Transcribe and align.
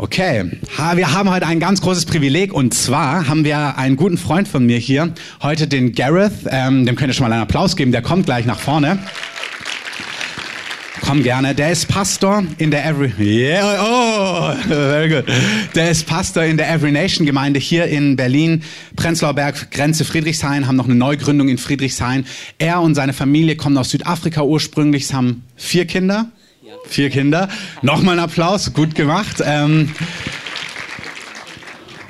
Okay, 0.00 0.48
ha, 0.78 0.96
wir 0.96 1.12
haben 1.12 1.28
heute 1.28 1.48
ein 1.48 1.58
ganz 1.58 1.80
großes 1.80 2.04
Privileg 2.04 2.52
und 2.52 2.72
zwar 2.72 3.26
haben 3.26 3.44
wir 3.44 3.76
einen 3.78 3.96
guten 3.96 4.16
Freund 4.16 4.46
von 4.46 4.64
mir 4.64 4.78
hier, 4.78 5.12
heute 5.42 5.66
den 5.66 5.92
Gareth, 5.92 6.46
ähm, 6.48 6.86
dem 6.86 6.94
könnt 6.94 7.10
ihr 7.10 7.14
schon 7.14 7.26
mal 7.26 7.32
einen 7.32 7.42
Applaus 7.42 7.74
geben, 7.74 7.90
der 7.90 8.00
kommt 8.00 8.24
gleich 8.24 8.46
nach 8.46 8.60
vorne. 8.60 9.00
Komm 11.00 11.24
gerne. 11.24 11.54
Der 11.54 11.72
ist 11.72 11.88
Pastor 11.88 12.44
in 12.58 12.70
der 12.70 12.86
Every. 12.86 13.12
Yeah, 13.18 13.82
oh, 13.82 14.54
very 14.68 15.08
good. 15.08 15.24
Der 15.74 15.90
ist 15.90 16.06
Pastor 16.06 16.44
in 16.44 16.58
der 16.58 16.70
Every 16.70 16.92
Nation 16.92 17.26
Gemeinde 17.26 17.58
hier 17.58 17.86
in 17.86 18.14
Berlin, 18.14 18.62
Prenzlauer 18.94 19.34
Berg, 19.34 19.72
Grenze 19.72 20.04
Friedrichshain, 20.04 20.68
haben 20.68 20.76
noch 20.76 20.84
eine 20.84 20.94
Neugründung 20.94 21.48
in 21.48 21.58
Friedrichshain. 21.58 22.24
Er 22.58 22.82
und 22.82 22.94
seine 22.94 23.14
Familie 23.14 23.56
kommen 23.56 23.76
aus 23.78 23.90
Südafrika 23.90 24.42
ursprünglich, 24.42 25.12
haben 25.12 25.42
vier 25.56 25.86
Kinder. 25.86 26.30
Vier 26.86 27.10
Kinder. 27.10 27.48
Nochmal 27.82 28.18
ein 28.18 28.24
Applaus, 28.24 28.72
gut 28.72 28.94
gemacht. 28.94 29.42
Ähm, 29.44 29.94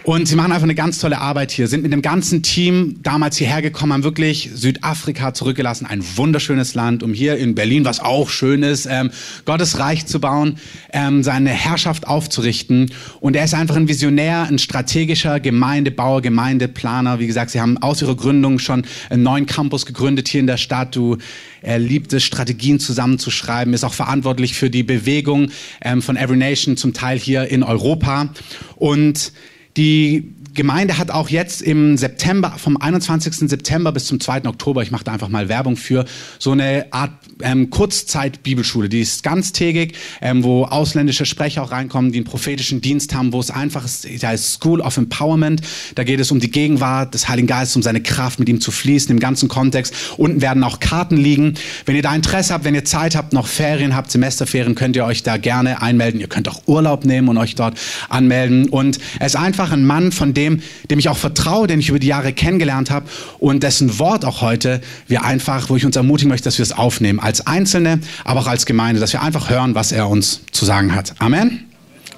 und 0.09 0.27
sie 0.27 0.37
machen 0.37 0.53
einfach 0.53 0.65
eine 0.65 0.75
ganz 0.75 1.01
tolle 1.01 1.19
Arbeit 1.19 1.51
hier, 1.51 1.69
sind 1.69 1.83
mit 1.83 1.93
dem 1.93 2.01
ganzen 2.01 2.43
Team 2.43 2.97
damals 3.03 3.37
hierher 3.37 3.61
gekommen, 3.61 3.93
haben 3.93 4.05
wirklich 4.05 4.49
Südafrika 4.55 5.35
zurückgelassen, 5.35 5.85
ein 5.85 6.03
wunderschönes 6.17 6.73
Land, 6.73 7.03
um 7.03 7.13
hier 7.13 7.37
in 7.37 7.55
Berlin, 7.55 7.85
was 7.85 8.01
auch 8.01 8.31
schön 8.31 8.63
ist, 8.63 8.89
ähm, 8.91 9.11
Gottes 9.45 9.79
Reich 9.79 10.07
zu 10.07 10.19
bauen, 10.19 10.57
ähm, 10.95 11.23
seine 11.23 11.51
Herrschaft 11.51 12.07
aufzurichten. 12.07 12.91
Und 13.21 13.37
er 13.37 13.45
ist 13.45 13.53
einfach 13.53 13.77
ein 13.77 13.87
Visionär, 13.87 14.45
ein 14.45 14.59
strategischer 14.59 15.41
Gemeindebauer, 15.41 16.23
Gemeindeplaner. 16.23 17.19
Wie 17.19 17.27
gesagt, 17.27 17.51
sie 17.51 17.61
haben 17.61 17.77
aus 17.77 18.01
ihrer 18.01 18.17
Gründung 18.17 18.59
schon 18.61 18.87
einen 19.11 19.23
neuen 19.23 19.45
Campus 19.45 19.85
gegründet 19.85 20.29
hier 20.29 20.41
in 20.41 20.47
der 20.47 20.57
Stadt. 20.57 20.97
Du, 20.97 21.19
er 21.61 21.79
liebt 21.79 22.15
es, 22.15 22.25
Strategien 22.25 22.81
zusammenzuschreiben, 22.81 23.75
ist 23.75 23.85
auch 23.85 23.93
verantwortlich 23.93 24.55
für 24.55 24.71
die 24.71 24.85
Bewegung 24.85 25.51
ähm, 25.83 26.01
von 26.01 26.17
Every 26.17 26.39
Nation, 26.39 26.79
zum 26.79 26.95
Teil 26.95 27.19
hier 27.19 27.49
in 27.49 27.63
Europa. 27.63 28.31
Und 28.77 29.33
die 29.77 30.35
Gemeinde 30.55 30.99
hat 30.99 31.11
auch 31.11 31.29
jetzt 31.29 31.63
im 31.63 31.97
September, 31.97 32.55
vom 32.57 32.77
21. 32.77 33.49
September 33.49 33.93
bis 33.93 34.07
zum 34.07 34.21
2. 34.21 34.47
Oktober, 34.47 34.83
ich 34.83 34.91
mache 34.91 35.05
da 35.05 35.13
einfach 35.13 35.29
mal 35.29 35.49
Werbung 35.49 35.77
für, 35.77 36.05
so 36.39 36.53
eine 36.53 36.87
Art 36.91 37.13
ähm, 37.43 37.71
Kurzzeit-Bibelschule. 37.71 38.89
Die 38.89 39.01
ist 39.01 39.23
ganztägig, 39.23 39.95
ähm, 40.21 40.45
wo 40.45 40.65
ausländische 40.65 41.27
Sprecher 41.27 41.63
auch 41.63 41.71
reinkommen, 41.71 42.13
die 42.13 42.19
einen 42.19 42.27
prophetischen 42.27 42.81
Dienst 42.81 43.15
haben, 43.15 43.33
wo 43.33 43.41
es 43.41 43.51
einfach 43.51 43.85
ist, 43.85 44.07
da 44.23 44.33
ist 44.33 44.55
School 44.55 44.81
of 44.81 44.97
Empowerment. 44.97 45.61
Da 45.95 46.05
geht 46.05 46.21
es 46.21 46.31
um 46.31 46.41
die 46.41 46.51
Gegenwart 46.51 47.15
des 47.15 47.29
Heiligen 47.29 47.49
Geistes, 47.49 47.77
um 47.77 47.83
seine 47.83 48.03
Kraft, 48.03 48.39
mit 48.39 48.49
ihm 48.49 48.61
zu 48.61 48.71
fließen, 48.71 49.11
im 49.11 49.21
ganzen 49.21 49.49
Kontext. 49.49 49.95
Unten 50.17 50.41
werden 50.41 50.65
auch 50.65 50.81
Karten 50.81 51.17
liegen. 51.17 51.55
Wenn 51.87 51.97
ihr 51.97 52.03
da 52.03 52.15
Interesse 52.15 52.55
habt, 52.55 52.65
wenn 52.65 52.75
ihr 52.75 52.85
Zeit 52.85 53.17
habt, 53.17 53.33
noch 53.33 53.47
Ferien 53.47 53.95
habt, 53.95 54.11
Semesterferien, 54.11 54.75
könnt 54.75 54.97
ihr 54.97 55.05
euch 55.05 55.23
da 55.23 55.37
gerne 55.37 55.83
einmelden. 55.83 56.21
Ihr 56.21 56.29
könnt 56.29 56.49
auch 56.49 56.63
Urlaub 56.67 57.05
nehmen 57.05 57.29
und 57.29 57.39
euch 57.39 57.55
dort 57.55 57.79
anmelden. 58.09 58.69
Und 58.69 58.99
er 59.19 59.27
ist 59.27 59.37
einfach 59.37 59.73
ein 59.73 59.85
Mann, 59.85 60.13
von 60.13 60.35
dem 60.39 60.63
dem, 60.91 60.99
ich 60.99 61.09
auch 61.09 61.17
vertraue, 61.17 61.67
den 61.67 61.81
ich 61.81 61.89
über 61.89 61.99
die 61.99 62.07
Jahre 62.07 62.33
kennengelernt 62.33 62.91
habe 62.91 63.07
und 63.39 63.63
dessen 63.63 63.99
Wort 63.99 64.25
auch 64.25 64.41
heute 64.41 64.81
wir 65.07 65.25
einfach, 65.25 65.69
wo 65.71 65.77
ich 65.77 65.85
uns 65.85 65.97
ermutigen 65.97 66.29
möchte, 66.29 66.45
dass 66.45 66.59
wir 66.59 66.63
es 66.63 66.73
aufnehmen, 66.73 67.21
als 67.21 67.47
Einzelne, 67.47 68.01
aber 68.25 68.41
auch 68.41 68.47
als 68.47 68.67
Gemeinde, 68.67 69.01
dass 69.01 69.13
wir 69.13 69.23
einfach 69.23 69.51
hören, 69.51 69.75
was 69.75 69.93
er 69.93 70.09
uns 70.09 70.41
zu 70.53 70.65
sagen 70.65 70.95
hat. 70.95 71.15
Amen. 71.19 71.65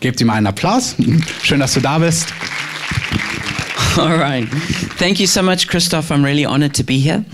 Gebt 0.00 0.20
ihm 0.20 0.30
einen 0.30 0.46
Applaus. 0.46 0.94
Schön, 1.42 1.60
dass 1.60 1.74
du 1.74 1.80
da 1.80 1.98
bist. 1.98 2.28
All 3.96 4.16
right. 4.16 4.48
Thank 4.98 5.18
you 5.18 5.27
so 5.27 5.42
much, 5.42 5.66
Christoph. 5.66 6.10
I'm 6.10 6.24
really 6.24 6.46
honored 6.46 6.74
to 6.77 6.84
be 6.84 6.94
here. 6.94 7.24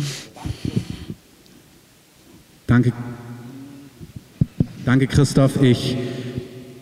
Danke. 2.66 2.92
Danke, 4.84 5.06
Christoph. 5.06 5.62
Ich 5.62 5.96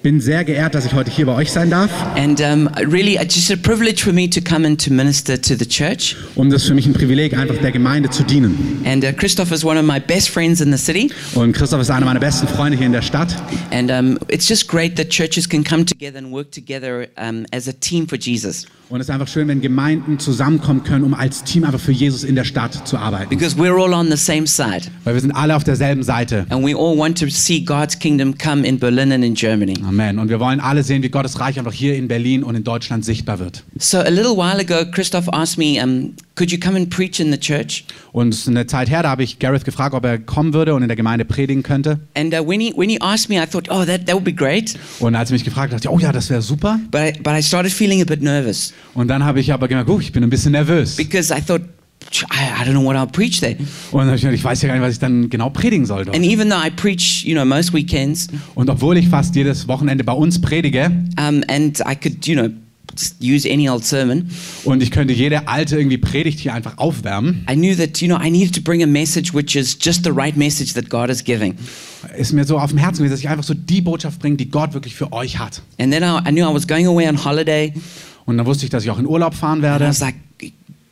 bin 0.05 0.21
sehr 0.21 0.45
geehrt, 0.45 0.75
dass 0.75 0.85
ich 0.85 0.93
heute 0.93 1.11
hier 1.11 1.25
bei 1.25 1.35
euch 1.35 1.51
sein 1.51 1.71
darf. 1.71 1.91
And 2.15 2.39
um, 2.43 2.69
really, 2.77 3.17
it's 3.17 3.35
just 3.35 3.51
a 3.51 3.57
privilege 3.57 4.05
for 4.05 4.13
me 4.13 4.29
to 4.29 4.39
come 4.43 4.67
and 4.67 4.79
to 4.85 4.93
minister 4.93 5.41
to 5.41 5.55
the 5.57 5.67
church. 5.67 6.15
Und 6.35 6.51
das 6.51 6.61
ist 6.61 6.69
für 6.69 6.75
mich 6.75 6.85
ein 6.85 6.93
Privileg, 6.93 7.35
einfach 7.35 7.57
der 7.57 7.73
Gemeinde 7.73 8.11
zu 8.11 8.23
dienen. 8.23 8.83
And 8.85 9.03
uh, 9.03 9.13
Christoph 9.15 9.51
is 9.51 9.65
one 9.65 9.81
of 9.81 9.87
my 9.87 9.99
best 9.99 10.29
friends 10.29 10.61
in 10.61 10.71
the 10.71 10.77
city. 10.77 11.11
Und 11.35 11.55
Christoph 11.55 11.81
ist 11.81 11.91
einer 11.91 12.05
meiner 12.05 12.21
besten 12.21 12.47
Freunde 12.47 12.77
hier 12.77 12.85
in 12.85 12.93
der 12.93 13.01
Stadt. 13.01 13.35
And 13.71 13.91
um, 13.91 14.19
it's 14.29 14.47
just 14.47 14.69
great 14.69 14.95
that 14.97 15.09
churches 15.09 15.49
can 15.49 15.65
come 15.65 15.87
together 15.87 16.19
and 16.19 16.31
work 16.31 16.53
together 16.53 17.09
um, 17.17 17.47
as 17.51 17.67
a 17.67 17.73
team 17.73 18.07
for 18.07 18.19
Jesus. 18.19 18.67
Und 18.91 19.01
es 19.01 19.09
ist 19.09 19.11
einfach 19.11 19.29
schön, 19.29 19.49
wenn 19.49 19.63
Gemeinden 19.63 20.19
zusammenkommen 20.19 20.85
können, 20.85 21.05
um 21.05 21.15
als 21.15 21.43
Team 21.43 21.65
einfach 21.65 21.81
für 21.81 21.93
Jesus 21.93 22.23
in 22.23 22.35
der 22.35 22.45
Stadt 22.45 22.87
zu 22.87 22.99
arbeiten. 22.99 23.31
Because 23.31 23.57
we're 23.57 23.83
all 23.83 23.95
on 23.95 24.11
the 24.11 24.17
same 24.17 24.47
side. 24.47 24.83
Weil 25.05 25.15
wir 25.15 25.21
sind 25.23 25.33
alle 25.33 25.57
auf 25.57 25.65
derselben 25.65 26.03
Seite. 26.03 26.45
And 26.51 26.63
we 26.63 26.77
all 26.77 26.97
want 26.97 27.19
to 27.19 27.29
see 27.31 27.63
God's 27.63 27.99
kingdom 27.99 28.37
come 28.37 28.67
in 28.67 28.79
Berlin 28.79 29.11
and 29.11 29.25
in 29.25 29.35
Germany. 29.35 29.75
Amen. 29.89 30.19
Und 30.19 30.29
wir 30.29 30.39
wollen 30.39 30.61
alle 30.61 30.83
sehen, 30.83 31.03
wie 31.03 31.09
Gottes 31.09 31.41
Reich 31.41 31.59
einfach 31.59 31.73
hier 31.73 31.97
in 31.97 32.09
Berlin 32.09 32.43
und 32.43 32.57
in 32.57 32.65
Deutschland 32.65 33.07
sichtbar 33.07 33.39
wird. 33.39 33.65
So 33.79 33.99
a 33.99 34.11
little 34.11 34.37
while 34.37 34.61
ago, 34.61 34.85
Christoph 34.91 35.33
asked 35.33 35.57
me, 35.57 35.83
um, 35.83 36.13
could 36.35 36.53
you 36.53 36.59
come 36.59 36.77
and 36.77 36.91
preach 36.91 37.21
in 37.21 37.33
the 37.33 37.39
church? 37.39 37.87
Und 38.13 38.37
eine 38.47 38.67
Zeit 38.67 38.91
her, 38.91 39.03
da 39.03 39.09
habe 39.09 39.23
ich 39.23 39.39
Gareth 39.39 39.65
gefragt, 39.65 39.95
ob 39.95 40.05
er 40.05 40.19
kommen 40.19 40.53
würde 40.53 40.75
und 40.75 40.83
in 40.83 40.89
der 40.89 40.97
Gemeinde 40.97 41.25
predigen 41.25 41.63
könnte. 41.63 42.01
And 42.15 42.35
uh, 42.35 42.47
when 42.47 42.61
he 42.61 42.75
when 42.77 42.91
he 42.91 43.01
asked 43.01 43.31
me, 43.31 43.43
I 43.43 43.47
thought, 43.47 43.71
oh, 43.71 43.87
that 43.87 44.07
that 44.07 44.15
would 44.15 44.25
be 44.25 44.35
great. 44.35 44.75
Und 45.01 45.15
als 45.15 45.31
er 45.31 45.35
mich 45.35 45.45
gefragt 45.45 45.73
hat, 45.73 45.79
dachte 45.79 45.89
ich, 45.89 45.95
oh 45.95 45.99
ja, 45.99 46.13
das 46.13 46.29
wäre 46.29 46.43
super. 46.43 46.79
But 46.91 47.01
I, 47.01 47.13
but 47.23 47.33
I 47.33 47.43
started 47.43 47.73
feeling 47.73 48.03
a 48.03 48.05
bit 48.05 48.21
nervous 48.21 48.74
Und 48.95 49.09
dann 49.09 49.25
habe 49.25 49.41
ich 49.41 49.53
aber 49.53 49.69
gemerkt, 49.69 49.91
oh, 49.91 50.01
ich 50.01 50.13
bin 50.13 50.23
ein 50.23 50.31
bisschen 50.31 50.53
nervös. 50.53 50.97
because 50.97 51.33
I 51.35 51.41
thought, 51.41 51.63
I, 52.31 52.65
don't 52.65 52.73
know 52.73 52.85
what 52.85 52.97
I'll 52.97 53.11
preach 53.11 53.41
there. 53.41 53.57
Und 53.91 54.13
ich 54.15 54.45
weiß 54.45 54.63
ja 54.63 54.69
gar 54.69 54.75
nicht, 54.75 54.85
was 54.85 54.93
ich 54.93 54.99
dann 54.99 55.31
genau 55.31 55.51
predigen 55.51 55.87
soll. 55.87 56.05
dort. 56.05 56.17
And 56.17 56.25
even 56.25 56.49
though 56.49 56.65
I 56.65 56.71
preach, 56.71 57.25
you 57.25 57.35
know, 57.35 57.45
most 57.45 57.73
weekends, 57.73 58.29
Und 58.55 58.71
obwohl 58.71 58.97
ich 58.99 59.09
fast 59.09 59.35
jedes 59.35 59.67
Wochenende 59.69 60.05
bei 60.05 60.13
uns 60.13 60.41
predige 60.41 60.91
um, 61.19 61.43
and 61.49 61.81
I 61.81 61.97
could, 61.97 62.27
you 62.27 62.35
know, 62.37 62.51
use 63.21 63.51
any 63.51 63.69
old 63.69 63.85
sermon, 63.85 64.29
und 64.65 64.81
ich 64.81 64.93
könnte 64.93 65.13
jede 65.13 65.49
alte 65.49 65.77
irgendwie 65.77 65.99
Predigt 65.99 66.39
hier 66.39 66.55
einfach 66.55 66.79
aufwärmen, 66.79 67.45
I 67.51 67.55
knew 67.55 67.75
that, 67.75 68.01
you 68.01 68.07
know, 68.07 68.21
I 68.23 68.31
needed 68.31 68.55
to 68.55 68.61
bring 68.61 68.85
a 68.85 68.87
message 68.87 69.35
which 69.35 69.57
is 69.57 69.77
just 69.81 70.05
the 70.05 70.11
right 70.11 70.37
message 70.37 70.75
that 70.75 70.89
God 70.89 71.11
is 71.11 71.25
giving. 71.25 71.57
ist 72.17 72.33
mir 72.33 72.45
so 72.45 72.59
auf 72.59 72.71
dem 72.71 72.79
Herzen 72.79 72.99
gewesen, 72.99 73.13
dass 73.13 73.21
ich 73.21 73.29
einfach 73.29 73.43
so 73.45 73.55
die 73.55 73.81
Botschaft 73.81 74.21
bringe, 74.21 74.37
die 74.37 74.49
Gott 74.51 74.75
wirklich 74.75 74.95
für 74.95 75.13
euch 75.13 75.39
hat. 75.41 75.63
And 75.81 75.93
then 75.93 76.05
I, 76.05 76.19
I 76.29 76.31
knew 76.31 76.49
I 76.49 76.55
was 76.55 76.69
going 76.69 76.87
away 76.87 77.09
on 77.09 77.25
holiday. 77.25 77.73
Und 78.27 78.39
dann 78.39 78.47
wusste 78.47 78.65
ich, 78.65 78.71
dass 78.71 78.85
ich 78.85 78.91
auch 78.91 78.99
in 78.99 79.07
Urlaub 79.07 79.35
fahren 79.35 79.59
And 79.59 79.65
I 79.65 79.69
werde. 79.81 79.89
was 79.89 80.01
like, 80.01 80.15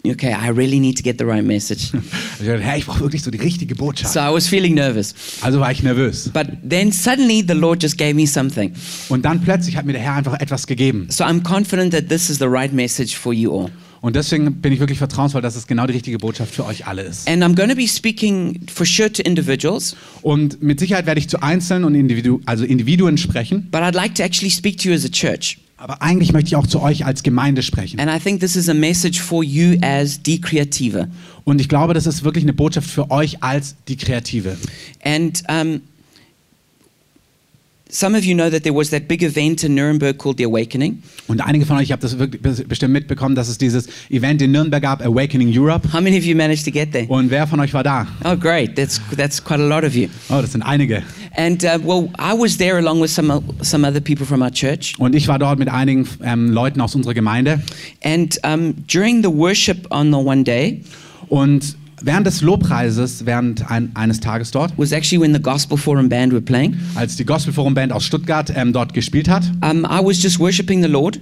okay, 0.04 0.32
I 0.34 0.48
really 0.50 0.80
need 0.80 0.96
to 0.98 1.02
get 1.02 1.18
the 1.18 1.24
right 1.24 1.44
message. 1.44 1.92
Ich 2.40 2.48
dachte, 2.48 2.60
hey, 2.62 2.80
ich 2.80 2.86
brauche 2.86 3.00
wirklich 3.00 3.22
so 3.22 3.30
die 3.30 3.38
richtige 3.38 3.76
Botschaft. 3.76 4.12
So 4.12 4.18
I 4.18 4.32
was 4.32 4.48
feeling 4.48 4.74
nervous. 4.74 5.14
Also 5.42 5.60
war 5.60 5.70
ich 5.70 5.82
nervös. 5.84 6.28
But 6.32 6.48
then 6.68 6.90
suddenly 6.90 7.44
the 7.46 7.54
Lord 7.54 7.80
just 7.82 7.96
gave 7.96 8.14
me 8.14 8.26
something. 8.26 8.72
Und 9.08 9.24
dann 9.24 9.40
plötzlich 9.40 9.76
hat 9.76 9.86
mir 9.86 9.92
der 9.92 10.02
Herr 10.02 10.14
einfach 10.14 10.40
etwas 10.40 10.66
gegeben. 10.66 11.06
So 11.08 11.22
I'm 11.24 11.42
confident 11.44 11.92
that 11.92 12.08
this 12.08 12.28
is 12.30 12.38
the 12.38 12.46
right 12.48 12.72
message 12.72 13.16
for 13.16 13.32
you 13.32 13.52
all. 13.56 13.70
Und 14.00 14.16
deswegen 14.16 14.52
bin 14.60 14.72
ich 14.72 14.80
wirklich 14.80 14.98
vertrauensvoll, 14.98 15.40
dass 15.42 15.54
es 15.54 15.68
genau 15.68 15.86
die 15.86 15.92
richtige 15.92 16.18
Botschaft 16.18 16.52
für 16.52 16.66
euch 16.66 16.88
alle 16.88 17.02
ist. 17.02 17.28
And 17.28 17.44
I'm 17.44 17.54
going 17.54 17.68
to 17.70 17.76
be 17.76 17.86
speaking 17.86 18.58
for 18.74 18.84
sure 18.84 19.12
to 19.12 19.22
individuals, 19.22 19.94
Und 20.22 20.60
mit 20.60 20.80
Sicherheit 20.80 21.06
werde 21.06 21.20
ich 21.20 21.28
zu 21.28 21.40
Einzelnen 21.40 21.84
und 21.84 21.94
Individu 21.94 22.40
also 22.44 22.64
Individuen 22.64 23.16
sprechen. 23.16 23.68
but 23.70 23.80
I'd 23.82 23.94
like 23.94 24.16
to 24.16 24.24
actually 24.24 24.50
speak 24.50 24.78
to 24.78 24.88
you 24.88 24.94
as 24.96 25.04
a 25.04 25.08
church. 25.08 25.58
Aber 25.82 26.00
eigentlich 26.00 26.32
möchte 26.32 26.46
ich 26.46 26.54
auch 26.54 26.68
zu 26.68 26.80
euch 26.80 27.06
als 27.06 27.24
Gemeinde 27.24 27.60
sprechen. 27.60 27.98
And 27.98 28.08
I 28.08 28.22
think 28.22 28.38
this 28.38 28.54
is 28.54 28.68
a 28.68 28.74
message 28.74 29.20
for 29.20 29.42
you 29.42 29.76
as 29.82 30.22
Die 30.22 30.40
Kreative. 30.40 31.08
Und 31.42 31.60
ich 31.60 31.68
glaube, 31.68 31.92
das 31.92 32.06
ist 32.06 32.22
wirklich 32.22 32.44
eine 32.44 32.52
Botschaft 32.52 32.88
für 32.88 33.10
euch 33.10 33.42
als 33.42 33.74
die 33.88 33.96
Kreative. 33.96 34.56
And 35.02 35.42
um, 35.50 35.80
some 37.92 38.16
of 38.16 38.24
you 38.24 38.34
know 38.34 38.50
that 38.50 38.64
there 38.64 38.74
was 38.74 38.90
that 38.90 39.06
big 39.06 39.22
event 39.22 39.62
in 39.62 39.74
Nuremberg 39.74 40.18
called 40.18 40.38
The 40.38 40.44
Awakening. 40.44 41.02
Und 41.28 41.40
einige 41.40 41.66
von 41.66 41.76
euch 41.76 41.92
habt 41.92 42.02
das 42.02 42.16
bestimmt 42.16 42.92
mitbekommen, 42.92 43.34
dass 43.34 43.48
es 43.48 43.58
dieses 43.58 43.86
Event 44.10 44.42
in 44.42 44.50
Nürnberg 44.50 44.82
gab, 44.82 45.02
Awakening 45.02 45.48
Europe. 45.56 45.92
How 45.92 46.00
many 46.00 46.18
of 46.18 46.24
you 46.24 46.34
managed 46.34 46.64
to 46.64 46.70
get 46.70 46.92
there? 46.92 47.06
Und 47.06 47.30
wer 47.30 47.46
von 47.46 47.60
euch 47.60 47.72
war 47.74 47.84
da? 47.84 48.06
Oh, 48.24 48.36
great. 48.36 48.74
That's, 48.74 49.00
that's 49.16 49.42
quite 49.42 49.60
a 49.60 49.66
lot 49.66 49.84
of 49.84 49.94
you. 49.94 50.08
Oh, 50.30 50.40
das 50.40 50.52
sind 50.52 50.62
einige. 50.62 51.02
And 51.36 51.62
uh, 51.64 51.78
well, 51.84 52.10
I 52.18 52.36
was 52.36 52.56
there 52.56 52.78
along 52.78 53.00
with 53.02 53.10
some, 53.10 53.42
some 53.60 53.86
other 53.86 54.00
people 54.00 54.26
from 54.26 54.42
our 54.42 54.50
church. 54.50 54.94
Und 54.98 55.14
ich 55.14 55.28
war 55.28 55.38
dort 55.38 55.58
mit 55.58 55.68
einigen 55.68 56.08
ähm, 56.22 56.50
Leuten 56.50 56.80
aus 56.80 56.94
unserer 56.94 57.14
Gemeinde. 57.14 57.60
And 58.02 58.38
um, 58.44 58.74
during 58.86 59.22
the 59.22 59.30
worship 59.30 59.86
on 59.90 60.10
the 60.10 60.18
one 60.18 60.42
day 60.42 60.82
Und 61.32 61.76
während 62.04 62.26
des 62.26 62.42
Lobpreises, 62.42 63.26
während 63.26 63.70
ein, 63.70 63.90
eines 63.94 64.20
Tages 64.20 64.50
dort, 64.50 64.72
was 64.76 64.92
actually 64.92 65.20
when 65.22 65.34
the 65.34 65.40
Gospel 65.42 65.76
Forum 65.78 66.08
Band 66.08 66.32
were 66.32 66.40
playing. 66.42 66.76
als 66.94 67.16
die 67.16 67.24
Gospel 67.24 67.52
Forum 67.52 67.74
Band 67.74 67.92
aus 67.92 68.04
Stuttgart 68.04 68.52
ähm, 68.54 68.72
dort 68.72 68.94
gespielt 68.94 69.28
hat, 69.28 69.44
Um, 69.62 69.84
I 69.84 70.04
was 70.04 70.22
just 70.22 70.38
worshiping 70.38 70.82
the 70.82 70.88
Lord, 70.88 71.20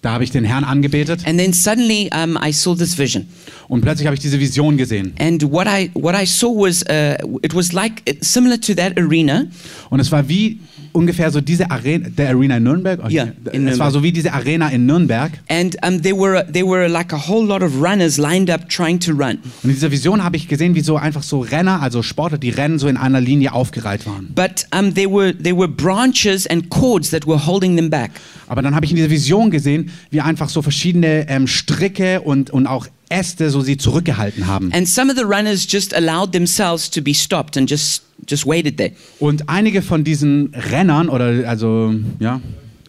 Da 0.00 0.12
habe 0.12 0.22
ich 0.22 0.30
den 0.30 0.44
Herrn 0.44 0.62
angebetet 0.62 1.26
And 1.26 1.38
then 1.40 1.52
suddenly 1.52 2.08
um, 2.14 2.38
I 2.40 2.52
saw 2.52 2.74
this 2.76 2.96
vision. 2.96 3.26
und 3.66 3.80
plötzlich 3.80 4.06
habe 4.06 4.14
ich 4.14 4.20
diese 4.20 4.38
Vision 4.38 4.76
gesehen. 4.76 5.12
And 5.18 5.42
what 5.50 5.66
I, 5.66 5.90
what 5.94 6.14
I 6.14 6.24
saw 6.24 6.48
was, 6.54 6.82
uh, 6.84 7.38
it 7.42 7.52
was 7.54 7.72
like, 7.72 8.02
similar 8.20 8.60
to 8.60 8.74
that 8.74 8.96
arena. 8.96 9.46
Und 9.90 9.98
es 10.00 10.12
war 10.12 10.28
wie 10.28 10.60
ungefähr 10.92 11.30
so 11.30 11.40
diese 11.40 11.70
Arena, 11.70 12.08
der 12.08 12.30
Arena 12.30 12.56
in 12.56 12.62
Nürnberg. 12.62 13.10
Ja, 13.10 13.24
es 13.24 13.52
in 13.52 13.64
war 13.66 13.70
Nürnberg. 13.70 13.92
so 13.92 14.02
wie 14.04 14.12
diese 14.12 14.32
Arena 14.32 14.68
in 14.68 14.86
Nürnberg. 14.86 15.32
And 15.48 15.76
um, 15.84 16.00
there, 16.00 16.16
were, 16.16 16.46
there 16.50 16.64
were 16.66 16.88
like 16.88 17.12
a 17.12 17.28
whole 17.28 17.44
lot 17.46 17.62
of 17.62 17.82
runners 17.82 18.18
lined 18.18 18.50
up 18.50 18.68
trying 18.68 19.00
to 19.00 19.10
run. 19.12 19.38
Und 19.62 19.70
in 19.70 19.74
dieser 19.74 19.90
Vision 19.90 20.22
habe 20.22 20.36
ich 20.36 20.46
gesehen, 20.48 20.74
wie 20.76 20.80
so 20.80 20.96
einfach 20.96 21.24
so 21.24 21.40
Renner, 21.40 21.82
also 21.82 22.02
Sportler, 22.02 22.38
die 22.38 22.50
rennen, 22.50 22.78
so 22.78 22.86
in 22.88 22.96
einer 22.96 23.20
Linie 23.20 23.52
aufgereiht 23.52 24.06
waren. 24.06 24.32
But 24.34 24.64
um, 24.72 24.94
there, 24.94 25.10
were, 25.10 25.34
there 25.36 25.56
were 25.56 25.68
branches 25.68 26.46
and 26.46 26.70
cords 26.70 27.10
that 27.10 27.26
were 27.26 27.44
holding 27.46 27.76
them 27.76 27.90
back. 27.90 28.12
Aber 28.46 28.62
dann 28.62 28.74
habe 28.74 28.86
ich 28.86 28.92
in 28.92 28.96
dieser 28.96 29.10
Vision 29.10 29.50
gesehen, 29.50 29.87
wie 30.10 30.20
einfach 30.20 30.48
so 30.48 30.62
verschiedene 30.62 31.28
ähm, 31.28 31.46
Stricke 31.46 32.20
und, 32.20 32.50
und 32.50 32.66
auch 32.66 32.86
Äste 33.08 33.50
so 33.50 33.60
sie 33.60 33.76
zurückgehalten 33.76 34.46
haben. 34.46 34.72
And 34.72 34.88
some 34.88 35.10
of 35.10 35.16
the 35.16 35.24
runners 35.24 35.66
just 35.68 35.94
allowed 35.94 36.32
themselves 36.32 36.90
to 36.90 37.00
be 37.00 37.14
stopped 37.14 37.56
and 37.56 37.68
just, 37.68 38.02
just 38.28 38.46
waited 38.46 38.76
there. 38.76 38.92
Und 39.18 39.48
einige 39.48 39.82
von 39.82 40.04
diesen 40.04 40.52
Rennern 40.54 41.08
oder 41.08 41.48
also 41.48 41.94
ja 42.20 42.40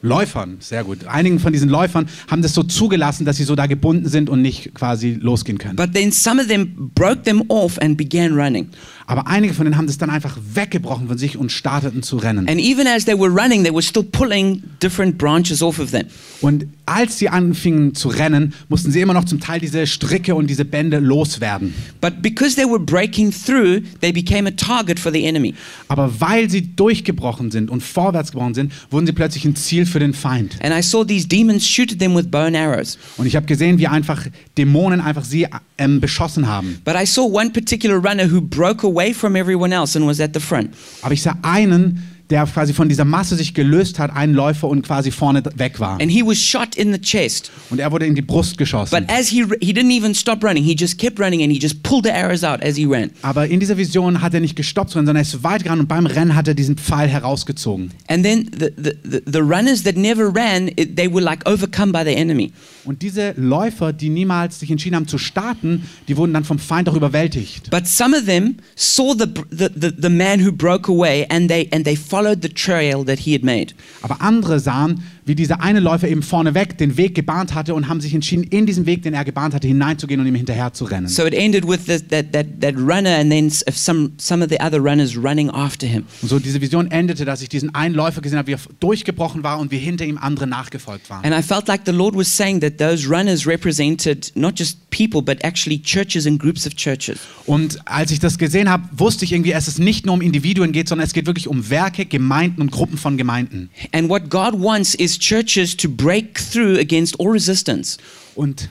Läufern, 0.02 0.58
sehr 0.62 0.86
gut. 0.86 1.08
Einigen 1.08 1.40
von 1.40 1.52
diesen 1.52 1.68
Läufern 1.68 2.08
haben 2.30 2.42
das 2.42 2.54
so 2.54 2.64
zugelassen, 2.64 3.26
dass 3.26 3.36
sie 3.36 3.44
so 3.44 3.56
da 3.56 3.66
gebunden 3.66 4.08
sind 4.08 4.30
und 4.30 4.42
nicht 4.42 4.74
quasi 4.74 5.18
losgehen 5.20 5.58
können. 5.58 5.76
But 5.76 5.94
then 5.94 6.12
some 6.12 6.42
of 6.42 6.48
them 6.48 6.92
broke 6.96 7.24
them 7.24 7.44
off 7.50 7.78
and 7.82 7.98
began 7.98 8.34
running. 8.34 8.70
Aber 9.10 9.26
einige 9.26 9.56
von 9.56 9.66
denen 9.66 9.76
haben 9.76 9.88
das 9.88 9.98
dann 9.98 10.12
einfach 10.12 10.38
weggebrochen 10.54 11.08
von 11.08 11.18
sich 11.18 11.36
und 11.36 11.52
starteten 11.52 12.04
zu 12.04 12.18
rennen. 12.18 12.48
And 12.48 12.62
even 12.62 12.86
as 12.86 13.06
they 13.06 13.18
were 13.18 13.32
running, 13.32 13.64
they 13.64 13.74
were 13.74 13.82
still 13.82 14.04
pulling 14.04 14.62
different 14.84 15.18
branches 15.18 15.64
off 15.64 15.80
of 15.80 15.90
them. 15.90 16.06
Und 16.42 16.68
als 16.86 17.18
sie 17.18 17.28
anfingen 17.28 17.96
zu 17.96 18.10
rennen, 18.10 18.54
mussten 18.68 18.92
sie 18.92 19.02
immer 19.02 19.16
noch 19.16 19.26
zum 19.26 19.40
Teil 19.40 19.60
diese 19.60 19.88
Stricke 19.88 20.36
und 20.36 20.48
diese 20.48 20.64
Bände 20.64 21.00
loswerden. 21.00 21.74
But 22.02 22.22
because 22.22 22.56
they 22.56 22.66
were 22.66 22.80
breaking 22.80 23.32
through, 23.32 23.82
they 24.00 24.12
became 24.12 24.48
a 24.48 24.52
target 24.52 25.00
for 25.00 25.12
the 25.12 25.26
enemy. 25.26 25.56
Aber 25.88 26.20
weil 26.20 26.48
sie 26.52 26.76
durchgebrochen 26.76 27.50
sind 27.50 27.72
und 27.72 27.82
vorwärts 27.82 28.32
gebrochen 28.32 28.54
sind, 28.54 28.74
wurden 28.92 29.08
sie 29.08 29.14
plötzlich 29.14 29.44
ein 29.44 29.56
Ziel 29.56 29.88
für 29.88 30.00
den 30.00 30.14
Feind. 30.14 30.60
And 30.62 30.72
I 30.72 30.84
saw 30.84 31.04
these 31.04 31.28
demons 31.28 31.68
shoot 31.68 31.92
at 31.92 31.98
them 31.98 32.16
with 32.16 32.28
bow 32.30 32.46
and 32.46 32.56
arrows. 32.56 33.00
Und 33.18 33.26
ich 33.26 33.36
habe 33.36 33.48
gesehen, 33.48 33.80
wie 33.80 33.88
einfach 33.88 34.28
Dämonen 34.56 35.02
einfach 35.02 35.26
sie 35.26 35.48
ähm, 35.80 36.00
beschossen 36.00 36.48
haben. 36.48 36.80
But 36.86 36.94
I 36.96 37.08
saw 37.08 37.24
one 37.24 37.50
particular 37.50 37.98
runner 37.98 38.32
who 38.32 38.40
broke 38.40 38.86
away 38.86 38.99
from 39.14 39.36
everyone 39.36 39.74
else 39.74 39.96
and 39.96 40.06
was 40.06 40.20
at 40.20 40.34
the 40.34 40.40
front. 40.40 40.76
Aber 41.02 41.14
ich 41.14 41.22
sah 41.22 41.36
einen, 41.42 42.19
der 42.30 42.46
quasi 42.46 42.74
von 42.74 42.88
dieser 42.90 43.06
Masse 43.06 43.36
sich 43.36 43.54
gelöst 43.54 43.98
hat, 43.98 44.16
einen 44.16 44.34
Läufer 44.34 44.68
und 44.68 44.86
quasi 44.86 45.10
vorne 45.12 45.44
weg 45.56 45.80
war. 45.80 46.00
And 46.00 46.12
he 46.12 46.24
was 46.24 46.38
shot 46.38 46.76
in 46.76 46.94
the 46.94 47.00
chest. 47.00 47.52
Und 47.70 47.80
er 47.80 47.92
wurde 47.92 48.06
in 48.06 48.14
die 48.14 48.22
Brust 48.22 48.58
geschossen. 48.58 48.96
But 48.96 49.10
as 49.10 49.28
he 49.28 49.46
he 49.62 49.74
didn't 49.74 49.92
even 49.92 50.14
stop 50.14 50.44
running, 50.44 50.64
he 50.64 50.76
just 50.78 51.00
kept 51.00 51.20
running 51.20 51.42
and 51.42 51.52
he 51.52 51.60
just 51.60 51.82
pulled 51.82 52.06
the 52.06 52.12
arrows 52.12 52.44
out 52.44 52.62
as 52.62 52.76
he 52.76 52.86
ran. 52.86 53.10
Aber 53.24 53.48
in 53.48 53.60
dieser 53.60 53.78
Vision 53.78 54.22
hat 54.22 54.34
er 54.34 54.42
nicht 54.42 54.56
gestoppt, 54.56 54.92
sondern 54.92 55.16
er 55.16 55.24
ist 55.24 55.44
weit 55.44 55.64
gegangen 55.64 55.82
und 55.82 55.88
beim 55.88 56.06
Rennen 56.06 56.36
hat 56.36 56.48
er 56.48 56.54
diesen 56.54 56.78
Pfeil 56.78 57.10
herausgezogen. 57.10 57.92
And 58.08 58.24
then 58.24 58.50
the, 58.58 58.70
the, 58.78 58.92
the, 59.04 59.22
the 59.26 59.40
runners 59.40 59.84
that 59.84 59.98
never 59.98 60.28
ran, 60.34 60.68
it, 60.76 60.96
they 60.96 61.12
were 61.12 61.24
like 61.24 61.48
overcome 61.50 61.92
by 61.92 62.04
the 62.04 62.16
enemy. 62.16 62.52
Und 62.86 63.02
diese 63.02 63.34
Läufer, 63.38 63.92
die 63.92 64.10
niemals 64.10 64.60
sich 64.60 64.70
entschieden 64.70 64.96
haben 64.96 65.08
zu 65.08 65.18
starten, 65.18 65.84
die 66.08 66.16
wurden 66.16 66.34
dann 66.34 66.44
vom 66.44 66.60
Feind 66.60 66.90
auch 66.90 66.96
überwältigt. 66.96 67.72
But 67.72 67.88
some 67.88 68.16
of 68.16 68.26
them 68.26 68.58
saw 68.76 69.16
the, 69.18 69.26
the, 69.50 69.68
the, 69.76 69.92
the 70.00 70.10
man 70.10 70.46
who 70.46 70.52
broke 70.52 70.92
away 70.92 71.26
and 71.30 71.50
they, 71.50 71.68
and 71.72 71.86
they 71.86 71.96
followed 71.96 72.19
the 72.42 72.50
trail 72.50 73.06
that 73.06 73.20
he 73.20 73.34
had 73.34 73.44
made. 73.44 73.74
Aber 74.02 74.22
andere 74.22 74.60
sahen, 74.60 75.04
wie 75.26 75.36
dieser 75.36 75.62
eine 75.62 75.80
Läufer 75.80 76.08
eben 76.08 76.24
vorneweg 76.24 76.78
den 76.78 76.98
Weg 76.98 77.14
gebahnt 77.14 77.54
hatte 77.54 77.76
und 77.76 77.88
haben 77.88 78.02
sich 78.02 78.14
entschieden, 78.14 78.44
in 78.44 78.66
diesen 78.66 78.86
Weg, 78.86 79.04
den 79.04 79.14
er 79.14 79.24
gebahnt 79.24 79.54
hatte, 79.54 79.68
hineinzugehen 79.68 80.20
und 80.20 80.28
ihm 80.28 80.36
hinterher 80.36 80.74
zu 80.74 80.86
rennen. 80.86 81.08
So 81.08 81.26
it 81.26 81.34
ended 81.34 81.68
with 81.68 81.86
this, 81.86 82.04
that, 82.08 82.34
that, 82.34 82.48
that 82.62 82.76
runner 82.76 83.16
and 83.16 83.30
then 83.30 83.50
some, 83.50 84.12
some 84.18 84.44
of 84.44 84.50
the 84.50 84.60
other 84.60 84.80
runners 84.84 85.16
running 85.16 85.50
after 85.52 85.86
him. 85.86 86.06
Und 86.22 86.30
so 86.30 86.40
diese 86.40 86.60
Vision 86.62 86.90
endete, 86.90 87.26
dass 87.26 87.42
ich 87.42 87.50
diesen 87.50 87.74
einen 87.76 87.94
Läufer 87.94 88.22
gesehen 88.22 88.40
habe, 88.40 88.48
wie 88.48 88.54
er 88.54 88.60
durchgebrochen 88.80 89.44
war 89.44 89.60
und 89.60 89.72
wie 89.72 89.78
hinter 89.78 90.06
ihm 90.06 90.18
andere 90.18 90.48
nachgefolgt 90.48 91.10
waren. 91.10 91.24
And 91.24 91.38
I 91.38 91.44
felt 91.44 91.68
like 91.68 91.82
the 91.86 91.92
Lord 91.92 92.16
was 92.16 92.36
saying 92.36 92.62
that 92.62 92.80
those 92.80 93.08
runners 93.08 93.46
represented 93.46 94.32
not 94.36 94.58
just 94.58 94.90
people, 94.90 95.22
but 95.22 95.44
actually 95.44 95.80
churches 95.80 96.26
and 96.26 96.40
groups 96.40 96.66
of 96.66 96.76
churches. 96.76 97.20
Und 97.46 97.80
als 97.86 98.12
ich 98.12 98.20
das 98.20 98.38
gesehen 98.38 98.70
habe, 98.70 98.90
wusste 98.92 99.26
ich 99.26 99.32
irgendwie, 99.32 99.52
dass 99.52 99.68
es 99.68 99.78
nicht 99.78 100.06
nur 100.06 100.16
um 100.16 100.22
Individuen 100.22 100.72
geht, 100.72 100.90
sondern 100.90 101.06
es 101.06 101.14
geht 101.14 101.28
wirklich 101.28 101.48
um 101.48 101.70
Werke, 101.70 102.06
Gemeinden 102.10 102.62
und 102.62 102.72
Gruppen 102.72 102.98
von 102.98 103.18
Gemeinden. 103.18 103.70
And 103.92 104.10
what 104.10 104.30
God 104.30 104.54
wants 104.62 104.96
is 104.96 105.18
churches 105.18 105.76
to 105.78 105.90
break 105.90 106.40
through 106.40 106.80
against 106.80 107.20
all 107.20 107.28
resistance. 107.30 107.98
Und 108.36 108.70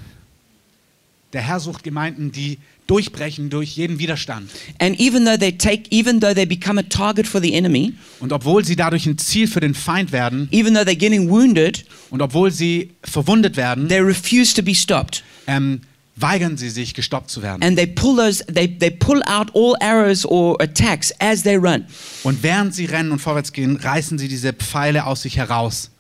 der 1.33 1.43
Herr 1.43 1.61
sucht 1.61 1.83
Gemeinden, 1.85 2.33
die 2.33 2.59
durchbrechen 2.87 3.51
durch 3.51 3.77
jeden 3.77 3.99
Widerstand. 3.99 4.51
And 4.79 4.99
even 4.99 5.27
though 5.27 5.37
they 5.39 5.53
take, 5.53 5.83
even 5.91 6.21
though 6.21 6.33
they 6.35 6.47
become 6.47 6.81
a 6.81 6.83
target 6.83 7.27
for 7.27 7.39
the 7.41 7.53
enemy, 7.53 7.93
Und 8.19 8.33
obwohl 8.33 8.65
sie 8.65 8.77
dadurch 8.77 9.05
ein 9.05 9.19
Ziel 9.19 9.47
für 9.47 9.61
den 9.61 9.75
Feind 9.75 10.11
werden 10.11 10.49
even 10.53 10.73
though 10.73 10.85
they're 10.85 10.97
getting 10.97 11.29
wounded, 11.29 11.85
und 12.11 12.23
obwohl 12.23 12.51
sie 12.51 12.91
verwundet 13.05 13.57
werden, 13.59 13.89
they 13.89 14.01
refuse 14.01 14.55
to 14.55 14.63
be 14.63 14.75
stopped. 14.75 15.23
ähm, 15.47 15.83
weigern 16.21 16.57
sie 16.57 16.71
sich, 16.71 16.95
gestoppt 16.95 17.31
zu 17.31 17.43
werden. 17.43 17.63
And 17.63 17.77
they 17.77 17.87
pull 17.87 18.17
those, 18.17 18.45
they, 18.47 18.69
they 18.69 18.91
pull 18.91 19.23
out 19.25 19.51
all 19.55 19.75
arrows 19.81 20.25
or 20.25 20.61
attacks 20.61 21.13
as 21.21 21.43
they 21.43 21.57
run. 21.57 21.87
Und 22.25 22.43
während 22.43 22.75
sie 22.75 22.87
rennen 22.87 23.13
und 23.13 23.19
vorwärts 23.19 23.53
gehen, 23.53 23.77
reißen 23.77 24.19
sie 24.19 24.29
diese 24.29 24.53
Pfeile 24.53 25.07
aus 25.07 25.23
sich 25.23 25.37
heraus. 25.37 25.91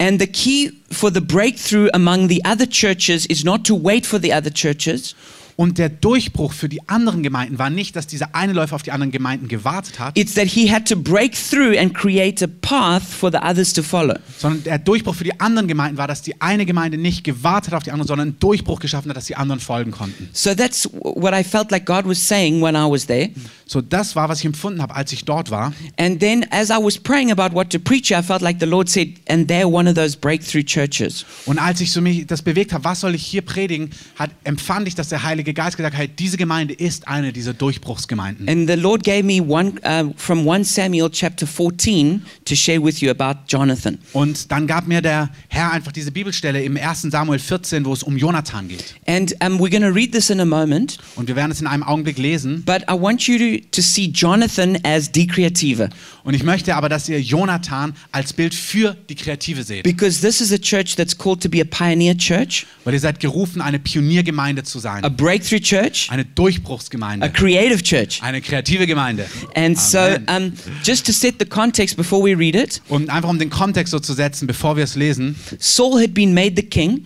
And 0.00 0.20
the 0.20 0.28
key 0.28 0.72
for 0.92 1.12
the 1.12 1.20
breakthrough 1.20 1.88
among 1.92 2.28
the 2.28 2.40
other 2.44 2.66
churches 2.66 3.26
is 3.26 3.44
not 3.44 3.64
to 3.64 3.74
wait 3.74 4.06
for 4.06 4.20
the 4.20 4.32
other 4.32 4.52
churches, 4.52 5.16
Und 5.60 5.78
der 5.78 5.88
Durchbruch 5.88 6.52
für 6.52 6.68
die 6.68 6.88
anderen 6.88 7.24
Gemeinden 7.24 7.58
war 7.58 7.68
nicht, 7.68 7.96
dass 7.96 8.06
dieser 8.06 8.32
eine 8.32 8.52
Läufer 8.52 8.76
auf 8.76 8.84
die 8.84 8.92
anderen 8.92 9.10
Gemeinden 9.10 9.48
gewartet 9.48 9.98
hat, 9.98 10.16
it's 10.16 10.34
that 10.34 10.46
he 10.46 10.70
had 10.70 10.86
to 10.86 10.94
break 10.94 11.32
through 11.34 11.76
and 11.76 11.92
create 11.92 12.40
a 12.44 12.46
path 12.60 13.02
for 13.02 13.32
the 13.32 13.38
others 13.38 13.72
to 13.72 13.82
follow. 13.82 14.14
sondern 14.38 14.62
der 14.62 14.78
Durchbruch 14.78 15.16
für 15.16 15.24
die 15.24 15.40
anderen 15.40 15.66
Gemeinden 15.66 15.98
war, 15.98 16.06
dass 16.06 16.22
die 16.22 16.40
eine 16.40 16.64
Gemeinde 16.64 16.96
nicht 16.96 17.24
gewartet 17.24 17.72
hat 17.72 17.78
auf 17.78 17.82
die 17.82 17.90
andere, 17.90 18.06
sondern 18.06 18.28
einen 18.28 18.38
Durchbruch 18.38 18.78
geschaffen 18.78 19.08
hat, 19.08 19.16
dass 19.16 19.26
die 19.26 19.34
anderen 19.34 19.58
folgen 19.58 19.90
konnten. 19.90 20.28
So 20.32 20.54
that's 20.54 20.88
what 20.92 21.34
I 21.34 21.42
felt 21.42 21.72
like 21.72 21.84
God 21.84 22.04
was 22.06 22.24
saying 22.24 22.62
when 22.62 22.76
I 22.76 22.88
was 22.88 23.06
there. 23.06 23.30
So, 23.66 23.82
das 23.82 24.16
war, 24.16 24.30
was 24.30 24.38
ich 24.38 24.46
empfunden 24.46 24.80
habe, 24.80 24.94
als 24.94 25.12
ich 25.12 25.26
dort 25.26 25.50
war. 25.50 25.74
And 25.98 26.20
then 26.20 26.46
as 26.50 26.70
I 26.70 26.76
was 26.80 26.96
praying 26.96 27.30
about 27.30 27.54
what 27.54 27.68
to 27.70 27.78
preach, 27.78 28.12
I 28.12 28.22
felt 28.22 28.40
like 28.40 28.58
the 28.60 28.66
Lord 28.66 28.88
said, 28.88 29.08
and 29.28 29.50
they're 29.50 29.68
one 29.68 29.86
of 29.86 29.94
those 29.94 30.16
breakthrough 30.16 30.64
churches. 30.64 31.26
Und 31.44 31.58
als 31.58 31.80
ich 31.82 31.92
so 31.92 32.00
mich 32.00 32.26
das 32.26 32.40
bewegt 32.40 32.72
habe, 32.72 32.84
was 32.84 33.00
soll 33.00 33.14
ich 33.14 33.26
hier 33.26 33.42
predigen, 33.42 33.90
hat, 34.16 34.30
empfand 34.44 34.88
ich, 34.88 34.94
dass 34.94 35.10
der 35.10 35.22
Heilige 35.22 35.47
Geist 35.54 35.76
gesagt 35.76 35.96
hat, 35.96 36.10
diese 36.18 36.36
Gemeinde 36.36 36.74
ist 36.74 37.08
eine 37.08 37.32
dieser 37.32 37.54
Durchbruchsgemeinden. 37.54 38.48
And 38.48 38.68
the 38.68 38.76
Lord 38.76 39.04
gave 39.04 39.22
me 39.22 39.40
one 39.42 39.72
uh, 39.84 40.12
from 40.16 40.48
1 40.48 40.74
Samuel 40.74 41.10
chapter 41.10 41.46
14 41.46 42.22
to 42.44 42.54
share 42.54 42.82
with 42.82 43.00
you 43.00 43.10
about 43.10 43.40
Jonathan. 43.48 43.98
Und 44.12 44.50
dann 44.50 44.66
gab 44.66 44.86
mir 44.86 45.00
der 45.02 45.30
Herr 45.48 45.72
einfach 45.72 45.92
diese 45.92 46.12
Bibelstelle 46.12 46.62
im 46.62 46.76
1. 46.76 47.02
Samuel 47.10 47.38
14, 47.38 47.84
wo 47.84 47.92
es 47.92 48.02
um 48.02 48.16
Jonathan 48.16 48.68
geht. 48.68 48.94
And 49.06 49.32
um, 49.44 49.58
we're 49.60 49.70
going 49.70 49.82
to 49.82 49.88
read 49.88 50.12
this 50.12 50.30
in 50.30 50.40
a 50.40 50.44
moment, 50.44 50.98
Und 51.16 51.28
wir 51.28 51.36
werden 51.36 51.50
es 51.52 51.60
in 51.60 51.66
einem 51.66 51.82
Augenblick 51.82 52.18
lesen. 52.18 52.62
but 52.64 52.82
I 52.90 52.94
want 52.94 53.26
you 53.26 53.38
to, 53.38 53.64
to 53.72 53.82
see 53.82 54.06
Jonathan 54.06 54.78
as 54.84 55.10
die 55.12 55.26
Kreative 55.26 55.90
Und 56.24 56.34
ich 56.34 56.42
möchte 56.42 56.74
aber, 56.74 56.88
dass 56.88 57.08
ihr 57.08 57.20
Jonathan 57.20 57.94
als 58.12 58.32
Bild 58.32 58.54
für 58.54 58.96
die 59.08 59.14
Kreative 59.14 59.62
seht. 59.62 59.82
because 59.84 60.20
this 60.20 60.40
is 60.40 60.52
a 60.52 60.58
church 60.58 60.96
that's 60.96 61.16
called 61.16 61.40
to 61.42 61.48
be 61.48 61.60
a 61.60 61.64
pioneer 61.64 62.16
church, 62.16 62.66
Weil 62.84 62.94
ihr 62.94 63.00
seid 63.00 63.20
gerufen, 63.20 63.60
eine 63.60 63.78
Pioniergemeinde 63.78 64.62
zu 64.62 64.78
a 64.78 64.80
sein. 64.80 65.16
Breakthrough 65.38 65.60
church, 65.60 66.10
Eine 66.10 66.22
a 66.22 66.24
Durchbruchsgemeinde. 66.34 67.30
creative 67.32 67.82
church. 67.82 68.22
Eine 68.22 68.40
kreative 68.40 68.86
Gemeinde. 68.86 69.26
And 69.54 69.78
so, 69.78 69.98
Amen. 69.98 70.52
um, 70.52 70.52
just 70.84 71.06
to 71.06 71.12
set 71.12 71.36
the 71.38 71.46
context 71.46 71.96
before 71.96 72.22
we 72.24 72.36
read 72.36 72.54
it, 72.54 72.80
Und 72.88 73.10
einfach 73.10 73.28
um 73.28 73.38
den 73.38 73.50
Kontext 73.50 73.90
so 73.92 73.98
zu 74.00 74.12
setzen, 74.14 74.46
bevor 74.46 74.76
wir 74.76 74.84
es 74.84 74.94
lesen. 74.96 75.36
Saul 75.58 76.00
had 76.00 76.14
been 76.14 76.34
made 76.34 76.54
the 76.56 76.62
king, 76.62 77.04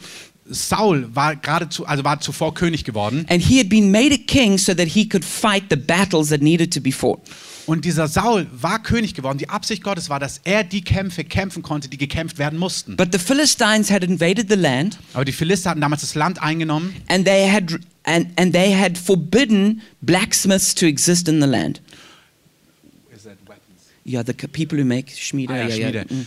Saul 0.50 1.06
war 1.14 1.36
geradezu, 1.36 1.86
also 1.86 2.04
war 2.04 2.20
zuvor 2.20 2.52
König 2.54 2.84
geworden. 2.84 3.24
and 3.28 3.42
he 3.42 3.58
had 3.58 3.68
been 3.68 3.90
made 3.90 4.12
a 4.12 4.18
king 4.26 4.58
so 4.58 4.74
that 4.74 4.88
he 4.88 5.08
could 5.08 5.24
fight 5.24 5.64
the 5.70 5.76
battles 5.76 6.28
that 6.28 6.42
needed 6.42 6.72
to 6.74 6.80
be 6.80 6.92
fought. 6.92 7.20
Und 7.64 7.84
dieser 7.84 8.08
Saul 8.08 8.48
war 8.52 8.82
König 8.82 9.14
geworden. 9.14 9.38
Die 9.38 9.48
Absicht 9.48 9.84
Gottes 9.84 10.08
war, 10.10 10.18
dass 10.18 10.40
er 10.42 10.64
die 10.64 10.82
Kämpfe 10.82 11.22
kämpfen 11.22 11.62
konnte, 11.62 11.88
die 11.88 11.96
gekämpft 11.96 12.38
werden 12.38 12.58
mussten. 12.58 12.96
But 12.96 13.10
the 13.12 13.20
Philistines 13.20 13.88
had 13.88 14.02
invaded 14.02 14.48
the 14.50 14.56
land, 14.56 14.98
Aber 15.14 15.24
die 15.24 15.30
Philister 15.32 15.70
hatten 15.70 15.80
damals 15.80 16.00
das 16.00 16.16
Land 16.16 16.42
eingenommen 16.42 16.92
and 17.08 17.24
they 17.24 17.48
had 17.48 17.78
and, 18.04 18.28
and 18.36 18.52
they 18.52 18.72
had 18.72 18.98
forbidden 18.98 19.82
blacksmiths 20.00 20.74
to 20.74 20.86
exist 20.86 21.28
in 21.28 21.40
the 21.40 21.46
land. 21.46 21.80
Yeah, 24.04 24.24
the 24.24 24.34
people 24.34 24.78
who 24.78 24.84
make 24.84 25.10
Schmiede. 25.10 25.50
Ah, 25.50 25.68
ja, 25.68 25.68
yeah, 25.68 25.76
yeah. 25.76 26.02
Schmiede. 26.02 26.14
Mm. 26.14 26.26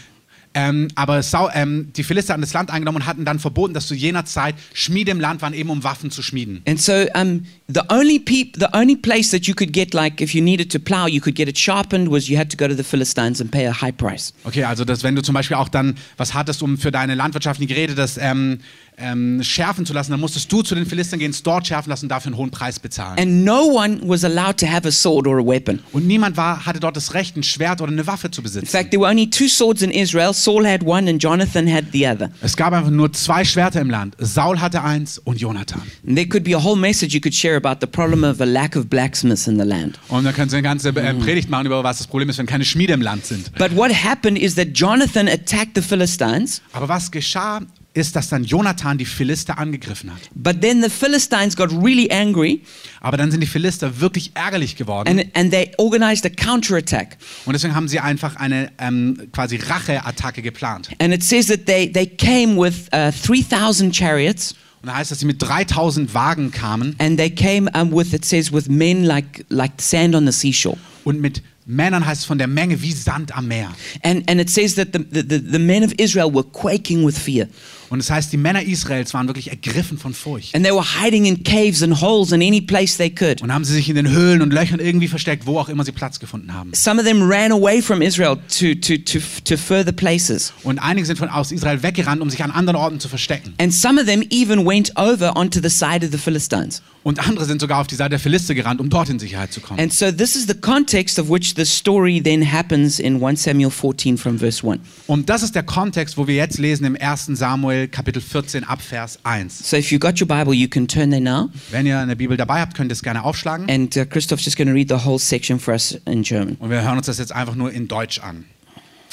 Ähm, 0.57 0.87
aber 0.95 1.21
Sau 1.21 1.49
ähm, 1.53 1.91
die 1.97 2.03
Philister 2.03 2.31
hatten 2.31 2.41
das 2.41 2.53
Land 2.53 2.71
eingenommen 2.71 3.01
und 3.01 3.05
hatten 3.05 3.25
dann 3.25 3.39
verboten, 3.39 3.73
dass 3.73 3.87
zu 3.87 3.93
jener 3.93 4.23
Zeit 4.23 4.55
Schmiede 4.73 5.11
im 5.11 5.19
Land 5.19 5.41
waren, 5.41 5.53
eben 5.53 5.69
um 5.69 5.83
Waffen 5.83 6.11
zu 6.11 6.21
schmieden. 6.21 6.61
And 6.65 6.81
so 6.81 6.93
um, 7.13 7.45
the 7.67 7.81
only 7.89 8.19
peop- 8.19 8.57
the 8.57 8.67
only 8.71 8.95
place 8.95 9.31
that 9.31 9.47
you 9.47 9.53
could 9.53 9.73
get 9.73 9.93
like 9.93 10.21
if 10.21 10.33
you 10.33 10.41
needed 10.41 10.71
to 10.71 10.79
plow, 10.79 11.07
you 11.07 11.19
could 11.19 11.35
get 11.35 11.49
it 11.49 11.59
sharpened 11.59 12.09
was 12.09 12.29
you 12.29 12.37
had 12.37 12.49
to 12.49 12.55
go 12.55 12.69
to 12.69 12.73
the 12.73 12.83
Philistines 12.83 13.41
and 13.41 13.51
pay 13.51 13.67
a 13.67 13.73
high 13.73 13.91
price. 13.91 14.33
Okay, 14.45 14.63
also 14.63 14.85
dass 14.85 15.03
wenn 15.03 15.17
du 15.17 15.21
zum 15.21 15.33
Beispiel 15.33 15.57
auch 15.57 15.67
dann 15.67 15.97
was 16.15 16.33
hattest, 16.33 16.63
um 16.63 16.77
für 16.77 16.91
deine 16.91 17.15
landwirtschaftlichen 17.15 17.67
Geräte 17.67 17.93
das 17.93 18.17
ähm, 18.17 18.59
ähm, 18.97 19.41
schärfen 19.43 19.85
zu 19.85 19.93
lassen, 19.93 20.11
dann 20.11 20.19
musstest 20.19 20.51
du 20.51 20.61
zu 20.61 20.75
den 20.75 20.85
Philistern 20.85 21.19
gehen, 21.19 21.31
es 21.31 21.43
dort 21.43 21.67
schärfen 21.67 21.89
lassen 21.89 22.05
und 22.05 22.09
dafür 22.09 22.27
einen 22.31 22.37
hohen 22.37 22.51
Preis 22.51 22.79
bezahlen. 22.79 23.19
And 23.19 23.43
no 23.43 23.63
one 23.65 23.99
was 24.03 24.23
allowed 24.23 24.57
to 24.59 24.67
have 24.67 24.87
a 24.87 24.91
sword 24.91 25.27
or 25.27 25.39
a 25.39 25.45
weapon. 25.45 25.79
Und 25.91 26.07
niemand 26.07 26.37
war, 26.37 26.65
hatte 26.65 26.79
dort 26.79 26.95
das 26.95 27.13
Recht, 27.13 27.35
ein 27.35 27.43
Schwert 27.43 27.81
oder 27.81 27.91
eine 27.91 28.07
Waffe 28.07 28.31
zu 28.31 28.41
In 28.41 28.43
besitzen. 28.43 28.67
fact, 28.67 28.91
there 28.91 29.01
were 29.01 29.09
only 29.09 29.29
two 29.29 29.47
swords 29.47 29.81
in 29.81 29.91
Israel. 29.91 30.33
Saul 30.33 30.65
had 30.65 30.83
one 30.83 31.09
and 31.09 31.21
Jonathan 31.21 31.67
had 31.71 31.85
the 31.91 32.07
other. 32.07 32.29
Es 32.41 32.55
gab 32.55 32.73
einfach 32.73 32.91
nur 32.91 33.11
zwei 33.13 33.43
Schwerter 33.43 33.81
im 33.81 33.89
Land. 33.89 34.15
Saul 34.19 34.59
hatte 34.59 34.83
eins 34.83 35.17
und 35.19 35.39
Jonathan. 35.39 35.81
And 36.07 36.15
there 36.15 36.27
could 36.27 36.43
be 36.43 36.55
a 36.55 36.63
whole 36.63 36.79
message 36.79 37.13
you 37.13 37.19
could 37.21 37.35
share 37.35 37.55
about 37.57 37.77
the 37.81 37.87
problem 37.87 38.23
of 38.23 38.39
a 38.41 38.45
lack 38.45 38.75
of 38.75 38.87
blacksmiths 38.87 39.47
in 39.47 39.59
the 39.59 39.65
land. 39.65 39.99
Und 40.07 40.23
dann 40.23 40.33
kannst 40.33 40.53
du 40.53 40.57
eine 40.57 40.63
ganze 40.63 40.89
äh, 40.89 41.13
Predigt 41.15 41.49
machen 41.49 41.65
über 41.65 41.83
was 41.83 41.97
das 41.97 42.07
Problem 42.07 42.29
ist, 42.29 42.37
wenn 42.37 42.45
keine 42.45 42.65
Schmiede 42.65 42.93
im 42.93 43.01
Land 43.01 43.25
sind. 43.25 43.51
But 43.57 43.75
what 43.75 43.91
happened 43.91 44.37
is 44.39 44.55
that 44.55 44.69
Jonathan 44.73 45.27
attacked 45.27 45.75
the 45.75 45.81
Philistines, 45.81 46.61
Aber 46.73 46.87
was 46.87 47.11
geschah, 47.11 47.61
ist, 47.95 48.15
dass 48.15 48.29
dann 48.29 48.43
Jonathan 48.43 48.97
die 48.99 49.05
Philister 49.05 49.57
angegriffen 49.57 50.11
hat. 50.13 50.19
but 50.35 50.61
then 50.61 50.83
the 50.83 50.89
Philistines 50.89 51.55
got 51.55 51.71
really 51.71 52.09
angry 52.11 52.61
Aber 53.01 53.17
dann 53.17 53.31
sind 53.31 53.39
die 53.41 53.47
Philister 53.47 53.99
wirklich 53.99 54.31
ärgerlich 54.35 54.75
geworden. 54.75 55.07
and, 55.07 55.25
and 55.35 55.51
they 55.51 55.71
organized 55.77 56.25
a 56.25 56.29
counterattack. 56.29 57.17
Und 57.45 57.53
deswegen 57.53 57.73
haben 57.75 57.87
sie 57.87 57.99
einfach 57.99 58.35
eine 58.35 58.71
ähm, 58.77 59.29
quasi 59.31 59.55
Racheattacke 59.57 60.41
geplant. 60.41 60.89
And 60.99 61.13
it 61.13 61.23
says 61.23 61.47
that 61.47 61.65
they, 61.65 61.91
they 61.91 62.05
came 62.05 62.55
with 62.57 62.87
uh, 62.93 63.11
3,000 63.25 63.95
chariots 63.95 64.55
Und 64.81 64.89
da 64.89 64.97
heißt, 64.97 65.09
dass 65.09 65.19
sie 65.19 65.25
mit 65.25 65.41
3000 65.41 66.13
Wagen 66.13 66.51
kamen 66.51 66.95
and 66.99 67.17
they 67.17 67.29
came 67.31 67.69
um, 67.73 67.91
with, 67.91 68.13
it 68.13 68.23
says, 68.25 68.51
with 68.53 68.67
men 68.69 69.03
like, 69.03 69.45
like 69.49 69.71
sand 69.81 70.13
on 70.15 70.25
the 70.27 70.31
seashore. 70.31 70.77
und 71.05 71.21
mit 71.21 71.41
Männern 71.67 72.05
heißt 72.05 72.21
es 72.21 72.25
von 72.27 72.37
der 72.37 72.45
Menge 72.45 72.79
wie 72.83 72.91
Sand 72.91 73.35
am 73.35 73.47
Meer. 73.47 73.71
And, 74.03 74.29
and 74.29 74.39
it 74.39 74.51
says 74.51 74.75
that 74.75 74.89
the, 74.93 74.99
the, 74.99 75.23
the, 75.27 75.39
the 75.53 75.57
men 75.57 75.83
of 75.83 75.93
Israel 75.97 76.31
were 76.31 76.43
quaking 76.43 77.03
with 77.03 77.17
fear. 77.17 77.47
Und 77.89 77.99
es 77.99 78.09
heißt, 78.09 78.31
die 78.31 78.37
Männer 78.37 78.63
Israels 78.63 79.13
waren 79.13 79.27
wirklich 79.27 79.49
ergriffen 79.49 79.97
von 79.97 80.13
Furcht. 80.13 80.55
And 80.55 80.65
they 80.65 80.73
were 80.73 80.85
hiding 81.01 81.25
in 81.25 81.43
caves 81.43 81.83
and 81.83 82.01
holes 82.01 82.31
in 82.31 82.41
any 82.41 82.61
place 82.61 82.97
they 82.97 83.09
could. 83.09 83.41
Und 83.41 83.53
haben 83.53 83.63
sie 83.63 83.73
sich 83.73 83.89
in 83.89 83.95
den 83.95 84.09
Höhlen 84.09 84.41
und 84.41 84.51
Löchern 84.51 84.79
irgendwie 84.79 85.07
versteckt, 85.07 85.45
wo 85.45 85.59
auch 85.59 85.69
immer 85.69 85.83
sie 85.83 85.91
Platz 85.91 86.19
gefunden 86.19 86.53
haben. 86.53 86.71
Some 86.73 86.99
of 86.99 87.07
them 87.07 87.21
ran 87.21 87.51
away 87.51 87.81
from 87.81 88.01
Israel 88.01 88.37
to, 88.59 88.75
to, 88.75 88.97
to, 88.97 89.19
to 89.43 89.57
further 89.57 89.91
places. 89.91 90.53
Und 90.63 90.79
einige 90.79 91.05
sind 91.05 91.17
von 91.17 91.29
aus 91.29 91.51
Israel 91.51 91.83
weggerannt, 91.83 92.21
um 92.21 92.29
sich 92.29 92.43
an 92.43 92.51
anderen 92.51 92.77
Orten 92.77 92.99
zu 92.99 93.09
verstecken. 93.09 93.53
And 93.59 93.73
some 93.73 93.99
of 93.99 94.07
them 94.07 94.23
even 94.29 94.65
went 94.65 94.91
over 94.97 95.35
onto 95.35 95.59
the 95.61 95.69
side 95.69 96.05
of 96.05 96.11
the 96.11 96.17
Philistines. 96.17 96.81
Und 97.03 97.19
andere 97.27 97.45
sind 97.45 97.61
sogar 97.61 97.81
auf 97.81 97.87
die 97.87 97.93
Seite 97.93 98.11
der 98.11 98.19
Philister 98.19 98.55
gerannt, 98.55 98.81
um 98.81 98.89
dort 98.89 99.09
in 99.09 99.19
Sicherheit 99.19 99.53
zu 99.53 99.61
kommen. 99.61 99.79
And 99.79 99.93
so 99.93 100.11
this 100.11 100.35
is 100.35 100.47
the 100.47 100.55
context 100.55 101.19
of 101.19 101.29
which 101.29 101.53
the 101.55 101.63
story 101.63 102.19
then 102.19 102.51
happens 102.51 102.99
in 102.99 103.23
1 103.23 103.43
Samuel 103.43 103.69
14 103.69 104.17
from 104.17 104.39
verse 104.39 104.67
1. 104.67 104.79
Und 105.05 105.29
das 105.29 105.43
ist 105.43 105.53
der 105.53 105.61
Kontext, 105.61 106.17
wo 106.17 106.25
wir 106.25 106.33
jetzt 106.33 106.57
lesen 106.57 106.83
im 106.85 106.97
1. 106.99 107.27
Samuel 107.33 107.74
Kapitel 107.91 108.21
14 108.21 108.63
ab 108.63 108.81
Vers 108.81 109.19
1. 109.23 109.49
So 109.69 109.77
if 109.77 109.91
you've 109.91 109.99
got 109.99 110.19
your 110.19 110.27
Bible, 110.27 110.53
you 110.53 110.67
can 110.67 110.87
turn 110.87 111.09
there 111.11 111.21
now. 111.21 111.49
Wenn 111.71 111.85
ihr 111.85 111.99
eine 111.99 112.15
Bibel 112.15 112.37
dabei 112.37 112.61
habt, 112.61 112.75
könnt 112.75 112.91
ihr 112.91 112.93
es 112.93 113.03
gerne 113.03 113.23
aufschlagen. 113.23 113.69
And 113.69 113.95
uh, 113.97 114.05
Christoph's 114.05 114.45
just 114.45 114.57
going 114.57 114.67
to 114.67 114.73
read 114.73 114.89
the 114.89 115.05
whole 115.05 115.19
section 115.19 115.59
for 115.59 115.73
us 115.73 115.97
in 116.05 116.23
German. 116.23 116.55
Und 116.59 116.69
wir 116.69 116.81
hören 116.81 116.97
uns 116.97 117.07
das 117.07 117.17
jetzt 117.17 117.31
einfach 117.31 117.55
nur 117.55 117.71
in 117.71 117.87
Deutsch 117.87 118.19
an. 118.19 118.45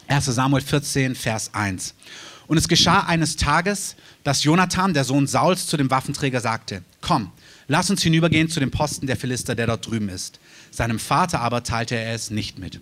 1. 0.09 0.26
Samuel 0.26 0.62
14, 0.62 1.14
Vers 1.14 1.50
1. 1.52 1.95
Und 2.47 2.59
es 2.59 2.69
geschah 2.69 3.00
eines 3.07 3.37
Tages, 3.37 3.97
dass 4.25 4.45
Jonathan, 4.45 4.92
der 4.92 5.04
Sohn 5.04 5.26
Sauls, 5.26 5.66
zu 5.66 5.76
dem 5.76 5.90
Waffenträger 5.90 6.40
sagte, 6.40 6.83
komm, 7.00 7.33
lass 7.69 7.90
uns 7.90 8.02
hinübergehen 8.02 8.49
zu 8.49 8.61
dem 8.61 8.71
Posten 8.71 9.07
der 9.07 9.16
Philister, 9.16 9.54
der 9.54 9.66
dort 9.66 9.87
drüben 9.87 10.09
ist. 10.09 10.38
Seinem 10.72 10.98
Vater 10.98 11.40
aber 11.40 11.62
teilte 11.62 11.96
er 11.96 12.14
es 12.14 12.30
nicht 12.30 12.58
mit. 12.58 12.80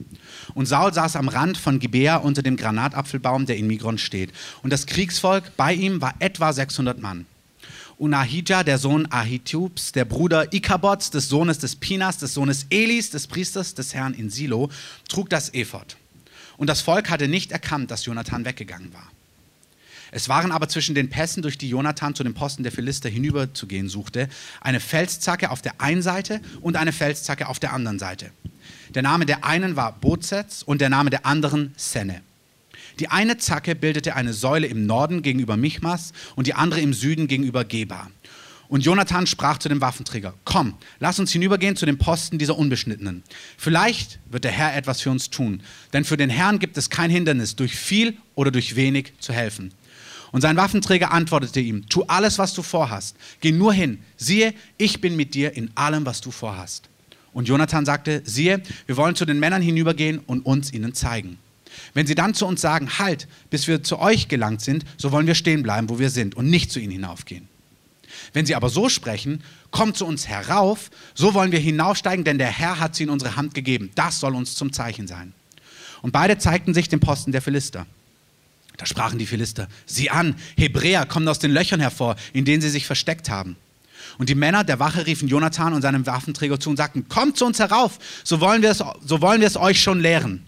Und 0.55 0.67
Saul 0.67 0.95
saß 0.95 1.17
am 1.17 1.29
Rand 1.29 1.59
von 1.59 1.81
Gibea 1.81 2.17
unter 2.17 2.43
dem 2.43 2.57
Granatapfelbaum, 2.57 3.47
der 3.47 3.57
in 3.57 3.67
Migron 3.67 3.99
steht. 3.99 4.33
Und 4.63 4.73
das 4.73 4.87
Kriegsvolk 4.87 5.57
bei 5.57 5.75
ihm 5.75 6.01
war 6.01 6.15
etwa 6.21 6.53
600 6.53 7.01
Mann. 7.01 7.27
Und 7.99 8.15
Ahijah, 8.15 8.63
der 8.63 8.79
Sohn 8.79 9.09
Ahitubs, 9.11 9.93
der 9.93 10.05
Bruder 10.05 10.53
Ikabots, 10.55 11.11
des 11.11 11.29
Sohnes 11.29 11.59
des 11.59 11.77
Pinas, 11.77 12.17
des 12.19 12.33
Sohnes 12.33 12.67
Elis, 12.71 13.11
des 13.11 13.27
Priesters 13.27 13.75
des 13.75 13.93
Herrn 13.93 14.15
in 14.15 14.31
Silo, 14.31 14.71
trug 15.09 15.29
das 15.29 15.53
Ephod. 15.53 15.97
Und 16.57 16.69
das 16.69 16.81
Volk 16.81 17.11
hatte 17.11 17.27
nicht 17.27 17.53
erkannt, 17.53 17.91
dass 17.91 18.07
Jonathan 18.07 18.45
weggegangen 18.45 18.95
war. 18.95 19.11
Es 20.13 20.29
waren 20.29 20.53
aber 20.53 20.69
zwischen 20.69 20.95
den 20.95 21.11
Pässen, 21.11 21.43
durch 21.43 21.59
die 21.59 21.69
Jonathan 21.69 22.15
zu 22.15 22.25
den 22.25 22.35
Posten 22.35 22.63
der 22.63 22.73
Philister 22.73 23.09
hinüberzugehen 23.09 23.89
suchte, 23.89 24.29
eine 24.61 24.81
Felszacke 24.81 25.51
auf 25.51 25.63
der 25.63 25.81
einen 25.81 26.03
Seite 26.03 26.41
und 26.61 26.77
eine 26.77 26.93
Felszacke 26.93 27.49
auf 27.49 27.59
der 27.59 27.73
anderen 27.73 27.99
Seite. 27.99 28.31
Der 28.95 29.03
Name 29.03 29.27
der 29.27 29.45
einen 29.45 29.77
war 29.77 29.93
Bozez 29.93 30.63
und 30.63 30.81
der 30.81 30.89
Name 30.89 31.11
der 31.11 31.27
anderen 31.27 31.73
Senne. 31.77 32.23
Die 32.99 33.09
eine 33.09 33.39
Zacke 33.39 33.75
bildete 33.75 34.17
eine 34.17 34.33
Säule 34.33 34.67
im 34.67 34.85
Norden 34.85 35.23
gegenüber 35.23 35.57
Michmas 35.57 36.13
und 36.35 36.47
die 36.47 36.55
andere 36.55 36.81
im 36.81 36.93
Süden 36.93 37.29
gegenüber 37.29 37.65
Geba. 37.65 38.11
Und 38.69 38.85
Jonathan 38.85 39.27
sprach 39.27 39.59
zu 39.59 39.69
dem 39.69 39.81
Waffenträger, 39.81 40.35
komm, 40.45 40.75
lass 41.01 41.19
uns 41.19 41.33
hinübergehen 41.33 41.75
zu 41.75 41.87
den 41.87 41.99
Posten 41.99 42.39
dieser 42.39 42.57
Unbeschnittenen. 42.57 43.25
Vielleicht 43.57 44.21
wird 44.31 44.45
der 44.45 44.53
Herr 44.53 44.77
etwas 44.77 45.01
für 45.01 45.11
uns 45.11 45.31
tun, 45.31 45.63
denn 45.93 46.05
für 46.05 46.17
den 46.17 46.31
Herrn 46.31 46.61
gibt 46.61 46.77
es 46.77 46.89
kein 46.89 47.11
Hindernis, 47.11 47.57
durch 47.57 47.75
viel 47.75 48.17
oder 48.37 48.53
durch 48.53 48.77
wenig 48.77 49.15
zu 49.19 49.33
helfen. 49.33 49.73
Und 50.33 50.43
sein 50.43 50.57
Waffenträger 50.57 51.13
antwortete 51.13 51.61
ihm, 51.61 51.89
tu 51.89 52.05
alles, 52.07 52.39
was 52.39 52.55
du 52.55 52.63
vorhast, 52.63 53.17
geh 53.41 53.53
nur 53.53 53.73
hin, 53.73 53.99
siehe, 54.17 54.55
ich 54.79 55.01
bin 55.01 55.17
mit 55.17 55.35
dir 55.35 55.57
in 55.57 55.71
allem, 55.75 56.07
was 56.07 56.21
du 56.21 56.31
vorhast. 56.31 56.89
Und 57.33 57.49
Jonathan 57.49 57.85
sagte, 57.85 58.23
siehe, 58.25 58.63
wir 58.87 58.97
wollen 58.97 59.17
zu 59.17 59.25
den 59.25 59.39
Männern 59.39 59.63
hinübergehen 59.63 60.19
und 60.19 60.45
uns 60.47 60.73
ihnen 60.73 60.95
zeigen. 60.95 61.39
Wenn 61.95 62.07
sie 62.07 62.15
dann 62.15 62.35
zu 62.35 62.47
uns 62.47 62.61
sagen, 62.61 62.99
halt, 62.99 63.29
bis 63.49 63.69
wir 63.69 63.83
zu 63.83 63.99
euch 64.01 64.29
gelangt 64.29 64.61
sind, 64.61 64.85
so 64.97 65.13
wollen 65.13 65.27
wir 65.27 65.35
stehen 65.37 65.63
bleiben, 65.63 65.89
wo 65.89 65.99
wir 65.99 66.11
sind 66.11 66.37
und 66.37 66.51
nicht 66.51 66.73
zu 66.73 66.81
ihnen 66.81 66.93
hinaufgehen. 66.93 67.49
Wenn 68.33 68.47
sie 68.47 68.55
aber 68.55 68.69
so 68.69 68.89
sprechen, 68.89 69.43
kommt 69.71 69.97
zu 69.97 70.05
uns 70.05 70.27
herauf, 70.27 70.91
so 71.15 71.35
wollen 71.35 71.53
wir 71.53 71.61
hinaufsteigen, 71.61 72.25
denn 72.25 72.39
der 72.39 72.51
Herr 72.51 72.81
hat 72.81 72.97
sie 72.97 73.05
in 73.05 73.11
unsere 73.11 73.37
Hand 73.37 73.55
gegeben. 73.55 73.91
Das 73.95 74.19
soll 74.19 74.35
uns 74.35 74.57
zum 74.57 74.73
Zeichen 74.73 75.07
sein. 75.07 75.33
Und 76.03 76.13
beide 76.13 76.39
zeigten 76.39 76.75
sich 76.75 76.89
dem 76.89 77.01
Posten 77.01 77.31
der 77.31 77.43
Philister. 77.43 77.87
Da 78.81 78.87
sprachen 78.87 79.19
die 79.19 79.27
Philister, 79.27 79.69
sieh 79.85 80.09
an, 80.09 80.37
Hebräer 80.57 81.05
kommen 81.05 81.29
aus 81.29 81.39
den 81.39 81.51
Löchern 81.51 81.81
hervor, 81.81 82.17
in 82.33 82.47
denen 82.47 82.63
sie 82.63 82.71
sich 82.71 82.87
versteckt 82.87 83.29
haben. 83.29 83.57
Und 84.17 84.31
die 84.31 84.35
Männer 84.35 84.65
der 84.65 84.79
Wache 84.79 85.07
riefen 85.07 85.29
Jonathan 85.29 85.75
und 85.75 85.83
seinem 85.83 86.07
Waffenträger 86.07 86.59
zu 86.59 86.71
und 86.71 86.79
sagten, 86.79 87.07
kommt 87.07 87.37
zu 87.37 87.45
uns 87.45 87.59
herauf, 87.59 87.99
so 88.25 88.41
wollen 88.41 88.63
wir 88.63 88.71
es, 88.71 88.79
so 88.79 89.21
wollen 89.21 89.43
wir 89.43 89.49
es 89.49 89.59
euch 89.59 89.83
schon 89.83 90.01
lehren. 90.01 90.47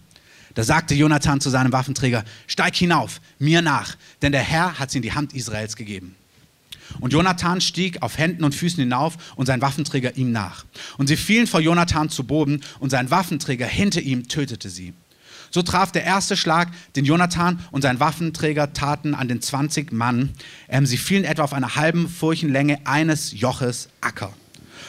Da 0.55 0.63
sagte 0.63 0.95
Jonathan 0.95 1.41
zu 1.41 1.51
seinem 1.51 1.71
Waffenträger, 1.71 2.23
steig 2.47 2.75
hinauf, 2.75 3.21
mir 3.37 3.61
nach, 3.61 3.97
denn 4.23 4.31
der 4.31 4.41
Herr 4.41 4.79
hat 4.79 4.89
sie 4.89 4.97
in 4.97 5.03
die 5.03 5.13
Hand 5.13 5.33
Israels 5.33 5.75
gegeben. 5.75 6.15
Und 7.01 7.13
Jonathan 7.13 7.61
stieg 7.61 8.01
auf 8.01 8.17
Händen 8.17 8.43
und 8.43 8.55
Füßen 8.55 8.79
hinauf 8.79 9.15
und 9.35 9.45
sein 9.45 9.61
Waffenträger 9.61 10.17
ihm 10.17 10.31
nach. 10.31 10.65
Und 10.97 11.05
sie 11.05 11.17
fielen 11.17 11.45
vor 11.45 11.59
Jonathan 11.59 12.09
zu 12.09 12.23
Boden 12.23 12.61
und 12.79 12.89
sein 12.89 13.11
Waffenträger 13.11 13.67
hinter 13.67 14.01
ihm 14.01 14.27
tötete 14.27 14.71
sie. 14.71 14.93
So 15.53 15.61
traf 15.61 15.91
der 15.91 16.03
erste 16.03 16.35
Schlag 16.35 16.69
den 16.95 17.05
Jonathan 17.05 17.59
und 17.69 17.83
sein 17.83 17.99
Waffenträger 17.99 18.73
taten 18.73 19.13
an 19.13 19.27
den 19.27 19.39
20 19.39 19.91
Mann. 19.91 20.31
Ähm, 20.67 20.87
sie 20.87 20.97
fielen 20.97 21.25
etwa 21.25 21.43
auf 21.43 21.53
einer 21.53 21.75
halben 21.75 22.09
Furchenlänge 22.09 22.79
eines 22.85 23.39
Joches 23.39 23.89
Acker. 24.01 24.33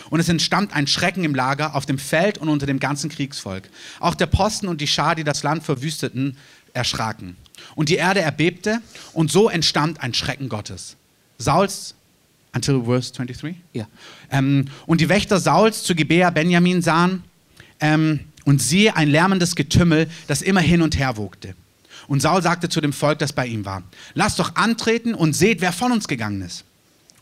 Und 0.09 0.21
es 0.21 0.31
entstand 0.31 0.75
ein 0.75 0.87
Schrecken 0.87 1.23
im 1.23 1.35
Lager, 1.35 1.75
auf 1.75 1.85
dem 1.85 1.99
Feld 1.99 2.39
und 2.39 2.49
unter 2.49 2.65
dem 2.65 2.81
ganzen 2.81 3.11
Kriegsvolk. 3.11 3.69
Auch 4.01 4.15
der 4.15 4.25
Posten 4.25 4.69
und 4.69 4.81
die 4.81 4.87
Schar, 4.87 5.15
die 5.15 5.25
das 5.25 5.43
Land 5.43 5.65
verwüsteten, 5.65 6.39
erschraken. 6.73 7.37
Und 7.75 7.91
die 7.91 7.97
Erde 7.97 8.23
erbebte 8.23 8.81
und 9.13 9.31
so 9.31 9.51
entstand 9.51 10.01
ein 10.01 10.15
Schrecken 10.15 10.49
Gottes. 10.49 10.97
Sauls, 11.37 11.95
until 12.55 12.85
verse 12.85 13.13
23? 13.13 13.55
Ja. 13.75 13.87
Ähm, 14.31 14.65
und 14.87 15.03
die 15.03 15.11
Wächter 15.11 15.39
Sauls 15.41 15.83
zu 15.83 15.95
Gebea 15.95 16.31
Benjamin 16.31 16.81
sahen 16.81 17.23
ähm, 17.81 18.21
und 18.45 18.63
siehe 18.63 18.97
ein 18.97 19.09
lärmendes 19.09 19.57
Getümmel, 19.57 20.09
das 20.27 20.43
immer 20.43 20.61
hin 20.61 20.83
und 20.83 20.99
her 20.99 21.17
wogte. 21.17 21.55
Und 22.07 22.21
Saul 22.21 22.43
sagte 22.43 22.69
zu 22.69 22.81
dem 22.81 22.93
Volk, 22.93 23.19
das 23.19 23.33
bei 23.33 23.47
ihm 23.47 23.65
war, 23.65 23.83
lasst 24.15 24.39
doch 24.39 24.57
antreten 24.57 25.15
und 25.15 25.35
seht, 25.35 25.61
wer 25.61 25.73
von 25.73 25.93
uns 25.93 26.09
gegangen 26.09 26.43
ist. 26.43 26.65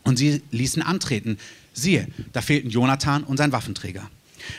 Und 0.03 0.17
sie 0.17 0.41
ließen 0.51 0.81
antreten. 0.81 1.37
Siehe, 1.73 2.07
da 2.33 2.41
fehlten 2.41 2.69
Jonathan 2.69 3.23
und 3.23 3.37
sein 3.37 3.51
Waffenträger. 3.51 4.09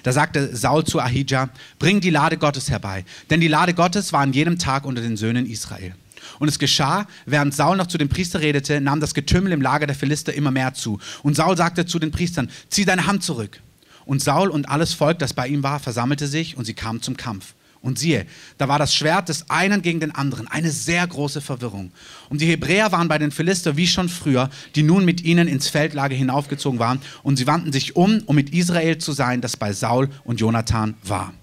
Da 0.02 0.12
sagte 0.12 0.56
Saul 0.56 0.84
zu 0.84 0.98
Ahijah, 0.98 1.50
bring 1.78 2.00
die 2.00 2.08
Lade 2.10 2.38
Gottes 2.38 2.70
herbei, 2.70 3.04
denn 3.28 3.40
die 3.40 3.48
Lade 3.48 3.74
Gottes 3.74 4.14
war 4.14 4.20
an 4.20 4.32
jedem 4.32 4.58
Tag 4.58 4.86
unter 4.86 5.02
den 5.02 5.18
Söhnen 5.18 5.46
Israel. 5.46 5.94
Und 6.38 6.48
es 6.48 6.58
geschah, 6.58 7.06
während 7.26 7.54
Saul 7.54 7.76
noch 7.76 7.86
zu 7.86 7.98
dem 7.98 8.08
Priester 8.08 8.40
redete, 8.40 8.80
nahm 8.80 9.00
das 9.00 9.12
Getümmel 9.12 9.52
im 9.52 9.60
Lager 9.60 9.86
der 9.86 9.94
Philister 9.94 10.32
immer 10.32 10.50
mehr 10.50 10.72
zu. 10.72 10.98
Und 11.22 11.36
Saul 11.36 11.56
sagte 11.56 11.84
zu 11.84 11.98
den 11.98 12.10
Priestern, 12.10 12.50
zieh 12.70 12.86
deine 12.86 13.06
Hand 13.06 13.22
zurück. 13.22 13.60
Und 14.04 14.22
Saul 14.22 14.48
und 14.48 14.68
alles 14.68 14.94
Volk, 14.94 15.18
das 15.18 15.32
bei 15.32 15.48
ihm 15.48 15.62
war, 15.62 15.80
versammelte 15.80 16.26
sich 16.26 16.56
und 16.56 16.64
sie 16.64 16.74
kamen 16.74 17.02
zum 17.02 17.16
Kampf. 17.16 17.54
Und 17.80 17.98
siehe, 17.98 18.24
da 18.56 18.66
war 18.66 18.78
das 18.78 18.94
Schwert 18.94 19.28
des 19.28 19.50
einen 19.50 19.82
gegen 19.82 20.00
den 20.00 20.14
anderen, 20.14 20.48
eine 20.48 20.70
sehr 20.70 21.06
große 21.06 21.42
Verwirrung. 21.42 21.92
Und 22.30 22.40
die 22.40 22.46
Hebräer 22.46 22.92
waren 22.92 23.08
bei 23.08 23.18
den 23.18 23.30
Philister 23.30 23.76
wie 23.76 23.86
schon 23.86 24.08
früher, 24.08 24.48
die 24.74 24.82
nun 24.82 25.04
mit 25.04 25.22
ihnen 25.22 25.48
ins 25.48 25.68
Feldlager 25.68 26.16
hinaufgezogen 26.16 26.78
waren, 26.78 27.00
und 27.22 27.36
sie 27.36 27.46
wandten 27.46 27.72
sich 27.72 27.94
um, 27.94 28.22
um 28.24 28.36
mit 28.36 28.54
Israel 28.54 28.96
zu 28.96 29.12
sein, 29.12 29.42
das 29.42 29.58
bei 29.58 29.74
Saul 29.74 30.08
und 30.24 30.40
Jonathan 30.40 30.94
war. 31.02 31.34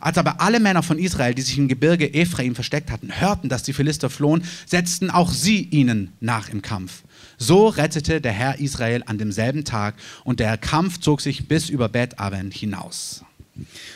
Als 0.00 0.18
aber 0.18 0.40
alle 0.40 0.60
Männer 0.60 0.82
von 0.82 0.98
Israel, 0.98 1.34
die 1.34 1.42
sich 1.42 1.58
im 1.58 1.66
Gebirge 1.66 2.12
Ephraim 2.12 2.54
versteckt 2.54 2.90
hatten, 2.92 3.20
hörten, 3.20 3.48
dass 3.48 3.62
die 3.62 3.72
Philister 3.72 4.10
flohen, 4.10 4.44
setzten 4.66 5.10
auch 5.10 5.32
sie 5.32 5.62
ihnen 5.62 6.12
nach 6.20 6.50
im 6.50 6.62
Kampf. 6.62 7.02
So 7.38 7.68
rettete 7.68 8.20
der 8.20 8.32
Herr 8.32 8.58
Israel 8.58 9.02
an 9.06 9.18
demselben 9.18 9.64
Tag, 9.64 9.94
und 10.24 10.40
der 10.40 10.56
Kampf 10.56 11.00
zog 11.00 11.20
sich 11.20 11.48
bis 11.48 11.68
über 11.68 11.88
Beth 11.88 12.18
Aven 12.18 12.50
hinaus. 12.50 13.24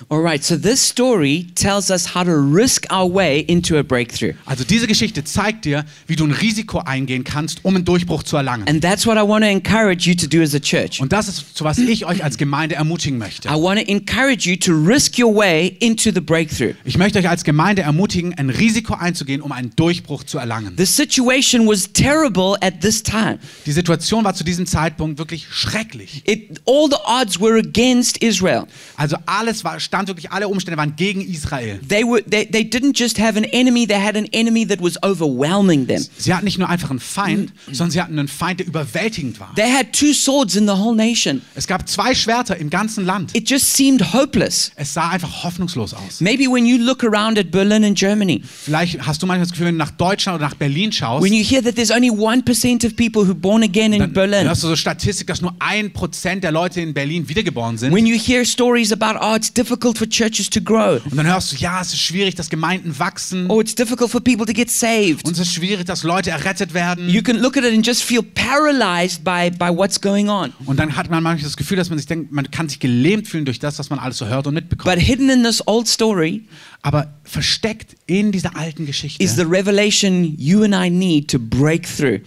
All 0.08 0.20
right, 0.20 0.42
so 0.42 0.56
this 0.56 0.80
story 0.80 1.46
tells 1.56 1.90
us 1.90 2.14
how 2.14 2.22
to 2.22 2.36
risk 2.36 2.86
our 2.92 3.12
way 3.12 3.40
into 3.40 3.76
a 3.76 3.82
breakthrough. 3.82 4.34
Also 4.46 4.62
diese 4.62 4.86
Geschichte 4.86 5.24
zeigt 5.24 5.64
dir, 5.64 5.84
wie 6.06 6.14
du 6.14 6.24
ein 6.24 6.30
Risiko 6.30 6.78
eingehen 6.78 7.24
kannst, 7.24 7.64
um 7.64 7.74
einen 7.74 7.84
Durchbruch 7.84 8.22
zu 8.22 8.36
erlangen. 8.36 8.68
And 8.68 8.80
that's 8.80 9.04
what 9.04 9.16
I 9.16 9.26
want 9.26 9.42
to 9.42 9.50
encourage 9.50 10.08
you 10.08 10.14
to 10.14 10.28
do 10.28 10.40
as 10.40 10.54
a 10.54 10.60
church. 10.60 11.00
Und 11.00 11.12
das 11.12 11.26
ist, 11.26 11.56
zu 11.56 11.64
was 11.64 11.78
ich 11.78 12.06
euch 12.06 12.22
als 12.22 12.38
Gemeinde 12.38 12.76
ermutigen 12.76 13.18
möchte. 13.18 13.48
I 13.48 13.52
want 13.52 13.80
to 13.80 13.86
encourage 13.86 14.48
you 14.48 14.56
to 14.56 14.72
risk 14.72 15.18
your 15.18 15.34
way 15.34 15.76
into 15.80 16.12
the 16.12 16.20
breakthrough. 16.20 16.74
Ich 16.84 16.96
möchte 16.96 17.18
euch 17.18 17.28
als 17.28 17.42
Gemeinde 17.42 17.82
ermutigen, 17.82 18.34
ein 18.34 18.50
Risiko 18.50 18.94
einzugehen, 18.94 19.42
um 19.42 19.50
einen 19.50 19.74
Durchbruch 19.74 20.22
zu 20.22 20.38
erlangen. 20.38 20.74
The 20.76 20.86
situation 20.86 21.66
was 21.66 21.92
terrible 21.92 22.56
at 22.60 22.80
this 22.80 23.02
time. 23.02 23.40
Die 23.66 23.72
Situation 23.72 24.24
war 24.24 24.34
zu 24.34 24.44
diesem 24.44 24.66
Zeitpunkt 24.66 25.18
wirklich 25.18 25.48
schrecklich. 25.50 26.22
It, 26.26 26.60
all 26.64 26.88
the 26.88 26.96
odds 27.04 27.40
were 27.40 27.58
against 27.58 28.18
Israel. 28.18 28.66
Also 28.96 29.16
alles 29.48 29.64
war, 29.64 29.80
stand 29.80 30.08
wirklich, 30.08 30.30
alle 30.30 30.48
Umstände 30.48 30.76
waren 30.76 30.94
gegen 30.96 31.20
Israel. 31.22 31.80
They 31.88 32.04
were 32.04 32.22
they, 32.22 32.46
they 32.46 32.62
didn't 32.62 32.98
just 32.98 33.18
have 33.18 33.36
an 33.38 33.44
enemy, 33.44 33.86
they 33.86 33.96
had 34.00 34.16
an 34.16 34.26
enemy 34.32 34.66
that 34.66 34.80
was 34.80 35.02
overwhelming 35.02 35.86
them. 35.86 36.04
Sie 36.18 36.34
hatten 36.34 36.44
nicht 36.44 36.58
nur 36.58 36.68
einfach 36.68 36.90
einen 36.90 37.00
Feind, 37.00 37.52
sondern 37.66 37.90
sie 37.90 38.00
hatten 38.00 38.18
einen 38.18 38.28
Feind, 38.28 38.60
der 38.60 38.66
überwältigend 38.66 39.40
war. 39.40 39.54
They 39.54 39.70
had 39.72 39.92
two 39.92 40.12
swords 40.12 40.54
in 40.56 40.66
the 40.66 40.72
whole 40.74 40.94
nation. 40.94 41.42
Es 41.54 41.66
gab 41.66 41.88
zwei 41.88 42.14
Schwerter 42.14 42.56
im 42.56 42.68
ganzen 42.70 43.04
Land. 43.06 43.34
It 43.34 43.48
just 43.48 43.74
seemed 43.74 44.12
hopeless. 44.12 44.70
Es 44.76 44.92
sah 44.92 45.08
einfach 45.08 45.44
hoffnungslos 45.44 45.94
aus. 45.94 46.20
Maybe 46.20 46.44
when 46.44 46.66
you 46.66 46.76
look 46.76 47.02
around 47.04 47.38
at 47.38 47.50
Berlin 47.50 47.84
and 47.84 47.98
Germany, 47.98 48.42
Vielleicht 48.64 49.00
hast 49.06 49.22
du 49.22 49.26
manchmal 49.26 49.46
das 49.46 49.52
Gefühl, 49.52 49.66
wenn 49.66 49.74
du 49.74 49.84
nach 49.84 49.92
Deutschland 49.92 50.36
oder 50.36 50.46
nach 50.46 50.54
Berlin 50.54 50.92
schaust, 50.92 51.24
when 51.24 51.32
you 51.32 51.42
hear 51.44 51.62
that 51.62 51.74
there's 51.76 51.90
only 51.90 52.10
1% 52.10 52.84
of 52.86 52.94
people 52.96 53.26
who 53.26 53.34
born 53.34 53.62
again 53.62 53.92
in 53.92 54.00
dann 54.00 54.12
Berlin, 54.12 54.48
hast 54.48 54.62
du 54.62 54.68
so 54.68 54.76
Statistik, 54.76 55.26
dass 55.26 55.40
nur 55.40 55.54
ein 55.58 55.92
Prozent 55.92 56.44
der 56.44 56.52
Leute 56.52 56.80
in 56.80 56.92
Berlin 56.92 57.28
wiedergeboren 57.28 57.78
sind. 57.78 57.92
when 57.94 58.06
you 58.06 58.16
hear 58.18 58.44
stories 58.44 58.92
about, 58.92 59.18
oh, 59.20 59.37
it's 59.38 59.52
difficult 59.52 59.96
for 59.96 60.08
churches 60.08 60.50
to 60.50 60.60
grow, 60.60 61.00
Und 61.10 61.16
dann 61.16 61.26
hörst 61.26 61.52
du, 61.52 61.56
ja, 61.56 61.80
es 61.80 61.92
ist 61.94 62.00
schwierig, 62.00 62.34
dass 62.34 62.50
Gemeinden 62.50 62.98
wachsen. 62.98 63.48
oh, 63.48 63.60
it's 63.60 63.74
difficult 63.74 64.10
for 64.10 64.20
people 64.20 64.44
to 64.44 64.52
get 64.52 64.70
saved, 64.70 65.24
Und 65.24 65.32
es 65.32 65.38
ist 65.38 65.52
schwierig, 65.54 65.86
dass 65.86 66.02
Leute 66.02 66.30
errettet 66.30 66.74
werden. 66.74 67.08
you 67.08 67.22
can 67.22 67.36
look 67.38 67.56
at 67.56 67.64
it 67.64 67.72
and 67.72 67.86
just 67.86 68.02
feel 68.02 68.22
paralyzed 68.22 69.22
by, 69.24 69.50
by 69.50 69.70
what's 69.74 70.00
going 70.00 70.28
on. 70.28 70.52
Und 70.66 70.78
dann 70.78 70.96
hat 70.96 71.08
man 71.10 71.22
manchmal 71.22 71.44
das 71.48 71.56
Gefühl, 71.56 71.76
dass 71.76 71.88
man 71.88 71.98
sich 71.98 72.06
denkt, 72.06 72.32
man 72.32 72.50
kann 72.50 72.68
sich 72.68 72.80
gelähmt 72.80 73.28
fühlen 73.28 73.44
durch 73.44 73.58
das, 73.58 73.78
was 73.78 73.88
man 73.90 73.98
alles 73.98 74.18
so 74.18 74.26
hört 74.26 74.46
und 74.46 74.54
mitbekommt. 74.54 74.92
But 74.94 75.02
hidden 75.02 75.30
in 75.30 75.44
this 75.44 75.62
old 75.66 75.86
story 75.88 76.42
Aber 76.82 77.12
versteckt 77.24 77.96
in 78.06 78.32
dieser 78.32 78.56
alten 78.56 78.86
Geschichte 78.86 79.22
is 79.22 79.36
the 79.36 79.42
revelation 79.42 80.34
you 80.38 80.62
and 80.64 80.74
I 80.74 80.90
need 80.90 81.30
to 81.30 81.38
break 81.38 81.86
through. 81.86 82.20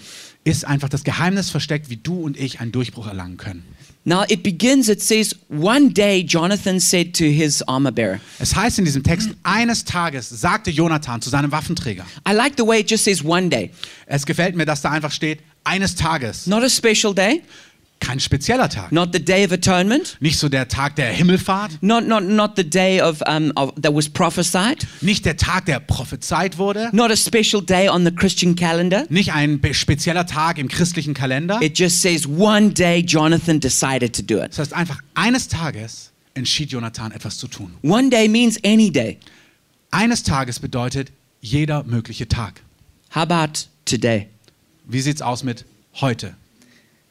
ist 0.43 0.65
einfach 0.65 0.89
das 0.89 1.03
Geheimnis 1.03 1.49
versteckt, 1.49 1.89
wie 1.89 1.97
du 1.97 2.21
und 2.21 2.37
ich 2.39 2.59
einen 2.59 2.71
Durchbruch 2.71 3.07
erlangen 3.07 3.37
können. 3.37 3.63
Now 4.03 4.23
it 4.29 4.41
begins, 4.41 4.89
it 4.89 4.99
says, 4.99 5.35
one 5.47 5.89
day 5.89 6.23
Jonathan 6.23 6.79
said 6.79 7.13
to 7.15 7.25
his 7.25 7.61
armor 7.67 7.91
bearer. 7.91 8.19
Es 8.39 8.55
heißt 8.55 8.79
in 8.79 8.85
diesem 8.85 9.03
Text, 9.03 9.29
eines 9.43 9.85
Tages 9.85 10.27
sagte 10.27 10.71
Jonathan 10.71 11.21
zu 11.21 11.29
seinem 11.29 11.51
Waffenträger. 11.51 12.03
I 12.27 12.33
like 12.33 12.55
the 12.57 12.65
way 12.65 12.79
it 12.79 12.89
just 12.89 13.03
says 13.03 13.23
one 13.23 13.49
day. 13.49 13.69
Es 14.07 14.25
gefällt 14.25 14.55
mir, 14.55 14.65
dass 14.65 14.81
da 14.81 14.89
einfach 14.89 15.11
steht, 15.11 15.39
eines 15.63 15.93
Tages. 15.93 16.47
Not 16.47 16.63
a 16.63 16.69
special 16.69 17.13
day, 17.13 17.43
Kein 18.01 18.19
spezieller 18.19 18.67
Tag. 18.67 18.91
not 18.91 19.13
the 19.13 19.23
day 19.23 19.45
of 19.45 19.51
atonement, 19.53 20.17
Nicht 20.19 20.37
so 20.37 20.49
der 20.49 20.67
Tag 20.67 20.95
der 20.97 21.13
Himmelfahrt, 21.13 21.77
not, 21.81 22.05
not, 22.07 22.23
not 22.23 22.55
the 22.57 22.63
day 22.67 22.99
of, 22.99 23.21
um, 23.27 23.53
of, 23.55 23.71
that 23.81 23.93
was 23.93 24.09
prophesied, 24.09 24.85
nicht 25.01 25.23
der 25.23 25.37
Tag, 25.37 25.67
der 25.67 25.79
prophezeit 25.79 26.57
wurde, 26.57 26.89
not 26.93 27.11
a 27.11 27.15
special 27.15 27.61
day 27.61 27.87
on 27.87 28.03
the 28.03 28.11
Christian 28.11 28.55
calendar. 28.55 29.05
nicht 29.09 29.31
ein 29.33 29.61
spezieller 29.71 30.25
Tag 30.25 30.57
im 30.57 30.67
christlichen 30.67 31.13
Kalender. 31.13 31.61
It 31.61 31.77
just 31.77 32.01
says 32.01 32.27
one 32.27 32.71
day 32.71 33.01
Jonathan 33.05 33.59
decided 33.59 34.13
to 34.15 34.23
do 34.23 34.41
it. 34.43 34.49
Das 34.51 34.57
heißt 34.59 34.73
einfach, 34.73 34.99
eines 35.13 35.47
Tages 35.47 36.11
entschied 36.33 36.71
Jonathan 36.71 37.11
etwas 37.11 37.37
zu 37.37 37.47
tun. 37.47 37.75
One 37.83 38.09
day 38.09 38.27
means 38.27 38.57
any 38.65 38.91
day. 38.91 39.19
Eines 39.91 40.23
Tages 40.23 40.59
bedeutet 40.59 41.11
jeder 41.39 41.83
mögliche 41.83 42.27
Tag. 42.27 42.61
How 43.13 43.21
about 43.23 43.67
today? 43.85 44.27
Wie 44.87 45.01
sieht's 45.01 45.21
aus 45.21 45.43
mit 45.43 45.65
heute? 46.01 46.35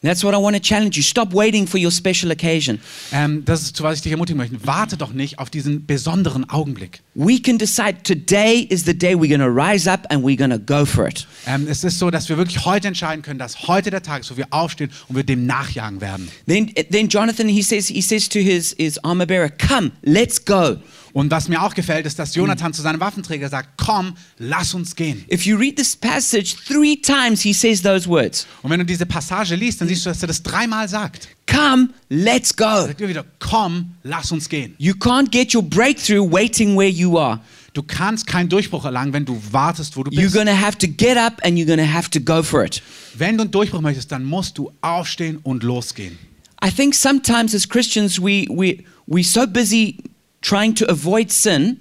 That's 0.03 0.23
what 0.23 0.33
I 0.33 0.37
want 0.37 0.55
to 0.55 0.61
challenge 0.61 0.97
you. 0.97 1.03
Stop 1.03 1.31
waiting 1.31 1.67
for 1.67 1.79
your 1.79 1.91
special 1.91 2.31
occasion. 2.31 2.79
Ähm, 3.11 3.45
das 3.45 3.61
ist, 3.61 3.75
zu 3.75 3.83
was 3.83 3.97
ich 3.97 4.01
dich 4.01 4.11
ermutigen 4.11 4.37
möchte. 4.37 4.57
Warte 4.65 4.97
doch 4.97 5.13
nicht 5.13 5.37
auf 5.37 5.51
diesen 5.51 5.85
besonderen 5.85 6.49
Augenblick. 6.49 7.01
We 7.13 7.39
can 7.39 7.59
decide 7.59 8.01
today 8.01 8.65
is 8.67 8.83
the 8.85 8.97
day 8.97 9.13
we're 9.13 9.29
going 9.29 9.41
to 9.41 9.45
rise 9.45 9.87
up 9.87 10.07
and 10.09 10.23
we're 10.23 10.37
going 10.37 10.49
to 10.49 10.57
go 10.57 10.87
for 10.87 11.07
it. 11.07 11.27
Ähm, 11.45 11.67
es 11.69 11.83
ist 11.83 11.99
so, 11.99 12.09
dass 12.09 12.29
wir 12.29 12.37
wirklich 12.37 12.65
heute 12.65 12.87
entscheiden 12.87 13.21
können, 13.21 13.37
dass 13.37 13.67
heute 13.67 13.91
der 13.91 14.01
Tag 14.01 14.21
ist, 14.21 14.31
wo 14.31 14.37
wir 14.37 14.47
aufstehen 14.49 14.89
und 15.07 15.17
wir 15.17 15.23
dem 15.23 15.45
nachjagen 15.45 16.01
werden. 16.01 16.29
Then, 16.47 16.73
then 16.89 17.07
Jonathan 17.07 17.47
he 17.47 17.61
says 17.61 17.87
he 17.87 18.01
says 18.01 18.27
to 18.29 18.39
his 18.39 18.73
his 18.79 18.97
armor 19.03 19.27
bearer, 19.27 19.49
"Come, 19.49 19.91
let's 20.01 20.43
go." 20.43 20.77
Und 21.13 21.29
was 21.31 21.47
mir 21.47 21.61
auch 21.61 21.73
gefällt, 21.73 22.05
ist, 22.05 22.17
dass 22.19 22.35
Jonathan 22.35 22.73
zu 22.73 22.81
seinem 22.81 22.99
Waffenträger 22.99 23.49
sagt, 23.49 23.69
komm, 23.77 24.15
lass 24.37 24.73
uns 24.73 24.95
gehen. 24.95 25.25
If 25.31 25.45
you 25.45 25.57
read 25.57 25.75
this 25.75 25.95
passage 25.95 26.55
three 26.67 26.95
times, 26.95 27.41
he 27.41 27.53
says 27.53 27.81
those 27.81 28.07
words: 28.07 28.47
Und 28.63 28.71
wenn 28.71 28.79
du 28.79 28.85
diese 28.85 29.05
Passage 29.05 29.55
liest, 29.55 29.81
dann 29.81 29.87
siehst 29.87 30.05
du, 30.05 30.09
dass 30.09 30.21
er 30.21 30.27
das 30.27 30.41
dreimal 30.41 30.87
sagt. 30.87 31.27
"Come, 31.47 31.89
let's 32.09 32.55
go." 32.55 32.63
Er 32.63 32.87
sagt 32.87 32.99
wieder, 33.01 33.25
komm, 33.39 33.95
lass 34.03 34.31
uns 34.31 34.47
gehen. 34.47 34.75
You 34.77 34.93
can't 34.93 35.29
get 35.31 35.53
your 35.53 35.63
breakthrough 35.63 36.31
waiting 36.31 36.77
where 36.77 36.89
you 36.89 37.17
are. 37.19 37.39
Du 37.73 37.83
kannst 37.83 38.27
keinen 38.27 38.49
Durchbruch 38.49 38.83
erlangen, 38.83 39.13
wenn 39.13 39.23
du 39.25 39.41
wartest, 39.51 39.95
wo 39.95 40.03
du 40.03 40.11
You're 40.11 40.23
bist. 40.23 40.33
going 40.35 40.47
to 40.47 40.53
have 40.55 40.77
to 40.77 40.87
get 40.87 41.17
up 41.17 41.41
and 41.43 41.57
you're 41.57 41.75
to 41.77 41.81
have 41.93 42.09
to 42.09 42.19
go 42.19 42.43
for 42.43 42.65
it. 42.65 42.81
Wenn 43.17 43.37
du 43.37 43.43
einen 43.43 43.51
Durchbruch 43.51 43.79
möchtest, 43.81 44.11
dann 44.11 44.25
musst 44.25 44.57
du 44.57 44.71
aufstehen 44.81 45.39
und 45.43 45.63
losgehen. 45.63 46.17
I 46.63 46.69
think 46.69 46.93
sometimes 46.93 47.55
as 47.55 47.67
Christians 47.67 48.19
we 48.19 48.45
we 48.49 48.83
we 49.07 49.23
so 49.23 49.47
busy 49.47 49.97
trying 50.41 50.73
to 50.75 50.85
avoid 50.87 51.31
sin 51.31 51.77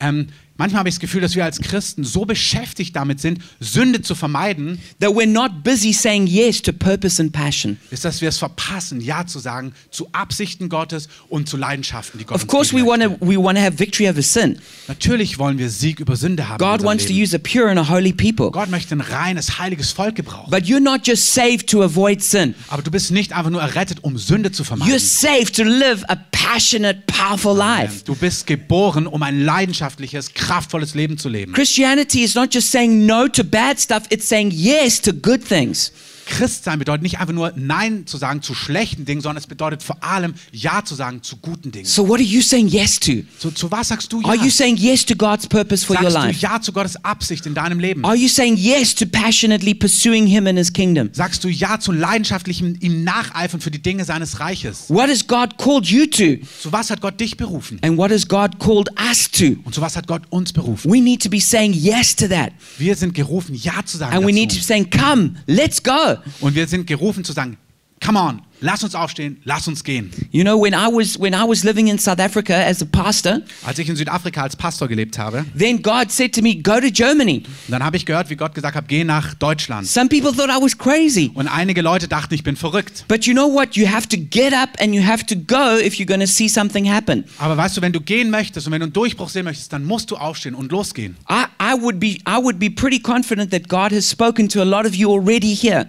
Ähm, 0.00 0.28
manchmal 0.60 0.80
habe 0.80 0.88
ich 0.88 0.94
das 0.94 1.00
Gefühl, 1.00 1.20
dass 1.20 1.34
wir 1.34 1.44
als 1.44 1.60
Christen 1.60 2.04
so 2.04 2.24
beschäftigt 2.24 2.94
damit 2.94 3.20
sind, 3.20 3.40
Sünde 3.58 4.02
zu 4.02 4.14
vermeiden, 4.14 4.78
that 5.00 5.10
we're 5.10 5.26
not 5.26 5.64
busy 5.64 5.92
saying 5.92 6.26
yes 6.26 6.62
to 6.62 6.72
purpose 6.72 7.20
and 7.20 7.32
passion. 7.32 7.78
ist, 7.90 8.04
dass 8.04 8.20
wir 8.20 8.28
es 8.28 8.38
verpassen, 8.38 9.00
Ja 9.00 9.26
zu 9.26 9.38
sagen 9.40 9.72
zu 9.90 10.08
Absichten 10.12 10.68
Gottes 10.68 11.08
und 11.28 11.48
zu 11.48 11.56
Leidenschaften, 11.56 12.18
die 12.18 12.24
Gott 12.24 12.36
Of 12.36 12.42
uns 12.44 12.50
course, 12.52 12.76
we 12.76 12.84
want 12.86 13.02
to 13.02 13.10
we 13.20 13.36
want 13.42 13.58
to 13.58 13.64
have 13.64 13.78
victory 13.78 14.08
over 14.08 14.22
sin. 14.22 14.58
Natürlich 14.86 15.38
wollen 15.38 15.58
wir 15.58 15.70
Sieg 15.70 15.98
über 16.00 16.14
Sünde 16.16 16.48
haben. 16.48 16.60
in 16.62 16.66
God 16.66 16.72
unserem 16.74 16.86
wants 16.90 17.04
to 17.06 17.12
Leben. 17.12 17.22
use 17.24 17.34
a 17.34 17.38
pure 17.38 17.68
and 17.70 17.78
a 17.78 17.88
holy 17.88 18.12
people. 18.12 18.50
Gott 18.50 18.70
möchte 18.70 18.94
ein 18.94 19.00
reines, 19.00 19.58
heiliges 19.58 19.90
Volk 19.92 20.14
gebrauchen. 20.14 20.50
But 20.50 20.64
you're 20.64 20.80
not 20.80 21.06
just 21.06 21.32
saved 21.34 21.68
to 21.70 21.82
avoid 21.82 22.22
sin. 22.22 22.54
Aber 22.68 22.82
du 22.82 22.90
bist 22.90 23.10
nicht 23.10 23.32
einfach 23.32 23.50
nur 23.50 23.62
errettet, 23.62 23.98
um 24.02 24.18
Sünde 24.18 24.52
zu 24.52 24.62
vermeiden. 24.64 24.94
You're 24.94 24.98
saved 25.00 25.56
to 25.56 25.62
live 25.64 26.04
a 26.08 26.16
passionate, 26.30 27.02
powerful 27.06 27.56
life. 27.56 28.04
Du 28.04 28.14
bist 28.14 28.46
geboren, 28.46 29.06
um 29.06 29.22
ein 29.22 29.40
leidenschaftliches, 29.40 30.34
kraftvolles 30.50 30.94
Leben 30.94 31.16
zu 31.16 31.28
leben. 31.28 31.52
Christianity 31.52 32.24
is 32.24 32.34
not 32.34 32.52
just 32.52 32.70
saying 32.70 33.06
no 33.06 33.28
to 33.28 33.44
bad 33.44 33.78
stuff, 33.78 34.02
it's 34.10 34.26
saying 34.26 34.50
yes 34.52 35.00
to 35.00 35.12
good 35.12 35.44
things. 35.44 35.92
Christsein 36.30 36.78
bedeutet 36.78 37.02
nicht 37.02 37.18
einfach 37.18 37.34
nur 37.34 37.52
Nein 37.56 38.06
zu 38.06 38.16
sagen 38.16 38.40
zu 38.40 38.54
schlechten 38.54 39.04
Dingen, 39.04 39.20
sondern 39.20 39.38
es 39.38 39.46
bedeutet 39.46 39.82
vor 39.82 40.02
allem 40.02 40.34
Ja 40.52 40.84
zu 40.84 40.94
sagen 40.94 41.22
zu 41.22 41.36
guten 41.36 41.72
Dingen. 41.72 41.84
So, 41.84 42.08
what 42.08 42.20
are 42.20 42.22
you 42.22 42.40
saying 42.40 42.68
yes 42.68 42.98
to? 43.00 43.12
Zu, 43.38 43.50
zu 43.50 43.70
was 43.70 43.88
sagst 43.88 44.12
du 44.12 44.20
Ja? 44.22 44.28
Are 44.28 44.36
you 44.36 44.48
saying 44.48 44.76
yes 44.76 45.04
to 45.04 45.14
God's 45.14 45.46
purpose 45.46 45.84
for 45.84 45.96
your 45.96 46.10
Sagst 46.10 46.16
du 46.16 46.28
life? 46.28 46.40
Ja 46.40 46.60
zu 46.60 46.72
Gottes 46.72 47.04
Absicht 47.04 47.46
in 47.46 47.54
deinem 47.54 47.80
Leben? 47.80 48.04
Are 48.04 48.14
you 48.14 48.28
saying 48.28 48.56
yes 48.56 48.94
to 48.94 49.04
passionately 49.06 49.74
pursuing 49.74 50.26
Him 50.26 50.46
and 50.46 50.56
His 50.56 50.72
kingdom? 50.72 51.10
Sagst 51.12 51.42
du 51.44 51.48
Ja 51.48 51.80
zu 51.80 51.92
leidenschaftlichem 51.92 52.76
ihm 52.80 53.04
Nacheifern 53.04 53.60
für 53.60 53.70
die 53.72 53.82
Dinge 53.82 54.04
seines 54.04 54.40
Reiches? 54.40 54.84
What 54.88 55.10
has 55.10 55.26
God 55.26 55.58
called 55.58 55.86
you 55.86 56.06
to? 56.06 56.46
Zu 56.60 56.72
was 56.72 56.90
hat 56.90 57.00
Gott 57.00 57.20
dich 57.20 57.36
berufen? 57.36 57.78
And 57.82 57.98
what 57.98 58.10
has 58.12 58.26
God 58.26 58.58
called 58.60 58.88
us 59.10 59.30
to? 59.30 59.56
Und 59.64 59.74
zu 59.74 59.80
was 59.80 59.96
hat 59.96 60.06
Gott 60.06 60.22
uns 60.30 60.52
berufen? 60.52 60.90
We 60.90 61.00
need 61.00 61.22
to 61.22 61.28
be 61.28 61.40
saying 61.40 61.72
yes 61.72 62.14
to 62.14 62.28
that. 62.28 62.52
Wir 62.78 62.94
sind 62.94 63.14
gerufen, 63.14 63.54
Ja 63.54 63.84
zu 63.84 63.98
sagen 63.98 64.16
And 64.16 64.26
we 64.26 64.32
need 64.32 64.50
to 64.50 64.54
be 64.54 64.60
dazu. 64.60 64.66
saying, 64.66 64.90
come, 64.90 65.34
let's 65.46 65.82
go. 65.82 66.16
Und 66.40 66.54
wir 66.54 66.66
sind 66.66 66.86
gerufen 66.86 67.24
zu 67.24 67.32
sagen, 67.32 67.56
come 68.04 68.18
on, 68.18 68.42
lass 68.60 68.82
uns 68.82 68.94
aufstehen, 68.94 69.40
lass 69.44 69.68
uns 69.68 69.84
gehen. 69.84 70.10
You 70.30 70.42
know, 70.42 70.60
when 70.60 70.72
I 70.72 70.88
was 70.90 71.18
when 71.18 71.34
I 71.34 71.46
was 71.46 71.64
living 71.64 71.88
in 71.88 71.98
South 71.98 72.18
Africa 72.18 72.54
as 72.54 72.82
a 72.82 72.86
pastor, 72.86 73.42
Als 73.64 73.78
ich 73.78 73.88
in 73.88 73.96
Südafrika 73.96 74.42
als 74.42 74.56
Pastor 74.56 74.88
gelebt 74.88 75.18
habe, 75.18 75.44
then 75.56 75.82
God 75.82 76.10
said 76.10 76.34
to 76.34 76.42
me, 76.42 76.56
"Go 76.56 76.80
to 76.80 76.90
Germany." 76.90 77.42
dann 77.68 77.84
habe 77.84 77.96
ich 77.96 78.06
gehört, 78.06 78.30
wie 78.30 78.36
Gott 78.36 78.54
gesagt 78.54 78.76
hat, 78.76 78.88
geh 78.88 79.04
nach 79.04 79.34
Deutschland. 79.34 79.86
Some 79.86 80.08
people 80.08 80.32
thought 80.32 80.48
I 80.50 80.62
was 80.62 80.76
crazy. 80.76 81.30
Und 81.34 81.48
einige 81.48 81.82
Leute 81.82 82.08
dachten, 82.08 82.34
ich 82.34 82.42
bin 82.42 82.56
verrückt. 82.56 83.04
But 83.08 83.26
you 83.26 83.34
know 83.34 83.52
what? 83.52 83.76
You 83.76 83.86
have 83.88 84.08
to 84.08 84.16
get 84.16 84.52
up 84.52 84.70
and 84.80 84.94
you 84.94 85.04
have 85.04 85.24
to 85.26 85.36
go 85.36 85.78
if 85.78 85.94
you're 85.94 86.06
going 86.06 86.20
to 86.20 86.26
see 86.26 86.48
something 86.48 86.90
happen. 86.90 87.24
Aber 87.38 87.56
weißt 87.56 87.76
du, 87.76 87.82
wenn 87.82 87.92
du 87.92 88.00
gehen 88.00 88.30
möchtest 88.30 88.66
und 88.66 88.72
wenn 88.72 88.80
du 88.80 88.84
einen 88.86 88.92
Durchbruch 88.92 89.28
sehen 89.28 89.44
möchtest, 89.44 89.72
dann 89.72 89.84
musst 89.84 90.10
du 90.10 90.16
aufstehen 90.16 90.54
und 90.54 90.72
losgehen. 90.72 91.16
I, 91.28 91.44
I 91.62 91.80
would 91.80 92.00
be 92.00 92.18
I 92.26 92.38
would 92.42 92.58
be 92.58 92.70
pretty 92.70 92.98
confident 93.00 93.50
that 93.50 93.68
God 93.68 93.92
has 93.92 94.08
spoken 94.08 94.48
to 94.48 94.60
a 94.60 94.64
lot 94.64 94.86
of 94.86 94.94
you 94.94 95.10
already 95.10 95.54
here. 95.54 95.86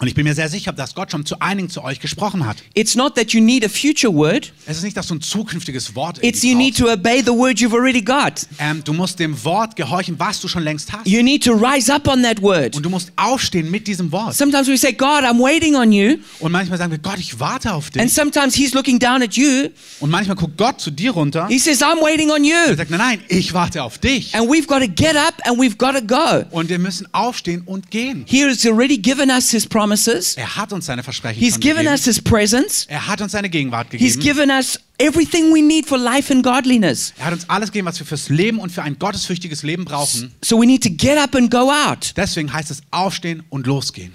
Und 0.00 0.06
ich 0.06 0.14
bin 0.14 0.22
mir 0.22 0.34
sehr 0.36 0.48
sicher, 0.48 0.70
dass 0.72 0.94
Gott 0.94 1.10
schon 1.10 1.26
zu 1.26 1.40
einigen 1.40 1.68
zu 1.70 1.82
euch 1.82 1.98
gesprochen 1.98 2.46
hat. 2.46 2.58
It's 2.74 2.94
not 2.94 3.16
that 3.16 3.32
you 3.32 3.40
need 3.40 3.64
a 3.64 3.68
future 3.68 4.14
word. 4.14 4.52
Es 4.64 4.76
ist 4.76 4.84
nicht, 4.84 4.96
dass 4.96 5.08
du 5.08 5.16
ein 5.16 5.20
zukünftiges 5.20 5.92
Wort 5.96 6.22
It's 6.22 6.44
you 6.44 6.56
need 6.56 6.76
brauchst. 6.76 6.86
to 6.86 6.92
obey 6.92 7.20
the 7.20 7.32
word 7.32 7.58
you've 7.58 7.74
already 7.74 8.00
got. 8.00 8.46
ähm, 8.60 8.84
Du 8.84 8.92
musst 8.92 9.18
dem 9.18 9.34
Wort 9.44 9.74
gehorchen, 9.74 10.14
was 10.16 10.40
du 10.40 10.46
schon 10.46 10.62
längst 10.62 10.92
hast. 10.92 11.04
You 11.04 11.20
need 11.24 11.42
to 11.42 11.52
rise 11.52 11.92
up 11.92 12.06
on 12.06 12.22
that 12.22 12.40
word. 12.40 12.76
Und 12.76 12.84
du 12.84 12.90
musst 12.90 13.10
aufstehen 13.16 13.72
mit 13.72 13.88
diesem 13.88 14.12
Wort. 14.12 14.36
Sometimes 14.36 14.68
we 14.68 14.78
say, 14.78 14.92
God, 14.92 15.24
I'm 15.24 15.40
waiting 15.42 15.74
on 15.74 15.90
you. 15.90 16.18
Und 16.38 16.52
manchmal 16.52 16.78
sagen 16.78 16.92
wir, 16.92 16.98
Gott, 16.98 17.18
ich 17.18 17.40
warte 17.40 17.72
auf 17.74 17.86
And 17.96 18.04
dich. 18.04 18.14
sometimes 18.14 18.54
He's 18.54 18.74
looking 18.74 19.00
down 19.00 19.20
at 19.20 19.34
you. 19.34 19.66
Und 19.98 20.10
manchmal 20.10 20.36
guckt 20.36 20.56
Gott 20.56 20.80
zu 20.80 20.92
dir 20.92 21.10
runter 21.10 21.48
He 21.48 21.58
says, 21.58 21.82
I'm 21.82 22.00
waiting 22.00 22.30
on 22.30 22.36
und 22.36 22.44
you. 22.44 22.76
sagt, 22.76 22.90
nein, 22.92 23.00
nein, 23.00 23.20
ich 23.26 23.52
warte 23.52 23.82
auf 23.82 23.98
dich. 23.98 24.32
And 24.36 24.48
we've 24.48 24.66
got 24.68 24.78
to 24.78 24.86
get 24.88 25.16
up 25.16 25.34
and 25.44 25.58
we've 25.58 25.76
got 25.76 25.96
to 25.96 26.02
go. 26.06 26.44
Und 26.56 26.68
wir 26.68 26.78
müssen 26.78 27.12
aufstehen 27.12 27.62
und 27.66 27.90
gehen. 27.90 28.22
He 28.28 28.44
has 28.44 28.64
already 28.64 28.96
given 28.96 29.28
us 29.30 29.50
His 29.50 29.66
promises, 29.88 30.36
Er 30.36 30.56
hat 30.56 30.72
uns 30.72 30.86
seine 30.86 31.02
Versprechen 31.02 31.38
He's 31.40 31.58
given 31.58 31.78
gegeben. 31.78 31.92
us 31.94 32.04
His 32.04 32.20
presence, 32.22 32.86
Er 32.88 33.06
hat 33.06 33.20
uns 33.20 33.32
seine 33.32 33.48
Gegenwart 33.48 33.88
He's 33.92 34.14
gegeben. 34.18 34.20
given 34.22 34.50
us 34.50 34.78
everything 34.98 35.52
we 35.54 35.62
need 35.62 35.86
for 35.86 35.98
life 35.98 36.32
and 36.32 36.42
godliness. 36.44 37.12
Er 37.18 37.26
hat 37.26 37.32
uns 37.34 37.48
alles 37.48 37.70
gegeben, 37.70 37.86
was 37.86 37.98
wir 37.98 38.06
fürs 38.06 38.28
Leben 38.28 38.58
und 38.58 38.70
für 38.70 38.82
ein 38.82 38.98
gottesfürchtiges 38.98 39.62
Leben 39.62 39.84
brauchen. 39.84 40.34
So 40.44 40.60
we 40.60 40.66
need 40.66 40.82
to 40.82 40.90
get 40.90 41.18
up 41.18 41.34
and 41.34 41.50
go 41.50 41.70
out. 41.70 42.12
Deswegen 42.16 42.52
heißt 42.52 42.70
es 42.70 42.82
aufstehen 42.90 43.42
und 43.48 43.66
losgehen. 43.66 44.12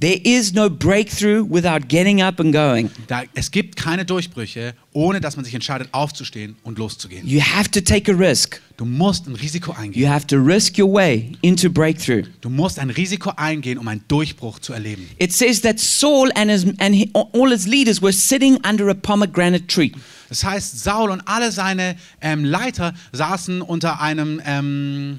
There 0.00 0.20
is 0.22 0.54
no 0.54 0.70
breakthrough 0.70 1.44
without 1.44 1.88
getting 1.88 2.22
up 2.22 2.38
and 2.38 2.52
going. 2.52 2.90
Da, 3.08 3.22
es 3.34 3.50
gibt 3.50 3.74
keine 3.74 4.04
Durchbrüche, 4.04 4.74
ohne 4.92 5.20
dass 5.20 5.34
man 5.34 5.44
sich 5.44 5.54
entscheidet, 5.54 5.88
aufzustehen 5.90 6.54
und 6.62 6.78
loszugehen. 6.78 7.26
You 7.26 7.40
have 7.40 7.68
to 7.72 7.80
take 7.80 8.12
a 8.12 8.14
risk. 8.14 8.60
Du 8.76 8.84
musst 8.84 9.26
ein 9.26 9.34
Risiko 9.34 9.72
eingehen. 9.72 10.00
You 10.00 10.08
have 10.08 10.24
to 10.28 10.36
risk 10.36 10.78
your 10.78 10.92
way 10.92 11.32
into 11.42 11.68
breakthrough. 11.68 12.22
Du 12.42 12.48
musst 12.48 12.78
ein 12.78 12.90
Risiko 12.90 13.32
eingehen, 13.36 13.76
um 13.76 13.88
einen 13.88 14.04
Durchbruch 14.06 14.60
zu 14.60 14.72
erleben. 14.72 15.08
It 15.18 15.32
says 15.32 15.62
that 15.62 15.80
Saul 15.80 16.30
and, 16.36 16.48
his, 16.48 16.64
and 16.78 16.94
he, 16.94 17.10
all 17.12 17.50
his 17.50 17.66
leaders 17.66 18.00
were 18.00 18.12
sitting 18.12 18.56
under 18.64 18.88
a 18.88 18.94
pomegranate 18.94 19.66
tree. 19.66 19.90
Das 20.28 20.44
heißt, 20.44 20.84
Saul 20.84 21.10
und 21.10 21.22
alle 21.26 21.50
seine 21.50 21.96
ähm, 22.20 22.44
Leiter 22.44 22.94
saßen 23.10 23.62
unter 23.62 24.00
einem 24.00 24.40
ähm, 24.44 25.18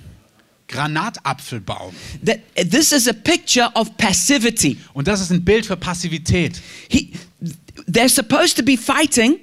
Granatapfelbaum. 0.70 1.94
That, 2.26 2.40
this 2.56 2.92
is 2.92 3.08
a 3.08 3.14
picture 3.14 3.70
of 3.76 3.96
passivity. 3.98 4.78
Und 4.94 5.08
das 5.08 5.22
ist 5.22 5.32
ein 5.32 5.44
Bild 5.44 5.66
für 5.66 5.76
Passivität. 5.76 6.62
He, 6.88 7.12
they're 7.88 8.10
supposed 8.10 8.56
to 8.58 8.64
be 8.64 8.78
fighting, 8.78 9.40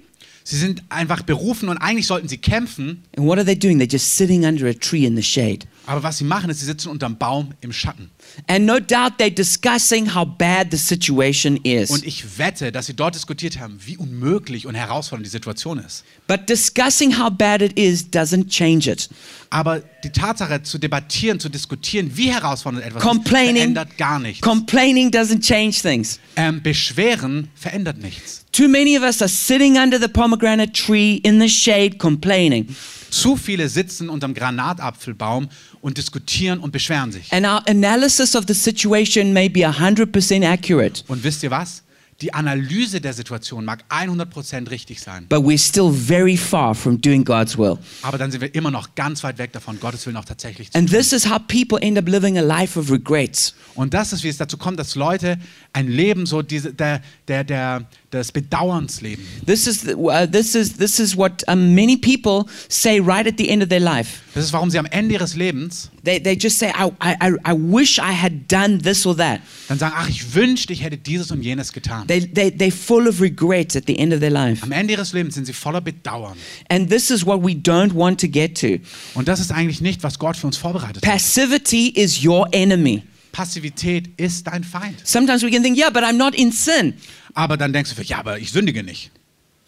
Sie 0.48 0.58
sind 0.58 0.84
einfach 0.90 1.22
berufen 1.22 1.68
und 1.68 1.78
eigentlich 1.78 2.06
sollten 2.06 2.28
sie 2.28 2.38
kämpfen, 2.38 3.02
and 3.16 3.26
what 3.26 3.36
are 3.36 3.44
they 3.44 3.58
doing? 3.58 3.80
They're 3.80 3.90
just 3.90 4.16
sitting 4.16 4.44
under 4.44 4.68
a 4.68 4.72
tree 4.72 5.04
in 5.04 5.16
the 5.16 5.22
shade. 5.22 5.66
aber 5.86 6.02
was 6.02 6.18
sie 6.18 6.24
machen, 6.24 6.50
ist, 6.50 6.60
sie 6.60 6.66
sitzen 6.66 6.88
unterm 6.88 7.16
Baum 7.16 7.54
im 7.60 7.72
Schatten. 7.72 8.10
And 8.46 8.66
no 8.66 8.78
doubt 8.78 9.14
they're 9.18 9.28
discussing 9.28 10.14
how 10.14 10.24
bad 10.24 10.68
the 10.70 10.76
situation 10.76 11.56
is. 11.58 11.90
Und 11.90 12.04
ich 12.04 12.38
wette, 12.38 12.70
dass 12.70 12.86
sie 12.86 12.94
dort 12.94 13.14
diskutiert 13.14 13.58
haben, 13.58 13.78
wie 13.84 13.96
unmöglich 13.96 14.66
und 14.66 14.74
herausfordernd 14.74 15.26
die 15.26 15.30
Situation 15.30 15.78
ist. 15.78 16.04
But 16.28 16.48
discussing 16.48 17.16
how 17.18 17.30
bad 17.30 17.62
it 17.62 17.78
is 17.78 18.04
doesn't 18.10 18.48
change 18.48 18.90
it. 18.90 19.08
Aber 19.50 19.80
die 20.02 20.10
Tatsache 20.10 20.60
zu 20.64 20.76
debattieren, 20.78 21.38
zu 21.38 21.48
diskutieren, 21.48 22.10
wie 22.16 22.32
herausfordernd 22.32 22.84
etwas 22.84 23.04
ist, 23.04 23.28
verändert 23.28 23.96
gar 23.96 24.18
nichts. 24.18 24.40
complaining 24.40 25.10
doesn't 25.10 25.40
change 25.40 25.80
things. 25.80 26.18
ähm, 26.34 26.60
Beschweren 26.62 27.48
verändert 27.54 27.98
nichts. 27.98 28.44
Too 28.50 28.66
many 28.68 28.96
of 28.98 29.04
us 29.04 29.22
are 29.22 29.28
sitting 29.28 29.76
under 29.78 30.00
the 30.00 30.08
pomegranate 30.08 30.72
tree 30.72 31.16
in 31.22 31.40
the 31.40 31.48
shade 31.48 31.98
complaining. 31.98 32.74
Zu 33.10 33.36
viele 33.36 33.68
sitzen 33.68 34.08
unterm 34.08 34.34
Granatapfelbaum 34.34 35.48
und 35.80 35.96
diskutieren 35.96 36.58
und 36.58 36.72
beschweren 36.72 37.12
sich. 37.12 37.32
And 37.32 37.46
our 37.46 37.62
analysis 37.68 38.34
of 38.34 38.44
the 38.48 38.54
situation 38.54 39.32
may 39.32 39.48
be 39.48 39.60
100% 39.60 40.44
accurate, 40.44 41.04
Und 41.06 41.22
wisst 41.22 41.44
ihr 41.44 41.50
was? 41.52 41.82
Die 42.22 42.32
Analyse 42.32 43.00
der 43.02 43.12
Situation 43.12 43.64
mag 43.66 43.84
100% 43.90 44.70
richtig 44.70 45.00
sein, 45.00 45.26
but 45.28 45.40
we're 45.40 45.58
still 45.58 45.90
very 45.92 46.36
far 46.36 46.74
from 46.74 46.98
doing 46.98 47.22
God's 47.24 47.58
will. 47.58 47.76
aber 48.02 48.16
dann 48.16 48.30
sind 48.30 48.40
wir 48.40 48.54
immer 48.54 48.70
noch 48.70 48.94
ganz 48.94 49.22
weit 49.22 49.36
weg 49.36 49.52
davon, 49.52 49.78
Gottes 49.80 50.06
Willen 50.06 50.16
auch 50.16 50.24
tatsächlich 50.24 50.70
zu 50.72 50.78
And 50.78 50.88
tun. 50.88 50.98
this 50.98 51.12
is 51.12 51.28
how 51.30 51.38
people 51.38 51.78
end 51.80 51.98
up 51.98 52.08
living 52.08 52.38
a 52.38 52.42
life 52.42 52.78
of 52.78 52.90
regrets. 52.90 53.54
Und 53.74 53.92
das 53.92 54.14
ist, 54.14 54.22
wie 54.24 54.28
es 54.28 54.38
dazu 54.38 54.56
kommt, 54.56 54.78
dass 54.78 54.94
Leute 54.94 55.38
ein 55.74 55.88
Leben 55.88 56.24
so 56.24 56.40
diese, 56.40 56.72
der, 56.72 57.02
der, 57.28 57.44
der, 57.44 57.84
des 58.12 58.32
Bedauerns 58.32 59.00
leben. 59.00 59.22
This 59.44 59.66
is, 59.66 59.84
uh, 59.84 60.26
this 60.30 60.54
is, 60.54 60.76
this 60.76 60.98
is 60.98 61.16
what 61.16 61.42
um, 61.48 61.74
many 61.74 61.96
people 61.96 62.46
say 62.68 63.00
right 63.00 63.26
at 63.26 63.36
the 63.36 63.48
end 63.48 63.62
of 63.62 63.68
their 63.68 63.80
life. 63.80 64.22
Das 64.34 64.44
ist, 64.44 64.52
warum 64.52 64.70
sie 64.70 64.78
am 64.78 64.86
Ende 64.86 65.14
ihres 65.14 65.34
Lebens 65.34 65.90
They, 66.04 66.20
they 66.20 66.36
just 66.36 66.58
say, 66.58 66.68
I, 66.68 66.92
I, 67.00 67.32
I 67.44 67.52
wish 67.52 67.98
I 67.98 68.12
had 68.12 68.46
done 68.46 68.78
this 68.78 69.04
or 69.06 69.16
that. 69.16 69.40
dann 69.68 69.78
sagen, 69.78 69.94
ach, 69.96 70.08
ich 70.08 70.34
wünschte, 70.34 70.72
ich 70.72 70.84
hätte 70.84 70.96
dieses 70.96 71.32
und 71.32 71.42
jenes 71.42 71.72
getan. 71.72 72.06
They, 72.06 72.20
they, 72.20 72.50
they're 72.50 72.70
full 72.70 73.08
of 73.08 73.20
regrets 73.20 73.74
at 73.74 73.84
the 73.86 73.98
end 73.98 74.12
of 74.12 74.20
their 74.20 74.30
life. 74.30 74.62
Am 74.62 74.70
Ende 74.70 74.92
ihres 74.92 75.12
Lebens 75.12 75.34
sind 75.34 75.46
sie 75.46 75.52
voller 75.52 75.80
Bedauern. 75.80 76.36
And 76.68 76.88
this 76.88 77.10
is 77.10 77.26
what 77.26 77.42
we 77.42 77.54
don't 77.54 77.92
want 77.92 78.20
to 78.20 78.28
get 78.28 78.56
to. 78.60 78.78
Und 79.14 79.26
das 79.26 79.40
ist 79.40 79.50
eigentlich 79.50 79.80
nicht, 79.80 80.04
was 80.04 80.18
Gott 80.18 80.36
für 80.36 80.46
uns 80.46 80.56
vorbereitet 80.56 81.04
hat. 81.04 81.12
Passivity 81.12 81.88
is 81.88 82.24
your 82.24 82.46
enemy. 82.52 83.02
Passivität 83.32 84.08
ist 84.16 84.46
dein 84.46 84.62
Feind. 84.62 84.96
Sometimes 85.04 85.42
we 85.42 85.50
can 85.50 85.62
think, 85.62 85.76
yeah, 85.76 85.90
but 85.90 86.04
I'm 86.04 86.16
not 86.16 86.34
in 86.36 86.52
sin. 86.52 86.94
Aber 87.36 87.58
dann 87.58 87.72
denkst 87.72 87.94
du, 87.94 88.02
ja, 88.02 88.18
aber 88.18 88.38
ich 88.38 88.50
sündige 88.50 88.82
nicht. 88.82 89.10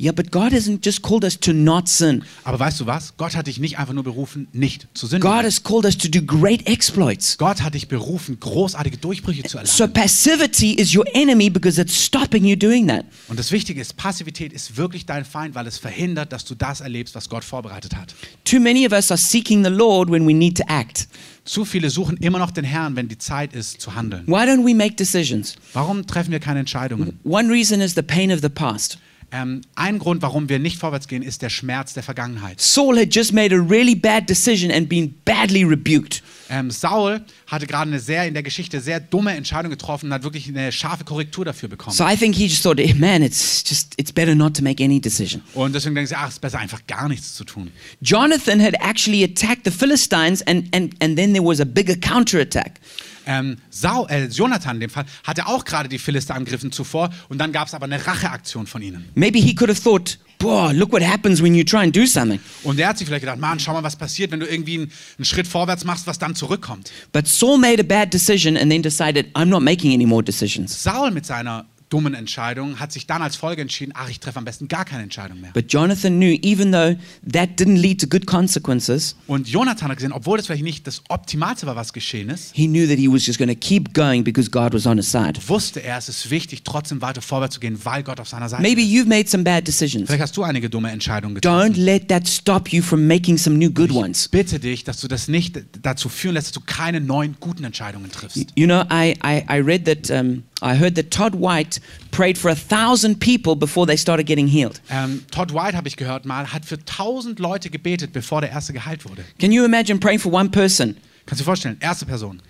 Yeah, 0.01 0.13
but 0.13 0.31
God 0.31 0.53
hasn't 0.53 0.85
just 0.85 1.03
called 1.03 1.25
us 1.25 1.39
to 1.41 1.53
not 1.53 1.89
sin. 1.89 2.23
Aber 2.45 2.61
weißt 2.61 2.79
du 2.79 2.87
was? 2.87 3.17
Gott 3.17 3.35
hat 3.35 3.49
dich 3.49 3.59
nicht 3.59 3.81
einfach 3.81 3.95
nur 3.95 4.05
berufen, 4.05 4.47
nicht 4.53 4.87
zu 4.95 5.09
sündigen. 5.09 5.29
God 5.29 5.45
has 5.45 5.61
called 5.61 5.85
us 5.85 5.99
to 5.99 6.09
do 6.09 6.23
great 6.23 6.65
exploits. 6.69 7.37
Gott 7.37 7.63
hat 7.63 7.75
dich 7.75 7.89
berufen, 7.89 8.39
großartige 8.39 8.97
Durchbrüche 8.99 9.43
zu 9.43 9.59
erlangen. 9.59 9.77
So 9.77 9.89
passivity 9.89 10.75
is 10.75 10.95
your 10.95 11.05
enemy 11.15 11.51
because 11.51 11.81
it's 11.81 12.01
stopping 12.01 12.45
you 12.45 12.55
doing 12.55 12.87
that. 12.87 13.07
Und 13.27 13.41
das 13.41 13.51
Wichtige 13.51 13.81
ist, 13.81 13.97
Passivität 13.97 14.53
ist 14.53 14.77
wirklich 14.77 15.05
dein 15.05 15.25
Feind, 15.25 15.57
weil 15.57 15.67
es 15.67 15.79
verhindert, 15.79 16.33
dass 16.33 16.45
du 16.45 16.55
das 16.55 16.81
erlebst, 16.81 17.17
was 17.17 17.29
Gott 17.29 17.43
vorbereitet 17.43 17.97
hat. 17.97 18.15
Too 18.45 18.61
many 18.61 18.87
of 18.87 18.93
us 18.93 19.11
are 19.11 19.19
seeking 19.19 19.65
the 19.65 19.71
Lord 19.71 20.09
when 20.13 20.29
we 20.29 20.33
need 20.33 20.57
to 20.59 20.65
act. 20.69 21.09
Zu 21.49 21.65
viele 21.65 21.89
suchen 21.89 22.19
immer 22.19 22.39
noch 22.39 22.51
den 22.51 22.65
Herrn, 22.65 22.95
wenn 22.95 23.09
die 23.09 23.17
Zeit 23.17 23.55
ist, 23.55 23.81
zu 23.81 23.95
handeln. 23.95 24.27
Why 24.27 24.43
don't 24.43 24.67
we 24.67 24.75
make 24.75 24.97
decisions? 24.97 25.57
Warum 25.73 26.07
treffen 26.07 26.31
wir 26.31 26.41
keine 26.41 26.61
Entscheidungen? 26.61 27.19
One 27.25 27.51
reason 27.51 27.81
is 27.81 27.95
the 27.95 28.03
pain 28.03 28.31
of 28.31 28.41
the 28.43 28.51
past. 28.51 28.99
Ähm, 29.31 29.61
ein 29.75 29.99
Grund, 29.99 30.23
warum 30.23 30.49
wir 30.49 30.59
nicht 30.59 30.79
vorwärts 30.79 31.07
gehen, 31.07 31.23
ist 31.23 31.43
der 31.43 31.51
Schmerz 31.51 31.93
der 31.93 32.03
Vergangenheit. 32.03 32.61
Saul 32.61 32.99
had 32.99 33.15
just 33.15 33.33
made 33.33 33.55
a 33.55 33.59
really 33.59 33.95
bad 33.95 34.29
decision 34.29 34.71
and 34.71 34.89
been 34.89 35.15
badly 35.25 35.65
rebuked. 35.65 36.23
Ähm, 36.51 36.71
Saul 36.71 37.21
hatte 37.47 37.67
gerade 37.67 37.91
eine 37.91 38.01
sehr 38.01 38.27
in 38.27 38.33
der 38.33 38.43
Geschichte 38.43 38.81
sehr 38.81 39.01
dumme 39.01 39.33
Entscheidung 39.33 39.71
getroffen 39.71 40.07
und 40.07 40.15
hat 40.15 40.23
wirklich 40.23 40.49
eine 40.49 40.73
scharfe 40.73 41.05
Korrektur 41.05 41.45
dafür 41.45 41.69
bekommen. 41.69 41.95
So 41.95 42.07
I 42.07 42.17
think 42.17 42.35
he 42.35 42.47
just 42.47 42.63
thought, 42.63 42.81
"Eh, 42.81 42.95
man, 42.95 43.23
it's 43.23 43.63
just 43.69 43.93
it's 43.99 44.13
better 44.13 44.35
not 44.35 44.57
to 44.57 44.63
make 44.63 44.83
any 44.83 44.99
decision. 44.99 45.43
Und 45.53 45.75
deswegen 45.75 45.95
denken 45.95 46.09
sie, 46.09 46.17
ach, 46.17 46.29
es 46.29 46.35
ist 46.35 46.41
besser 46.41 46.59
einfach 46.59 46.87
gar 46.87 47.07
nichts 47.09 47.35
zu 47.35 47.45
tun. 47.45 47.71
Jonathan 48.01 48.61
had 48.61 48.75
actually 48.81 49.23
attacked 49.25 49.67
the 49.67 49.71
Philistines 49.71 50.41
and, 50.47 50.75
and, 50.75 50.95
and 51.03 51.17
then 51.17 51.35
there 51.35 51.45
was 51.45 51.61
a 51.61 51.67
bigger 51.67 51.97
counterattack. 51.97 52.81
Ähm, 53.29 53.59
Sau, 53.69 54.07
äh, 54.07 54.25
Jonathan 54.25 54.77
in 54.77 54.81
dem 54.81 54.91
Fall 54.91 55.05
hatte 55.23 55.47
auch 55.47 55.67
gerade 55.67 55.89
die 55.89 55.99
Philister 55.99 56.35
angegriffen 56.35 56.73
zuvor 56.73 57.11
und 57.29 57.37
dann 57.37 57.53
gab 57.53 57.69
es 57.69 57.75
aber 57.75 57.85
eine 57.85 58.05
Racheaktion 58.05 58.67
von 58.67 58.81
ihnen. 58.81 59.07
Maybe 59.15 59.39
he 59.39 59.55
could 59.55 59.69
have 59.69 59.83
thought, 59.83 60.19
boy, 60.39 60.73
look 60.73 60.91
what 60.93 61.03
happens 61.03 61.43
when 61.43 61.55
you 61.55 61.63
try 61.63 61.81
and 61.81 61.95
do 61.95 62.07
something. 62.07 62.41
Und 62.63 62.81
er 62.81 62.89
hat 62.89 62.97
sich 62.97 63.07
vielleicht 63.07 63.21
gedacht, 63.21 63.39
Mann, 63.39 63.61
schau 63.61 63.75
mal, 63.75 63.83
was 63.83 63.97
passiert, 63.97 64.31
wenn 64.33 64.41
du 64.41 64.47
irgendwie 64.47 64.79
einen, 64.79 64.93
einen 65.19 65.27
Schritt 65.27 65.47
vorwärts 65.47 65.85
machst, 65.85 66.07
was 66.07 66.19
dann 66.19 66.35
zurückkommt. 66.35 66.91
But 67.13 67.29
Saul 67.29 67.59
made 67.59 67.81
a 67.81 67.85
bad 67.85 68.15
decision 68.15 68.57
and 68.57 68.71
then 68.73 68.83
decided, 68.83 69.27
I'm 69.35 69.47
not 69.47 69.63
making 69.63 69.93
any 69.93 70.07
more 70.07 70.25
decisions. 70.25 70.83
Saul 70.83 71.11
mit 71.11 71.27
seiner 71.27 71.67
dummen 71.89 72.15
Entscheidung 72.15 72.79
hat 72.81 72.93
sich 72.93 73.07
dann 73.07 73.23
als 73.23 73.37
Folge 73.37 73.63
entschieden, 73.63 73.93
ach, 73.95 74.09
ich 74.11 74.21
treffe 74.21 74.39
am 74.39 74.45
besten 74.45 74.69
gar 74.69 74.85
keine 74.85 75.03
Entscheidung 75.03 75.41
mehr. 75.41 75.51
But 75.53 75.73
Jonathan 75.73 76.19
knew, 76.19 76.39
even 76.43 76.71
though 76.73 76.97
that 77.33 77.59
didn't 77.59 77.77
lead 77.81 78.01
to 78.01 78.07
good 78.07 78.27
consequences, 78.27 79.17
Und 79.27 79.49
Jonathan 79.49 79.89
hat 79.91 79.97
gesehen, 79.97 80.13
obwohl 80.13 80.37
das 80.39 80.47
vielleicht 80.47 80.65
nicht 80.65 80.87
das 80.87 81.03
Optimalste 81.09 81.67
war, 81.67 81.77
was 81.77 81.93
geschehen 81.93 82.29
ist, 82.31 82.55
he 82.55 82.67
knew 82.67 82.87
that 82.89 82.99
he 82.99 83.09
was 83.11 83.25
just 83.27 83.39
going 83.39 83.49
to 83.49 83.55
keep 83.59 83.93
going 83.95 84.25
because 84.25 84.51
God 84.51 84.73
was 84.75 84.87
on 84.87 84.97
his 84.97 85.11
side. 85.11 85.35
wusste 85.47 85.83
er, 85.83 85.99
es 85.99 86.09
ist 86.09 86.31
wichtig, 86.31 86.63
trotzdem 86.65 87.01
weiter 87.01 87.21
vorwärts 87.23 87.55
zu 87.55 87.61
gehen, 87.61 87.79
weil 87.85 88.03
Gott 88.03 88.21
auf 88.21 88.29
seiner 88.29 88.49
Seite 88.49 88.63
Maybe 88.63 88.83
ist. 88.83 88.89
you've 88.91 89.07
made 89.09 89.29
some 89.29 89.43
bad 89.45 89.67
decisions. 89.67 90.07
Vielleicht 90.07 90.23
hast 90.23 90.37
du 90.37 90.43
einige 90.43 90.69
dumme 90.71 90.91
Entscheidungen 90.91 91.37
Don't 91.39 91.69
getroffen. 91.69 91.85
let 91.85 92.09
that 92.09 92.29
stop 92.29 92.69
you 92.73 92.83
from 92.83 93.07
making 93.07 93.39
some 93.39 93.57
new 93.57 93.71
good 93.71 93.91
Ich 93.91 93.97
ones. 93.97 94.29
bitte 94.29 94.59
dich, 94.61 94.85
dass 94.85 95.01
du 95.01 95.09
das 95.09 95.29
nicht 95.29 95.59
dazu 95.83 96.09
führen 96.09 96.35
lässt, 96.35 96.49
dass 96.49 96.53
du 96.55 96.61
keine 96.61 97.01
neuen 97.01 97.37
guten 97.41 97.65
Entscheidungen 97.65 98.11
triffst. 98.11 98.39
You 98.57 98.67
know, 98.67 98.83
I, 98.91 99.15
I, 99.25 99.43
I 99.51 99.61
read 99.61 99.85
that, 99.87 100.11
um, 100.11 100.43
I 100.61 100.75
heard 100.77 100.97
that 100.97 101.11
Todd 101.11 101.35
White 101.37 101.81
prayed 102.11 102.37
for 102.37 102.51
a 102.51 102.57
thousand 102.57 103.21
people 103.21 103.55
before 103.55 103.87
they 103.87 103.97
started 103.97 104.27
getting 104.27 104.49
healed. 104.49 104.81
Ähm, 104.91 105.25
Todd 105.31 105.53
White, 105.53 105.77
habe 105.77 105.87
ich 105.87 105.97
gehört 105.97 106.25
mal, 106.25 106.53
hat 106.53 106.65
für 106.65 106.85
tausend 106.85 107.39
Leute 107.39 107.71
gebetet, 107.71 108.13
bevor 108.13 108.41
der 108.41 108.51
erste 108.51 108.73
geheilt 108.73 109.05
wurde. 109.09 109.25
Can 109.39 109.53
you 109.53 109.65
imagine 109.65 109.99
praying 110.01 110.19
for 110.19 110.33
one 110.33 110.49
person? 110.51 110.97
Kannst 111.27 111.41
du 111.41 111.45
dir 111.45 111.47
vorstellen, 111.47 111.77
erste 111.81 112.07
Person, 112.07 112.43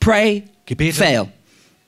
Pray, 0.00 0.44
gebetet, 0.66 0.96
fail. 0.96 1.28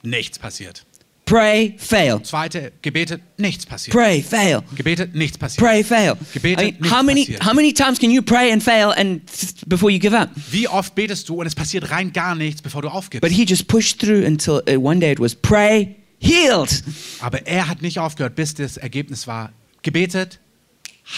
nichts 0.03 0.39
passiert. 0.39 0.85
Pray, 1.29 1.75
fail. 1.77 2.23
Zweite, 2.23 2.73
gebetet, 2.81 3.21
nichts 3.37 3.67
passiert. 3.67 3.95
Pray, 3.95 4.23
fail. 4.23 4.63
Gebetet, 4.75 5.15
nichts 5.15 5.37
passiert. 5.37 5.63
Pray, 5.63 5.85
fail. 5.85 6.17
Gebetet, 6.33 6.61
I 6.61 6.65
mean, 6.65 6.77
nichts 6.81 6.91
how 6.91 7.03
many 7.03 7.25
passiert. 7.25 7.45
how 7.45 7.55
many 7.55 7.73
times 7.73 7.99
can 7.99 8.11
you 8.11 8.23
pray 8.23 8.51
and 8.51 8.63
fail 8.63 8.93
and 8.97 9.21
before 9.67 9.91
you 9.91 9.99
give 9.99 10.15
up? 10.17 10.31
Wie 10.51 10.67
oft 10.67 10.95
betest 10.95 11.29
du 11.29 11.41
und 11.41 11.47
es 11.47 11.55
passiert 11.55 11.91
rein 11.91 12.13
gar 12.13 12.35
nichts, 12.35 12.63
bevor 12.63 12.81
du 12.81 12.89
aufgibst? 12.89 13.21
But 13.21 13.31
he 13.31 13.45
just 13.45 13.69
pushed 13.69 14.01
through 14.01 14.25
until 14.25 14.63
uh, 14.67 14.81
one 14.81 15.01
day 15.01 15.13
it 15.13 15.21
was 15.21 15.35
pray, 15.35 15.97
healed. 16.19 16.83
Aber 17.21 17.47
er 17.47 17.69
hat 17.69 17.83
nicht 17.83 17.99
aufgehört, 17.99 18.35
bis 18.35 18.55
das 18.55 18.79
Ergebnis 18.79 19.27
war, 19.27 19.53
gebetet, 19.83 20.41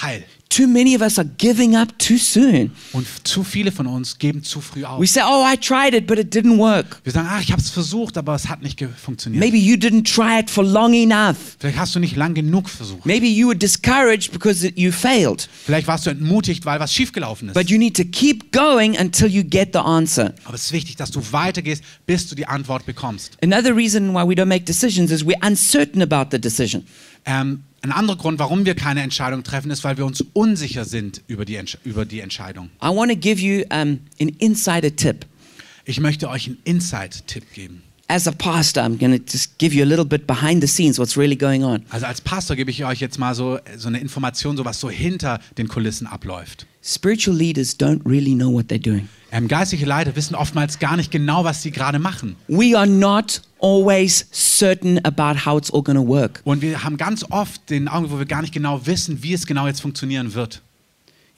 heil. 0.03 0.25
Too 0.51 0.67
many 0.67 0.97
of 0.97 1.01
us 1.01 1.17
are 1.17 1.29
giving 1.39 1.77
up 1.77 1.97
too 1.97 2.17
soon. 2.19 2.73
Und 2.93 3.07
zu 3.23 3.45
viele 3.45 3.71
von 3.71 3.87
uns 3.87 4.19
geben 4.19 4.43
zu 4.43 4.61
früh 4.61 4.85
auf. 4.85 5.01
We 5.01 5.07
say, 5.07 5.23
"Oh, 5.25 5.45
I 5.47 5.57
tried 5.57 5.95
it, 5.95 6.09
but 6.09 6.19
it 6.19 6.35
didn't 6.35 6.59
work." 6.59 7.01
Wir 7.05 7.13
sagen, 7.13 7.29
ach, 7.31 7.41
ich 7.41 7.53
habe 7.53 7.63
es 7.63 7.71
versucht, 7.71 8.19
aber 8.19 8.35
es 8.35 8.49
hat 8.49 8.61
nicht 8.61 8.85
funktioniert. 9.01 9.41
Maybe 9.41 9.57
you 9.57 9.77
didn't 9.77 10.13
try 10.13 10.41
it 10.41 10.51
for 10.51 10.65
long 10.65 10.93
enough. 10.93 11.37
Vielleicht 11.61 11.79
hast 11.79 11.95
du 11.95 12.01
nicht 12.01 12.17
lang 12.17 12.35
genug 12.35 12.69
versucht. 12.69 13.07
Maybe 13.07 13.27
you 13.27 13.47
were 13.47 13.57
discouraged 13.57 14.33
because 14.33 14.69
you 14.75 14.91
failed. 14.91 15.49
Vielleicht 15.65 15.87
warst 15.87 16.07
du 16.07 16.11
entmutigt, 16.11 16.67
weil 16.67 16.81
was 16.81 16.93
schiefgelaufen 16.93 17.51
ist. 17.51 17.55
But 17.55 17.71
you 17.71 17.79
need 17.79 17.97
to 17.97 18.05
keep 18.05 18.51
going 18.51 18.99
until 18.99 19.29
you 19.29 19.45
get 19.45 19.69
the 19.73 19.79
answer. 19.79 20.35
aber 20.45 20.57
es 20.57 20.65
ist 20.65 20.73
wichtig, 20.73 20.97
dass 20.97 21.13
du 21.13 21.23
weitergehst, 21.31 21.85
bis 22.07 22.27
du 22.27 22.35
die 22.35 22.47
Antwort 22.47 22.87
bekommst. 22.87 23.39
Another 23.41 23.77
reason 23.77 24.13
why 24.15 24.27
we 24.29 24.35
don't 24.35 24.47
make 24.47 24.65
decisions 24.65 25.13
is 25.13 25.25
we're 25.25 25.39
uncertain 25.47 26.03
about 26.03 26.31
the 26.33 26.41
decision. 26.41 26.85
Ähm, 27.25 27.65
ein 27.83 27.93
anderer 27.93 28.17
Grund, 28.17 28.39
warum 28.39 28.67
wir 28.67 28.75
keine 28.75 29.03
Entscheidung 29.03 29.43
treffen, 29.43 29.71
ist, 29.71 29.85
weil 29.85 29.97
wir 29.97 30.05
uns 30.05 30.23
unsicher 30.33 30.85
sind 30.85 31.23
über 31.29 31.45
die, 31.45 31.57
Entsch 31.57 31.79
über 31.85 32.05
die 32.05 32.21
Entscheidung. 32.21 32.71
I 32.83 32.89
want 32.89 33.11
to 33.11 33.17
give 33.17 33.41
you 33.41 33.63
um, 33.71 34.01
an 34.21 34.29
insider 34.39 34.95
tip. 34.95 35.27
Ich 35.85 35.99
möchte 35.99 36.29
euch 36.29 36.47
einen 36.47 36.59
Insight-Tipp 36.65 37.53
geben. 37.55 37.83
As 38.09 38.27
a 38.27 38.33
pastor, 38.33 38.83
I'm 38.83 38.99
going 38.99 39.17
to 39.17 39.23
just 39.25 39.57
give 39.59 39.75
you 39.75 39.83
a 39.83 39.87
little 39.87 40.05
bit 40.05 40.27
behind 40.27 40.61
the 40.63 40.67
scenes 40.67 40.99
what's 40.99 41.17
really 41.17 41.37
going 41.37 41.63
on. 41.63 41.85
Also 41.91 42.07
als 42.07 42.21
Pastor 42.21 42.57
gebe 42.57 42.71
ich 42.71 42.85
euch 42.85 43.01
jetzt 43.01 43.19
mal 43.19 43.35
so, 43.35 43.59
so 43.77 43.89
eine 43.89 44.01
Information, 44.01 44.57
so 44.57 44.65
was 44.65 44.81
so 44.81 44.91
hinter 44.91 45.39
den 45.57 45.69
Kulissen 45.69 46.07
abläuft. 46.07 46.67
Spiritual 46.83 47.37
leaders 47.37 47.77
don't 47.77 48.01
really 48.05 48.35
know 48.35 48.51
what 48.51 48.69
they're 48.69 48.79
doing. 48.79 49.09
Ähm, 49.33 49.49
geistliche 49.49 49.87
Leiter 49.87 50.17
wissen 50.17 50.35
oftmals 50.35 50.79
gar 50.79 50.97
nicht 50.97 51.11
genau, 51.11 51.45
was 51.45 51.63
sie 51.63 51.71
gerade 51.71 51.99
machen. 51.99 52.37
We 52.49 52.77
are 52.77 52.87
not 52.87 53.43
always 53.61 54.27
certain 54.33 54.99
about 55.05 55.47
how 55.47 55.59
it's 55.59 55.71
all 55.71 55.83
going 55.83 55.99
to 55.99 56.07
work. 56.07 56.41
Und 56.45 56.63
wir 56.63 56.83
haben 56.83 56.97
ganz 56.97 57.25
oft 57.31 57.69
den 57.71 57.87
Augenblick, 57.87 58.13
wo 58.13 58.19
wir 58.19 58.27
gar 58.27 58.41
nicht 58.41 58.55
genau 58.55 58.87
wissen, 58.87 59.23
wie 59.23 59.35
es 59.35 59.47
genau 59.47 59.67
jetzt 59.67 59.81
funktionieren 59.81 60.35
wird. 60.35 60.63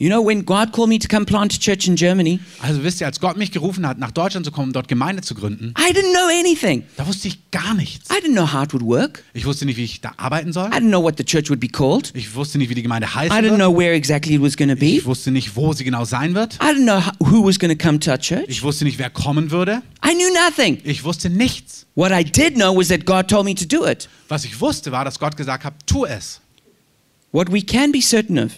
You 0.02 0.08
know, 0.08 0.20
when 0.26 0.44
God 0.44 0.72
called 0.72 0.88
me 0.88 0.98
to 0.98 1.06
come 1.06 1.24
plant 1.24 1.54
a 1.54 1.58
church 1.58 1.86
in 1.86 1.94
Germany, 1.94 2.40
Also 2.60 2.82
wisst 2.82 3.00
ihr, 3.00 3.06
als 3.06 3.20
Gott 3.20 3.36
mich 3.36 3.52
gerufen 3.52 3.86
hat, 3.86 3.98
nach 3.98 4.10
Deutschland 4.10 4.44
zu 4.44 4.50
kommen, 4.50 4.72
dort 4.72 4.88
Gemeinde 4.88 5.22
zu 5.22 5.36
gründen, 5.36 5.74
I 5.78 5.92
didn't 5.92 6.10
know 6.12 6.26
anything. 6.40 6.82
da 6.96 7.06
wusste 7.06 7.28
ich 7.28 7.52
gar 7.52 7.74
nichts. 7.74 8.10
I 8.10 8.14
didn't 8.14 8.32
know 8.32 8.52
how 8.52 8.64
it 8.64 8.72
would 8.72 8.82
work. 8.84 9.22
Ich 9.32 9.44
wusste 9.46 9.64
nicht, 9.64 9.76
wie 9.76 9.84
ich 9.84 10.00
da 10.00 10.10
arbeiten 10.16 10.52
soll. 10.52 10.70
I 10.70 10.78
didn't 10.78 10.88
know 10.88 11.00
what 11.00 11.18
the 11.18 11.24
church 11.24 11.50
would 11.50 11.60
be 11.60 11.68
called. 11.68 12.10
Ich 12.16 12.34
wusste 12.34 12.58
nicht, 12.58 12.68
wie 12.68 12.74
die 12.74 12.82
Gemeinde 12.82 13.06
I 13.06 13.14
heißen 13.14 13.36
didn't 13.38 13.50
wird. 13.50 13.54
know 13.60 13.78
where 13.78 13.92
exactly 13.94 14.34
it 14.34 14.42
was 14.42 14.56
going 14.56 14.70
to 14.70 14.74
be. 14.74 14.86
Ich 14.96 15.06
wusste 15.06 15.30
nicht, 15.30 15.54
wo 15.54 15.72
sie 15.72 15.84
genau 15.84 16.04
sein 16.04 16.34
wird. 16.34 16.54
I 16.60 16.74
didn't 16.74 16.82
know 16.82 17.00
ho- 17.00 17.12
who 17.30 17.46
was 17.46 17.60
going 17.60 17.70
to 17.78 17.80
come 17.80 18.00
to 18.00 18.10
our 18.10 18.18
church. 18.18 18.46
Ich 18.48 18.64
wusste 18.64 18.84
nicht, 18.84 18.98
wer 18.98 19.08
kommen 19.08 19.52
würde. 19.52 19.82
I 20.04 20.14
knew 20.16 20.32
nothing. 20.48 20.78
Ich 20.82 21.04
wusste 21.04 21.30
nichts. 21.30 21.86
What 21.94 22.10
I 22.10 22.24
did 22.24 22.56
know 22.56 22.76
was 22.76 22.88
that 22.88 23.06
God 23.06 23.28
told 23.28 23.44
me 23.44 23.54
to 23.54 23.64
do 23.64 23.86
it. 23.86 24.08
Was 24.26 24.44
ich 24.44 24.60
wusste, 24.60 24.90
war, 24.90 25.04
dass 25.04 25.20
Gott 25.20 25.36
gesagt 25.36 25.62
hat, 25.62 25.74
tu 25.86 26.06
es. 26.06 26.40
What 27.30 27.52
we 27.52 27.62
can 27.62 27.92
be 27.92 28.00
certain 28.02 28.36
of, 28.38 28.50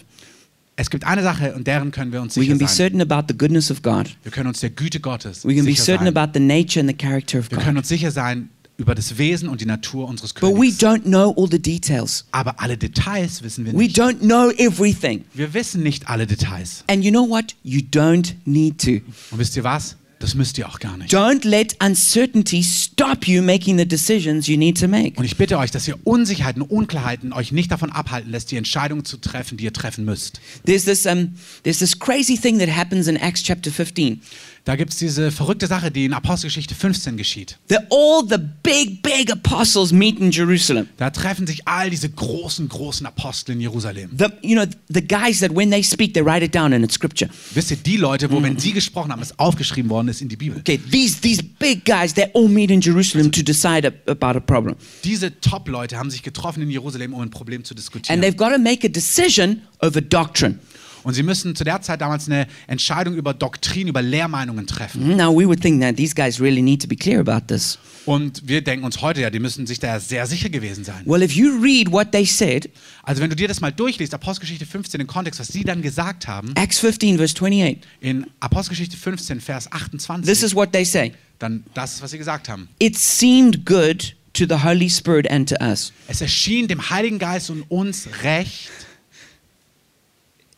Es 0.77 0.89
gibt 0.89 1.05
eine 1.05 1.23
Sache, 1.23 1.55
und 1.55 1.67
deren 1.67 1.91
können 1.91 2.11
wir 2.11 2.21
uns 2.21 2.35
we 2.35 2.41
sicher 2.41 2.51
can 2.51 2.57
be 2.59 2.67
sein. 2.67 2.75
certain 2.75 3.01
about 3.01 3.27
the 3.29 3.37
goodness 3.37 3.71
of 3.71 3.81
God. 3.81 4.15
Wir 4.23 4.31
können 4.31 4.47
uns 4.47 4.59
der 4.59 4.71
Güte 4.71 4.99
Gottes 4.99 5.45
We 5.45 5.55
can 5.55 5.63
be 5.65 5.71
sicher 5.71 5.83
certain 5.83 6.05
sein. 6.07 6.17
about 6.17 6.31
the 6.33 6.39
nature 6.45 6.81
and 6.81 6.89
the 6.89 6.95
character 6.95 7.39
of 7.39 7.49
Wir 7.49 7.57
können 7.59 7.75
God. 7.75 7.83
uns 7.83 7.87
sicher 7.89 8.11
sein 8.11 8.49
über 8.77 8.93
das 8.93 9.17
Wesen 9.17 9.47
und 9.47 9.61
die 9.61 9.65
Natur 9.65 10.05
unseres 10.09 10.33
But 10.33 10.49
we 10.51 10.67
Königs. 10.69 10.79
don't 10.79 11.03
know 11.03 11.33
all 11.37 11.47
the 11.49 11.59
details. 11.61 12.25
Aber 12.31 12.59
alle 12.59 12.77
Details 12.77 13.41
wissen 13.41 13.63
wir 13.65 13.71
We 13.71 13.77
nicht. 13.83 13.97
don't 13.97 14.19
know 14.19 14.51
everything. 14.57 15.23
Wir 15.33 15.53
wissen 15.53 15.81
nicht 15.81 16.09
alle 16.09 16.27
Details. 16.27 16.83
And 16.87 17.05
you 17.05 17.09
know 17.11 17.25
what? 17.29 17.55
You 17.63 17.79
don't 17.79 18.33
need 18.43 18.79
to. 18.81 18.91
Und 19.31 19.39
wisst 19.39 19.55
ihr 19.55 19.63
was? 19.63 19.95
Das 20.19 20.33
müsst 20.33 20.57
ihr 20.57 20.67
auch 20.67 20.79
gar 20.79 20.97
nicht. 20.97 21.13
Don't 21.13 21.45
let 21.47 21.75
uncertainty 21.83 22.63
stop 22.63 23.27
you 23.27 23.41
making 23.41 23.77
the 23.77 23.87
decisions 23.87 24.47
you 24.47 24.57
need 24.57 24.79
to 24.79 24.87
make. 24.87 25.17
Und 25.17 25.25
ich 25.25 25.37
bitte 25.37 25.57
euch, 25.57 25.71
dass 25.71 25.87
ihr 25.87 25.97
Unsicherheiten, 26.03 26.61
Unklarheiten 26.61 27.33
euch 27.33 27.51
nicht 27.51 27.71
davon 27.71 27.91
abhalten 27.91 28.31
lässt, 28.31 28.51
die 28.51 28.57
Entscheidungen 28.57 29.05
zu 29.05 29.17
treffen, 29.17 29.57
die 29.57 29.65
ihr 29.65 29.73
treffen 29.73 30.05
müsst. 30.05 30.39
There's 30.65 30.85
this, 30.85 31.05
um, 31.05 31.35
there's 31.63 31.79
this 31.79 31.99
crazy 31.99 32.37
thing 32.37 32.59
that 32.59 32.69
happens 32.69 33.07
in 33.07 33.17
Acts 33.17 33.43
chapter 33.43 33.71
15. 33.71 34.21
Da 34.65 34.75
gibt 34.75 34.93
es 34.93 34.97
diese 34.97 35.31
verrückte 35.31 35.67
Sache, 35.67 35.91
die 35.91 36.05
in 36.05 36.13
Apostelgeschichte 36.13 36.73
15 36.73 37.17
geschieht. 37.17 37.59
That 37.67 37.85
all 37.91 38.23
the 38.27 38.37
big, 38.63 39.03
big 39.03 39.31
apostles 39.31 39.91
meet 39.91 40.19
in 40.19 40.31
Jerusalem. 40.31 40.89
Da 40.97 41.11
treffen 41.11 41.45
sich 41.45 41.67
all 41.67 41.91
diese 41.91 42.09
großen, 42.09 42.67
großen 42.67 43.05
Apostel 43.05 43.51
in 43.53 43.61
Jerusalem. 43.61 44.09
The, 44.17 44.25
you 44.41 44.55
know, 44.55 44.65
the 44.89 45.07
guys 45.07 45.39
that 45.41 45.55
when 45.55 45.69
they 45.69 45.83
speak, 45.83 46.15
they 46.15 46.25
write 46.25 46.43
it 46.43 46.55
down 46.55 46.73
in 46.73 46.89
scripture. 46.89 47.29
Wisst 47.53 47.69
ihr, 47.69 47.77
die 47.77 47.97
Leute, 47.97 48.31
wo, 48.31 48.41
wenn 48.41 48.57
sie 48.57 48.73
gesprochen 48.73 49.11
haben, 49.11 49.21
es 49.21 49.37
aufgeschrieben 49.37 49.91
worden 49.91 50.07
ist 50.07 50.23
in 50.23 50.29
die 50.29 50.35
Bibel. 50.35 50.57
Okay, 50.57 50.79
these, 50.91 51.21
these 51.21 51.43
big 51.43 51.85
guys, 51.85 52.15
they 52.15 52.31
all 52.33 52.47
meet 52.47 52.71
in 52.71 52.81
Jerusalem 52.81 53.31
to 53.31 53.43
decide 53.43 53.93
about 54.07 54.35
a 54.35 54.39
problem. 54.39 54.75
Diese 55.03 55.39
Top-Leute 55.41 55.95
haben 55.95 56.09
sich 56.09 56.23
getroffen 56.23 56.63
in 56.63 56.71
Jerusalem, 56.71 57.13
um 57.13 57.21
ein 57.21 57.29
Problem 57.29 57.63
zu 57.63 57.75
And 57.75 57.79
diskutieren. 57.79 58.21
they've 58.21 58.35
got 58.35 58.51
to 58.51 58.57
make 58.57 58.83
a 58.83 58.89
decision 58.89 59.61
over 59.79 60.01
doctrine. 60.01 60.57
Und 61.05 61.13
sie 61.13 61.23
müssen 61.23 61.55
zu 61.55 61.63
der 61.63 61.81
Zeit 61.81 62.01
damals 62.01 62.27
eine 62.27 62.47
Entscheidung 62.67 63.15
über 63.15 63.33
Doktrin, 63.33 63.87
über 63.87 64.01
Lehrmeinungen 64.01 64.67
treffen. 64.67 65.15
Now, 65.15 65.31
we 65.31 65.47
would 65.47 65.61
think 65.61 65.81
that 65.81 65.95
these 65.95 66.13
guys 66.13 66.41
really 66.41 66.61
need 66.61 66.81
to 66.81 66.87
be 66.87 66.97
clear 66.97 67.19
about 67.19 67.47
this. 67.47 67.79
Und 68.05 68.47
wir 68.47 68.61
denken 68.61 68.85
uns 68.85 69.01
heute 69.01 69.21
ja, 69.21 69.29
die 69.29 69.39
müssen 69.39 69.65
sich 69.65 69.79
da 69.79 69.99
sehr 69.99 70.27
sicher 70.27 70.49
gewesen 70.49 70.83
sein. 70.83 71.03
Well, 71.05 71.23
if 71.23 71.31
you 71.31 71.57
read 71.61 71.91
what 71.91 72.11
they 72.11 72.25
said, 72.25 72.69
Also 73.03 73.21
wenn 73.21 73.29
du 73.29 73.35
dir 73.35 73.47
das 73.47 73.61
mal 73.61 73.71
durchliest, 73.71 74.13
Apostelgeschichte 74.13 74.65
15, 74.65 74.99
den 74.99 75.07
Kontext, 75.07 75.39
was 75.39 75.47
sie 75.47 75.63
dann 75.63 75.81
gesagt 75.81 76.27
haben, 76.27 76.53
Acts 76.55 76.79
15, 76.79 77.17
verse 77.17 77.35
28, 77.35 77.79
in 78.01 78.27
Apostelgeschichte 78.41 78.97
15, 78.97 79.39
Vers 79.39 79.71
28, 79.71 80.25
this 80.25 80.43
is 80.43 80.53
what 80.53 80.73
they 80.73 80.83
say 80.83 81.13
dann 81.39 81.63
das 81.73 81.95
ist, 81.95 82.01
was 82.01 82.11
sie 82.11 82.17
gesagt 82.17 82.49
haben. 82.49 82.69
It 82.79 82.97
seemed 82.97 83.65
good 83.65 84.15
to 84.33 84.45
the 84.47 84.63
Holy 84.63 84.89
Spirit 84.89 85.29
and 85.29 85.47
to 85.49 85.55
us. 85.63 85.91
Es 86.07 86.21
erschien 86.21 86.67
dem 86.67 86.89
Heiligen 86.89 87.19
Geist 87.19 87.49
und 87.49 87.63
uns 87.69 88.07
recht. 88.23 88.69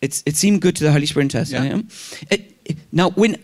It's, 0.01 0.23
it 0.25 0.35
seemed 0.35 0.61
good 0.61 0.75
to 0.77 0.83
the 0.83 0.91
Holy 0.91 1.05
Spirit 1.05 1.31
to 1.31 1.41
us. 1.41 1.51
Yeah. 1.51 1.63
yeah? 1.63 1.81
It- 2.29 2.53
it- 2.65 2.77
now, 2.91 3.09
when, 3.11 3.37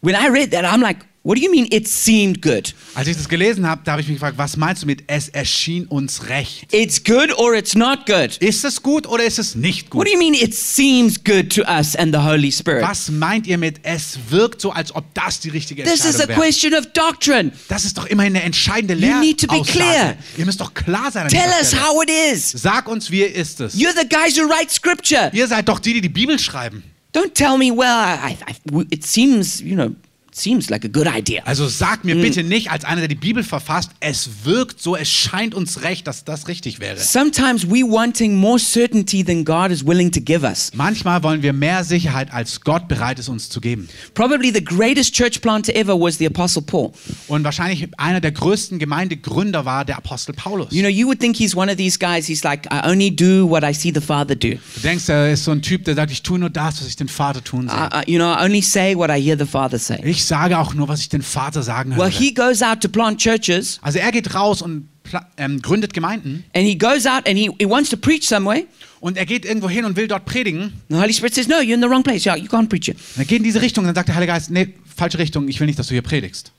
when 0.00 0.14
I 0.14 0.28
read 0.28 0.50
that, 0.52 0.64
I'm 0.64 0.80
like, 0.80 1.04
what 1.24 1.36
do 1.36 1.42
you 1.42 1.50
mean 1.50 1.66
it 1.70 1.88
seemed 1.88 2.40
good? 2.42 2.74
Als 2.94 3.08
ich 3.08 3.16
das 3.16 3.28
gelesen 3.28 3.66
habe, 3.66 3.80
da 3.84 3.92
habe 3.92 4.02
ich 4.02 4.06
mich 4.08 4.16
gefragt, 4.16 4.38
was 4.38 4.56
meinst 4.56 4.82
du 4.82 4.86
mit 4.86 5.02
es 5.08 5.28
erschien 5.30 5.86
uns 5.86 6.28
recht? 6.28 6.72
It's 6.72 7.02
good 7.02 7.36
or 7.36 7.54
it's 7.54 7.74
not 7.74 8.06
good? 8.06 8.36
Ist 8.38 8.64
es 8.64 8.80
gut 8.82 9.06
oder 9.08 9.24
ist 9.24 9.38
es 9.38 9.54
nicht 9.56 9.86
What 9.86 10.04
gut? 10.04 10.06
do 10.06 10.12
you 10.12 10.18
mean 10.18 10.34
it 10.34 10.54
seems 10.54 11.22
good 11.22 11.50
to 11.54 11.62
us 11.62 11.96
and 11.96 12.14
the 12.14 12.20
Holy 12.20 12.52
Spirit? 12.52 12.82
Was 12.82 13.10
meint 13.10 13.46
ihr 13.46 13.58
mit 13.58 13.80
es 13.82 14.18
wirkt 14.28 14.60
so, 14.60 14.70
als 14.70 14.94
ob 14.94 15.04
das 15.14 15.40
die 15.40 15.48
richtige 15.48 15.82
This 15.82 16.04
is 16.04 16.20
a 16.20 16.24
Entscheidung 16.24 16.28
wäre? 16.28 16.40
question 16.40 16.74
of 16.74 16.86
doctrine. 16.92 17.52
Das 17.68 17.84
ist 17.84 17.98
doch 17.98 18.06
immerhin 18.06 18.36
eine 18.36 18.44
entscheidende 18.44 18.94
You 18.94 19.18
need 19.18 19.40
to 19.40 19.46
be 19.48 19.62
clear. 19.62 20.16
Ihr 20.36 20.44
müsst 20.44 20.60
doch 20.60 20.72
klar 20.74 21.10
sein 21.10 21.26
Tell 21.28 21.40
us 21.60 21.68
Stelle. 21.68 21.82
how 21.82 22.02
it 22.02 22.10
is. 22.32 22.50
Sag 22.52 22.86
uns, 22.86 23.10
wie 23.10 23.22
ist 23.22 23.60
es? 23.60 23.74
You're 23.74 23.94
the 23.98 24.08
guys 24.08 24.38
who 24.38 24.46
write 24.48 24.70
scripture. 24.70 25.30
Ihr 25.32 25.48
seid 25.48 25.68
doch 25.68 25.78
die, 25.80 25.94
die 25.94 26.00
die 26.02 26.08
Bibel 26.08 26.38
schreiben. 26.38 26.82
Don't 27.14 27.32
tell 27.32 27.56
me, 27.56 27.70
well, 27.70 27.86
I, 27.88 28.36
I, 28.50 28.84
it 28.90 29.06
seems, 29.06 29.60
you 29.60 29.74
know, 29.76 29.90
seems 30.34 30.68
like 30.68 30.84
a 30.84 30.88
good 30.88 31.06
idea. 31.06 31.42
Also 31.44 31.68
sag 31.68 32.04
mir 32.04 32.16
bitte 32.16 32.42
nicht, 32.42 32.70
als 32.70 32.84
einer, 32.84 33.00
der 33.00 33.08
die 33.08 33.14
Bibel 33.14 33.44
verfasst, 33.44 33.90
es 34.00 34.28
wirkt 34.44 34.82
so, 34.82 34.96
es 34.96 35.08
scheint 35.08 35.54
uns 35.54 35.82
recht, 35.82 36.06
dass 36.06 36.24
das 36.24 36.48
richtig 36.48 36.80
wäre. 36.80 36.98
Sometimes 36.98 37.66
we 37.66 37.82
wanting 37.82 38.34
more 38.34 38.58
certainty 38.58 39.24
than 39.24 39.44
God 39.44 39.70
is 39.70 39.86
willing 39.86 40.10
to 40.10 40.20
give 40.20 40.44
us. 40.44 40.72
Manchmal 40.74 41.22
wollen 41.22 41.42
wir 41.42 41.52
mehr 41.52 41.84
Sicherheit, 41.84 42.32
als 42.32 42.60
Gott 42.60 42.88
bereit 42.88 43.18
ist, 43.18 43.28
uns 43.28 43.48
zu 43.48 43.60
geben. 43.60 43.88
Probably 44.14 44.52
the 44.52 44.62
greatest 44.62 45.14
church 45.14 45.40
planter 45.40 45.74
ever 45.76 45.98
was 45.98 46.18
the 46.18 46.26
Apostle 46.26 46.62
Paul. 46.62 46.92
Und 47.28 47.44
wahrscheinlich 47.44 47.88
einer 47.96 48.20
der 48.20 48.32
größten 48.32 48.80
Gemeindegründer 48.80 49.64
war 49.64 49.84
der 49.84 49.96
Apostel 49.98 50.34
Paulus. 50.34 50.72
You 50.72 50.80
know, 50.80 50.90
you 50.90 51.06
would 51.06 51.20
think 51.20 51.36
he's 51.36 51.54
one 51.54 51.70
of 51.70 51.76
these 51.76 51.96
guys, 51.96 52.26
he's 52.26 52.42
like, 52.42 52.66
I 52.72 52.88
only 52.88 53.14
do 53.14 53.48
what 53.48 53.62
I 53.62 53.72
see 53.72 53.92
the 53.94 54.00
Father 54.00 54.34
do. 54.34 54.56
Du 54.74 54.80
denkst, 54.82 55.08
er 55.08 55.32
ist 55.32 55.44
so 55.44 55.52
ein 55.52 55.62
Typ, 55.62 55.84
der 55.84 55.94
sagt, 55.94 56.10
ich 56.10 56.22
tue 56.22 56.40
nur 56.40 56.50
das, 56.50 56.80
was 56.80 56.88
ich 56.88 56.96
den 56.96 57.08
Vater 57.08 57.42
tun 57.44 57.68
sehe. 57.68 57.78
I, 57.78 58.00
I, 58.00 58.12
you 58.12 58.18
know, 58.18 58.32
I 58.32 58.44
only 58.44 58.62
say 58.62 58.96
what 58.96 59.10
I 59.10 59.20
hear 59.22 59.38
the 59.38 59.46
Father 59.46 59.78
say. 59.78 60.00
Ich 60.02 60.23
sage 60.26 60.58
auch 60.58 60.74
nur, 60.74 60.88
was 60.88 61.00
ich 61.00 61.08
den 61.08 61.22
Vater 61.22 61.62
sagen 61.62 61.90
Well, 61.92 62.10
höre. 62.10 62.18
he 62.18 62.32
goes 62.34 62.62
out 62.62 62.80
to 62.80 62.88
plant 62.88 63.20
churches 63.20 63.78
Also 63.82 63.98
er 63.98 64.12
geht 64.12 64.34
raus 64.34 64.62
und 64.62 64.88
ähm, 65.36 65.60
gründet 65.62 65.92
Gemeinden 65.92 66.44
and 66.54 66.64
he 66.66 66.76
goes 66.76 67.06
out 67.06 67.26
and 67.28 67.36
he, 67.38 67.50
he 67.58 67.68
wants 67.68 67.90
to 67.90 67.96
preach 67.96 68.26
somewhere. 68.26 68.64
und 69.00 69.16
er 69.18 69.26
geht 69.26 69.44
irgendwo 69.44 69.68
hin 69.68 69.84
und 69.84 69.96
will 69.96 70.08
dort 70.08 70.24
predigen. 70.24 70.72
The 70.88 70.96
Holy 70.96 71.12
Spirit 71.12 71.34
says, 71.34 71.46
No, 71.46 71.56
you're 71.56 71.74
in 71.74 71.82
the 71.82 71.88
wrong 71.88 72.02
place. 72.02 72.24
Yeah, 72.24 72.36
you 72.36 72.46
can't 72.48 72.68
preach 72.68 72.88
it. 72.88 72.96
Und 72.96 73.18
er 73.18 73.24
geht 73.26 73.38
in 73.38 73.44
diese 73.44 73.60
Richtung 73.60 73.84
und 73.84 73.88
dann 73.88 73.94
sagt 73.94 74.08
der 74.08 74.14
Heilige 74.14 74.32
Geist, 74.32 74.50
nee, 74.50 74.72
falsche 74.96 75.18
Richtung, 75.18 75.46
ich 75.48 75.60
will 75.60 75.66
nicht, 75.66 75.78
dass 75.78 75.88
du 75.88 75.92
hier 75.94 76.02
predigst. 76.02 76.52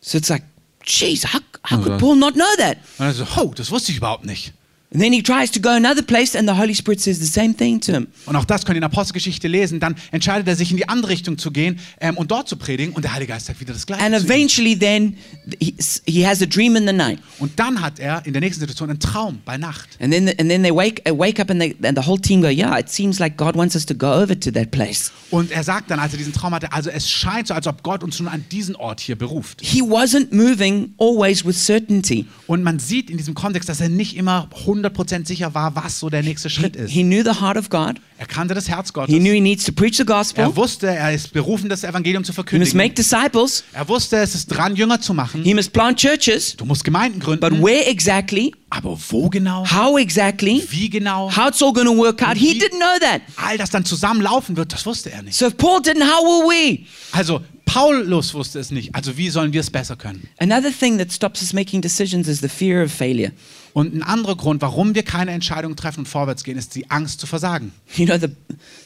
So 0.00 0.18
it's 0.18 0.28
like, 0.28 0.42
geez, 0.84 1.24
how, 1.32 1.40
How 1.68 1.80
could 1.82 1.92
Also- 1.94 2.06
Paul 2.06 2.16
not 2.16 2.34
know 2.34 2.44
that? 2.58 2.76
Und 2.98 3.06
er 3.06 3.12
so, 3.14 3.24
oh, 3.38 3.52
das 3.56 3.70
wusste 3.70 3.90
ich 3.92 3.98
überhaupt 3.98 4.24
nicht. 4.26 4.52
And 4.92 5.02
then 5.02 5.12
he 5.12 5.20
tries 5.20 5.50
to 5.50 5.60
go 5.60 5.70
another 5.70 6.02
place, 6.02 6.36
and 6.36 6.48
the 6.48 6.54
Holy 6.54 6.74
Spirit 6.74 7.00
says 7.00 7.18
the 7.18 7.26
same 7.26 7.54
thing 7.54 7.80
to 7.80 7.92
him. 7.92 8.06
Und 8.24 8.36
auch 8.36 8.44
das 8.44 8.64
könnt 8.64 8.76
ihr 8.76 8.78
in 8.78 8.84
Apostelgeschichte 8.84 9.48
lesen. 9.48 9.80
Dann 9.80 9.96
entscheidet 10.12 10.46
er 10.46 10.54
sich 10.54 10.70
in 10.70 10.76
die 10.76 10.88
andere 10.88 11.10
Richtung 11.10 11.38
zu 11.38 11.50
gehen 11.50 11.80
ähm, 12.00 12.16
und 12.16 12.30
dort 12.30 12.48
zu 12.48 12.56
predigen. 12.56 12.94
Und 12.94 13.02
der 13.02 13.12
Heilige 13.12 13.32
Geist 13.32 13.46
sagt 13.46 13.60
wieder 13.60 13.72
das 13.72 13.84
Gleiche. 13.84 14.04
And 14.04 14.14
eventually, 14.14 14.78
then 14.78 15.16
he, 15.58 15.74
he 16.06 16.24
has 16.24 16.40
a 16.40 16.46
dream 16.46 16.76
in 16.76 16.86
the 16.86 16.92
night. 16.92 17.18
Und 17.40 17.58
dann 17.58 17.80
hat 17.80 17.98
er 17.98 18.24
in 18.26 18.32
der 18.32 18.40
nächsten 18.40 18.60
Situation 18.60 18.88
einen 18.88 19.00
Traum 19.00 19.40
bei 19.44 19.56
Nacht. 19.58 19.88
And 20.00 20.12
then, 20.12 20.28
and 20.28 20.48
then 20.48 20.62
they 20.62 20.72
wake, 20.72 21.02
uh, 21.10 21.18
wake 21.18 21.40
up, 21.40 21.50
and, 21.50 21.60
they, 21.60 21.74
and 21.82 21.98
the 21.98 22.06
whole 22.06 22.20
team 22.20 22.40
go, 22.40 22.48
Yeah, 22.48 22.78
it 22.78 22.88
seems 22.88 23.18
like 23.18 23.36
God 23.36 23.56
wants 23.56 23.74
us 23.74 23.84
to 23.86 23.94
go 23.94 24.12
over 24.12 24.38
to 24.38 24.52
that 24.52 24.70
place. 24.70 25.10
Und 25.32 25.50
er 25.50 25.64
sagt 25.64 25.90
dann, 25.90 25.98
als 25.98 26.12
er 26.12 26.18
diesen 26.18 26.32
Traum 26.32 26.54
hatte, 26.54 26.72
also 26.72 26.90
es 26.90 27.10
scheint 27.10 27.48
so, 27.48 27.54
als 27.54 27.66
ob 27.66 27.82
Gott 27.82 28.04
uns 28.04 28.20
nun 28.20 28.28
an 28.28 28.44
diesen 28.52 28.76
Ort 28.76 29.00
hier 29.00 29.16
beruft. 29.16 29.60
He 29.62 29.82
wasn't 29.82 30.32
moving 30.32 30.94
always 30.98 31.44
with 31.44 31.56
certainty. 31.56 32.26
Und 32.46 32.62
man 32.62 32.78
sieht 32.78 33.10
in 33.10 33.16
diesem 33.16 33.34
Kontext, 33.34 33.68
dass 33.68 33.80
er 33.80 33.88
nicht 33.88 34.16
immer 34.16 34.48
100% 34.64 34.75
sicher 35.24 35.54
war, 35.54 35.74
was 35.76 35.98
so 36.00 36.08
der 36.10 36.22
nächste 36.22 36.50
Schritt 36.50 36.76
ist. 36.76 36.90
He 36.90 37.02
knew 37.02 37.22
the 37.22 37.40
heart 37.40 37.56
of 37.56 37.68
God. 37.70 38.00
Er 38.18 38.26
kannte 38.26 38.54
das 38.54 38.68
Herz 38.68 38.88
He 38.88 38.92
Gottes. 38.94 39.14
knew 39.18 39.32
he 39.32 39.40
needs 39.40 39.64
to 39.64 39.72
preach 39.72 39.96
the 39.96 40.04
gospel. 40.04 40.42
Er 40.44 40.56
wusste, 40.56 40.86
er 40.88 41.12
ist 41.12 41.32
berufen, 41.32 41.68
das 41.68 41.84
Evangelium 41.84 42.24
zu 42.24 42.32
He 42.32 42.36
must 42.40 42.48
verkündigen. 42.50 42.76
make 42.78 42.94
disciples. 42.94 43.64
Er 43.72 43.88
wusste, 43.88 44.16
es 44.16 44.34
ist 44.34 44.46
dran, 44.48 44.74
Jünger 44.76 45.00
zu 45.00 45.12
machen. 45.14 45.42
He 45.42 45.54
must 45.54 45.72
plant 45.72 45.98
churches. 45.98 46.56
Du 46.56 46.64
musst 46.64 46.84
Gemeinden 46.84 47.18
But 47.18 47.40
gründen. 47.40 47.62
where 47.62 47.86
exactly? 47.86 48.52
Aber 48.70 48.98
wo 49.10 49.28
genau? 49.28 49.64
How 49.70 49.98
exactly? 49.98 50.62
Wie 50.70 50.88
genau? 50.88 51.30
How 51.36 51.48
it's 51.48 51.62
all 51.62 51.72
going 51.72 51.86
to 51.86 51.96
work 51.96 52.22
out? 52.22 52.36
He 52.36 52.52
didn't 52.58 52.78
know 52.78 52.98
that. 53.00 53.20
All 53.36 53.56
das 53.58 53.70
dann 53.70 53.84
zusammenlaufen 53.84 54.56
wird, 54.56 54.72
das 54.72 54.86
wusste 54.86 55.10
er 55.12 55.22
nicht. 55.22 55.36
So 55.36 55.46
if 55.46 55.56
Paul 55.56 55.80
didn't, 55.80 56.02
how 56.02 56.22
will 56.24 56.48
we? 56.48 56.86
Also 57.12 57.40
Paulus 57.66 58.32
wusste 58.32 58.58
es 58.58 58.70
nicht. 58.70 58.94
Also 58.94 59.18
wie 59.18 59.28
sollen 59.28 59.52
wir 59.52 59.60
es 59.60 59.70
besser 59.70 59.96
können? 59.96 60.26
Another 60.38 60.72
thing 60.72 60.96
that 60.98 61.12
stops 61.12 61.42
us 61.42 61.52
making 61.52 61.82
decisions 61.82 62.26
is 62.28 62.40
the 62.40 62.48
fear 62.48 62.82
of 62.82 62.90
failure. 62.90 63.32
Und 63.74 63.94
ein 63.94 64.02
anderer 64.02 64.36
Grund, 64.36 64.62
warum 64.62 64.94
wir 64.94 65.02
keine 65.02 65.32
Entscheidungen 65.32 65.76
treffen 65.76 66.00
und 66.00 66.06
vorwärts 66.06 66.44
gehen, 66.44 66.56
ist 66.56 66.74
die 66.74 66.90
Angst 66.90 67.20
zu 67.20 67.26
versagen. 67.26 67.72
You 67.96 68.06
know, 68.06 68.16
the, 68.16 68.28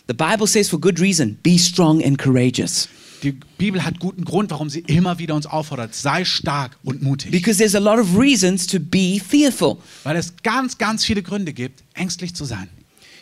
the 0.09 0.15
Bible 0.15 0.49
says 0.49 0.69
for 0.69 0.81
good 0.81 0.99
reason 0.99 1.39
be 1.45 1.57
strong 1.59 2.03
and 2.03 2.19
courageous. 2.19 2.89
Die 3.23 3.33
Bibel 3.59 3.85
hat 3.85 4.01
guten 4.01 4.25
Grund, 4.25 4.51
warum 4.51 4.71
sie 4.71 4.81
immer 4.81 5.19
wieder 5.19 5.35
uns 5.35 5.47
auffordert, 5.47 5.95
sei 5.95 6.25
stark 6.25 6.79
und 6.83 7.03
mutig. 7.03 7.31
Because 7.31 7.59
there's 7.59 7.75
a 7.75 7.79
lot 7.79 7.99
of 7.99 8.17
reasons 8.17 8.67
to 8.67 8.81
be 8.81 9.21
fearful. 9.21 9.77
Weil 10.05 10.17
es 10.17 10.33
ganz, 10.43 10.79
ganz 10.79 11.05
viele 11.05 11.23
Gründe 11.23 11.53
gibt, 11.53 11.85
ängstlich 11.95 12.35
zu 12.35 12.47
sein. 12.47 12.69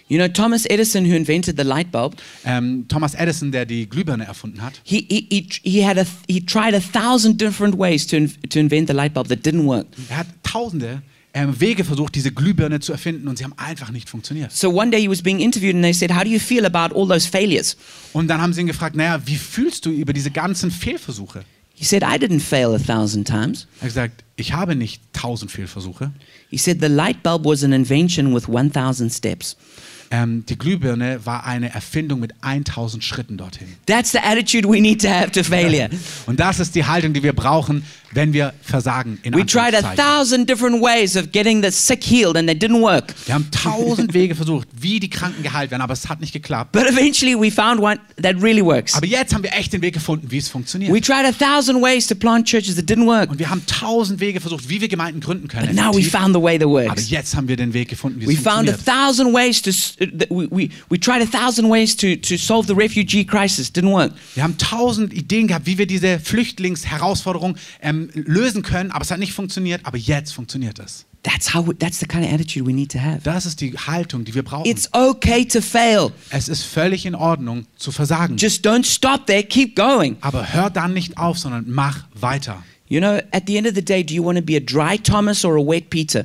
You 0.09 0.17
know, 0.19 0.27
Thomas 0.29 0.65
Edison, 0.67 1.05
who 1.05 1.15
invented 1.15 1.57
the 1.59 1.65
light 1.65 1.91
bulb, 1.93 2.17
Ähm, 2.45 2.87
Thomas 2.89 3.15
Edison, 3.15 3.53
der 3.53 3.67
die 3.67 3.87
Glühbirne 3.89 4.25
erfunden 4.27 4.63
hat, 4.63 4.81
he, 4.85 5.07
he, 5.09 5.47
he, 5.63 5.85
had 5.87 5.99
a, 5.99 6.05
he 6.29 6.41
tried 6.45 6.75
a 6.75 6.81
thousand 6.81 7.39
different 7.41 7.79
ways 7.79 8.07
to, 8.07 8.17
in- 8.17 8.33
to 8.49 8.59
invent 8.59 8.89
the 8.89 8.95
light 8.95 9.13
bulb 9.13 9.29
that 9.29 9.45
didn't 9.47 9.67
work. 9.67 9.87
er 10.09 10.19
hat 10.19 10.27
tausende 10.43 11.03
ähm, 11.35 11.61
Wege 11.61 11.85
versucht, 11.85 12.15
diese 12.15 12.33
Glühbirne 12.33 12.81
zu 12.81 12.93
erfinden 12.93 13.29
und 13.29 13.37
sie 13.37 13.45
haben 13.45 13.53
einfach 13.59 13.91
nicht 13.91 14.09
funktioniert. 14.09 14.51
So 14.51 14.71
one 14.71 14.91
day 14.91 15.01
he 15.03 15.11
was 15.11 15.21
being 15.21 15.41
interviewed 15.41 15.75
and 15.75 15.85
they 15.85 15.93
said, 15.93 16.11
How 16.17 16.23
do 16.25 16.31
you 16.31 16.39
feel 16.39 16.65
about 16.65 16.95
all 16.99 17.07
those 17.07 17.29
failures? 17.29 17.77
Und 18.15 18.29
dann 18.29 18.41
haben 18.41 18.55
sie 18.55 18.63
ihn 18.63 18.67
gefragt, 18.67 18.97
naja, 18.97 19.21
wie 19.27 19.37
fühlst 19.37 19.85
du 19.85 19.91
über 19.91 20.15
diese 20.15 20.31
ganzen 20.31 20.71
Fehlversuche? 20.71 21.45
He 21.75 21.85
said, 21.85 22.03
I 22.03 22.17
didn't 22.19 22.41
fail 22.41 22.75
a 22.75 22.79
thousand 22.79 23.27
times. 23.29 23.67
Er 23.77 23.83
hat 23.83 23.89
gesagt, 23.89 24.25
ich 24.37 24.53
habe 24.55 24.75
nicht 24.75 25.01
tausend 25.13 25.53
Fehlversuche. 25.53 26.11
He 26.49 26.57
said, 26.57 26.81
The 26.81 26.89
light 26.89 27.23
bulb 27.23 27.45
was 27.45 27.63
an 27.63 27.73
invention 27.73 28.35
with 28.35 28.49
1,000 28.49 29.11
steps. 29.13 29.57
Ähm, 30.11 30.45
die 30.47 30.57
Glühbirne 30.57 31.25
war 31.27 31.45
eine 31.45 31.75
Erfindung 31.75 32.21
mit 32.21 32.33
1000 32.41 33.05
Schritten 33.05 33.37
dorthin. 33.37 33.69
That's 33.87 34.13
the 34.13 34.19
attitude 34.19 34.67
we 34.67 34.81
need 34.81 35.03
to 35.03 35.09
have 35.09 35.31
to 35.33 35.43
failure. 35.43 35.91
Und 36.27 36.41
das 36.41 36.61
ist 36.61 36.75
die 36.75 36.85
Haltung, 36.85 37.13
die 37.13 37.23
wir 37.23 37.35
brauchen, 37.35 37.85
wenn 38.13 38.33
wir 38.33 38.53
versagen. 38.63 39.19
In 39.23 39.35
We 39.35 39.45
tried 39.45 39.75
a 39.75 39.95
thousand 39.95 40.49
different 40.49 40.83
ways 40.83 41.17
of 41.17 41.31
getting 41.33 41.63
the 41.63 41.71
sick 41.71 42.03
healed 42.03 42.37
and 42.37 42.49
they 42.49 42.57
didn't 42.57 42.81
work. 42.81 43.15
Wir 43.27 43.35
haben 43.35 43.49
tausend 43.51 44.15
Wege 44.15 44.35
versucht, 44.35 44.69
wie 44.81 44.99
die 45.01 45.11
Kranken 45.11 45.43
geheilt 45.43 45.71
werden, 45.71 45.83
aber 45.83 45.93
es 45.93 46.09
hat 46.09 46.21
nicht 46.21 46.33
geklappt. 46.33 46.73
But 46.73 46.87
eventually 46.87 47.35
we 47.39 47.51
found 47.51 47.81
one 47.81 47.99
that 48.23 48.41
really 48.43 48.65
works. 48.65 48.95
Aber 48.95 49.07
jetzt 49.07 49.35
haben 49.35 49.43
wir 49.43 49.53
echt 49.53 49.73
den 49.73 49.83
Weg 49.83 49.95
gefunden, 49.95 50.31
wie 50.31 50.39
es 50.39 50.49
funktioniert. 50.49 50.93
We 50.93 51.01
tried 51.01 51.25
a 51.27 51.33
thousand 51.33 51.83
ways 51.83 52.07
to 52.07 52.15
plant 52.15 52.47
churches 52.47 52.77
that 52.77 52.87
didn't 52.87 53.07
work. 53.07 53.31
Und 53.31 53.39
wir 53.39 53.51
haben 53.51 53.63
tausend 53.67 54.21
Wege 54.21 54.41
versucht, 54.41 54.69
wie 54.69 54.81
wir 54.81 54.89
Gemeinden 54.89 55.21
gründen 55.21 55.49
können. 55.49 55.67
But 55.67 55.77
now 55.77 55.95
we 55.95 56.03
found 56.03 56.35
the 56.35 56.41
way 56.43 56.59
that 56.59 56.67
Aber 56.67 56.89
works. 56.89 57.11
jetzt 57.11 57.37
haben 57.37 57.49
wir 57.49 57.57
den 57.57 57.75
Weg 57.75 57.89
gefunden, 57.89 58.21
wie 58.21 58.27
We 58.29 58.33
es 58.33 58.39
found 58.39 58.69
a 58.69 58.73
funktioniert. 58.73 58.87
thousand 58.87 59.35
ways 59.35 59.63
to, 59.63 59.71
uh, 59.71 60.07
we, 60.31 60.49
we, 60.51 60.71
we 60.89 60.99
tried 60.99 61.21
a 61.23 61.27
thousand 61.27 61.69
ways 61.71 61.97
to, 61.97 62.17
to 62.17 62.37
solve 62.37 62.67
the 62.67 62.75
refugee 62.75 63.25
crisis. 63.25 63.71
Didn't 63.73 63.93
work. 63.93 64.13
Wir 64.35 64.43
haben 64.45 64.57
tausend 64.57 65.13
Ideen 65.13 65.49
gehabt, 65.49 65.67
wie 65.67 65.77
wir 65.79 65.87
diese 65.87 66.19
Flüchtlingsherausforderung 66.21 67.57
ähm, 67.83 67.98
lösen 68.15 68.63
können, 68.63 68.91
aber 68.91 69.03
es 69.03 69.11
hat 69.11 69.19
nicht 69.19 69.33
funktioniert. 69.33 69.83
Aber 69.85 69.99
jetzt 69.99 70.33
funktioniert 70.33 70.79
es. 70.79 71.07
That's 71.25 71.53
how, 71.53 71.69
that's 71.79 71.99
the 71.99 72.07
kind 72.07 72.25
of 72.25 72.33
attitude 72.33 72.65
we 72.65 72.73
need 72.73 72.93
to 72.93 72.99
have. 73.01 73.21
Das 73.25 73.45
ist 73.45 73.61
die 73.61 73.77
Haltung, 73.77 74.25
die 74.25 74.35
wir 74.35 74.45
brauchen. 74.45 74.67
It's 74.71 74.89
okay 74.93 75.45
to 75.45 75.61
fail. 75.61 76.13
es 76.31 76.49
ist 76.49 76.63
völlig 76.63 77.05
in 77.07 77.15
Ordnung 77.15 77.67
zu 77.77 77.91
versagen. 77.91 78.37
Just 78.37 78.67
don't 78.67 78.85
stop 78.85 79.27
there. 79.27 79.43
Keep 79.43 79.75
going. 79.75 80.17
aber 80.21 80.53
hör 80.53 80.71
dann 80.71 80.95
nicht 80.95 81.19
auf, 81.19 81.39
sondern 81.39 81.65
mach 81.69 82.05
weiter. 82.15 82.63
You 82.91 83.01
know, 83.01 83.21
at 83.33 83.43
the 83.47 83.59
end 83.59 83.67
of 83.67 83.75
the 83.75 83.85
day, 83.85 84.03
do 84.03 84.15
you 84.15 84.25
want 84.25 84.39
to 84.39 84.43
be 84.43 84.57
a 84.57 84.61
dry 84.61 84.97
Thomas 84.97 85.45
or 85.45 85.57
a 85.57 85.61
wet 85.61 85.91
Peter? 85.91 86.25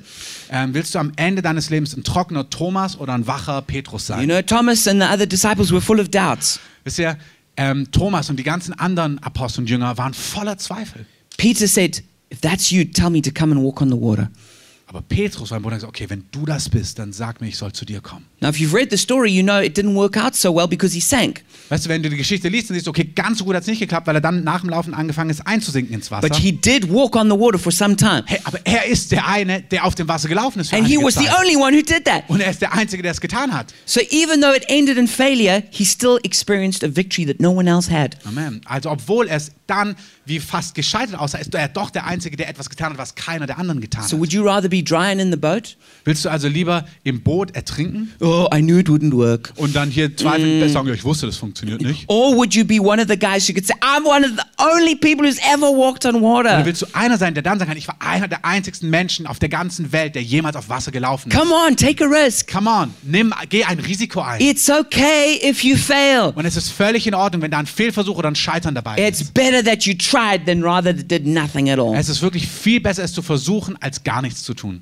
Ähm, 0.49 0.73
willst 0.73 0.95
du 0.95 0.99
am 0.99 1.11
Ende 1.17 1.41
deines 1.41 1.69
Lebens 1.69 1.95
ein 1.97 2.03
trockener 2.05 2.49
Thomas 2.49 2.97
oder 2.97 3.13
ein 3.13 3.27
wacher 3.27 3.61
Petrus 3.63 4.07
sein? 4.07 4.21
You 4.21 4.27
know, 4.27 4.41
Thomas 4.41 4.87
and 4.87 5.01
the 5.01 5.07
other 5.07 5.25
disciples 5.25 5.71
were 5.71 5.81
full 5.81 5.99
of 5.99 6.09
doubts. 6.09 6.59
Wisst 6.85 6.99
ihr, 6.99 7.17
ähm, 7.57 7.91
Thomas 7.91 8.29
und 8.29 8.37
die 8.37 8.43
ganzen 8.43 8.73
anderen 8.73 9.19
Apostel 9.19 9.61
und 9.61 9.69
Jünger 9.69 9.97
waren 9.97 10.13
voller 10.13 10.57
Zweifel. 10.57 11.05
Peter 11.37 11.67
said, 11.67 12.01
If 12.29 12.41
that's 12.41 12.71
you, 12.71 12.85
tell 12.85 13.09
me 13.09 13.21
to 13.21 13.31
come 13.31 13.51
and 13.51 13.63
walk 13.63 13.81
on 13.81 13.89
the 13.89 13.95
water. 13.95 14.29
Aber 14.95 15.01
Petrus, 15.01 15.49
sein 15.49 15.59
Bruder, 15.63 15.77
hat 15.77 15.81
gesagt, 15.81 15.95
okay, 16.01 16.07
wenn 16.09 16.25
du 16.31 16.45
das 16.45 16.69
bist, 16.69 16.99
dann 16.99 17.11
sag 17.13 17.41
mir, 17.41 17.47
ich 17.47 17.57
soll 17.57 17.73
zu 17.73 17.83
dir 17.83 17.99
kommen. 17.99 18.25
Now, 18.41 18.49
if 18.49 18.57
you've 18.57 18.75
read 18.75 18.91
the 18.91 18.97
story, 18.97 19.31
you 19.31 19.41
know 19.41 19.59
it 19.59 19.75
didn't 19.75 19.95
work 19.95 20.15
out 20.17 20.35
so 20.35 20.53
well 20.55 20.67
because 20.67 20.93
he 20.93 21.01
sank. 21.01 21.43
Weißt 21.69 21.85
du, 21.85 21.89
wenn 21.89 22.03
du 22.03 22.11
die 22.11 22.17
Geschichte 22.17 22.47
liest, 22.47 22.69
dann 22.69 22.75
siehst 22.75 22.85
du, 22.85 22.91
okay, 22.91 23.05
ganz 23.05 23.39
so 23.39 23.45
gut 23.45 23.55
hat 23.55 23.61
es 23.63 23.67
nicht 23.67 23.79
geklappt, 23.79 24.05
weil 24.05 24.13
er 24.15 24.21
dann 24.21 24.43
nach 24.43 24.61
dem 24.61 24.69
Laufen 24.69 24.93
angefangen 24.93 25.31
ist, 25.31 25.47
einzusinken 25.47 25.95
ins 25.95 26.11
Wasser. 26.11 26.27
But 26.29 26.37
he 26.37 26.51
did 26.51 26.87
walk 26.93 27.15
on 27.15 27.27
the 27.27 27.35
water 27.35 27.57
for 27.57 27.71
some 27.71 27.95
time. 27.95 28.21
Hey, 28.27 28.39
aber 28.43 28.59
er 28.65 28.85
ist 28.85 29.11
der 29.11 29.27
eine, 29.27 29.63
der 29.63 29.83
auf 29.85 29.95
dem 29.95 30.07
Wasser 30.07 30.29
gelaufen 30.29 30.59
ist. 30.59 30.69
Für 30.69 30.75
And 30.75 30.85
he 30.87 30.97
was 30.97 31.15
the 31.15 31.25
Zeit. 31.25 31.39
only 31.39 31.55
one 31.55 31.75
who 31.75 31.81
did 31.81 32.05
that. 32.05 32.25
Und 32.27 32.41
er 32.41 32.51
ist 32.51 32.61
der 32.61 32.73
Einzige, 32.73 33.01
der 33.01 33.13
es 33.13 33.19
getan 33.21 33.51
hat. 33.51 33.73
So 33.85 33.99
even 34.11 34.41
though 34.41 34.53
it 34.55 34.65
ended 34.67 34.97
in 34.99 35.07
failure, 35.07 35.63
he 35.71 35.85
still 35.85 36.19
experienced 36.21 36.83
a 36.83 36.87
victory 36.95 37.25
that 37.25 37.39
no 37.39 37.49
one 37.51 37.67
else 37.67 37.89
had. 37.91 38.15
Amen. 38.27 38.61
Also 38.65 38.91
obwohl 38.91 39.27
es 39.27 39.51
dann 39.65 39.95
wie 40.25 40.39
fast 40.39 40.75
gescheitert 40.75 41.17
aussah, 41.17 41.39
ist 41.39 41.53
er 41.55 41.67
doch 41.69 41.89
der 41.89 42.05
Einzige, 42.05 42.37
der 42.37 42.47
etwas 42.49 42.69
getan 42.69 42.91
hat, 42.91 42.97
was 42.99 43.15
keiner 43.15 43.47
der 43.47 43.57
anderen 43.57 43.81
getan 43.81 44.03
So 44.03 44.11
hat. 44.17 44.19
would 44.19 44.33
you 44.33 44.43
rather 44.43 44.69
be 44.69 44.82
drying 44.83 45.19
in 45.19 45.31
the 45.31 45.37
boat? 45.37 45.75
Willst 46.05 46.25
du 46.25 46.29
also 46.29 46.49
lieber 46.49 46.85
im 47.03 47.21
Boot 47.21 47.55
ertrinken 47.55 48.11
Oh, 48.19 48.47
I 48.53 48.59
knew 48.61 48.77
it 48.79 48.89
wouldn't 48.89 49.13
work. 49.13 49.53
und 49.55 49.73
dann 49.75 49.89
hier 49.89 50.09
Mm. 50.09 50.17
zweifeln, 50.17 50.69
sagen, 50.69 50.87
ja, 50.89 50.93
ich 50.93 51.03
wusste, 51.05 51.25
das 51.27 51.37
funktioniert 51.37 51.81
nicht? 51.81 52.03
Or 52.09 52.35
would 52.35 52.53
you 52.53 52.65
be 52.65 52.81
one 52.81 53.01
of 53.01 53.07
the 53.07 53.17
guys 53.17 53.47
who 53.47 53.53
could 53.53 53.65
say, 53.65 53.73
I'm 53.81 54.05
one 54.05 54.25
of 54.25 54.31
the 54.35 54.43
only 54.61 54.95
people 54.95 55.25
who's 55.25 55.37
ever 55.53 55.67
walked 55.67 56.05
on 56.05 56.15
Oder 56.15 56.23
water? 56.23 56.65
willst 56.65 56.81
du 56.81 56.85
einer 56.93 57.17
sein, 57.17 57.33
der 57.33 57.43
dann 57.43 57.57
sagen 57.57 57.69
kann, 57.69 57.77
ich 57.77 57.87
war 57.87 57.95
einer 58.01 58.27
der 58.27 58.43
einzigsten 58.43 58.89
Menschen 58.89 59.27
auf 59.27 59.39
der 59.39 59.47
ganzen 59.49 59.91
Welt, 59.93 60.15
der 60.15 60.23
jemals 60.23 60.55
auf 60.57 60.67
Wasser 60.67 60.91
gelaufen 60.91 61.31
ist? 61.31 61.37
Come 61.39 61.51
on, 61.53 61.77
take 61.77 62.03
a 62.03 62.07
risk. 62.07 62.51
Come 62.51 62.69
on, 62.69 62.93
nimm, 63.03 63.33
geh 63.49 63.63
ein 63.63 63.79
Risiko 63.79 64.19
ein. 64.21 64.41
It's 64.41 64.69
okay 64.69 65.39
if 65.41 65.63
you 65.63 65.77
fail. 65.77 66.33
Und 66.35 66.45
es 66.45 66.57
ist 66.57 66.69
völlig 66.69 67.07
in 67.07 67.13
Ordnung, 67.15 67.41
wenn 67.41 67.51
da 67.51 67.59
ein 67.59 67.65
Fehlversuch 67.65 68.17
oder 68.17 68.27
ein 68.29 68.35
Scheitern 68.35 68.75
dabei 68.75 68.97
ist. 68.97 69.21
It's 69.21 69.31
better 69.31 69.63
that 69.63 69.83
you 69.85 69.93
tried 69.93 70.45
than 70.45 70.63
rather 70.63 70.93
that 70.95 71.09
did 71.09 71.25
nothing 71.25 71.69
at 71.69 71.79
all. 71.79 71.95
Es 71.95 72.09
ist 72.09 72.21
wirklich 72.21 72.45
viel 72.47 72.81
besser, 72.81 73.03
es 73.03 73.13
zu 73.13 73.21
versuchen, 73.21 73.77
als 73.81 74.03
gar 74.03 74.21
nichts 74.21 74.43
zu 74.43 74.53
tun. 74.53 74.72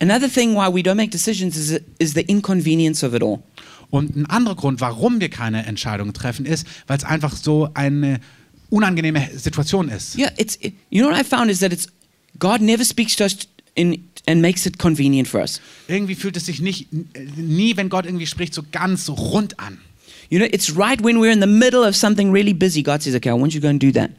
Another 0.00 0.28
thing 0.28 0.54
why 0.54 0.68
we 0.68 0.82
don't 0.82 0.96
make 0.96 1.10
decisions 1.10 1.56
is, 1.56 1.80
is 1.98 2.14
the 2.14 2.22
inconvenience 2.22 3.02
of 3.02 3.14
it 3.14 3.22
all. 3.22 3.42
Und 3.90 4.16
ein 4.16 4.26
anderer 4.26 4.56
Grund, 4.56 4.80
warum 4.80 5.20
wir 5.20 5.30
keine 5.30 5.64
Entscheidungen 5.64 6.12
treffen, 6.12 6.44
ist, 6.44 6.66
weil 6.86 6.98
es 6.98 7.04
einfach 7.04 7.34
so 7.34 7.68
eine 7.74 8.20
unangenehme 8.68 9.28
Situation 9.34 9.88
ist. 9.88 10.18
Yeah, 10.18 10.32
it's 10.36 10.58
it, 10.60 10.74
you 10.90 11.02
know 11.02 11.10
what 11.10 11.20
I 11.20 11.24
found 11.24 11.50
is 11.50 11.60
that 11.60 11.72
it's 11.72 11.88
God 12.38 12.60
never 12.60 12.84
speaks 12.84 13.16
to 13.16 13.24
us 13.24 13.36
in 13.74 14.08
and 14.26 14.42
makes 14.42 14.66
it 14.66 14.78
convenient 14.78 15.28
for 15.28 15.40
us. 15.40 15.60
Irgendwie 15.88 16.16
fühlt 16.16 16.36
es 16.36 16.46
sich 16.46 16.60
nicht, 16.60 16.88
nie, 17.36 17.76
wenn 17.76 17.88
Gott 17.88 18.06
irgendwie 18.06 18.26
spricht, 18.26 18.54
so 18.54 18.64
ganz 18.72 19.08
rund 19.08 19.58
an. 19.60 19.78
You 20.28 20.40
know, 20.40 20.48
it's 20.50 20.76
right 20.76 21.02
when 21.02 21.18
we're 21.18 21.32
in 21.32 21.40
the 21.40 21.46
middle 21.46 21.86
of 21.86 21.94
something 21.94 22.32
really 22.32 22.52
busy. 22.52 22.82
God 22.82 23.02
says, 23.02 23.14
"Okay, 23.14 23.30
I 23.30 23.40
want 23.40 23.54
you 23.54 23.60
to 23.60 23.66
go 23.66 23.70
and 23.70 23.80
do 23.80 23.92
that." 23.92 24.10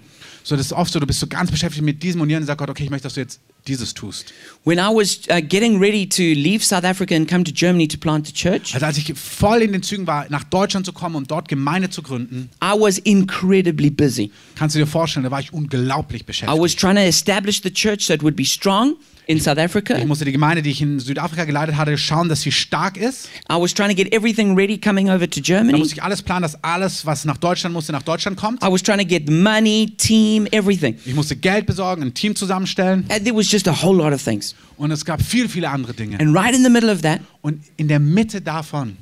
So, 0.48 0.56
das 0.56 0.68
ist 0.68 0.72
oft 0.72 0.94
so, 0.94 1.02
du 1.02 1.06
bist 1.06 1.20
so 1.20 1.28
ganz 1.28 1.52
beschäftigt 1.52 1.84
mit 1.84 2.02
diesem 2.02 2.22
und 2.22 2.30
jenem 2.30 2.44
und 2.44 2.48
sagst 2.48 2.60
Gott, 2.60 2.70
okay, 2.70 2.86
ich 2.86 2.90
möchte, 2.90 3.04
dass 3.04 3.16
du 3.16 3.20
jetzt 3.20 3.42
dieses 3.68 3.94
tust. 3.94 4.34
When 4.64 4.78
I 4.80 4.90
was 4.94 5.20
uh, 5.30 5.36
getting 5.42 5.80
ready 5.80 6.08
to 6.08 6.22
leave 6.22 6.64
South 6.64 6.84
Africa 6.84 7.16
and 7.16 7.28
come 7.30 7.44
to 7.44 7.52
Germany 7.54 7.88
to 7.88 7.98
plant 7.98 8.28
a 8.28 8.32
church, 8.32 8.74
Also 8.74 8.86
als 8.86 8.98
ich 8.98 9.14
voll 9.16 9.62
in 9.62 9.72
den 9.72 9.84
Zügen 9.84 10.08
war, 10.08 10.26
nach 10.30 10.44
Deutschland 10.44 10.86
zu 10.86 10.94
kommen 10.94 11.16
und 11.16 11.32
dort 11.32 11.48
Gemeinde 11.48 11.90
zu 11.90 12.02
gründen, 12.02 12.50
I 12.64 12.78
was 12.80 12.98
incredibly 12.98 13.90
busy. 13.90 14.32
kannst 14.56 14.76
du 14.76 14.80
dir 14.80 14.88
vorstellen, 14.88 15.24
da 15.24 15.32
war 15.32 15.40
ich 15.40 15.54
unglaublich 15.54 16.22
I 16.22 16.26
beschäftigt. 16.26 16.62
was 16.62 16.76
trying 16.76 16.96
to 16.96 17.02
establish 17.02 17.62
the 17.64 17.72
church 17.72 18.10
it 18.10 18.22
would 18.24 18.36
be 18.36 18.46
strong 18.46 18.96
in 19.28 19.42
South 19.42 19.58
Africa. 19.58 19.98
Ich 19.98 20.06
musste 20.06 20.24
die 20.24 20.32
Gemeinde, 20.32 20.62
die 20.62 20.70
ich 20.70 20.82
in 20.82 21.00
Südafrika 21.02 21.44
geleitet 21.44 21.76
hatte, 21.76 21.98
schauen, 21.98 22.30
dass 22.30 22.42
sie 22.42 22.52
stark 22.54 22.96
ist. 22.96 23.28
I 23.52 23.56
was 23.60 23.74
trying 23.74 23.90
to 23.90 23.96
get 23.96 24.14
everything 24.14 24.56
ready 24.56 24.78
coming 24.78 25.10
over 25.10 25.30
to 25.30 25.42
Da 25.42 25.46
Germany. 25.46 25.78
musste 25.78 25.96
ich 25.96 26.04
alles 26.04 26.22
planen, 26.22 26.44
dass 26.44 26.64
alles, 26.64 27.06
was 27.06 27.26
nach 27.26 27.36
Deutschland 27.36 27.74
musste, 27.74 27.92
nach 27.92 28.04
Deutschland 28.04 28.38
kommt. 28.38 28.64
I 28.64 28.68
was 28.72 28.82
trying 28.82 29.00
to 29.00 29.06
get 29.06 29.30
money, 29.30 29.94
team, 29.98 30.46
team, 30.46 30.48
everything. 30.52 30.96
Ich 31.06 31.14
musste 31.14 31.36
Geld 31.36 31.66
besorgen, 31.66 32.02
ein 32.04 32.14
Team 32.14 32.36
zusammenstellen 32.36 33.06
And 33.10 33.24
there 33.26 33.36
was 33.36 33.48
just 33.58 33.67
a 33.67 33.84
whole 33.84 33.96
lot 33.96 34.13
of 34.13 34.22
things. 34.24 34.56
und 34.78 34.91
es 34.91 35.04
gab 35.04 35.22
viel, 35.22 35.50
viele 35.50 35.70
andere 35.70 35.93
Dinge. 35.93 36.20
And 36.20 36.36
right 36.36 36.56
in 36.56 36.63
the 36.63 36.70
middle 36.70 36.91
of 36.91 37.02
that, 37.02 37.20
Und 37.41 37.62
in 37.78 37.88
der 37.88 38.00
Mitte 38.00 38.41
davon, 38.41 38.98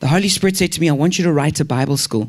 the 0.00 0.08
Holy 0.08 0.28
Spirit 0.28 0.56
said 0.56 0.72
to 0.74 0.80
me, 0.80 0.86
I 0.86 0.92
want 0.92 1.18
you 1.18 1.24
to 1.24 1.30
write 1.30 1.60
a 1.60 1.64
Bible 1.64 1.96
school. 1.96 2.28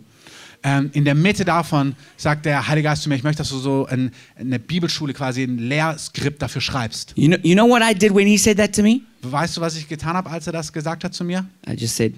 ähm, 0.64 0.90
in 0.94 1.06
der 1.06 1.16
Mitte 1.16 1.46
davon 1.46 1.96
sagt 2.18 2.46
der 2.46 2.68
Heilige 2.68 2.90
Geist 2.90 3.04
zu 3.04 3.10
mir, 3.10 3.16
ich 3.16 3.24
möchte, 3.24 3.38
dass 3.38 3.50
du 3.50 3.60
so 3.60 3.86
ein, 3.86 4.12
eine 4.38 4.60
Bibelschule 4.60 5.14
quasi 5.14 5.44
ein 5.44 5.58
Lehrskript 5.58 6.42
dafür 6.42 6.62
schreibst. 6.62 7.14
You 7.16 7.28
know, 7.28 7.38
you 7.44 7.54
know 7.54 7.68
what 7.70 7.82
I 7.82 7.94
did 7.98 8.14
when 8.14 8.28
he 8.28 8.38
said 8.38 8.58
that 8.58 8.76
to 8.76 8.82
me? 8.82 9.02
Weißt 9.22 9.56
du, 9.56 9.62
was 9.62 9.78
ich 9.78 9.88
getan 9.88 10.16
habe, 10.16 10.30
als 10.30 10.48
er 10.48 10.54
das 10.54 10.74
gesagt 10.74 11.04
hat 11.04 11.14
zu 11.14 11.24
mir? 11.24 11.46
I 11.68 11.74
just 11.74 11.96
said, 11.96 12.14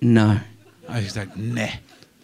no. 0.00 0.36
Ich 0.98 1.06
gesagt, 1.06 1.36
nee. 1.36 1.70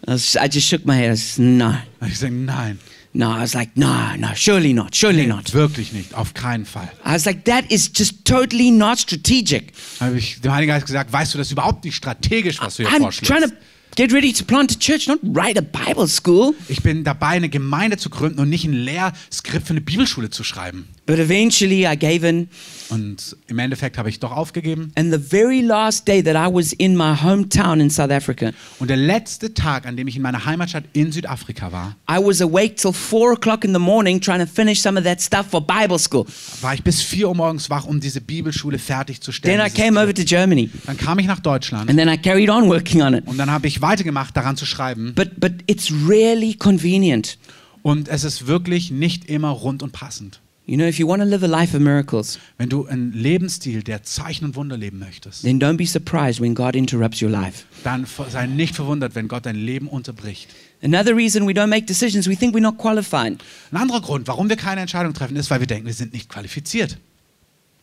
I, 0.06 0.12
just 0.12 0.68
shook 0.68 0.86
my 0.86 0.94
head. 0.94 1.12
I 1.12 1.16
said, 1.16 1.44
no. 1.44 1.74
Ich 2.02 2.10
gesagt, 2.10 2.32
nein, 2.32 2.78
No, 3.14 3.30
I 3.30 3.40
was 3.40 3.54
like, 3.54 3.70
no, 3.74 4.14
no, 4.16 4.28
surely 4.34 4.72
not, 4.74 4.94
surely 4.94 5.26
not. 5.26 5.52
wirklich 5.54 5.92
nicht, 5.92 6.14
auf 6.14 6.34
keinen 6.34 6.66
Fall. 6.66 6.90
I 7.04 7.12
was 7.14 7.24
like, 7.24 7.44
that 7.46 7.64
is 7.70 7.90
just 7.94 8.24
totally 8.24 8.70
not 8.70 8.98
strategic. 8.98 9.72
Habe 9.98 10.18
ich 10.18 10.40
dem 10.40 10.52
Heiligen 10.52 10.72
Geist 10.72 10.86
gesagt, 10.86 11.12
weißt 11.12 11.34
du, 11.34 11.38
das 11.38 11.50
überhaupt 11.50 11.84
nicht 11.84 11.96
strategisch, 11.96 12.60
was 12.60 12.76
du 12.76 12.82
hier 12.86 12.92
I'm 12.92 13.00
vorschlägst. 13.00 13.32
trying 13.32 13.48
to 13.50 13.56
get 13.96 14.12
ready 14.12 14.32
to 14.32 14.44
plant 14.44 14.70
a 14.72 14.78
church, 14.78 15.08
not 15.08 15.18
write 15.22 15.58
a 15.58 15.62
Bible 15.62 16.06
school. 16.06 16.54
Ich 16.68 16.82
bin 16.82 17.02
dabei, 17.02 17.28
eine 17.28 17.48
Gemeinde 17.48 17.96
zu 17.96 18.10
gründen 18.10 18.40
und 18.40 18.50
nicht 18.50 18.64
ein 18.64 18.74
Lehrskript 18.74 19.66
für 19.66 19.70
eine 19.72 19.80
Bibelschule 19.80 20.28
zu 20.30 20.44
schreiben. 20.44 20.86
But 21.08 21.18
eventually 21.18 21.86
I 21.86 21.96
gave 21.98 22.28
in. 22.28 22.50
Und 22.90 23.34
im 23.46 23.58
Endeffekt 23.58 23.96
habe 23.96 24.10
ich 24.10 24.20
doch 24.20 24.30
aufgegeben. 24.30 24.92
And 24.94 25.10
the 25.10 25.18
very 25.18 25.62
last 25.62 26.06
day 26.06 26.22
that 26.22 26.34
I 26.36 26.52
was 26.52 26.74
in 26.74 26.96
my 26.98 27.14
hometown 27.14 27.80
in 27.80 27.88
South 27.88 28.10
Africa, 28.10 28.50
Und 28.78 28.88
der 28.90 28.98
letzte 28.98 29.54
Tag, 29.54 29.86
an 29.86 29.96
dem 29.96 30.06
ich 30.06 30.16
in 30.16 30.22
meiner 30.22 30.44
Heimatstadt 30.44 30.84
in 30.92 31.10
Südafrika 31.10 31.72
war, 31.72 31.96
I 32.10 32.18
was 32.22 32.42
awake 32.42 32.74
till 32.76 32.92
four 32.92 33.32
o'clock 33.32 33.64
in 33.64 33.72
the 33.72 33.80
morning 33.80 34.20
trying 34.20 34.40
to 34.40 34.46
finish 34.46 34.82
some 34.82 34.98
of 34.98 35.04
that 35.06 35.22
stuff 35.22 35.46
for 35.50 35.66
Bible 35.66 35.98
school. 35.98 36.26
war 36.60 36.74
ich 36.74 36.82
bis 36.82 37.00
4 37.00 37.28
Uhr 37.28 37.34
morgens 37.34 37.70
wach, 37.70 37.86
um 37.86 38.00
diese 38.00 38.20
Bibelschule 38.20 38.78
fertigzustellen. 38.78 39.58
Then 39.58 39.66
I 39.66 39.70
came 39.70 39.98
over 39.98 40.12
to 40.12 40.24
Germany 40.24 40.68
Dann 40.84 40.98
kam 40.98 41.18
ich 41.18 41.26
nach 41.26 41.40
Deutschland 41.40 41.88
and 41.88 41.98
then 41.98 42.08
I 42.10 42.18
carried 42.18 42.50
on 42.50 42.68
working 42.68 43.00
on 43.00 43.14
it. 43.14 43.26
und 43.26 43.38
dann 43.38 43.50
habe 43.50 43.66
ich 43.66 43.80
weitergemacht, 43.80 44.36
daran 44.36 44.58
zu 44.58 44.66
schreiben. 44.66 45.14
But, 45.14 45.40
but 45.40 45.52
it's 45.66 45.90
really 46.06 46.52
convenient. 46.52 47.38
Und 47.80 48.08
es 48.08 48.24
ist 48.24 48.46
wirklich 48.46 48.90
nicht 48.90 49.30
immer 49.30 49.48
rund 49.48 49.82
und 49.82 49.92
passend. 49.92 50.40
You 50.68 50.76
know, 50.76 50.86
if 50.86 50.98
you 50.98 51.08
want 51.08 51.22
to 51.22 51.26
live 51.26 51.42
a 51.42 51.46
life 51.46 51.74
of 51.74 51.80
miracles, 51.80 52.38
Wenn 52.58 52.68
du 52.68 52.84
einen 52.86 53.14
Lebensstil 53.14 53.82
der 53.82 54.02
Zeichen 54.02 54.44
und 54.44 54.54
Wunder 54.54 54.76
leben 54.76 54.98
möchtest, 54.98 55.40
then 55.40 55.58
don't 55.58 55.78
be 55.78 55.86
surprised 55.86 56.42
when 56.42 56.54
God 56.54 56.76
interrupts 56.76 57.22
your 57.22 57.30
life. 57.30 57.64
dann 57.84 58.06
sei 58.28 58.46
nicht 58.46 58.74
verwundert, 58.74 59.14
wenn 59.14 59.28
Gott 59.28 59.46
dein 59.46 59.56
Leben 59.56 59.88
unterbricht. 59.88 60.48
Another 60.82 61.16
reason 61.16 61.46
we 61.48 61.52
don't 61.52 61.68
make 61.68 61.86
decisions, 61.86 62.28
we 62.28 62.36
think 62.36 62.54
we're 62.54 62.60
not 62.60 62.76
qualified. 62.76 63.38
Ein 63.72 63.76
anderer 63.78 64.02
Grund, 64.02 64.28
warum 64.28 64.50
wir 64.50 64.56
keine 64.56 64.82
Entscheidung 64.82 65.14
treffen, 65.14 65.36
ist, 65.36 65.48
weil 65.50 65.60
wir 65.60 65.66
denken, 65.66 65.86
wir 65.86 65.94
sind 65.94 66.12
nicht 66.12 66.28
qualifiziert. 66.28 66.98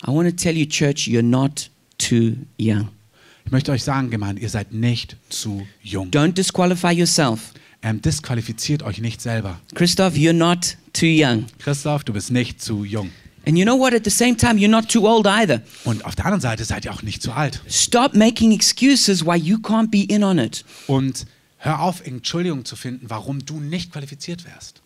I 0.07 0.11
want 0.11 0.29
to 0.29 0.35
tell 0.35 0.55
you, 0.55 0.67
church, 0.67 1.07
you're 1.07 1.23
not 1.23 1.71
too 1.97 2.33
young. 2.59 2.89
Ich 3.45 3.51
möchte 3.51 3.71
euch 3.71 3.83
sagen, 3.83 4.11
Gemeinde, 4.11 4.43
ihr 4.43 4.49
seid 4.49 4.73
nicht 4.73 5.17
zu 5.29 5.65
jung. 5.81 6.11
Don't 6.11 6.33
disqualify 6.33 6.91
yourself. 6.91 7.51
Ähm, 7.85 8.01
disqualifiziert 8.01 8.81
euch 8.81 8.97
nicht 8.99 9.21
selber. 9.21 9.59
Christoph, 9.75 10.15
you're 10.15 10.33
not 10.33 10.75
too 10.93 11.05
young. 11.05 11.45
Christoph, 11.59 12.03
du 12.03 12.13
bist 12.13 12.31
nicht 12.31 12.59
zu 12.59 12.83
jung. 12.83 13.11
And 13.45 13.59
you 13.59 13.63
know 13.63 13.77
what? 13.77 13.93
At 13.93 14.03
the 14.03 14.09
same 14.09 14.35
time, 14.35 14.55
you're 14.55 14.67
not 14.67 14.89
too 14.89 15.07
old 15.07 15.27
either. 15.27 15.61
Und 15.83 16.03
auf 16.03 16.15
der 16.15 16.25
anderen 16.25 16.41
Seite 16.41 16.65
seid 16.65 16.85
ihr 16.85 16.91
auch 16.91 17.03
nicht 17.03 17.21
zu 17.21 17.31
alt. 17.31 17.61
Stop 17.69 18.15
making 18.15 18.51
excuses 18.51 19.23
why 19.23 19.35
you 19.35 19.57
can't 19.57 19.91
be 19.91 20.01
in 20.01 20.23
on 20.23 20.39
it. 20.39 20.65
Und 20.87 21.27
hör 21.59 21.79
auf, 21.79 22.03
Entschuldigungen 22.03 22.65
zu 22.65 22.75
finden, 22.75 23.05
warum 23.07 23.45
du 23.45 23.59
nicht 23.59 23.91
qualifiziert 23.91 24.45
wärst. 24.45 24.81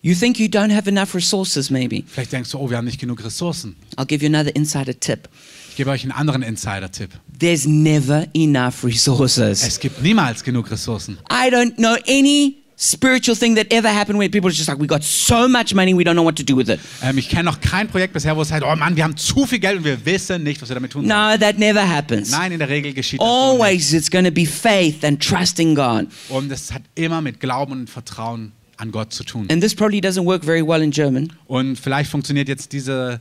You 0.00 0.16
think 0.16 0.40
you 0.40 0.48
don't 0.48 0.74
have 0.74 0.90
enough 0.90 1.14
resources, 1.14 1.70
maybe. 1.70 2.02
Vielleicht 2.08 2.32
denkst 2.32 2.50
du, 2.50 2.58
oh, 2.58 2.68
wir 2.68 2.76
haben 2.76 2.86
nicht 2.86 2.98
genug 2.98 3.22
Ressourcen. 3.22 3.76
I'll 3.96 4.04
give 4.04 4.26
you 4.26 4.34
another 4.34 4.56
insider 4.56 4.98
tip. 4.98 5.28
Ich 5.72 5.76
gebe 5.76 5.88
euch 5.88 6.02
einen 6.02 6.12
anderen 6.12 6.42
Insider-Tipp. 6.42 7.12
There's 7.38 7.66
never 7.66 8.26
enough 8.34 8.84
resources. 8.84 9.66
Es 9.66 9.80
gibt 9.80 10.02
niemals 10.02 10.44
genug 10.44 10.70
Ressourcen. 10.70 11.16
I 11.30 11.48
don't 11.50 11.76
know 11.76 11.96
any 12.06 12.56
spiritual 12.76 13.34
thing 13.34 13.56
that 13.56 13.72
ever 13.72 13.88
happened 13.88 14.18
where 14.18 14.28
people 14.28 14.50
are 14.50 14.54
just 14.54 14.68
like, 14.68 14.78
we 14.78 14.86
got 14.86 15.02
so 15.02 15.48
much 15.48 15.74
money, 15.74 15.94
we 15.94 16.04
don't 16.04 16.12
know 16.12 16.22
what 16.22 16.36
to 16.36 16.44
do 16.44 16.54
with 16.54 16.68
it. 16.68 16.78
Ähm, 17.02 17.16
ich 17.16 17.30
kenne 17.30 17.44
noch 17.44 17.58
kein 17.62 17.88
Projekt 17.88 18.12
bisher, 18.12 18.36
wo 18.36 18.42
es 18.42 18.52
heißt, 18.52 18.62
oh 18.62 18.76
Mann, 18.76 18.96
wir 18.96 19.04
haben 19.04 19.16
zu 19.16 19.46
viel 19.46 19.60
Geld 19.60 19.78
und 19.78 19.84
wir 19.84 20.04
wissen 20.04 20.42
nicht, 20.42 20.60
was 20.60 20.68
wir 20.68 20.74
damit 20.74 20.92
tun 20.92 21.08
sollen. 21.08 21.30
No, 21.32 21.38
that 21.38 21.58
never 21.58 21.88
happens. 21.88 22.30
Nein, 22.30 22.52
in 22.52 22.58
der 22.58 22.68
Regel 22.68 22.92
geschieht 22.92 23.18
das 23.18 23.26
so 23.26 23.52
nicht. 23.54 23.62
Always 23.62 23.94
it's 23.94 24.10
going 24.10 24.26
to 24.26 24.30
be 24.30 24.44
faith 24.44 25.02
and 25.02 25.26
trusting 25.26 25.74
God. 25.74 26.06
Und 26.28 26.52
es 26.52 26.70
hat 26.70 26.82
immer 26.96 27.22
mit 27.22 27.40
Glauben 27.40 27.72
und 27.72 27.88
Vertrauen 27.88 28.52
an 28.82 28.90
Gott 28.90 29.12
zu 29.12 29.22
tun. 29.22 29.46
And 29.48 29.62
this 29.62 29.74
probably 29.74 30.00
doesn't 30.00 30.24
work 30.26 30.44
very 30.44 30.66
well 30.66 30.82
in 30.82 30.90
German, 30.90 31.32
Und 31.46 31.76
vielleicht 31.78 32.10
funktioniert 32.10 32.48
jetzt 32.48 32.72
diese, 32.72 33.20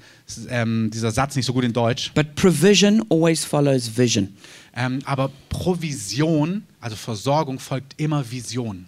ähm, 0.50 0.90
dieser 0.92 1.12
Satz 1.12 1.36
nicht 1.36 1.46
so 1.46 1.54
gut 1.54 1.64
in 1.64 1.72
Deutsch. 1.72 2.12
but 2.16 2.34
provision 2.36 3.04
always 3.10 3.46
follows 3.46 3.96
vision. 3.96 4.36
Ähm, 4.76 5.02
aber 5.06 5.30
Provision, 5.50 6.64
also 6.80 6.96
Versorgung, 6.96 7.60
folgt 7.60 7.94
immer 7.98 8.24
Vision. 8.30 8.86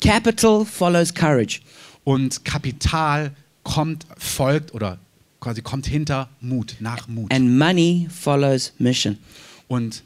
Capital 0.00 0.64
follows 0.64 1.12
courage. 1.12 1.60
Und 2.04 2.44
Kapital 2.44 3.32
kommt, 3.64 4.06
folgt 4.16 4.74
oder 4.74 4.98
quasi 5.40 5.60
kommt 5.60 5.86
hinter 5.86 6.28
Mut, 6.40 6.76
nach 6.78 7.08
Mut. 7.08 7.32
And 7.32 7.58
money 7.58 8.08
follows 8.10 8.72
mission. 8.78 9.18
Und 9.66 10.02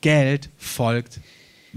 Geld 0.00 0.48
folgt 0.58 1.18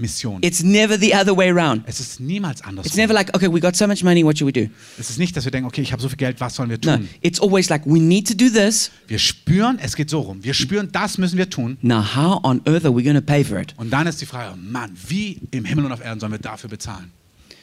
Mission. 0.00 0.38
It's 0.42 0.62
never 0.62 0.98
the 0.98 1.14
other 1.14 1.36
way 1.36 1.50
around. 1.50 1.82
Es 1.86 2.00
ist 2.00 2.18
niemals 2.20 2.58
It's 2.60 2.68
anders. 2.68 2.94
never 2.96 3.12
like, 3.14 3.34
okay, 3.34 3.46
we 3.52 3.60
got 3.60 3.76
so 3.76 3.86
much 3.86 4.02
money, 4.02 4.24
what 4.24 4.36
should 4.38 4.46
we 4.54 4.64
do? 4.66 4.70
Es 4.98 5.10
ist 5.10 5.18
nicht, 5.18 5.36
dass 5.36 5.44
wir 5.44 5.52
denken, 5.52 5.66
okay, 5.68 5.82
ich 5.82 5.92
habe 5.92 6.00
so 6.02 6.08
viel 6.08 6.16
Geld, 6.16 6.40
was 6.40 6.54
sollen 6.56 6.70
wir 6.70 6.78
No, 6.84 6.96
tun? 6.96 7.08
it's 7.22 7.40
always 7.40 7.68
like, 7.68 7.84
we 7.86 8.00
need 8.00 8.26
to 8.26 8.34
do 8.34 8.48
this. 8.48 8.90
Wir 9.06 9.18
spüren, 9.18 9.78
es 9.80 9.94
geht 9.94 10.10
so 10.10 10.20
rum. 10.20 10.42
Wir 10.42 10.54
spüren, 10.54 10.88
das 10.90 11.18
müssen 11.18 11.38
wir 11.38 11.48
tun. 11.50 11.76
Now, 11.82 12.02
how 12.16 12.40
on 12.44 12.60
earth 12.66 12.84
are 12.84 12.96
we 12.96 13.02
going 13.02 13.14
to 13.16 13.20
pay 13.22 13.44
for 13.44 13.58
it? 13.60 13.74
Und 13.76 13.90
dann 13.90 14.06
ist 14.06 14.20
die 14.20 14.26
Frage, 14.26 14.56
Mann, 14.56 14.90
wie 15.08 15.38
im 15.50 15.64
Himmel 15.64 15.84
und 15.84 15.92
auf 15.92 16.02
Erden 16.04 16.18
sollen 16.20 16.32
wir 16.32 16.38
dafür 16.38 16.70
bezahlen? 16.70 17.10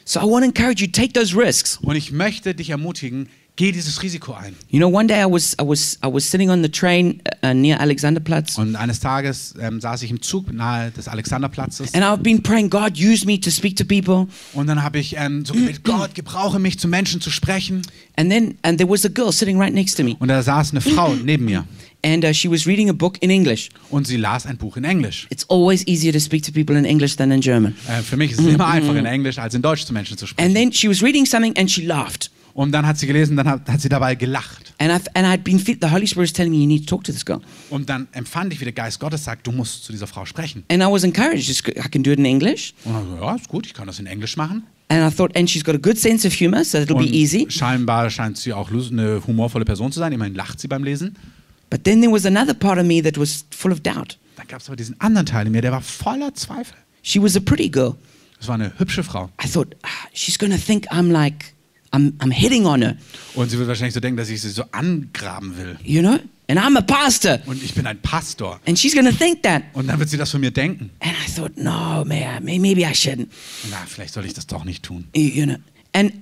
So 0.04 0.20
I 0.20 0.22
want 0.22 0.42
to 0.42 0.48
encourage 0.48 0.80
you, 0.82 0.86
take 0.90 1.12
those 1.12 1.36
risks. 1.36 1.78
Und 1.82 1.96
ich 1.96 2.12
möchte 2.12 2.54
dich 2.54 2.70
ermutigen, 2.70 3.28
geh 3.58 3.72
dieses 3.72 4.00
Risiko 4.02 4.32
ein. 4.34 4.54
You 4.70 4.78
know, 4.78 4.88
one 4.88 5.06
day 5.08 5.20
I 5.20 5.26
was, 5.30 5.54
I 5.60 5.64
was, 5.66 5.98
I 6.02 6.06
was 6.06 6.24
sitting 6.30 6.48
on 6.48 6.62
the 6.62 6.70
train 6.70 7.20
uh, 7.44 7.52
near 7.52 7.80
Alexanderplatz, 7.80 8.56
Und 8.56 8.76
eines 8.76 9.00
Tages 9.00 9.52
ähm, 9.60 9.80
saß 9.80 10.02
ich 10.04 10.10
im 10.10 10.22
Zug 10.22 10.52
nahe 10.52 10.92
des 10.92 11.08
Alexanderplatzes 11.08 11.92
and 11.92 12.04
I've 12.04 12.22
been 12.22 12.40
praying, 12.42 12.70
God, 12.70 12.96
use 12.96 13.26
me 13.26 13.38
to 13.40 13.50
speak 13.50 13.76
to 13.76 13.84
people. 13.84 14.28
und 14.54 14.68
dann 14.68 14.82
habe 14.82 14.98
ich 15.00 15.16
ähm, 15.18 15.44
so 15.44 15.54
gebetet, 15.54 15.82
Gott, 15.84 16.14
gebrauche 16.14 16.58
mich, 16.60 16.78
zu 16.78 16.86
Menschen 16.88 17.20
zu 17.20 17.30
sprechen. 17.30 17.82
And 18.16 18.30
then, 18.30 18.56
and 18.62 18.78
there 18.78 18.88
was 18.88 19.04
a 19.04 19.08
girl 19.08 19.32
sitting 19.32 19.58
right 19.60 19.74
next 19.74 19.96
to 19.96 20.04
me, 20.04 20.14
Und 20.20 20.28
da 20.28 20.40
saß 20.42 20.70
eine 20.70 20.80
Frau 20.80 21.14
neben 21.24 21.44
mir 21.44 21.64
and 22.04 22.24
uh, 22.24 22.32
she 22.32 22.48
was 22.48 22.64
reading 22.64 22.88
a 22.88 22.92
book 22.92 23.20
in 23.22 23.28
English. 23.30 23.70
und 23.90 24.06
sie 24.06 24.16
las 24.18 24.46
ein 24.46 24.56
Buch 24.56 24.76
in 24.76 24.84
Englisch. 24.84 25.26
It's 25.30 25.44
always 25.50 25.84
easier 25.88 26.12
to 26.12 26.20
speak 26.20 26.44
to 26.44 26.52
people 26.52 26.78
in 26.78 26.84
English 26.84 27.16
than 27.16 27.32
in 27.32 27.40
German. 27.40 27.74
Äh, 27.88 28.02
für 28.02 28.16
mich 28.16 28.30
ist 28.30 28.38
es 28.40 28.46
immer 28.46 28.68
einfacher 28.68 29.00
in 29.00 29.04
Englisch 29.06 29.36
als 29.38 29.54
in 29.54 29.62
Deutsch 29.62 29.84
zu 29.84 29.92
Menschen 29.92 30.16
zu 30.16 30.24
And 30.26 30.30
sprechen. 30.30 30.54
then 30.54 30.72
she 30.72 30.88
was 30.88 31.02
reading 31.02 31.26
something 31.26 31.56
and 31.58 31.68
she 31.68 31.84
laughed. 31.84 32.30
Und 32.54 32.72
dann 32.72 32.86
hat 32.86 32.98
sie 32.98 33.06
gelesen, 33.06 33.36
dann 33.36 33.46
hat, 33.48 33.68
hat 33.68 33.80
sie 33.80 33.88
dabei 33.88 34.14
gelacht. 34.14 34.74
And, 34.78 34.90
I've, 34.90 35.06
and 35.14 35.26
I'd 35.26 35.42
been, 35.44 35.58
fe- 35.58 35.76
the 35.80 35.90
Holy 35.90 36.06
Spirit 36.06 36.28
was 36.28 36.32
telling 36.32 36.50
me, 36.52 36.58
you 36.58 36.66
need 36.66 36.86
to 36.86 36.96
talk 36.96 37.04
to 37.04 37.12
this 37.12 37.24
girl. 37.24 37.40
Und 37.70 37.88
dann 37.88 38.08
empfand 38.12 38.52
ich, 38.52 38.60
wie 38.60 38.64
der 38.64 38.72
Geist 38.72 38.98
Gottes 39.00 39.24
sagt, 39.24 39.46
du 39.46 39.52
musst 39.52 39.84
zu 39.84 39.92
dieser 39.92 40.06
Frau 40.06 40.24
sprechen. 40.24 40.64
And 40.70 40.82
I 40.82 40.86
was 40.86 41.04
encouraged, 41.04 41.48
I 41.68 41.88
can 41.88 42.02
do 42.02 42.10
it 42.10 42.18
in 42.18 42.24
English. 42.24 42.74
Und 42.84 42.94
dann 42.94 43.06
so, 43.08 43.16
ja, 43.24 43.34
ist 43.34 43.48
gut, 43.48 43.66
ich 43.66 43.74
kann 43.74 43.86
das 43.86 43.98
in 43.98 44.06
Englisch 44.06 44.36
machen. 44.36 44.64
And 44.88 45.12
I 45.12 45.14
thought, 45.14 45.36
and 45.36 45.48
she's 45.50 45.62
got 45.64 45.74
a 45.74 45.78
good 45.78 45.98
sense 45.98 46.26
of 46.26 46.32
humor, 46.34 46.64
so 46.64 46.78
it'll 46.78 46.96
Und 46.96 47.04
be 47.06 47.10
easy. 47.12 47.46
scheinbar 47.50 48.08
scheint 48.10 48.38
sie 48.38 48.52
auch 48.52 48.70
eine 48.70 49.20
humorvolle 49.26 49.64
Person 49.64 49.92
zu 49.92 49.98
sein. 49.98 50.12
Immerhin 50.12 50.34
lacht 50.34 50.58
sie 50.60 50.68
beim 50.68 50.82
Lesen. 50.82 51.16
But 51.70 51.84
then 51.84 52.00
there 52.00 52.10
was 52.12 52.24
another 52.24 52.54
part 52.54 52.78
of 52.78 52.86
me 52.86 53.02
that 53.02 53.18
was 53.18 53.44
full 53.50 53.70
of 53.72 53.80
doubt. 53.80 54.18
Dann 54.36 54.46
gab 54.48 54.60
es 54.60 54.68
aber 54.68 54.76
diesen 54.76 54.98
anderen 55.00 55.26
Teil 55.26 55.46
in 55.46 55.52
mir, 55.52 55.60
der 55.60 55.72
war 55.72 55.82
voller 55.82 56.32
Zweifel. 56.34 56.74
She 57.02 57.20
was 57.22 57.36
a 57.36 57.40
pretty 57.40 57.68
girl. 57.68 57.96
Das 58.38 58.48
war 58.48 58.54
eine 58.54 58.72
hübsche 58.78 59.02
Frau. 59.02 59.28
I 59.44 59.48
thought, 59.48 59.76
ah, 59.82 59.88
she's 60.14 60.38
to 60.38 60.46
think 60.56 60.90
I'm 60.90 61.10
like, 61.10 61.52
I'm, 61.92 62.12
I'm 62.18 62.30
hitting 62.32 62.66
on 62.66 62.82
her, 62.82 62.96
Und 63.34 63.50
sie 63.50 63.58
wird 63.58 63.68
wahrscheinlich 63.68 63.94
so 63.94 64.00
denken, 64.00 64.16
dass 64.18 64.28
ich 64.28 64.40
sie 64.42 64.50
so 64.50 64.64
angraben 64.72 65.56
will. 65.56 65.76
you 65.84 66.00
know? 66.02 66.18
And 66.50 66.58
I'm 66.58 66.78
a 66.78 66.80
pastor. 66.80 67.38
Und 67.46 67.62
ich 67.62 67.74
bin 67.74 67.86
ein 67.86 68.00
Pastor. 68.00 68.58
And 68.66 68.78
she's 68.78 68.94
to 69.04 69.12
think 69.12 69.42
that. 69.42 69.62
Und 69.74 69.86
dann 69.88 69.98
wird 69.98 70.08
sie 70.08 70.16
das 70.16 70.30
von 70.30 70.40
mir 70.40 70.50
denken. 70.50 70.90
And 71.00 71.12
I 71.12 71.30
thought, 71.30 71.56
no, 71.58 72.04
man, 72.06 72.40
may- 72.40 72.58
maybe 72.58 72.80
I 72.82 72.94
shouldn't, 72.94 73.28
Na, 73.70 73.76
vielleicht 73.86 74.14
soll 74.14 74.24
ich 74.24 74.32
das 74.32 74.46
doch 74.46 74.64
nicht 74.64 74.82
tun. 74.82 75.04
you 75.14 75.44
know. 75.44 75.56
And, 75.92 76.12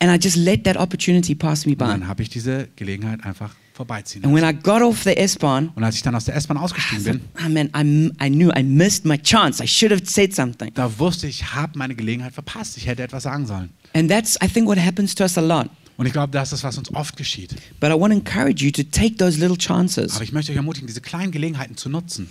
and 0.00 0.10
I 0.12 0.16
just 0.20 0.36
let 0.36 0.64
that 0.64 0.76
opportunity 0.76 1.34
pass 1.36 1.64
me 1.64 1.72
Und 1.72 1.78
by. 1.78 1.84
dann 1.86 2.08
habe 2.08 2.22
ich 2.22 2.28
diese 2.28 2.68
Gelegenheit 2.76 3.24
einfach 3.24 3.54
vorbeiziehen 3.80 4.24
And 4.24 4.34
when. 4.34 4.44
I 4.44 4.52
got 4.52 4.82
off 4.82 5.02
the 5.04 5.16
S-Bahn, 5.16 5.70
Und 5.74 5.84
als 5.84 5.96
ich 5.96 6.02
dann 6.02 6.14
aus 6.14 6.26
der 6.26 6.36
S-Bahn 6.36 6.56
I 6.58 6.60
ausgestiegen 6.60 7.04
thought, 7.04 7.42
bin, 7.44 7.52
man, 7.54 7.66
I, 7.68 7.80
m- 7.80 8.12
I 8.22 8.28
knew 8.30 8.50
I 8.56 8.62
missed 8.62 9.04
my 9.06 9.16
chance. 9.18 9.62
I 9.62 9.66
should 9.66 9.90
have 9.92 10.02
said 10.04 10.34
something. 10.34 10.70
da 10.74 10.90
wusste 10.98 11.26
ich, 11.26 11.40
ich 11.40 11.54
habe 11.54 11.78
meine 11.78 11.94
Gelegenheit 11.94 12.32
verpasst. 12.34 12.76
Ich 12.76 12.86
hätte 12.86 13.02
etwas 13.02 13.22
sagen 13.22 13.46
sollen. 13.46 13.70
And 13.94 14.10
that's, 14.10 14.36
I 14.44 14.48
think, 14.48 14.66
what 14.68 14.78
happens 14.78 15.14
to 15.14 15.24
us 15.24 15.36
a 15.38 15.40
lot. 15.40 15.68
Und 16.00 16.06
ich 16.06 16.14
glaube, 16.14 16.32
das 16.32 16.50
ist, 16.54 16.64
was 16.64 16.78
uns 16.78 16.90
oft 16.94 17.18
geschieht. 17.18 17.54
But 17.78 17.90
I 17.90 17.92
want 17.92 18.14
to 18.14 18.18
encourage 18.18 18.64
you 18.64 18.70
to 18.70 18.82
take 18.84 19.16
those 19.18 19.38
little 19.38 19.58
chances. 19.58 20.14
Aber 20.14 20.24
ich 20.24 20.32
möchte 20.32 20.50
euch 20.50 20.56
ermutigen, 20.56 20.86
diese 20.86 21.02
kleinen 21.02 21.30
Gelegenheiten 21.30 21.76
zu 21.76 21.90
nutzen. 21.90 22.26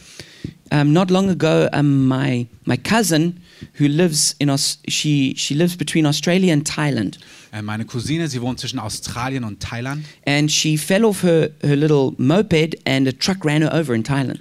Um, 0.71 0.91
not 0.91 1.11
long 1.11 1.29
ago, 1.29 1.67
um, 1.77 2.07
my 2.07 2.47
my 2.65 2.77
cousin, 2.77 3.37
who 3.79 3.85
lives 3.85 4.35
in 4.39 4.49
Aus- 4.49 4.79
she 4.87 5.35
she 5.37 5.53
lives 5.53 5.75
between 5.77 6.07
Australia 6.07 6.51
and 6.51 6.67
Thailand, 6.67 7.19
Äh, 7.51 7.61
meine 7.61 7.85
Cousine, 7.85 8.27
sie 8.27 8.41
wohnt 8.41 8.59
zwischen 8.59 8.79
Australien 8.79 9.43
und 9.43 9.59
Thailand 9.59 10.03
and 10.25 10.51
she 10.51 10.75
fell 10.75 11.05
off 11.05 11.21
her 11.21 11.51
her 11.61 11.75
little 11.75 12.13
moped, 12.17 12.75
and 12.87 13.07
a 13.07 13.11
truck 13.11 13.45
ran 13.45 13.61
her 13.61 13.71
over 13.73 13.93
in 13.93 14.03
Thailand. 14.03 14.39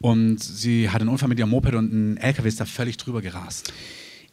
und 0.00 0.42
sie 0.42 0.88
hat 0.90 1.00
einen 1.00 1.10
Unfall 1.10 1.28
mit 1.28 1.38
ihrem 1.38 1.50
Moped 1.50 1.74
und 1.74 1.92
ein 1.92 2.16
LKW 2.16 2.48
ist 2.48 2.58
da 2.60 2.64
völlig 2.64 2.96
drüber 2.96 3.20
gerast. 3.22 3.72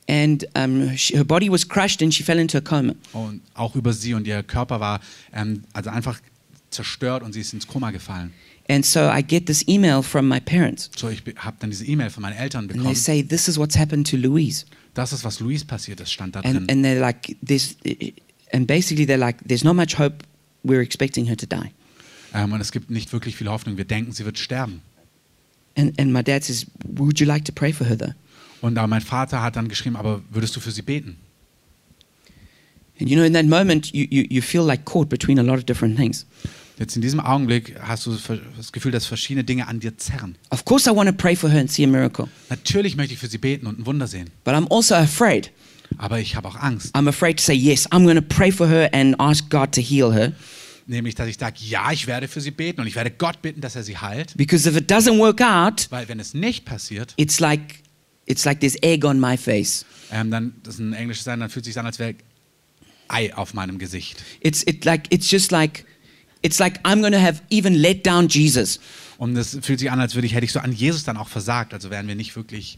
And 0.07 0.45
um, 0.55 0.95
she, 0.95 1.15
her 1.17 1.23
body 1.25 1.49
was 1.49 1.67
crushed, 1.67 2.01
and 2.03 2.13
she 2.13 2.23
fell 2.23 2.37
into 2.37 2.57
a 2.57 2.61
coma. 2.61 2.93
Und 3.13 3.41
auch 3.55 3.75
über 3.75 3.91
sie 3.91 4.13
und 4.13 4.27
ihr 4.27 4.43
Körper 4.43 4.79
war 4.79 4.99
ähm, 5.33 5.63
also 5.73 5.89
einfach 5.89 6.19
zerstört 6.69 7.23
und 7.23 7.33
sie 7.33 7.41
ist 7.41 7.53
ins 7.53 7.65
Koma 7.65 7.89
gefallen. 7.91 8.31
And 8.67 8.85
so 8.85 8.99
I 9.11 9.23
get 9.23 9.45
this 9.47 9.67
email 9.67 10.01
from 10.03 10.27
my 10.27 10.39
parents, 10.39 10.89
So, 10.97 11.09
ich 11.09 11.23
habe 11.37 11.55
dann 11.59 11.69
diese 11.69 11.85
E-Mail 11.85 12.09
von 12.09 12.21
meinen 12.21 12.35
Eltern 12.37 12.61
and 12.65 12.69
they 12.71 12.77
bekommen. 12.77 12.95
say 12.95 13.23
this 13.23 13.47
is 13.47 13.57
what's 13.57 13.77
happened 13.77 14.07
to 14.09 14.17
Louise. 14.17 14.65
Das 14.95 15.11
ist, 15.13 15.23
was 15.23 15.39
Luis 15.39 15.63
passiert 15.63 15.99
ist, 15.99 16.11
stand 16.11 16.35
da 16.35 16.41
drin. 16.41 16.57
and 16.57 16.71
and 16.71 16.83
they're 16.85 16.99
like 16.99 17.35
there's 17.45 17.75
and 18.51 18.65
basically 18.67 19.05
they're 19.05 19.17
like 19.19 19.37
there's 19.47 19.63
not 19.63 19.75
much 19.75 19.97
hope 19.99 20.23
we're 20.63 20.81
expecting 20.81 21.25
her 21.27 21.35
to 21.37 21.45
die 21.47 21.71
Ähm, 22.33 22.51
und 22.53 22.59
es 22.61 22.71
gibt 22.71 22.89
nicht 22.91 23.11
wirklich 23.13 23.35
viel 23.37 23.47
Hoffnung. 23.49 23.77
Wir 23.77 23.85
denken, 23.85 24.11
sie 24.11 24.25
wird 24.25 24.37
sterben. 24.39 24.81
and 25.77 25.99
and 25.99 26.11
my 26.13 26.23
dad 26.23 26.43
says 26.43 26.65
would 26.97 27.19
you 27.19 27.25
like 27.27 27.45
to 27.45 27.51
pray 27.51 27.71
for 27.73 27.85
her 27.87 27.97
though 27.97 28.13
Und 28.65 28.73
mein 28.89 29.01
Vater 29.01 29.43
hat 29.43 29.55
dann 29.57 29.67
geschrieben, 29.67 29.95
aber 29.95 30.21
würdest 30.31 30.55
du 30.55 30.59
für 30.59 30.71
sie 30.71 30.81
beten? 30.81 31.17
and 32.99 33.09
you 33.09 33.15
know 33.17 33.25
in 33.25 33.33
that 33.33 33.45
moment 33.45 33.91
you, 33.93 34.07
you, 34.09 34.23
you 34.29 34.41
feel 34.41 34.63
like 34.63 34.85
caught 34.85 35.09
between 35.09 35.37
a 35.37 35.43
lot 35.43 35.57
of 35.57 35.65
different 35.65 35.97
things 35.97 36.25
Jetzt 36.79 36.95
in 36.95 37.01
diesem 37.01 37.19
Augenblick 37.19 37.75
hast 37.81 38.05
du 38.05 38.17
das 38.57 38.71
Gefühl, 38.71 38.91
dass 38.91 39.05
verschiedene 39.05 39.43
Dinge 39.43 39.67
an 39.67 39.79
dir 39.81 39.97
zerren. 39.97 40.35
of 40.49 40.63
course 40.65 40.89
i 40.89 40.95
want 40.95 41.09
to 41.09 41.13
pray 41.15 41.35
for 41.35 41.49
her 41.49 41.59
and 41.59 41.69
see 41.71 41.83
a 41.83 41.87
miracle 41.87 42.27
Natürlich 42.49 42.95
möchte 42.95 43.13
ich 43.13 43.19
für 43.19 43.27
sie 43.27 43.37
beten 43.37 43.67
und 43.67 43.79
ein 43.79 43.85
Wunder 43.85 44.07
sehen. 44.07 44.29
but 44.45 44.53
i'm 44.53 44.67
also 44.71 44.95
afraid 44.95 45.51
Aber 45.97 46.19
ich 46.19 46.35
habe 46.37 46.47
auch 46.47 46.55
Angst. 46.55 46.95
i'm 46.95 47.07
afraid 47.09 47.37
to 47.37 47.43
say 47.43 47.53
yes 47.53 47.85
i'm 47.91 48.03
going 48.05 48.15
to 48.15 48.21
pray 48.35 48.49
for 48.51 48.67
her 48.67 48.89
and 48.93 49.19
ask 49.19 49.49
god 49.49 49.73
to 49.73 49.81
heal 49.81 50.11
her 50.13 50.31
Nämlich, 50.87 51.15
dass 51.15 51.27
ich 51.27 51.37
sage, 51.37 51.55
ja, 51.61 51.91
ich 51.91 52.05
werde 52.07 52.27
für 52.27 52.39
sie 52.41 52.51
beten 52.51 52.79
und 52.79 52.85
ich 52.87 52.95
werde 52.95 53.09
Gott 53.11 53.41
bitten, 53.41 53.59
dass 53.59 53.75
er 53.75 53.81
sie 53.83 53.97
heilt. 53.97 54.33
because 54.37 54.69
if 54.69 54.77
it 54.77 54.89
doesn't 54.89 55.17
work 55.19 55.41
out 55.41 55.87
Weil 55.89 56.07
wenn 56.07 56.19
es 56.21 56.33
nicht 56.33 56.63
passiert, 56.63 57.13
it's 57.17 57.39
like 57.39 57.79
it's 58.25 58.45
like 58.45 58.59
there's 58.59 58.75
egg 58.81 59.05
on 59.05 59.19
my 59.19 59.37
face 59.37 59.85
ähm, 60.11 60.29
dann, 60.31 60.53
das 60.63 60.75
ist 60.75 60.79
ein 60.79 60.93
englisches 60.93 61.23
Sein, 61.23 61.39
dann 61.39 61.49
fühlt 61.49 61.65
sich 61.65 61.77
an, 61.79 61.85
als 61.85 61.99
wäre 61.99 62.15
Ei 63.07 63.33
auf 63.35 63.53
meinem 63.53 63.77
Gesicht. 63.77 64.23
it's 64.41 64.63
it 64.63 64.85
like 64.85 65.11
it's 65.11 65.29
just 65.29 65.51
like 65.51 65.85
it's 66.41 66.59
like 66.59 66.79
i'm 66.85 67.01
to 67.01 67.19
have 67.19 67.41
even 67.49 67.73
let 67.73 68.05
down 68.05 68.27
jesus 68.27 68.79
Und 69.17 69.35
es 69.37 69.57
fühlt 69.61 69.79
sich 69.79 69.91
an, 69.91 69.99
als 69.99 70.15
würde 70.15 70.27
ich, 70.27 70.33
hätte 70.33 70.45
ich 70.45 70.51
so 70.51 70.59
an 70.59 70.73
Jesus 70.73 71.03
dann 71.03 71.17
auch 71.17 71.29
versagt. 71.29 71.73
Also 71.73 71.89
wären 71.89 72.07
wir 72.07 72.15
nicht 72.15 72.35
wirklich. 72.35 72.77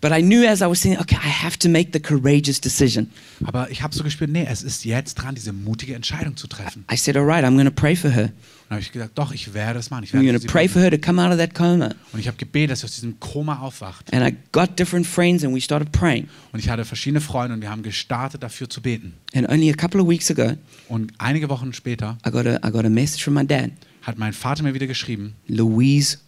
But 0.00 0.12
I 0.12 0.22
knew 0.22 0.46
as 0.46 0.62
I 0.62 0.64
was 0.64 0.80
thinking, 0.80 1.00
okay, 1.00 1.16
I 1.16 1.28
have 1.28 1.58
to 1.58 1.68
make 1.68 1.90
the 1.92 2.00
courageous 2.00 2.60
decision. 2.60 3.10
Aber 3.44 3.70
ich 3.70 3.82
habe 3.82 3.94
so 3.94 4.02
gespürt, 4.02 4.30
nee, 4.30 4.46
es 4.48 4.62
ist 4.62 4.84
jetzt 4.84 5.14
dran, 5.14 5.34
diese 5.34 5.52
mutige 5.52 5.94
Entscheidung 5.94 6.36
zu 6.36 6.46
treffen. 6.46 6.84
I 6.90 6.96
said, 6.96 7.16
all 7.16 7.24
right, 7.24 7.44
I'm 7.44 7.62
to 7.62 7.70
pray 7.70 7.94
for 7.94 8.10
her. 8.10 8.32
Habe 8.70 8.80
ich 8.80 8.92
gesagt, 8.92 9.18
doch, 9.18 9.32
ich 9.32 9.52
werde 9.52 9.80
es 9.80 9.90
machen. 9.90 10.04
Ich 10.04 10.10
I'm 10.10 10.14
werde 10.14 10.26
going 10.26 10.34
für 10.40 10.46
to 10.46 10.48
sie 10.48 10.52
pray 10.52 10.68
for 10.68 10.80
her 10.80 10.90
to 10.92 10.98
come 10.98 11.20
out 11.20 11.32
of 11.32 11.38
that 11.38 11.54
coma. 11.54 11.90
Und 12.12 12.20
ich 12.20 12.28
habe 12.28 12.36
gebetet, 12.36 12.70
dass 12.70 12.80
sie 12.80 12.84
aus 12.86 12.92
diesem 12.94 13.18
Koma 13.18 13.58
aufwacht. 13.58 14.14
And 14.14 14.24
I 14.24 14.36
got 14.52 14.78
different 14.78 15.06
friends 15.06 15.42
and 15.44 15.52
we 15.54 15.60
started 15.60 15.90
praying. 15.90 16.28
Und 16.52 16.60
ich 16.60 16.68
hatte 16.68 16.84
verschiedene 16.84 17.20
Freunde 17.20 17.54
und 17.54 17.62
wir 17.62 17.70
haben 17.70 17.82
gestartet, 17.82 18.42
dafür 18.44 18.70
zu 18.70 18.80
beten. 18.80 19.14
And 19.34 19.48
only 19.48 19.70
a 19.70 19.74
couple 19.74 20.00
of 20.00 20.08
weeks 20.08 20.30
ago, 20.30 20.56
Und 20.88 21.12
einige 21.18 21.48
Wochen 21.48 21.72
später 21.72 22.16
I 22.24 22.30
got 22.30 22.46
a, 22.46 22.56
I 22.64 22.70
got 22.70 22.84
a 22.84 22.90
message 22.90 23.24
from 23.24 23.34
my 23.34 23.44
dad. 23.46 23.72
hat 24.02 24.18
mein 24.18 24.32
Vater 24.32 24.62
mir 24.62 24.72
wieder 24.72 24.86
geschrieben 24.86 25.34
Louise 25.48 26.18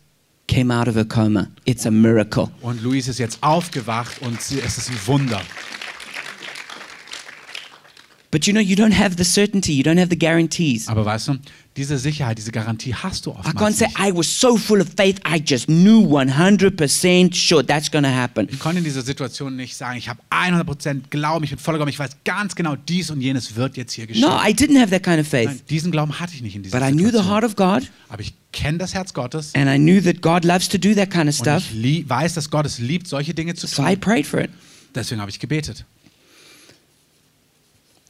came 0.48 0.74
out 0.76 0.88
of 0.88 0.96
her 0.96 1.04
coma. 1.04 1.46
It's 1.64 1.86
a 1.86 1.90
miracle. 1.92 2.48
und 2.60 2.82
Luis 2.82 3.06
ist 3.06 3.18
jetzt 3.20 3.40
aufgewacht 3.42 4.20
und 4.20 4.42
sie, 4.42 4.58
es 4.60 4.78
ist 4.78 4.90
ein 4.90 4.98
Wunder. 5.06 5.40
But 8.32 8.46
you 8.46 8.54
know, 8.54 8.60
you 8.62 8.74
don't 8.74 8.98
have 8.98 9.16
the 9.18 9.24
certainty, 9.24 9.74
you 9.74 9.82
don't 9.84 9.98
have 9.98 10.08
the 10.08 10.18
guarantees. 10.18 10.88
Aber 10.88 11.04
weißt 11.04 11.28
du, 11.28 11.36
diese 11.76 11.98
Sicherheit, 11.98 12.38
diese 12.38 12.50
Garantie 12.50 12.94
hast 12.94 13.26
du 13.26 13.30
I 13.30 13.34
can't 13.34 13.46
oftmals 13.48 13.78
say 13.78 13.86
nicht. 13.88 13.98
I 14.00 14.16
was 14.16 14.40
so 14.40 14.56
full 14.56 14.80
of 14.80 14.88
faith, 14.96 15.20
I 15.28 15.36
just 15.38 15.66
knew 15.66 16.00
100% 16.00 17.34
sure 17.34 17.62
that's 17.64 17.90
to 17.90 17.98
happen. 18.02 18.48
Ich 18.50 18.58
konnte 18.58 18.78
in 18.78 18.84
dieser 18.84 19.02
Situation 19.02 19.54
nicht 19.56 19.76
sagen, 19.76 19.98
ich 19.98 20.08
habe 20.08 20.20
100% 20.30 21.10
Glauben, 21.10 21.44
ich 21.44 21.50
bin 21.50 21.58
voller 21.58 21.76
Glauben, 21.78 21.90
ich 21.90 21.98
weiß 21.98 22.10
ganz 22.24 22.54
genau, 22.54 22.74
dies 22.76 23.10
und 23.10 23.20
jenes 23.20 23.54
wird 23.54 23.76
jetzt 23.76 23.92
hier 23.92 24.06
geschehen. 24.06 24.22
No, 24.22 24.38
I 24.42 24.52
didn't 24.54 24.78
have 24.80 24.90
that 24.90 25.02
kind 25.02 25.20
of 25.20 25.30
Nein, 25.30 25.48
faith. 25.48 25.64
diesen 25.68 25.92
Glauben 25.92 26.18
hatte 26.18 26.32
ich 26.34 26.40
nicht 26.42 26.56
in 26.56 26.62
dieser 26.62 26.78
But 26.80 26.88
I 26.88 26.92
knew 26.92 27.00
the 27.10 27.18
Situation. 27.18 27.30
heart 27.30 27.44
of 27.44 27.56
God, 27.56 27.90
Aber 28.08 28.22
ich 28.22 28.32
kenne 28.52 28.78
das 28.78 28.94
Herz 28.94 29.12
Gottes 29.12 29.54
and 29.54 29.68
I 29.68 29.76
knew 29.76 30.00
that 30.02 30.22
God 30.22 30.44
loves 30.44 30.68
to 30.70 30.78
do 30.78 30.94
that 30.94 31.10
kind 31.10 31.28
of 31.28 31.38
und 31.38 31.44
stuff. 31.46 31.64
ich 31.70 31.74
lie- 31.76 32.04
weiß, 32.08 32.32
dass 32.34 32.48
Gott 32.48 32.64
es 32.64 32.78
liebt, 32.78 33.06
solche 33.08 33.34
Dinge 33.34 33.54
zu 33.54 33.66
So 33.66 33.82
I 33.82 33.92
tun. 33.94 34.00
prayed 34.00 34.26
for 34.26 34.40
it. 34.40 34.50
Deswegen 34.94 35.20
habe 35.20 35.30
ich 35.30 35.38
gebetet. 35.38 35.84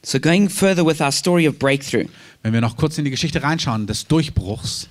So 0.05 0.19
going 0.19 0.49
further 0.49 0.85
with 0.85 1.01
our 1.01 1.11
story 1.11 1.47
of 1.47 1.57
breakthrough, 1.57 2.07
Wenn 2.43 2.53
wir 2.53 2.59
noch 2.59 2.75
kurz 2.75 2.97
in 2.97 3.05
die 3.05 3.11
Geschichte 3.11 3.41
reinschauen, 3.41 3.87
des 3.87 4.05
Durchbruchs, 4.05 4.89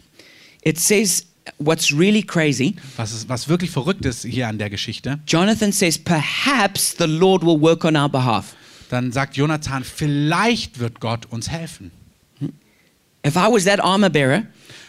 it 0.64 0.80
says 0.80 1.26
what's 1.58 1.92
really 1.92 2.22
crazy. 2.22 2.76
was, 2.96 3.12
ist, 3.12 3.28
was 3.28 3.48
wirklich 3.48 3.70
verrückt 3.70 4.06
ist 4.06 4.24
hier 4.24 4.48
an 4.48 4.56
der 4.56 4.70
Geschichte, 4.70 5.20
Jonathan 5.26 5.70
says, 5.70 5.98
perhaps 5.98 6.96
the 6.98 7.04
Lord 7.04 7.42
will 7.42 7.60
work 7.60 7.84
on 7.84 7.94
our 7.94 8.08
behalf. 8.08 8.54
dann 8.88 9.12
sagt 9.12 9.36
Jonathan, 9.36 9.84
vielleicht 9.84 10.78
wird 10.78 11.00
Gott 11.00 11.26
uns 11.26 11.50
helfen. 11.50 11.90
If 13.24 13.36
I 13.36 13.52
was 13.52 13.64
that 13.64 13.80
armor 13.80 14.10
bearer 14.10 14.44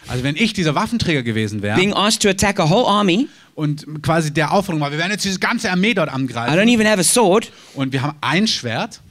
Also 0.07 0.23
wenn 0.23 0.35
ich 0.35 0.53
dieser 0.53 0.73
Waffenträger 0.73 1.21
gewesen 1.21 1.61
wäre 1.61 1.75
being 1.75 1.93
asked 1.93 2.21
to 2.21 2.29
attack 2.29 2.59
a 2.59 2.69
whole 2.69 2.87
army, 2.87 3.27
und 3.55 4.01
quasi 4.01 4.31
der 4.31 4.51
Aufforderung 4.51 4.81
war, 4.81 4.91
wir 4.91 4.97
werden 4.97 5.11
jetzt 5.11 5.25
diese 5.25 5.39
ganze 5.39 5.69
Armee 5.69 5.93
dort 5.93 6.09
I 6.09 6.11
don't 6.11 6.15
angreifen 6.15 6.69
even 6.69 6.87
have 6.87 6.99
a 6.99 7.03
sword, 7.03 7.51
und 7.75 7.91
wir 7.91 8.01
haben 8.01 8.17
ein 8.21 8.47
Schwert, 8.47 9.01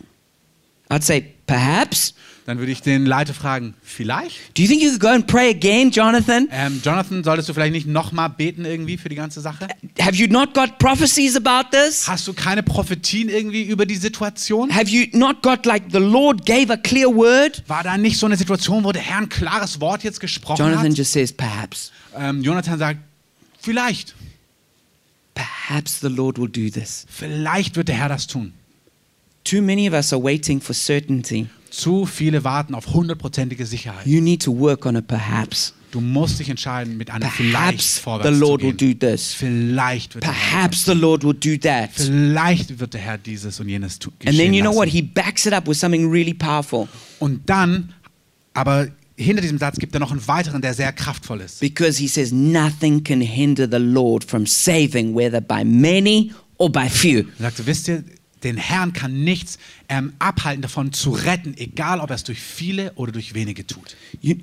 I'd 0.93 1.03
say, 1.03 1.25
perhaps. 1.47 2.15
dann 2.45 2.59
würde 2.59 2.71
ich 2.71 2.83
den 2.83 3.07
Leiter 3.07 3.33
fragen, 3.33 3.75
vielleicht? 3.83 4.37
Do 4.59 4.63
you 4.63 4.69
think 4.69 4.83
you 4.83 4.91
could 4.91 5.01
go 5.01 5.09
and 5.09 5.27
pray 5.27 5.49
again, 5.49 5.91
Jonathan? 5.91 6.49
Ähm, 6.51 6.83
Jonathan, 6.85 7.25
solltest 7.25 7.49
du 7.49 7.55
vielleicht 7.55 7.73
nicht 7.73 7.87
nochmal 7.87 8.29
beten 8.29 8.65
irgendwie 8.67 8.99
für 8.99 9.09
die 9.09 9.15
ganze 9.15 9.41
Sache? 9.41 9.69
Have 9.99 10.17
you 10.17 10.27
not 10.27 10.53
got 10.53 10.79
prophecies 10.79 11.35
about 11.35 11.71
this? 11.71 12.07
Hast 12.07 12.29
du 12.29 12.35
keine 12.35 12.63
Prophetien 12.63 13.29
irgendwie 13.31 13.63
über 13.63 13.87
die 13.87 13.95
Situation? 13.97 14.75
Have 14.75 14.91
you 14.91 15.07
not 15.17 15.41
got 15.43 15.65
like 15.65 15.85
the 15.91 15.99
Lord 15.99 16.45
gave 16.45 16.71
a 16.71 16.77
clear 16.77 17.09
word? 17.09 17.63
War 17.69 17.83
da 17.85 17.97
nicht 17.97 18.19
so 18.19 18.27
eine 18.27 18.37
Situation, 18.37 18.85
wo 18.85 18.93
der 18.93 19.03
Herr 19.03 19.19
ein 19.19 19.29
klares 19.31 19.81
Wort 19.81 20.05
jetzt 20.05 20.21
gesprochen 20.21 20.59
Jonathan 20.59 20.91
hat? 20.91 20.99
just 20.99 21.13
says, 21.13 21.33
perhaps. 21.33 21.91
Ähm, 22.15 22.43
Jonathan 22.43 22.79
sagt, 22.79 22.99
vielleicht, 23.61 24.15
Perhaps 25.35 26.01
the 26.01 26.09
Lord 26.09 26.39
will 26.39 26.49
do 26.49 26.69
this. 26.69 27.07
vielleicht 27.09 27.77
wird 27.77 27.89
der 27.89 27.97
Herr 27.97 28.09
das 28.11 28.27
tun. 28.27 28.53
Too 29.45 29.61
many 29.63 29.89
of 29.89 29.95
us 29.95 30.13
are 30.13 30.23
waiting 30.23 30.61
for 30.61 30.75
certainty. 30.75 31.47
Zu 31.71 32.07
viele 32.07 32.45
warten 32.45 32.75
auf 32.75 32.87
hundertprozentige 32.93 33.65
Sicherheit. 33.67 34.07
You 34.07 34.21
need 34.21 34.43
to 34.43 34.57
work 34.57 34.85
on 34.87 34.97
a 34.97 35.01
perhaps. 35.01 35.75
Du 35.91 36.01
musst 36.01 36.39
dich 36.39 36.49
entscheiden, 36.49 36.97
mit 36.97 37.11
einem 37.11 37.29
Vielleicht 37.31 37.53
Perhaps 37.79 37.95
the 37.97 38.01
vorwärts 38.01 38.39
Lord 38.39 38.61
zu 38.63 38.67
will 38.69 38.75
gehen. 38.75 38.99
do 38.99 39.07
this. 39.07 39.35
Vielleicht 39.35 40.15
wird 40.15 40.25
der 40.25 40.33
Herr 40.33 40.61
Perhaps 40.69 40.85
the 40.87 40.93
Lord 40.93 41.23
will 41.25 41.35
do 41.35 41.57
that. 41.59 41.91
Vielleicht 41.93 42.79
wird 42.79 42.95
der 42.95 43.01
Herr 43.03 43.19
dieses 43.19 43.61
und 43.61 43.69
jenes 43.69 43.99
tu- 43.99 44.11
And 44.25 44.37
then 44.37 44.55
you 44.55 44.63
know 44.63 44.71
what? 44.75 44.87
lassen. 44.87 44.97
He 44.97 45.03
backs 45.03 45.45
it 45.47 45.53
up 45.53 45.67
with 45.69 45.79
something 45.79 46.11
really 46.11 46.33
powerful 46.35 46.89
Und 47.19 47.43
dann, 47.49 47.93
aber 48.55 48.89
hinter 49.17 49.43
diesem 49.43 49.59
Satz 49.59 49.79
gibt 49.79 49.93
er 49.95 50.01
noch 50.01 50.11
einen 50.13 50.27
weiteren, 50.27 50.63
der 50.63 50.73
sehr 50.73 50.93
kraftvoll 50.93 51.41
ist. 51.43 51.61
because 51.61 51.99
he 52.01 52.09
says, 52.09 52.33
Nothing 52.33 53.05
can 53.05 53.21
hinder 53.21 53.69
the 53.71 53.77
Lord 53.79 54.25
from 54.25 54.47
saving, 54.47 55.15
whether 55.15 55.41
by 55.43 55.63
many 55.65 56.33
or 56.57 56.71
by 56.73 56.89
few. 56.89 57.19
Er 57.39 57.51
sagt, 57.51 57.67
wisst 57.67 57.89
ihr, 57.89 58.03
den 58.45 58.57
Herrn 58.57 58.93
kann 58.93 59.25
nichts 59.25 59.59
ähm, 59.89 60.13
abhalten 60.19 60.63
davon 60.63 60.93
zu 60.93 61.11
retten, 61.11 61.55
egal 61.57 62.01
ob 62.01 62.11
er 62.11 62.17
es 62.17 62.25
durch 62.25 62.41
viele 62.41 62.93
oder 62.95 63.13
durch 63.13 63.35
wenige 63.35 63.67
tut. 63.67 63.97
You, 64.21 64.35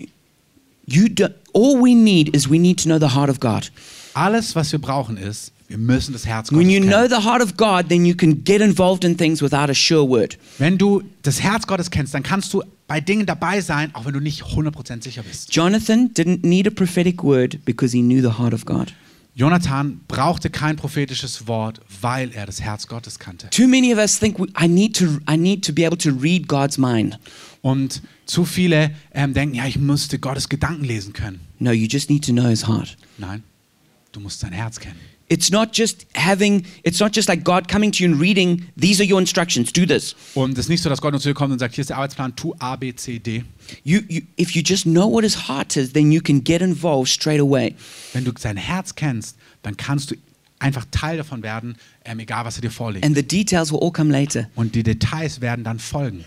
you 0.85 1.07
do, 1.09 1.25
all 1.53 1.75
we 1.81 1.95
need 1.95 2.35
is 2.35 2.49
we 2.49 2.57
need 2.59 2.81
to 2.83 2.85
know 2.89 2.99
the 2.99 3.13
heart 3.15 3.29
of 3.29 3.39
God. 3.39 3.71
Alles, 4.13 4.55
was 4.55 4.71
wir 4.71 4.79
brauchen, 4.79 5.17
ist, 5.17 5.51
wir 5.67 5.77
müssen 5.77 6.13
das 6.13 6.25
Herz 6.25 6.49
Gottes 6.49 6.59
When 6.59 6.69
you 6.71 6.81
know 6.81 7.03
kennen. 7.07 7.09
the 7.09 7.23
heart 7.27 7.43
of 7.43 7.55
God, 7.55 7.89
then 7.89 8.05
you 8.05 8.15
can 8.15 8.43
get 8.43 8.59
involved 8.59 9.03
in 9.03 9.15
things 9.17 9.41
without 9.41 9.69
a 9.69 9.75
sure 9.75 10.07
word. 10.07 10.37
Wenn 10.57 10.77
du 10.79 11.03
das 11.21 11.41
Herz 11.41 11.67
Gottes 11.67 11.91
kennst, 11.91 12.13
dann 12.15 12.23
kannst 12.23 12.51
du 12.53 12.63
bei 12.87 12.99
Dingen 12.99 13.27
dabei 13.27 13.61
sein, 13.61 13.93
auch 13.93 14.05
wenn 14.05 14.13
du 14.13 14.19
nicht 14.19 14.41
100% 14.43 15.03
sicher 15.03 15.21
bist. 15.21 15.53
Jonathan 15.55 16.09
didn't 16.15 16.39
need 16.41 16.65
a 16.65 16.71
prophetic 16.71 17.23
word 17.23 17.63
because 17.65 17.95
he 17.95 18.01
knew 18.01 18.19
the 18.19 18.39
heart 18.39 18.53
of 18.55 18.65
God. 18.65 18.91
Jonathan 19.39 20.01
brauchte 20.09 20.49
kein 20.49 20.75
prophetisches 20.75 21.47
Wort, 21.47 21.79
weil 22.01 22.33
er 22.33 22.45
das 22.45 22.59
Herz 22.59 22.87
Gottes 22.87 23.19
kannte. 23.19 23.49
Too 23.51 23.69
many 23.69 23.93
of 23.93 23.97
us 23.97 24.19
think 24.19 24.37
we, 24.37 24.47
I 24.61 24.67
need 24.67 24.97
to 24.97 25.05
I 25.31 25.37
need 25.37 25.63
to 25.65 25.71
be 25.71 25.85
able 25.87 25.97
to 25.99 26.09
read 26.09 26.49
God's 26.49 26.77
mind. 26.77 27.17
Und 27.61 28.01
zu 28.25 28.43
viele 28.43 28.93
ähm, 29.13 29.33
denken, 29.33 29.55
ja, 29.55 29.65
ich 29.65 29.77
müsste 29.77 30.19
Gottes 30.19 30.49
Gedanken 30.49 30.83
lesen 30.83 31.13
können. 31.13 31.39
No, 31.57 31.71
you 31.71 31.87
just 31.87 32.09
need 32.09 32.25
to 32.25 32.33
know 32.33 32.49
his 32.49 32.67
heart. 32.67 32.97
Nein, 33.17 33.43
du 34.11 34.19
musst 34.19 34.41
sein 34.41 34.51
Herz 34.51 34.77
kennen. 34.77 34.99
It's 35.29 35.51
not 35.51 35.73
just 35.73 36.07
having, 36.15 36.65
it's 36.83 36.99
not 36.99 37.15
just 37.15 37.29
like 37.29 37.43
God 37.43 37.67
coming 37.67 37.91
to 37.91 38.03
you 38.03 38.11
and 38.11 38.19
reading, 38.19 38.65
these 38.75 38.99
are 38.99 39.05
your 39.05 39.19
instructions, 39.19 39.71
do 39.71 39.85
this. 39.85 40.15
Und 40.33 40.53
es 40.53 40.65
ist 40.65 40.69
nicht 40.69 40.81
so, 40.81 40.89
dass 40.89 41.01
Gott 41.01 41.13
uns 41.13 41.21
zu 41.21 41.29
dir 41.29 41.35
kommt 41.35 41.53
und 41.53 41.59
sagt, 41.59 41.75
hier 41.75 41.83
ist 41.83 41.89
der 41.89 41.97
Arbeitsplan, 41.97 42.35
tu 42.35 42.55
A, 42.57 42.75
B, 42.75 42.95
C, 42.95 43.19
D. 43.19 43.43
You, 43.83 44.01
you, 44.07 44.21
if 44.39 44.51
you 44.51 44.63
just 44.65 44.85
know 44.85 45.07
what 45.07 45.23
his 45.23 45.47
heart 45.47 45.77
is, 45.77 45.93
then 45.93 46.11
you 46.11 46.19
can 46.19 46.43
get 46.43 46.61
involved 46.63 47.09
straight 47.09 47.39
away. 47.39 47.75
Wenn 48.13 48.25
du 48.25 48.31
sein 48.39 48.57
Herz 48.57 48.95
kennst, 48.95 49.37
dann 49.61 49.77
kannst 49.77 50.09
du 50.11 50.15
einfach 50.57 50.85
Teil 50.91 51.17
davon 51.17 51.43
werden, 51.43 51.77
ähm, 52.05 52.19
egal 52.19 52.45
was 52.45 52.57
er 52.57 52.61
dir 52.61 52.71
vorlegt. 52.71 53.05
And 53.05 53.15
the 53.15 53.23
details 53.23 53.71
will 53.71 53.79
all 53.81 53.91
come 53.91 54.11
later. 54.11 54.49
Und 54.55 54.73
die 54.73 54.83
Details 54.83 55.41
werden 55.41 55.63
dann 55.63 55.77
folgen. 55.77 56.25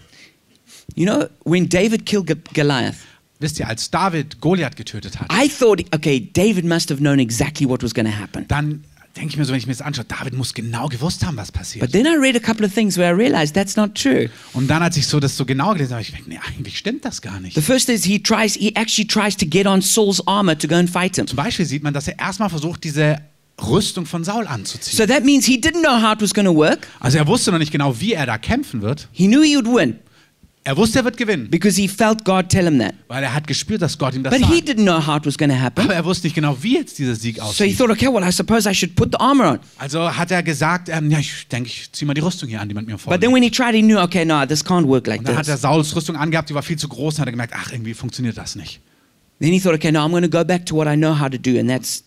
You 0.95 1.07
know, 1.07 1.27
when 1.45 1.69
David 1.69 2.07
killed 2.07 2.29
Goliath, 2.55 2.97
Wisst 3.41 3.59
ihr, 3.59 3.67
als 3.67 3.91
David 3.91 4.41
Goliath 4.41 4.77
getötet 4.77 5.19
hat, 5.19 5.29
I 5.33 5.49
thought, 5.49 5.85
okay, 5.93 6.31
David 6.33 6.65
must 6.65 6.91
have 6.91 7.01
known 7.01 7.19
exactly 7.19 7.69
what 7.69 7.83
was 7.83 7.93
going 7.93 8.07
to 8.07 8.17
happen. 8.17 8.47
dann 8.47 8.85
denke 9.17 9.31
ich 9.31 9.37
mir 9.37 9.45
so, 9.45 9.53
wenn 9.53 9.59
ich 9.59 9.67
mir 9.67 9.73
das 9.73 9.83
anschaue, 9.83 10.05
David 10.05 10.35
muss 10.35 10.55
genau 10.55 10.89
gewusst 10.89 11.25
haben, 11.25 11.37
was 11.37 11.53
passiert. 11.53 11.85
But 11.85 11.93
then 11.93 12.07
I 12.07 12.17
read 12.17 12.37
a 12.37 12.41
couple 12.41 12.67
of 12.67 12.73
things 12.73 12.97
where 12.97 13.15
I 13.15 13.17
realized 13.17 13.55
that's 13.55 13.77
not 13.77 13.95
true. 13.95 14.31
Und 14.53 14.69
dann, 14.69 14.83
als 14.83 14.97
ich 14.97 15.07
so 15.07 15.21
das 15.21 15.37
so 15.37 15.45
genau 15.45 15.73
gelesen 15.73 15.93
habe, 15.93 16.03
ich 16.03 16.13
gedacht, 16.13 16.29
nee, 16.29 16.39
eigentlich 16.47 16.79
stimmt 16.79 17.05
das 17.05 17.21
gar 17.21 17.41
nicht. 17.41 17.55
The 17.55 17.63
first 17.63 17.89
is 17.89 18.05
he 18.05 18.23
tries, 18.23 18.55
he 18.55 18.75
actually 18.75 19.07
tries 19.07 19.37
to 19.37 19.47
get 19.47 19.67
on 19.67 19.83
Saul's 19.83 20.27
armor 20.27 20.57
to 20.57 20.67
go 20.67 20.77
and 20.77 20.89
fight 20.89 21.17
him. 21.17 21.27
Zum 21.27 21.37
Beispiel 21.37 21.67
sieht 21.67 21.83
man, 21.83 21.93
dass 21.93 22.09
er 22.09 22.19
erstmal 22.19 22.49
versucht, 22.49 22.85
diese 22.85 23.19
Rüstung 23.61 24.07
von 24.07 24.25
Saul 24.25 24.47
anzuziehen. 24.47 24.97
So 24.97 25.07
that 25.07 25.25
means 25.25 25.45
he 25.45 25.59
didn't 25.59 25.83
know 25.83 26.01
how 26.01 26.15
it 26.15 26.23
was 26.23 26.33
going 26.33 26.47
to 26.47 26.55
work. 26.55 26.89
Also 27.01 27.19
er 27.19 27.27
wusste 27.27 27.53
noch 27.53 27.59
nicht 27.59 27.73
genau, 27.73 28.01
wie 28.01 28.15
er 28.15 28.27
da 28.27 28.39
kämpfen 28.39 28.83
wird. 28.83 29.09
He 29.13 29.27
knew 29.27 29.43
he 29.43 29.57
would 29.57 29.67
win 29.67 29.99
Er 30.65 30.77
wusste, 30.77 31.01
er 31.01 31.05
wird 31.05 31.17
gewinnen, 31.17 31.51
because 31.51 31.77
he 31.81 31.89
felt 31.89 32.25
God 32.25 32.49
tell 32.49 32.65
him 32.67 32.79
that. 32.79 32.95
weil 33.09 33.25
er 33.25 33.35
hat 33.35 33.49
gespürt, 33.49 33.83
dass 33.83 33.99
Gott 33.99 34.15
ihm 34.15 34.23
das 34.23 34.33
But 34.33 34.47
he 34.49 34.55
sagt. 34.59 34.69
didn't 34.69 34.85
know 34.85 35.05
how 35.05 35.17
it 35.17 35.27
was 35.27 35.37
going 35.37 35.51
to 35.51 35.59
happen. 35.59 35.83
Aber 35.85 35.95
er 35.95 36.05
wusste 36.05 36.27
nicht 36.29 36.35
genau, 36.35 36.57
wie 36.63 36.77
jetzt 36.77 36.99
dieser 37.01 37.17
Sieg 37.17 37.37
So 37.39 37.43
he 37.43 37.49
aussieht. 37.49 37.79
thought, 37.79 37.91
okay, 37.91 38.07
well, 38.07 38.23
I 38.23 38.31
suppose 38.31 38.71
I 38.71 38.73
should 38.73 38.95
put 38.95 39.11
the 39.13 39.19
armor 39.19 39.47
on. 39.55 39.59
Also 39.79 40.15
hat 40.17 40.31
er 40.31 40.41
gesagt, 40.45 40.89
ähm, 40.89 41.11
ja, 41.11 41.19
ich 41.19 41.49
denke, 41.49 41.69
ich 41.69 41.91
ziehe 41.91 42.07
mal 42.07 42.15
die 42.15 42.21
Rüstung 42.21 42.49
hier 42.49 42.61
an, 42.61 42.69
die 42.69 42.75
man 42.77 42.85
mir 42.85 42.93
But 42.93 43.01
vorlegt. 43.01 43.23
then 43.25 43.35
when 43.35 43.43
he 43.43 43.51
tried, 43.51 43.75
he 43.75 43.83
knew, 43.83 43.99
okay, 43.99 44.25
no, 44.25 44.47
this 44.47 44.65
can't 44.65 44.87
work 44.87 45.09
like 45.09 45.19
Und 45.19 45.29
dann 45.29 45.37
hat 45.37 45.49
er 45.49 45.55
this. 45.55 45.63
Sauls 45.63 45.97
Rüstung 45.97 46.15
angehabt, 46.17 46.49
die 46.49 46.55
war 46.55 46.63
viel 46.63 46.79
zu 46.79 46.87
groß, 46.87 47.15
und 47.15 47.21
hat 47.23 47.27
er 47.29 47.33
gemerkt, 47.33 47.55
ach, 47.57 47.73
irgendwie 47.73 47.95
funktioniert 47.95 48.39
das 48.39 48.55
nicht. 48.55 48.79
Then 49.41 49.51
he 49.53 49.59
thought, 49.59 49.75
okay, 49.75 49.91
no, 49.91 49.99
I'm 49.99 50.11
going 50.13 50.23
to 50.23 50.29
go 50.31 50.45
back 50.45 50.65
to 50.67 50.77
what 50.77 50.87
I 50.87 50.95
know 50.97 51.19
how 51.19 51.29
to 51.29 51.39
do, 51.39 51.59
and 51.59 51.69
that's 51.69 52.05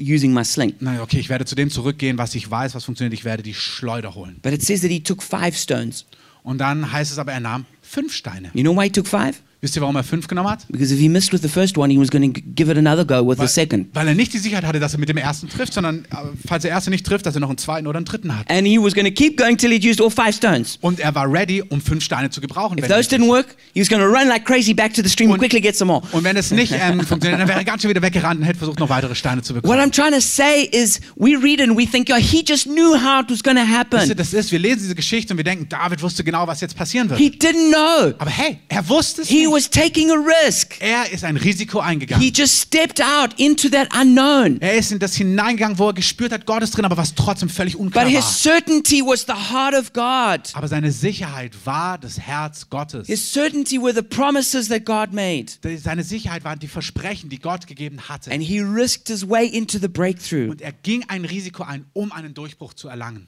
using 0.00 0.32
my 0.34 0.44
sling. 0.44 0.74
Na, 0.80 1.00
okay, 1.02 1.20
ich 1.20 1.28
werde 1.28 1.44
zu 1.44 1.54
dem 1.54 1.70
zurückgehen, 1.70 2.18
was 2.18 2.34
ich 2.34 2.50
weiß, 2.50 2.74
was 2.74 2.84
funktioniert. 2.84 3.14
Ich 3.14 3.24
werde 3.24 3.44
die 3.44 3.54
Schleuder 3.54 4.16
holen. 4.16 4.40
But 4.42 4.52
it 4.52 4.64
says 4.64 4.80
that 4.80 4.90
he 4.90 4.98
took 4.98 5.22
five 5.22 5.56
stones. 5.56 6.04
Und 6.42 6.58
dann 6.58 6.90
heißt 6.92 7.10
es 7.12 7.18
aber, 7.18 7.32
er 7.32 7.40
nahm 7.40 7.66
fünf 7.86 8.14
Steine. 8.14 8.50
You 8.52 8.62
know 8.62 8.72
why 8.72 8.84
he 8.84 8.90
took 8.90 9.06
five? 9.06 9.40
Wisst 9.62 9.74
ihr, 9.74 9.80
warum 9.82 9.96
er 9.96 10.04
fünf 10.04 10.28
genommen 10.28 10.50
hat? 10.50 10.66
Because 10.68 10.92
if 10.94 11.00
he 11.00 11.08
missed 11.08 11.32
with 11.32 11.40
the 11.42 11.48
first 11.48 11.78
one, 11.78 11.90
he 11.92 11.98
was 11.98 12.10
going 12.10 12.32
to 12.32 12.40
give 12.54 12.70
it 12.70 12.76
another 12.76 13.04
go 13.04 13.26
with 13.26 13.36
the 13.38 13.42
Weil, 13.42 13.48
second. 13.48 13.86
weil 13.94 14.06
er 14.06 14.14
nicht 14.14 14.32
die 14.34 14.38
Sicherheit 14.38 14.64
hatte, 14.64 14.78
dass 14.80 14.92
er 14.92 14.98
mit 15.00 15.08
dem 15.08 15.16
ersten 15.16 15.48
trifft, 15.48 15.72
sondern 15.72 16.04
äh, 16.10 16.16
falls 16.46 16.62
der 16.62 16.70
erste 16.72 16.90
nicht 16.90 17.06
trifft, 17.06 17.24
dass 17.26 17.34
er 17.34 17.40
noch 17.40 17.48
einen 17.48 17.56
zweiten 17.58 17.86
oder 17.86 17.96
einen 17.96 18.04
dritten 18.04 18.36
hat. 18.38 18.50
And 18.50 18.66
he 18.66 18.78
was 18.78 18.94
going 18.94 19.06
to 19.06 19.10
keep 19.12 19.36
going 19.38 19.56
till 19.56 19.70
he'd 19.72 19.84
used 19.88 20.00
all 20.00 20.10
five 20.10 20.34
stones. 20.34 20.78
Und 20.82 21.00
er 21.00 21.14
war 21.14 21.30
ready, 21.32 21.62
um 21.62 21.80
fünf 21.80 22.04
Steine 22.04 22.28
zu 22.30 22.40
gebrauchen. 22.42 22.78
If 22.78 22.86
those 22.88 23.08
didn't 23.08 23.28
work, 23.28 23.56
he 23.74 23.80
was 23.80 23.88
going 23.88 24.00
to 24.02 24.06
run 24.08 24.28
like 24.28 24.44
crazy 24.44 24.74
back 24.74 24.92
to 24.94 25.02
the 25.02 25.08
stream 25.08 25.30
and 25.30 25.40
Und- 25.40 25.40
quickly 25.48 25.60
get 25.62 25.74
some 25.74 25.90
more. 25.90 26.02
Und 26.12 26.22
wenn 26.24 26.36
es 26.36 26.50
nicht 26.50 26.72
ähm, 26.72 27.00
funktioniert, 27.06 27.40
dann 27.40 27.48
wäre 27.48 27.58
er 27.60 27.64
ganz 27.64 27.80
schön 27.82 27.88
wieder 27.88 28.02
weggerannt 28.02 28.40
und 28.40 28.46
hätte 28.46 28.58
versucht, 28.58 28.78
noch 28.78 28.90
weitere 28.90 29.14
Steine 29.14 29.40
zu 29.42 29.54
What 29.54 29.62
bekommen. 29.62 29.80
I'm 29.80 29.90
trying 29.90 30.12
to 30.12 30.20
say 30.20 30.64
is, 30.70 31.00
we 31.16 31.34
read 31.34 31.60
and 31.62 31.76
we 31.78 31.86
think, 31.86 32.08
oh, 32.12 32.16
he 32.18 32.44
just 32.46 32.66
knew 32.66 32.94
how 32.94 33.22
it 33.22 33.30
was 33.30 33.42
going 33.42 33.56
to 33.56 33.62
Wisst 33.62 33.72
ihr, 33.72 33.78
happen. 33.78 34.16
das 34.16 34.34
ist, 34.34 34.52
wir 34.52 34.58
lesen 34.58 34.80
diese 34.80 34.94
Geschichte 34.94 35.32
und 35.32 35.38
wir 35.38 35.44
denken, 35.44 35.66
David 35.68 36.02
wusste 36.02 36.22
genau, 36.22 36.46
was 36.46 36.60
jetzt 36.60 36.76
passieren 36.76 37.08
wird. 37.08 37.18
He 37.18 37.30
didn't 37.30 37.70
know. 37.72 38.14
Aber 38.18 38.30
hey, 38.30 38.58
er 38.68 38.86
wusste 38.88 39.22
es 39.22 39.28
He 39.28 39.45
was 39.50 39.68
taking 39.70 40.10
a 40.10 40.14
risk. 40.14 40.76
Er 40.80 41.10
ist 41.10 41.24
ein 41.24 41.36
Risiko 41.36 41.80
eingegangen. 41.80 42.22
He 42.22 42.32
just 42.34 42.60
stepped 42.60 43.00
out 43.00 43.38
into 43.38 43.68
that 43.68 43.88
unknown. 43.94 44.60
Er 44.60 44.74
ist 44.74 44.92
in 44.92 44.98
das 44.98 45.14
hineingegangen, 45.16 45.78
wo 45.78 45.88
er 45.88 45.94
gespürt 45.94 46.32
hat, 46.32 46.46
Gott 46.46 46.62
ist 46.62 46.72
drin, 46.76 46.84
aber 46.84 46.96
was 46.96 47.14
trotzdem 47.14 47.48
völlig 47.48 47.76
unklar 47.76 48.04
But 48.04 48.12
his 48.12 48.24
war. 48.24 48.32
certainty 48.32 49.02
was 49.02 49.22
the 49.26 49.32
heart 49.32 49.74
of 49.74 49.92
God. 49.92 50.50
Aber 50.54 50.68
seine 50.68 50.92
Sicherheit 50.92 51.52
war 51.64 51.98
das 51.98 52.18
Herz 52.18 52.68
Gottes. 52.70 53.06
His 53.06 53.32
certainty 53.32 53.80
were 53.80 53.94
the 53.94 54.02
promises 54.02 54.68
that 54.68 54.84
God 54.84 55.12
made. 55.12 55.46
Seine 55.82 56.02
Sicherheit 56.04 56.44
waren 56.44 56.58
die 56.58 56.68
Versprechen, 56.68 57.30
die 57.30 57.38
Gott 57.38 57.66
gegeben 57.66 58.00
hatte. 58.08 58.30
And 58.32 58.42
he 58.42 58.60
risked 58.60 59.08
his 59.08 59.28
way 59.28 59.46
into 59.46 59.78
the 59.78 59.88
breakthrough. 59.88 60.50
Und 60.50 60.60
er 60.60 60.72
ging 60.72 61.04
ein 61.08 61.24
Risiko 61.24 61.62
ein, 61.62 61.86
um 61.92 62.12
einen 62.12 62.34
Durchbruch 62.34 62.74
zu 62.74 62.88
erlangen. 62.88 63.26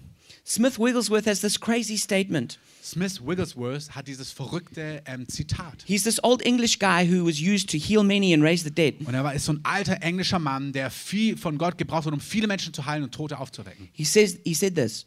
Smith 0.48 0.78
Wigglesworth 0.78 1.26
has 1.26 1.42
this 1.42 1.60
crazy 1.60 1.98
statement. 1.98 2.58
Smith 2.82 3.20
Wigglesworth 3.20 3.94
hat 3.94 4.08
dieses 4.08 4.32
verrückte 4.32 5.02
ähm, 5.04 5.28
Zitat. 5.28 5.84
He's 5.86 6.04
this 6.04 6.18
old 6.24 6.40
English 6.40 6.78
guy 6.78 7.04
who 7.04 7.22
was 7.22 7.38
used 7.38 7.68
to 7.68 7.76
heal 7.76 8.02
many 8.02 8.32
and 8.32 8.42
raise 8.42 8.64
the 8.64 8.70
dead. 8.70 8.94
Und 9.04 9.12
er 9.12 9.22
war, 9.22 9.34
ist 9.34 9.44
so 9.44 9.52
ein 9.52 9.60
alter 9.62 10.00
englischer 10.00 10.38
Mann, 10.38 10.72
der 10.72 10.90
viel 10.90 11.36
von 11.36 11.58
Gott 11.58 11.76
gebraucht 11.76 12.06
hat, 12.06 12.14
um 12.14 12.20
viele 12.20 12.46
Menschen 12.46 12.72
zu 12.72 12.86
heilen 12.86 13.04
und 13.04 13.12
Tote 13.12 13.38
aufzuwecken. 13.38 13.90
He 13.92 14.06
says 14.06 14.38
he 14.42 14.54
said 14.54 14.74
this. 14.74 15.04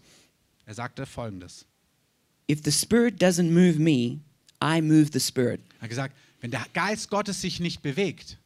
Er 0.68 0.76
sagte 0.76 1.08
folgendes. 1.08 1.66
If 2.48 2.60
the 2.64 2.72
spirit 2.72 3.20
doesn't 3.20 3.50
move 3.50 3.80
me, 3.80 4.20
I 4.64 4.80
move 4.80 5.10
the 5.12 5.20
spirit. 5.20 5.60
Er 5.80 5.82
hat 5.82 5.90
gesagt, 5.90 6.16
wenn 6.42 6.52
der 6.52 6.68
Geist 6.76 7.10
Gottes 7.10 7.42
sich 7.42 7.60
nicht 7.60 7.82
bewegt, 7.82 8.38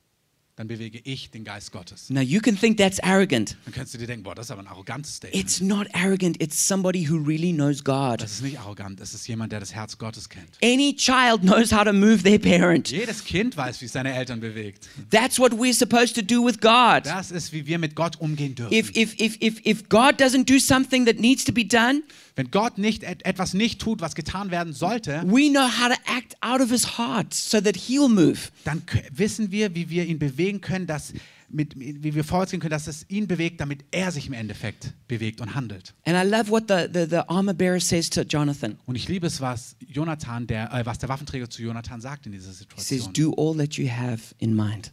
dann 0.58 0.70
bewege 0.70 1.01
ich 1.03 1.32
den 1.32 1.43
Geist 1.43 1.74
Gottes. 1.74 2.10
Now 2.10 2.22
you 2.22 2.39
can 2.39 2.58
think 2.58 2.78
that's 2.78 2.99
arrogant. 3.01 3.58
Dann 3.66 3.74
könntest 3.74 3.93
du 3.93 3.97
dir 3.97 4.08
denken, 4.08 4.24
boah, 4.24 4.36
das 4.36 4.45
ist 4.45 4.51
aber 4.51 4.62
ein 4.62 4.68
arrogantes 4.68 5.18
Statement. 5.18 5.43
It's 5.43 5.60
not 5.60 5.88
arrogant. 5.93 6.41
It's 6.41 6.66
somebody 6.66 7.10
who 7.10 7.18
really 7.18 7.51
knows 7.51 7.84
God. 7.84 8.22
Das 8.22 8.32
ist 8.32 8.41
nicht 8.41 8.60
arrogant, 8.60 9.01
das 9.01 9.14
ist 9.14 9.28
jemand, 9.28 9.51
der 9.51 9.60
das 9.60 9.74
Herz 9.74 9.97
Gottes 9.97 10.30
kennt. 10.30 10.58
Any 10.64 10.95
child 10.95 11.41
knows 11.41 11.74
how 11.74 11.84
to 11.84 11.91
move 11.91 12.24
their 12.24 12.39
parent. 12.39 12.89
Jedes 12.89 13.26
Kind 13.26 13.58
weiß, 13.58 13.82
wie 13.82 13.86
es 13.86 13.91
seine 13.91 14.14
Eltern 14.14 14.39
bewegt. 14.39 14.88
That's 15.10 15.38
what 15.38 15.51
we're 15.51 15.74
supposed 15.74 16.16
to 16.16 16.22
do 16.22 16.45
with 16.45 16.62
God. 16.62 17.06
Das 17.06 17.32
ist, 17.32 17.51
wie 17.51 17.66
wir 17.66 17.78
mit 17.78 17.93
Gott 17.93 18.22
umgehen 18.22 18.56
dürfen. 18.56 18.74
If, 18.74 18.95
if, 18.95 19.20
if, 19.20 19.38
if, 19.41 19.60
if 19.66 19.89
God 19.89 20.22
doesn't 20.22 20.45
do 20.45 20.58
something 20.58 21.06
that 21.06 21.20
needs 21.20 21.43
to 21.43 21.51
be 21.51 21.68
done, 21.68 22.01
Wenn 22.36 22.51
Gott 22.51 22.77
nicht 22.77 23.03
et 23.03 23.25
etwas 23.25 23.53
nicht 23.53 23.79
tut, 23.79 24.01
was 24.01 24.13
getan 24.13 24.51
werden 24.51 24.73
sollte, 24.73 25.23
we 25.25 25.49
know 25.49 25.61
how 25.61 25.88
to 25.88 25.99
act 26.05 26.36
out 26.41 26.59
of 26.59 26.69
his 26.69 26.97
heart 26.97 27.33
so 27.33 27.61
that 27.61 27.77
he'll 27.77 28.09
move. 28.09 28.38
dann 28.65 28.81
wissen 29.11 29.51
wir, 29.51 29.73
wie 29.73 29.89
wir 29.89 30.05
ihn 30.05 30.19
bewegen 30.19 30.59
können, 30.59 30.86
dass, 30.86 31.13
mit, 31.47 31.79
wie 31.79 32.13
wir 32.13 32.25
vorwärts 32.25 32.51
gehen 32.51 32.59
können, 32.59 32.71
dass 32.71 32.88
es 32.88 33.09
ihn 33.09 33.27
bewegt, 33.27 33.61
damit 33.61 33.86
er 33.91 34.11
sich 34.11 34.27
im 34.27 34.33
Endeffekt 34.33 34.93
bewegt 35.07 35.39
und 35.39 35.55
handelt. 35.55 35.93
And 36.03 36.17
I 36.17 36.29
love 36.29 36.49
what 36.49 36.65
the, 36.67 36.88
the, 36.93 37.05
the 37.09 37.21
armor 37.29 37.53
bearer 37.53 37.79
says 37.79 38.09
to 38.09 38.23
Jonathan. 38.23 38.77
Und 38.86 38.95
ich 38.95 39.07
liebe 39.07 39.27
es, 39.27 39.39
was 39.39 39.77
Jonathan, 39.88 40.45
der, 40.45 40.73
äh, 40.73 40.86
was 40.86 40.99
der 40.99 41.07
Waffenträger 41.07 41.49
zu 41.49 41.61
Jonathan 41.61 42.01
sagt 42.01 42.25
in 42.25 42.33
dieser 42.33 42.49
He 42.49 42.53
says, 42.53 43.03
Situation. 43.03 43.13
Do 43.13 43.33
all 43.38 43.55
that 43.57 43.75
you 43.75 43.88
have 43.89 44.36
in 44.39 44.53
mind. 44.53 44.91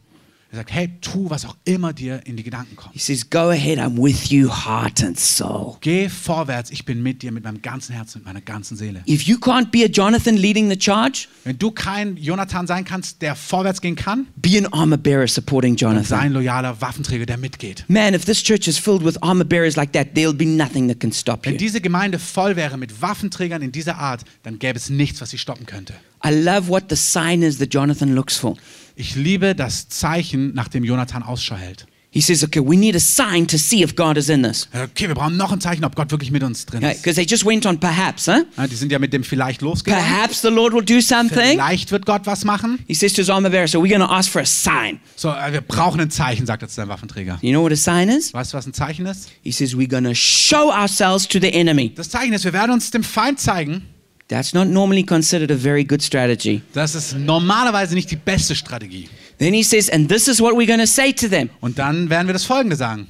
Er 0.53 0.57
sagt, 0.57 0.71
hey, 0.71 0.91
tu, 1.01 1.31
was 1.31 1.45
auch 1.45 1.55
immer 1.65 1.93
dir 1.93 2.21
in 2.27 2.37
die 2.37 2.43
Gedanken 2.43 2.75
kommt. 2.75 2.93
He 2.93 2.99
says, 2.99 3.27
Go 3.27 3.49
ahead, 3.49 3.79
I'm 3.79 3.97
with 3.97 4.29
you, 4.29 4.47
heart 4.51 5.03
and 5.03 5.19
soul. 5.19 5.77
Geh 5.81 6.09
vorwärts, 6.09 6.69
ich 6.69 6.85
bin 6.85 7.01
mit 7.01 7.23
dir, 7.23 7.31
mit 7.31 7.43
meinem 7.43 7.63
ganzen 7.63 7.93
Herzen, 7.95 8.19
mit 8.19 8.27
meiner 8.27 8.41
ganzen 8.41 8.77
Seele. 8.77 9.01
If 9.07 9.23
you 9.23 9.37
can't 9.37 9.71
be 9.71 9.83
a 9.83 9.87
Jonathan 9.87 10.37
leading 10.37 10.69
the 10.69 10.77
charge, 10.79 11.27
Wenn 11.43 11.57
du 11.57 11.71
kein 11.71 12.17
Jonathan 12.17 12.67
sein 12.67 12.85
kannst, 12.85 13.23
der 13.23 13.35
vorwärts 13.35 13.81
gehen 13.81 13.95
kann, 13.95 14.27
be 14.35 14.55
an 14.59 14.67
armor 14.71 14.99
bearer 14.99 15.27
supporting 15.27 15.75
dann 15.75 15.95
sei 15.95 15.95
Jonathan. 15.95 16.19
ein 16.19 16.33
loyaler 16.33 16.79
Waffenträger, 16.79 17.25
der 17.25 17.37
mitgeht. 17.37 17.85
Man, 17.87 18.13
if 18.13 18.25
this 18.25 18.43
church 18.43 18.67
is 18.67 18.77
filled 18.77 19.03
with 19.03 19.17
armor 19.23 19.45
bearers 19.45 19.75
like 19.75 19.91
that, 19.93 20.09
there'll 20.13 20.37
be 20.37 20.45
nothing 20.45 20.87
that 20.87 20.99
can 20.99 21.11
stop 21.11 21.47
Wenn 21.47 21.53
you. 21.53 21.57
diese 21.57 21.81
Gemeinde 21.81 22.19
voll 22.19 22.55
wäre 22.55 22.77
mit 22.77 23.01
Waffenträgern 23.01 23.63
in 23.63 23.71
dieser 23.71 23.97
Art, 23.97 24.21
dann 24.43 24.59
gäbe 24.59 24.77
es 24.77 24.91
nichts, 24.91 25.19
was 25.19 25.31
sie 25.31 25.39
stoppen 25.39 25.65
könnte. 25.65 25.95
I 26.25 26.31
love 26.31 26.69
what 26.69 26.85
the 26.89 26.95
sign 26.95 27.41
is 27.43 27.57
that 27.57 27.73
Jonathan 27.73 28.15
looks 28.15 28.37
for. 28.37 28.55
Ich 28.95 29.15
liebe 29.15 29.55
das 29.55 29.89
Zeichen, 29.89 30.53
nach 30.53 30.67
dem 30.67 30.83
Jonathan 30.83 31.23
Ausschau 31.23 31.55
hält. 31.55 31.85
He 32.13 32.21
says, 32.21 32.43
Okay, 32.43 32.59
we 32.59 32.77
need 32.77 32.95
a 32.95 32.99
sign 32.99 33.47
to 33.47 33.57
see 33.57 33.81
if 33.81 33.95
God 33.95 34.17
is 34.17 34.29
in 34.29 34.43
this. 34.43 34.67
Okay, 34.71 35.07
wir 35.07 35.15
brauchen 35.15 35.35
noch 35.35 35.51
ein 35.51 35.59
Zeichen, 35.59 35.83
ob 35.83 35.95
Gott 35.95 36.11
wirklich 36.11 36.29
mit 36.29 36.43
uns 36.43 36.67
drin 36.67 36.83
ist. 36.83 37.01
Because 37.01 37.15
they 37.15 37.25
just 37.25 37.43
went 37.43 37.65
on 37.65 37.79
perhaps, 37.79 38.27
huh? 38.27 38.45
Ja, 38.55 38.67
die 38.67 38.75
sind 38.75 38.91
ja 38.91 38.99
mit 38.99 39.13
dem 39.13 39.23
vielleicht 39.23 39.63
losgegangen. 39.63 40.05
Perhaps 40.05 40.41
the 40.43 40.49
Lord 40.49 40.73
will 40.75 40.85
do 40.85 41.01
something. 41.01 41.53
Vielleicht 41.53 41.91
wird 41.91 42.05
Gott 42.05 42.27
was 42.27 42.45
machen. 42.45 42.77
He 42.87 42.93
says 42.93 43.13
to 43.13 43.21
his 43.23 43.31
armor 43.31 43.49
bearer, 43.49 43.67
So 43.67 43.79
we're 43.79 43.89
going 43.89 44.07
to 44.07 44.13
ask 44.13 44.29
for 44.29 44.41
a 44.43 44.45
sign. 44.45 44.99
So, 45.15 45.29
äh, 45.29 45.53
wir 45.53 45.61
brauchen 45.61 45.99
ein 46.01 46.11
Zeichen, 46.11 46.45
sagt 46.45 46.61
er 46.61 46.69
zu 46.69 46.75
seinem 46.75 46.89
Waffenträger. 46.89 47.39
You 47.41 47.49
know 47.49 47.63
what 47.63 47.71
a 47.71 47.75
sign 47.75 48.09
is? 48.09 48.31
Weißt 48.31 48.53
du, 48.53 48.57
was 48.57 48.67
ein 48.67 48.73
Zeichen 48.73 49.07
ist? 49.07 49.29
He 49.41 49.51
says, 49.51 49.73
We're 49.75 49.89
going 49.89 50.03
to 50.03 50.13
show 50.13 50.71
ourselves 50.71 51.27
to 51.29 51.39
the 51.39 51.51
enemy. 51.51 51.93
Das 51.95 52.11
Zeichen 52.11 52.33
ist, 52.33 52.45
wir 52.45 52.53
werden 52.53 52.71
uns 52.73 52.91
dem 52.91 53.03
Feind 53.03 53.39
zeigen. 53.39 53.87
That's 54.33 54.51
not 54.51 54.67
normally 54.67 55.03
considered 55.03 55.51
a 55.51 55.55
very 55.55 55.83
good 55.83 56.01
strategy. 56.01 56.63
Das 56.73 56.95
ist 56.95 57.15
normalerweise 57.15 57.93
nicht 57.93 58.09
die 58.09 58.15
beste 58.15 58.55
Strategie. 58.55 59.07
Then 59.37 59.53
he 59.53 59.61
says, 59.61 59.91
And 59.91 60.09
this 60.09 60.27
is 60.27 60.41
what 60.41 60.53
we're 60.55 60.65
going 60.65 60.79
to 60.79 60.87
say 60.87 61.13
to 61.13 61.27
them. 61.27 61.51
Und 61.61 61.77
dann 61.77 62.09
werden 62.09 62.25
wir 62.27 62.33
das 62.33 62.43
Folgende 62.43 62.75
sagen. 62.75 63.05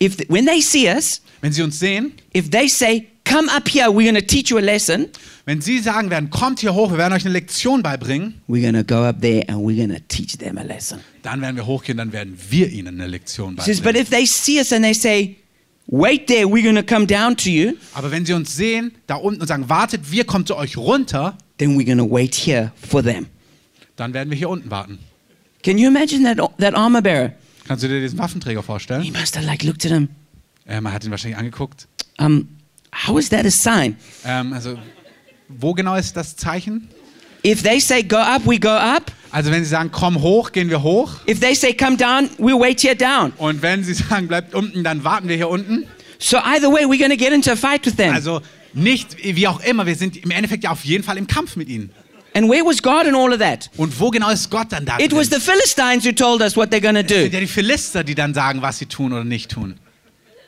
If 0.00 0.18
when 0.28 0.46
they 0.46 0.60
see 0.60 0.86
us, 0.88 1.20
Wenn 1.40 1.52
sie 1.52 1.62
uns 1.62 1.80
sehen, 1.80 2.12
if 2.32 2.48
they 2.50 2.68
say, 2.68 3.08
Come 3.24 3.50
up 3.50 3.68
here, 3.68 3.88
we're 3.90 4.04
going 4.08 4.14
to 4.14 4.22
teach 4.24 4.50
you 4.50 4.56
a 4.58 4.60
lesson, 4.60 5.06
wenn 5.46 5.60
sie 5.60 5.80
sagen 5.80 6.10
werden, 6.10 6.30
kommt 6.30 6.60
hier 6.60 6.74
hoch, 6.74 6.92
wir 6.92 6.98
werden 6.98 7.12
euch 7.12 7.24
eine 7.24 7.32
Lektion 7.34 7.82
beibringen, 7.82 8.40
we're 8.48 8.62
going 8.62 8.72
to 8.74 8.84
go 8.84 9.02
up 9.02 9.20
there 9.20 9.42
and 9.48 9.58
we're 9.58 9.76
going 9.76 9.90
to 9.92 10.00
teach 10.06 10.38
them 10.38 10.56
a 10.58 10.62
lesson. 10.62 11.00
dann 11.24 11.40
werden 11.42 11.56
wir 11.56 11.66
hochgehen, 11.66 11.98
dann 11.98 12.12
werden 12.12 12.38
wir 12.48 12.70
ihnen 12.70 13.00
eine 13.00 13.08
Lektion 13.08 13.56
He 13.56 13.62
says, 13.62 13.80
But 13.80 13.94
beibringen. 13.94 14.02
if 14.02 14.10
they 14.10 14.24
see 14.26 14.60
us 14.60 14.72
and 14.72 14.84
they 14.84 14.94
say, 14.94 15.36
Wait 15.90 16.26
there, 16.26 16.46
we're 16.46 16.74
to 16.74 16.82
come 16.82 17.06
down 17.06 17.34
to 17.34 17.48
you, 17.48 17.72
Aber 17.94 18.10
wenn 18.10 18.26
sie 18.26 18.34
uns 18.34 18.54
sehen, 18.54 18.92
da 19.06 19.14
unten 19.14 19.40
und 19.40 19.46
sagen, 19.46 19.70
wartet, 19.70 20.10
wir 20.10 20.24
kommen 20.24 20.44
zu 20.44 20.54
euch 20.54 20.76
runter, 20.76 21.38
then 21.56 21.78
we're 21.78 21.96
to 21.96 22.04
wait 22.08 22.34
here 22.34 22.72
for 22.76 23.02
them. 23.02 23.26
dann 23.96 24.12
werden 24.12 24.28
wir 24.28 24.36
hier 24.36 24.50
unten 24.50 24.70
warten. 24.70 24.98
Can 25.62 25.78
you 25.78 25.88
imagine 25.88 26.22
that, 26.24 26.38
that 26.58 26.74
armor 26.74 27.00
bearer? 27.00 27.32
Kannst 27.66 27.84
du 27.84 27.88
dir 27.88 28.00
diesen 28.00 28.18
Waffenträger 28.18 28.60
He 28.60 28.66
vorstellen? 28.66 29.12
must 29.12 29.34
have 29.36 29.46
like 29.46 29.62
looked 29.64 29.84
at 29.86 29.92
him. 29.92 30.08
Äh, 30.66 30.80
man 30.82 30.92
hat 30.92 31.04
ihn 31.04 31.10
wahrscheinlich 31.10 31.38
angeguckt. 31.38 31.88
Um, 32.18 32.48
how 33.06 33.18
is 33.18 33.30
that 33.30 33.46
a 33.46 33.50
sign? 33.50 33.96
Ähm, 34.26 34.52
also, 34.52 34.78
wo 35.48 35.72
genau 35.72 35.96
ist 35.96 36.16
das 36.16 36.36
Zeichen? 36.36 36.88
If 37.46 37.62
they 37.62 37.80
say 37.80 38.02
go 38.02 38.16
up, 38.18 38.42
we 38.46 38.58
go 38.58 38.68
up. 38.68 39.10
Also, 39.30 39.50
wenn 39.50 39.62
sie 39.64 39.70
sagen, 39.70 39.90
komm 39.92 40.20
hoch, 40.22 40.52
gehen 40.52 40.70
wir 40.70 40.82
hoch. 40.82 41.10
If 41.28 41.40
they 41.40 41.54
say 41.54 41.74
come 41.74 41.96
down, 41.96 42.30
we 42.38 42.52
wait 42.58 42.80
here 42.80 42.96
down. 42.96 43.32
Und 43.36 43.60
wenn 43.62 43.84
sie 43.84 43.94
sagen, 44.08 44.28
bleibt 44.28 44.54
unten, 44.54 44.82
dann 44.84 45.04
warten 45.04 45.28
wir 45.28 45.36
hier 45.36 45.48
unten. 45.48 45.86
So 46.18 46.38
either 46.38 46.70
way, 46.72 46.84
we're 46.84 46.98
going 46.98 47.10
to 47.10 47.16
get 47.16 47.32
into 47.32 47.50
a 47.52 47.56
fight 47.56 47.84
with 47.86 47.96
them. 47.96 48.12
Also, 48.14 48.40
nicht, 48.72 49.16
wie 49.22 49.46
auch 49.46 49.60
immer, 49.60 49.86
wir 49.86 49.94
sind 49.96 50.16
im 50.16 50.30
Endeffekt 50.30 50.64
ja 50.64 50.70
auf 50.70 50.84
jeden 50.84 51.04
Fall 51.04 51.16
im 51.18 51.26
Kampf 51.26 51.56
mit 51.56 51.68
ihnen. 51.68 51.90
and 52.34 52.48
where 52.48 52.64
was 52.64 52.80
God 52.82 53.06
in 53.06 53.14
all 53.14 53.32
of 53.32 53.38
that? 53.38 53.70
Und 53.76 53.98
wo 53.98 54.10
genau 54.10 54.30
ist 54.30 54.48
Gott 54.50 54.68
dann 54.70 54.84
da? 54.84 54.98
It 54.98 55.12
was 55.12 55.28
the 55.30 55.40
Philistines 55.40 56.04
who 56.04 56.12
told 56.12 56.40
us 56.42 56.56
what 56.56 56.70
they're 56.70 56.80
going 56.80 56.94
to 56.94 57.00
Es 57.00 57.08
sind 57.08 57.32
do. 57.32 57.36
ja 57.36 57.40
die 57.40 57.46
Philister, 57.46 58.04
die 58.04 58.14
dann 58.14 58.34
sagen, 58.34 58.62
was 58.62 58.78
sie 58.78 58.86
tun 58.86 59.12
oder 59.12 59.24
nicht 59.24 59.50
tun. 59.50 59.76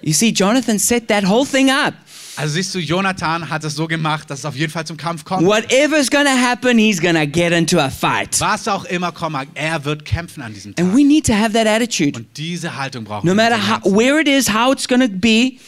You 0.02 0.12
see, 0.12 0.28
Jonathan 0.30 0.78
set 0.78 1.08
that 1.08 1.26
whole 1.28 1.46
thing 1.46 1.70
up. 1.70 1.94
Also 2.40 2.54
siehst 2.54 2.74
du, 2.74 2.78
Jonathan 2.78 3.50
hat 3.50 3.64
es 3.64 3.74
so 3.74 3.86
gemacht, 3.86 4.30
dass 4.30 4.38
es 4.38 4.44
auf 4.46 4.56
jeden 4.56 4.72
Fall 4.72 4.86
zum 4.86 4.96
Kampf 4.96 5.24
kommt. 5.24 5.46
Whatever's 5.46 6.08
to 6.24 6.32
happen, 6.32 6.78
he's 6.78 6.98
to 7.14 7.26
get 7.30 7.52
into 7.52 7.78
a 7.78 7.90
fight. 7.90 8.40
Was 8.40 8.66
auch 8.66 8.84
immer 8.86 9.12
mag, 9.28 9.48
er 9.54 9.84
wird 9.84 10.06
kämpfen 10.06 10.42
an 10.42 10.54
diesem 10.54 10.74
Tag. 10.74 10.82
And 10.86 10.96
we 10.96 11.04
need 11.04 11.26
to 11.26 11.34
have 11.34 11.52
that 11.52 11.66
attitude. 11.66 12.18
Und 12.18 12.28
diese 12.38 12.74
Haltung 12.78 13.04
brauchen 13.04 13.26
No 13.26 13.32
wir. 13.32 13.36
matter 13.36 13.56
in 13.56 13.60
how, 13.68 13.92
where 13.94 14.18
it 14.22 14.26
is, 14.26 14.48
how 14.50 14.72
it's 14.72 14.88
to 15.02 15.08
be, 15.08 15.58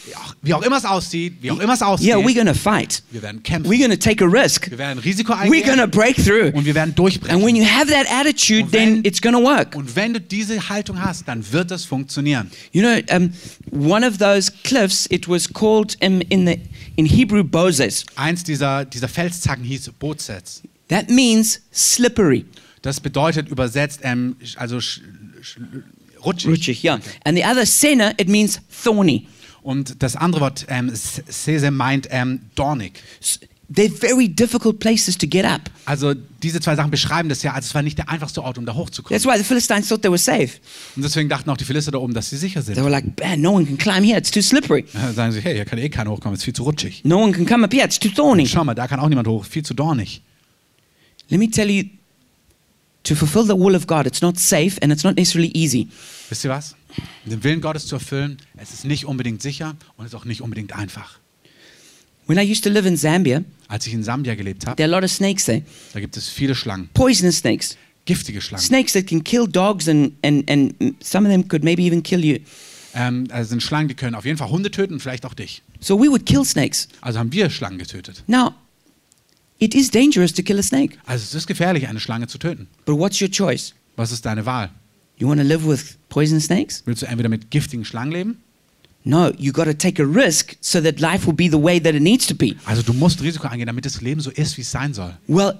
Wie 0.41 0.53
auch- 0.55 0.63
immer 0.63 0.77
es 0.77 0.85
aussieht, 0.85 1.35
wie 1.41 1.51
auch 1.51 1.59
immer 1.59 1.73
es 1.75 1.83
aussieht, 1.83 2.07
yeah, 2.07 2.17
we're 2.17 2.33
to 2.47 2.55
fight. 2.55 3.03
wir 3.11 3.21
werden 3.21 3.43
kämpfen. 3.43 3.71
We're 3.71 3.77
to 3.91 3.97
take 3.97 4.25
a 4.25 4.27
risk. 4.27 4.71
wir 4.71 4.79
werden 4.79 4.97
Risiko 4.97 5.33
We're 5.33 5.63
going 5.63 5.77
to 5.77 5.83
eingehen 5.83 5.91
break 5.91 6.15
through. 6.15 6.55
und 6.57 6.65
wir 6.65 6.73
werden 6.73 6.95
durchbrechen. 6.95 7.35
And 7.37 7.45
when 7.45 7.55
you 7.55 7.65
have 7.65 7.85
that 7.91 8.07
attitude, 8.11 8.63
Und 8.63 8.71
then 8.71 8.95
wenn- 8.95 9.05
it's 9.05 9.21
to 9.35 9.43
work. 9.43 9.75
und 9.75 9.95
wenn 9.95 10.15
du 10.15 10.19
diese 10.19 10.69
Haltung 10.69 10.99
hast, 10.99 11.27
dann 11.27 11.45
wird 11.51 11.69
es 11.69 11.85
funktionieren. 11.85 12.49
You 12.71 12.81
know, 12.81 12.99
um, 13.15 13.31
one 13.71 14.03
of 14.07 14.17
those 14.17 14.51
cliffs, 14.63 15.05
it 15.11 15.29
was 15.29 15.47
called 15.53 15.95
um, 16.03 16.19
in 16.29 16.47
the 16.47 16.57
in 16.95 17.05
Hebrew 17.05 17.43
Bozes. 17.43 18.05
Eins 18.15 18.43
dieser, 18.43 18.85
dieser 18.85 19.07
Felszacken 19.07 19.63
hieß 19.63 19.91
Bootsets. 19.99 20.61
That 20.89 21.09
means 21.09 21.61
slippery, 21.73 22.45
Das 22.81 22.99
bedeutet 22.99 23.49
übersetzt, 23.49 24.01
ähm, 24.03 24.35
also 24.57 24.79
sch, 24.79 25.01
sch, 25.41 25.57
rutschig. 26.23 26.51
rutschig, 26.51 26.83
yeah. 26.83 26.99
And 27.23 27.37
the 27.37 27.43
other 27.43 27.65
sena, 27.65 28.11
it 28.19 28.27
means 28.27 28.59
thorny. 28.83 29.27
Und 29.61 30.03
das 30.03 30.15
andere 30.17 30.41
Wort, 30.41 30.65
ähm, 30.67 30.91
Sese, 30.93 31.71
meint 31.71 32.07
ähm, 32.11 32.41
dornig. 32.55 33.01
They're 33.73 33.89
very 33.91 34.27
difficult 34.27 34.79
places 34.79 35.17
to 35.17 35.25
get 35.27 35.45
up. 35.45 35.61
Also 35.85 36.13
diese 36.43 36.59
zwei 36.59 36.75
Sachen 36.75 36.91
beschreiben 36.91 37.29
das 37.29 37.41
ja, 37.43 37.53
also 37.53 37.65
es 37.65 37.73
war 37.73 37.81
nicht 37.81 37.97
der 37.97 38.09
einfachste 38.09 38.43
Ort, 38.43 38.57
um 38.57 38.65
da 38.65 38.75
hochzukommen. 38.75 39.17
That's 39.19 39.25
why 39.25 39.37
the 39.37 39.43
Philistines 39.43 39.87
thought 39.87 40.01
they 40.01 40.11
were 40.11 40.17
safe. 40.19 40.59
Und 40.95 41.03
deswegen 41.03 41.27
dachten 41.29 41.49
auch 41.49 41.57
die 41.57 41.63
Philister 41.65 41.91
da 41.91 41.97
oben, 41.97 42.13
dass 42.13 42.29
sie 42.29 42.37
sicher 42.37 42.63
They 42.63 42.75
sind. 42.75 42.83
were 42.83 42.91
like, 42.91 43.05
man, 43.19 43.41
no 43.41 43.53
one 43.53 43.65
can 43.65 43.77
climb 43.77 44.03
here. 44.03 44.17
It's 44.17 44.29
too 44.31 44.41
slippery. 44.41 44.85
Dann 44.93 45.15
sagen 45.15 45.31
sie, 45.31 45.41
hey, 45.41 45.55
hier 45.55 45.65
kann 45.65 45.79
eh 45.79 45.89
keiner 45.89 46.11
hochkommen, 46.11 46.35
ist 46.37 46.43
viel 46.43 46.53
zu 46.53 46.63
rutschig. 46.63 47.01
No 47.03 47.17
one 47.23 47.31
can 47.31 47.45
come 47.45 47.63
up 47.65 47.73
here. 47.73 47.83
It's 47.85 47.97
too 47.97 48.09
thorny. 48.09 48.45
Schau 48.45 48.63
mal, 48.63 48.75
da 48.75 48.87
kann 48.87 48.99
auch 48.99 49.09
niemand 49.09 49.27
hoch, 49.27 49.45
viel 49.45 49.63
zu 49.63 49.73
dornig. 49.73 50.21
Let 51.29 51.39
me 51.39 51.49
tell 51.49 51.69
you, 51.69 51.85
to 53.03 53.15
fulfill 53.15 53.43
the 53.45 53.57
will 53.57 53.75
of 53.75 53.87
God, 53.87 54.05
it's 54.05 54.21
not 54.21 54.37
safe 54.37 54.77
and 54.81 54.91
it's 54.91 55.03
not 55.03 55.15
necessarily 55.17 55.51
easy. 55.55 55.87
Wisst 56.29 56.43
ihr 56.43 56.51
was? 56.51 56.75
Den 57.25 57.43
Willen 57.43 57.59
Gottes 57.61 57.87
zu 57.87 57.95
erfüllen, 57.95 58.37
es 58.55 58.71
ist 58.71 58.85
nicht 58.85 59.05
unbedingt 59.05 59.41
sicher 59.41 59.75
und 59.97 60.05
es 60.05 60.11
ist 60.13 60.15
auch 60.19 60.25
nicht 60.25 60.41
unbedingt 60.41 60.73
einfach. 60.75 61.17
When 62.27 62.37
I 62.37 62.49
used 62.49 62.63
to 62.63 62.69
live 62.69 62.87
in 62.87 62.95
Zambia, 62.97 63.43
Als 63.67 63.87
ich 63.87 63.93
in 63.93 64.03
Sambia 64.03 64.35
gelebt 64.35 64.65
habe, 64.65 64.75
there 64.75 64.87
are 64.89 64.95
a 64.95 64.99
lot 64.99 65.03
of 65.05 65.11
snakes 65.11 65.45
there, 65.45 65.63
da 65.93 65.99
gibt 65.99 66.15
es 66.17 66.29
viele 66.29 66.55
Schlangen, 66.55 66.89
poisonous 66.93 67.37
snakes. 67.39 67.77
giftige 68.05 68.41
Schlangen. 68.41 68.63
snakes 68.65 68.93
that 68.93 69.07
can 69.07 69.23
kill 69.23 69.47
dogs 69.47 69.87
and, 69.87 70.13
and, 70.23 70.49
and 70.49 70.73
some 71.03 71.27
of 71.27 71.31
them 71.33 71.47
could 71.47 71.63
maybe 71.63 71.83
even 71.83 72.01
kill 72.03 72.23
you. 72.23 72.39
Ähm, 72.95 73.27
also 73.31 73.49
sind 73.49 73.63
Schlangen, 73.63 73.87
die 73.87 73.95
können 73.95 74.15
auf 74.15 74.25
jeden 74.25 74.37
Fall 74.37 74.49
Hunde 74.49 74.69
töten 74.71 74.99
vielleicht 74.99 75.25
auch 75.25 75.33
dich. 75.33 75.63
So 75.79 75.97
we 75.99 76.07
would 76.09 76.25
kill 76.25 76.45
snakes. 76.45 76.87
Also 77.01 77.19
haben 77.19 77.31
wir 77.31 77.49
Schlangen 77.49 77.79
getötet. 77.79 78.23
Now, 78.27 78.53
it 79.59 79.73
is 79.73 79.89
dangerous 79.89 80.31
to 80.33 80.43
kill 80.43 80.59
a 80.59 80.63
snake, 80.63 80.97
Also 81.05 81.23
es 81.23 81.33
ist 81.33 81.47
gefährlich, 81.47 81.87
eine 81.87 81.99
Schlange 81.99 82.27
zu 82.27 82.37
töten. 82.37 82.67
but 82.85 82.97
what's 82.97 83.19
your 83.21 83.29
choice? 83.31 83.73
Was 83.95 84.11
ist 84.11 84.25
deine 84.25 84.45
Wahl? 84.45 84.69
You 85.17 85.27
want 85.27 85.39
to 85.41 85.47
live 85.47 85.65
with 85.67 85.97
poison 86.09 86.39
snakes? 86.39 86.83
Willst 86.85 87.01
du 87.01 87.05
entweder 87.07 87.29
mit 87.29 87.49
giftigen 87.51 87.85
Schlangen 87.85 88.11
leben? 88.11 88.42
No, 89.05 89.31
you 89.37 89.51
got 89.51 89.65
to 89.65 89.73
take 89.77 90.01
a 90.01 90.05
risk 90.05 90.55
so 90.61 90.79
that 90.81 90.99
life 90.99 91.25
will 91.25 91.35
be 91.35 91.49
the 91.49 91.61
way 91.61 91.79
that 91.79 91.93
it 91.93 92.01
needs 92.01 92.25
to 92.27 92.33
be. 92.35 92.55
Also 92.65 92.81
du 92.81 92.93
musst 92.93 93.21
Risiko 93.21 93.47
eingehen, 93.47 93.67
damit 93.67 93.85
das 93.85 93.99
Leben 94.01 94.21
so 94.21 94.29
ist, 94.31 94.57
wie 94.57 94.61
es 94.61 94.71
sein 94.71 94.93
soll. 94.93 95.13
Well, 95.27 95.55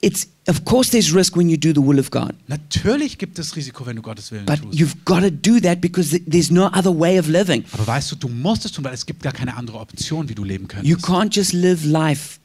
it's 0.00 0.26
of 0.48 0.64
course 0.64 0.90
there's 0.90 1.14
risk 1.14 1.36
when 1.36 1.48
you 1.50 1.56
do 1.58 1.72
the 1.72 1.80
will 1.86 1.98
of 2.00 2.10
God, 2.10 2.32
Natürlich 2.48 3.18
gibt 3.18 3.38
es 3.38 3.54
Risiko, 3.54 3.84
wenn 3.86 3.96
du 3.96 4.02
Gottes 4.02 4.32
Willen 4.32 4.46
but 4.46 4.60
tust. 4.62 4.74
you've 4.78 4.96
got 5.04 5.20
to 5.20 5.30
do 5.30 5.60
that 5.60 5.80
because 5.80 6.10
th- 6.10 6.22
there's 6.28 6.50
no 6.50 6.66
other 6.72 6.90
way 6.98 7.18
of 7.18 7.28
living. 7.28 7.64
Aber 7.72 7.86
weißt 7.86 8.10
du, 8.12 8.16
du 8.16 8.28
musst 8.28 8.64
es 8.64 8.72
tun, 8.72 8.84
weil 8.84 8.94
es 8.94 9.04
gibt 9.06 9.22
gar 9.22 9.32
keine 9.32 9.54
andere 9.56 9.78
Option, 9.78 10.28
wie 10.28 10.34
du 10.34 10.42
leben 10.42 10.64
You 10.82 10.96
könntest. 10.96 11.04
can't 11.04 11.34
just 11.36 11.52
live 11.52 11.84
life 11.84 12.38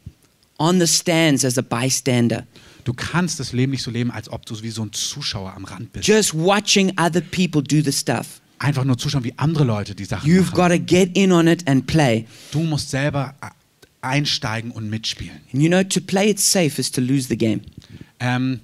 on 0.59 0.80
the 0.80 0.88
stands 0.88 1.45
as 1.45 1.57
a 1.57 1.61
bystander, 1.61 2.45
Du 2.84 2.93
kannst 2.93 3.39
das 3.39 3.51
Leben 3.53 3.71
nicht 3.73 3.84
so 3.84 3.91
leben, 3.91 4.11
als 4.11 4.32
ob 4.32 4.45
du 4.45 4.61
wie 4.61 4.69
so 4.69 4.82
ein 4.82 4.93
Zuschauer 4.93 5.53
am 5.55 5.65
Rand 5.65 5.91
bist. 5.93 6.07
just 6.07 6.34
watching 6.34 6.91
other 6.99 7.21
people 7.21 7.61
do 7.61 7.82
the 7.82 7.91
stuff. 7.91 8.39
Einfach 8.60 8.84
nur 8.84 8.97
zuschauen, 8.97 9.24
wie 9.24 9.34
andere 9.38 9.64
Leute 9.64 9.93
die 9.93 10.05
Sachen 10.05 10.30
You've 10.30 10.51
machen. 10.51 10.55
got 10.55 10.70
to 10.70 10.80
get 10.80 11.16
in 11.16 11.32
on 11.32 11.47
it 11.47 11.68
and 11.68 11.86
play. 11.86 12.26
Du 12.51 12.62
musst 12.62 12.89
selber 12.89 13.36
äh, 13.41 13.47
einsteigen 14.01 14.72
und 14.72 14.89
mitspielen. 14.89 15.39
And 15.53 15.62
you 15.62 15.70
know, 15.70 15.84
to 15.84 16.01
play 16.01 16.30
it 16.30 16.39
safe 16.39 16.80
is 16.80 16.91
to 16.91 17.01
lose 17.01 17.28
the 17.28 17.38
game. 17.38 17.62
Ähm, 18.20 18.62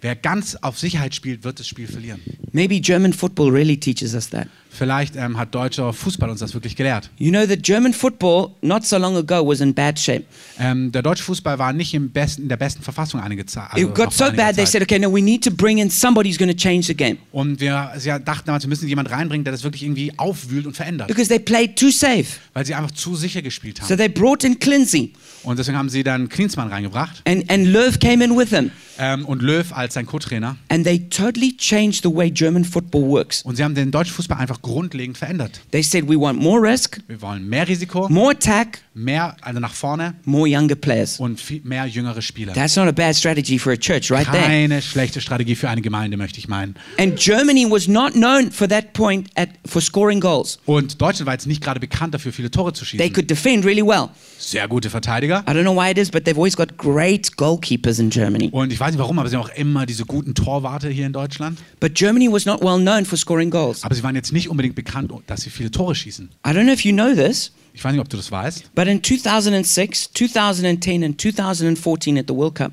wer 0.00 0.16
ganz 0.16 0.56
auf 0.56 0.78
Sicherheit 0.78 1.14
spielt, 1.14 1.44
wird 1.44 1.60
das 1.60 1.68
Spiel 1.68 1.86
verlieren. 1.86 2.20
Maybe 2.52 2.80
German 2.80 3.12
football 3.12 3.50
really 3.50 3.76
teaches 3.76 4.14
us 4.14 4.28
that. 4.30 4.48
Vielleicht 4.76 5.16
ähm, 5.16 5.38
hat 5.38 5.54
deutscher 5.54 5.92
Fußball 5.92 6.28
uns 6.30 6.40
das 6.40 6.52
wirklich 6.54 6.76
gelehrt. 6.76 7.10
You 7.18 7.30
know 7.30 7.46
that 7.46 7.62
German 7.62 7.92
football, 7.94 8.50
not 8.62 8.84
so 8.84 8.98
long 8.98 9.16
ago, 9.16 9.46
was 9.46 9.60
in 9.60 9.72
bad 9.74 9.98
shape. 9.98 10.24
Ähm, 10.58 10.92
der 10.92 11.02
deutsche 11.02 11.22
Fußball 11.24 11.58
war 11.58 11.72
nicht 11.72 11.94
im 11.94 12.10
besten, 12.10 12.42
in 12.42 12.48
der 12.48 12.56
besten 12.58 12.82
Verfassung 12.82 13.20
einige 13.20 13.46
Zeit. 13.46 13.76
it 13.76 13.94
got 13.94 14.12
so 14.12 14.24
bad, 14.32 14.54
they 14.56 14.66
said, 14.66 14.82
okay, 14.82 14.98
now 14.98 15.12
we 15.12 15.22
need 15.22 15.42
to 15.42 15.50
bring 15.50 15.78
in 15.78 15.90
somebody 15.90 16.28
who's 16.30 16.38
going 16.38 16.50
to 16.50 16.56
change 16.56 16.86
the 16.86 16.94
game 16.94 17.16
und 17.32 17.60
wir 17.60 17.92
sie 17.96 18.08
dachten 18.24 18.46
damals, 18.46 18.64
wir 18.64 18.68
müssen 18.68 18.86
jemanden 18.88 19.12
reinbringen, 19.12 19.44
der 19.44 19.52
das 19.52 19.62
wirklich 19.64 19.82
irgendwie 19.82 20.12
aufwühlt 20.18 20.66
und 20.66 20.76
verändert. 20.76 21.08
because 21.08 21.28
they 21.28 21.38
played 21.38 21.76
too 21.78 21.90
safe. 21.90 22.26
Weil 22.52 22.66
sie 22.66 22.74
einfach 22.74 22.90
zu 22.90 23.16
sicher 23.16 23.42
gespielt 23.42 23.80
haben. 23.80 23.88
So 23.88 23.96
they 23.96 24.08
brought 24.08 24.44
in 24.44 24.58
Clincy, 24.58 25.12
Und 25.42 25.58
deswegen 25.58 25.78
haben 25.78 25.88
sie 25.88 26.02
dann 26.02 26.28
Klinsmann 26.28 26.68
reingebracht 26.68 27.22
and, 27.26 27.50
and 27.50 27.66
Löw 27.66 27.98
came 27.98 28.22
in 28.22 28.36
with 28.36 28.50
him. 28.50 28.70
ähm, 28.98 29.24
und 29.26 29.42
Löw 29.42 29.72
als 29.72 29.94
sein 29.94 30.06
Co-Trainer. 30.06 30.56
And 30.68 30.84
they 30.84 30.98
totally 31.08 31.56
changed 31.56 32.02
the 32.02 32.14
way 32.14 32.30
German 32.30 32.64
football 32.64 33.02
works. 33.02 33.42
Und 33.42 33.56
sie 33.56 33.64
haben 33.64 33.74
den 33.74 33.90
deutschen 33.90 34.14
Fußball 34.14 34.38
einfach 34.38 34.60
grundlegend 34.66 35.16
verändert. 35.18 35.60
They 35.70 35.82
said, 35.82 36.08
we 36.08 36.18
want 36.20 36.40
more 36.40 36.60
risk, 36.60 37.00
Wir 37.08 37.20
wollen 37.22 37.48
mehr 37.48 37.66
Risiko, 37.68 38.08
more 38.08 38.32
attack, 38.32 38.80
mehr, 38.94 39.36
also 39.42 39.60
nach 39.60 39.72
vorne 39.74 40.14
more 40.24 40.48
younger 40.48 40.74
players. 40.74 41.18
und 41.20 41.40
mehr 41.64 41.86
jüngere 41.86 42.20
Spieler. 42.22 42.52
That's 42.52 42.76
not 42.76 42.88
a 42.88 42.92
bad 42.92 43.14
strategy 43.16 43.58
for 43.58 43.72
a 43.72 43.76
church, 43.76 44.10
right 44.10 44.26
there. 44.30 44.42
Keine 44.44 44.82
schlechte 44.82 45.20
Strategie 45.20 45.54
für 45.54 45.68
eine 45.68 45.82
Gemeinde, 45.82 46.16
möchte 46.16 46.38
ich 46.38 46.48
meinen. 46.48 46.74
And 46.98 47.16
Germany 47.18 47.66
was 47.70 47.88
not 47.88 48.12
known 48.12 48.50
for 48.50 48.68
that 48.68 48.92
point 48.92 49.28
at, 49.36 49.48
for 49.64 49.80
scoring 49.80 50.20
goals. 50.20 50.58
Und 50.66 51.00
Deutschland 51.00 51.26
war 51.26 51.34
jetzt 51.34 51.46
nicht 51.46 51.62
gerade 51.62 51.80
bekannt 51.80 52.14
dafür, 52.14 52.32
viele 52.32 52.50
Tore 52.50 52.72
zu 52.72 52.84
They 52.84 52.98
schießen. 52.98 53.12
could 53.12 53.30
defend 53.30 53.64
really 53.64 53.82
well. 53.86 54.08
Sehr 54.38 54.66
gute 54.68 54.90
Verteidiger. 54.90 55.44
I 55.48 55.52
don't 55.52 55.62
know 55.62 55.74
why 55.76 55.90
it 55.90 55.98
is, 55.98 56.10
but 56.10 56.24
they've 56.24 56.36
always 56.36 56.56
got 56.56 56.76
great 56.76 57.36
goalkeepers 57.36 57.98
in 57.98 58.10
Germany. 58.10 58.48
Und 58.52 58.72
ich 58.72 58.80
weiß 58.80 58.90
nicht 58.92 58.98
warum, 59.00 59.18
aber 59.18 59.28
sie 59.28 59.36
haben 59.36 59.42
auch 59.44 59.54
immer 59.56 59.86
diese 59.86 60.04
guten 60.04 60.34
Torwarte 60.34 60.88
hier 60.88 61.06
in 61.06 61.12
Deutschland. 61.12 61.58
But 61.80 61.94
Germany 61.94 62.30
was 62.30 62.44
not 62.46 62.60
well 62.62 62.78
known 62.78 63.04
for 63.04 63.16
scoring 63.18 63.50
goals. 63.50 63.82
Aber 63.84 63.94
sie 63.94 64.02
waren 64.02 64.14
jetzt 64.14 64.32
nicht 64.32 64.48
unbedingt 64.56 64.74
bekannt, 64.74 65.12
dass 65.26 65.42
sie 65.42 65.50
viele 65.50 65.70
Tore 65.70 65.94
schießen. 65.94 66.30
I 66.46 66.50
don't 66.50 66.64
know 66.64 66.72
if 66.72 66.84
you 66.84 66.92
know 66.92 67.14
this, 67.14 67.52
Ich 67.74 67.84
weiß 67.84 67.92
nicht, 67.92 68.00
ob 68.00 68.08
du 68.08 68.16
das 68.16 68.30
weißt. 68.30 68.74
but 68.74 68.86
in 68.88 69.02
2006, 69.02 70.12
2010, 70.14 71.04
and 71.04 71.20
2014 71.20 72.18
at 72.18 72.24
the 72.28 72.34
World 72.34 72.54
Cup, 72.54 72.72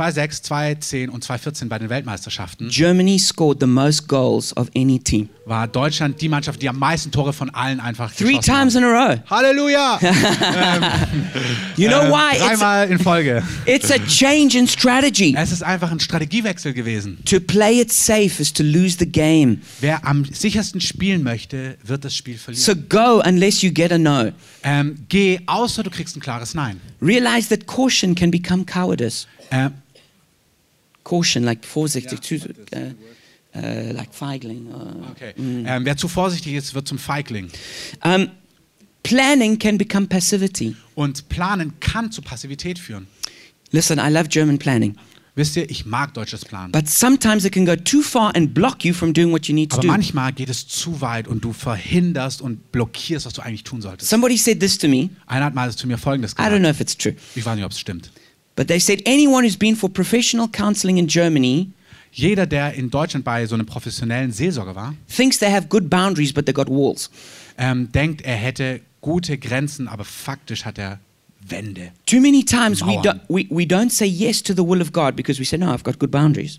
2-6, 0.00 0.42
2-10 0.44 1.08
und 1.08 1.24
2-14 1.24 1.68
bei 1.68 1.78
den 1.78 1.88
Weltmeisterschaften 1.88 2.68
Germany 2.68 3.18
scored 3.18 3.58
the 3.60 3.66
most 3.66 4.06
goals 4.08 4.56
of 4.56 4.68
any 4.76 4.98
team. 4.98 5.28
war 5.44 5.66
Deutschland 5.68 6.20
die 6.20 6.28
Mannschaft, 6.28 6.60
die 6.60 6.68
am 6.68 6.78
meisten 6.78 7.10
Tore 7.10 7.32
von 7.32 7.50
allen 7.50 7.80
einfach 7.80 8.12
Three 8.12 8.36
geschossen 8.36 8.52
times 8.52 8.74
in 8.74 8.84
a 8.84 8.88
row. 8.88 9.18
Halleluja! 9.30 9.98
You 11.76 11.88
know 11.88 12.02
Ähm, 12.02 12.10
why? 12.10 12.36
It's, 12.36 12.46
Dreimal 12.46 12.90
in 12.90 12.98
Folge. 12.98 13.42
it's 13.66 13.90
a 13.90 13.98
change 14.08 14.56
in 14.58 14.66
strategy. 14.66 15.34
Es 15.36 15.52
ist 15.52 15.62
einfach 15.62 15.90
ein 15.90 16.00
Strategiewechsel 16.00 16.72
gewesen. 16.72 17.18
To 17.26 17.38
play 17.40 17.80
it 17.80 17.92
safe 17.92 18.40
is 18.40 18.52
to 18.54 18.62
lose 18.62 18.96
the 18.98 19.06
game. 19.06 19.60
Wer 19.80 20.04
am 20.06 20.24
sichersten 20.24 20.80
spielen 20.80 21.22
möchte, 21.22 21.76
wird 21.84 22.04
das 22.04 22.14
Spiel 22.16 22.38
verlieren. 22.38 22.64
So 22.64 22.74
go 22.88 23.22
unless 23.26 23.62
you 23.62 23.70
get 23.72 23.92
a 23.92 23.98
no. 23.98 24.32
ähm, 24.62 24.96
geh, 25.08 25.38
außer 25.46 25.82
du 25.82 25.90
kriegst 25.90 26.16
ein 26.16 26.20
klares 26.20 26.54
Nein. 26.54 26.80
Realize 27.02 27.48
that 27.50 27.66
caution 27.66 28.14
can 28.14 28.30
become 28.30 28.64
cowardice. 28.64 29.26
Ähm, 29.50 29.72
Caution, 31.06 31.44
like 31.44 31.64
vorsichtig, 31.64 32.20
zu, 32.20 32.34
uh, 32.34 32.38
uh, 33.54 33.92
like 33.92 34.12
feigling. 34.12 34.66
Uh, 34.66 35.10
okay. 35.12 35.32
ähm, 35.38 35.84
wer 35.84 35.96
zu 35.96 36.08
vorsichtig 36.08 36.54
ist, 36.54 36.74
wird 36.74 36.88
zum 36.88 36.98
Feigling. 36.98 37.48
Um, 38.04 38.28
planning 39.04 39.56
can 39.56 39.78
become 39.78 40.08
passivity. 40.08 40.74
Und 40.96 41.28
planen 41.28 41.78
kann 41.78 42.10
zu 42.10 42.22
Passivität 42.22 42.80
führen. 42.80 43.06
Listen, 43.70 43.98
I 44.00 44.10
love 44.10 44.28
German 44.28 44.58
planning. 44.58 44.96
Wisst 45.36 45.54
ihr, 45.56 45.70
ich 45.70 45.86
mag 45.86 46.12
deutsches 46.14 46.44
Plan. 46.44 46.72
But 46.72 46.88
sometimes 46.88 47.44
it 47.44 47.52
can 47.52 47.66
go 47.66 47.76
too 47.76 48.02
far 48.02 48.34
and 48.34 48.52
block 48.52 48.84
you 48.84 48.92
from 48.92 49.12
doing 49.12 49.30
what 49.30 49.46
you 49.46 49.54
need 49.54 49.70
to 49.70 49.76
Aber 49.76 49.82
do. 49.82 49.92
manchmal 49.92 50.32
geht 50.32 50.48
es 50.48 50.66
zu 50.66 51.00
weit 51.02 51.28
und 51.28 51.44
du 51.44 51.52
verhinderst 51.52 52.40
und 52.40 52.72
blockierst, 52.72 53.26
was 53.26 53.34
du 53.34 53.42
eigentlich 53.42 53.62
tun 53.62 53.80
solltest. 53.80 54.10
Somebody 54.10 54.36
said 54.38 54.58
this 54.58 54.76
to 54.76 54.88
me. 54.88 55.10
Einer 55.26 55.44
hat 55.44 55.54
mal 55.54 55.70
zu 55.72 55.86
mir 55.86 55.98
Folgendes 55.98 56.32
I 56.32 56.36
don't 56.36 56.58
gesagt. 56.58 56.60
know 56.62 56.70
if 56.70 56.80
it's 56.80 56.96
true. 56.96 57.14
Ich 57.36 57.46
weiß 57.46 57.54
nicht, 57.54 57.64
ob 57.64 57.70
es 57.70 57.78
stimmt. 57.78 58.10
But 58.56 58.68
they 58.68 58.80
said 58.80 59.02
anyone 59.06 59.44
who's 59.44 59.58
been 59.58 59.76
for 59.76 59.88
professional 59.88 60.48
counseling 60.48 60.98
in 60.98 61.06
Germany 61.06 61.70
Jeder, 62.16 62.46
der 62.46 62.72
in 62.72 62.88
Deutschland 62.88 63.26
bei 63.26 63.44
so 63.44 63.54
einem 63.54 63.66
professionellen 63.66 64.32
Seelsorger 64.32 64.74
war, 64.74 64.94
thinks 65.06 65.38
they 65.38 65.50
have 65.50 65.68
good 65.68 65.90
boundaries, 65.90 66.32
but 66.32 66.46
they 66.46 66.54
got 66.54 66.66
walls. 66.66 67.10
ähm, 67.58 67.92
denkt, 67.92 68.22
er 68.22 68.36
hätte 68.36 68.80
gute 69.02 69.36
Grenzen, 69.36 69.86
aber 69.86 70.04
faktisch 70.06 70.64
hat 70.64 70.78
er 70.78 70.98
Wände. 71.46 71.92
Too 72.06 72.20
many 72.20 72.42
times 72.42 72.80
we, 72.80 72.98
do, 73.02 73.10
we, 73.28 73.46
we 73.50 73.64
don't 73.64 73.90
say 73.90 74.06
yes 74.06 74.42
to 74.42 74.54
the 74.54 74.66
will 74.66 74.80
of 74.80 74.92
God 74.92 75.14
because 75.14 75.38
we 75.38 75.44
say, 75.44 75.58
no, 75.58 75.66
I've 75.66 75.84
got 75.84 75.98
good 75.98 76.10
boundaries. 76.10 76.58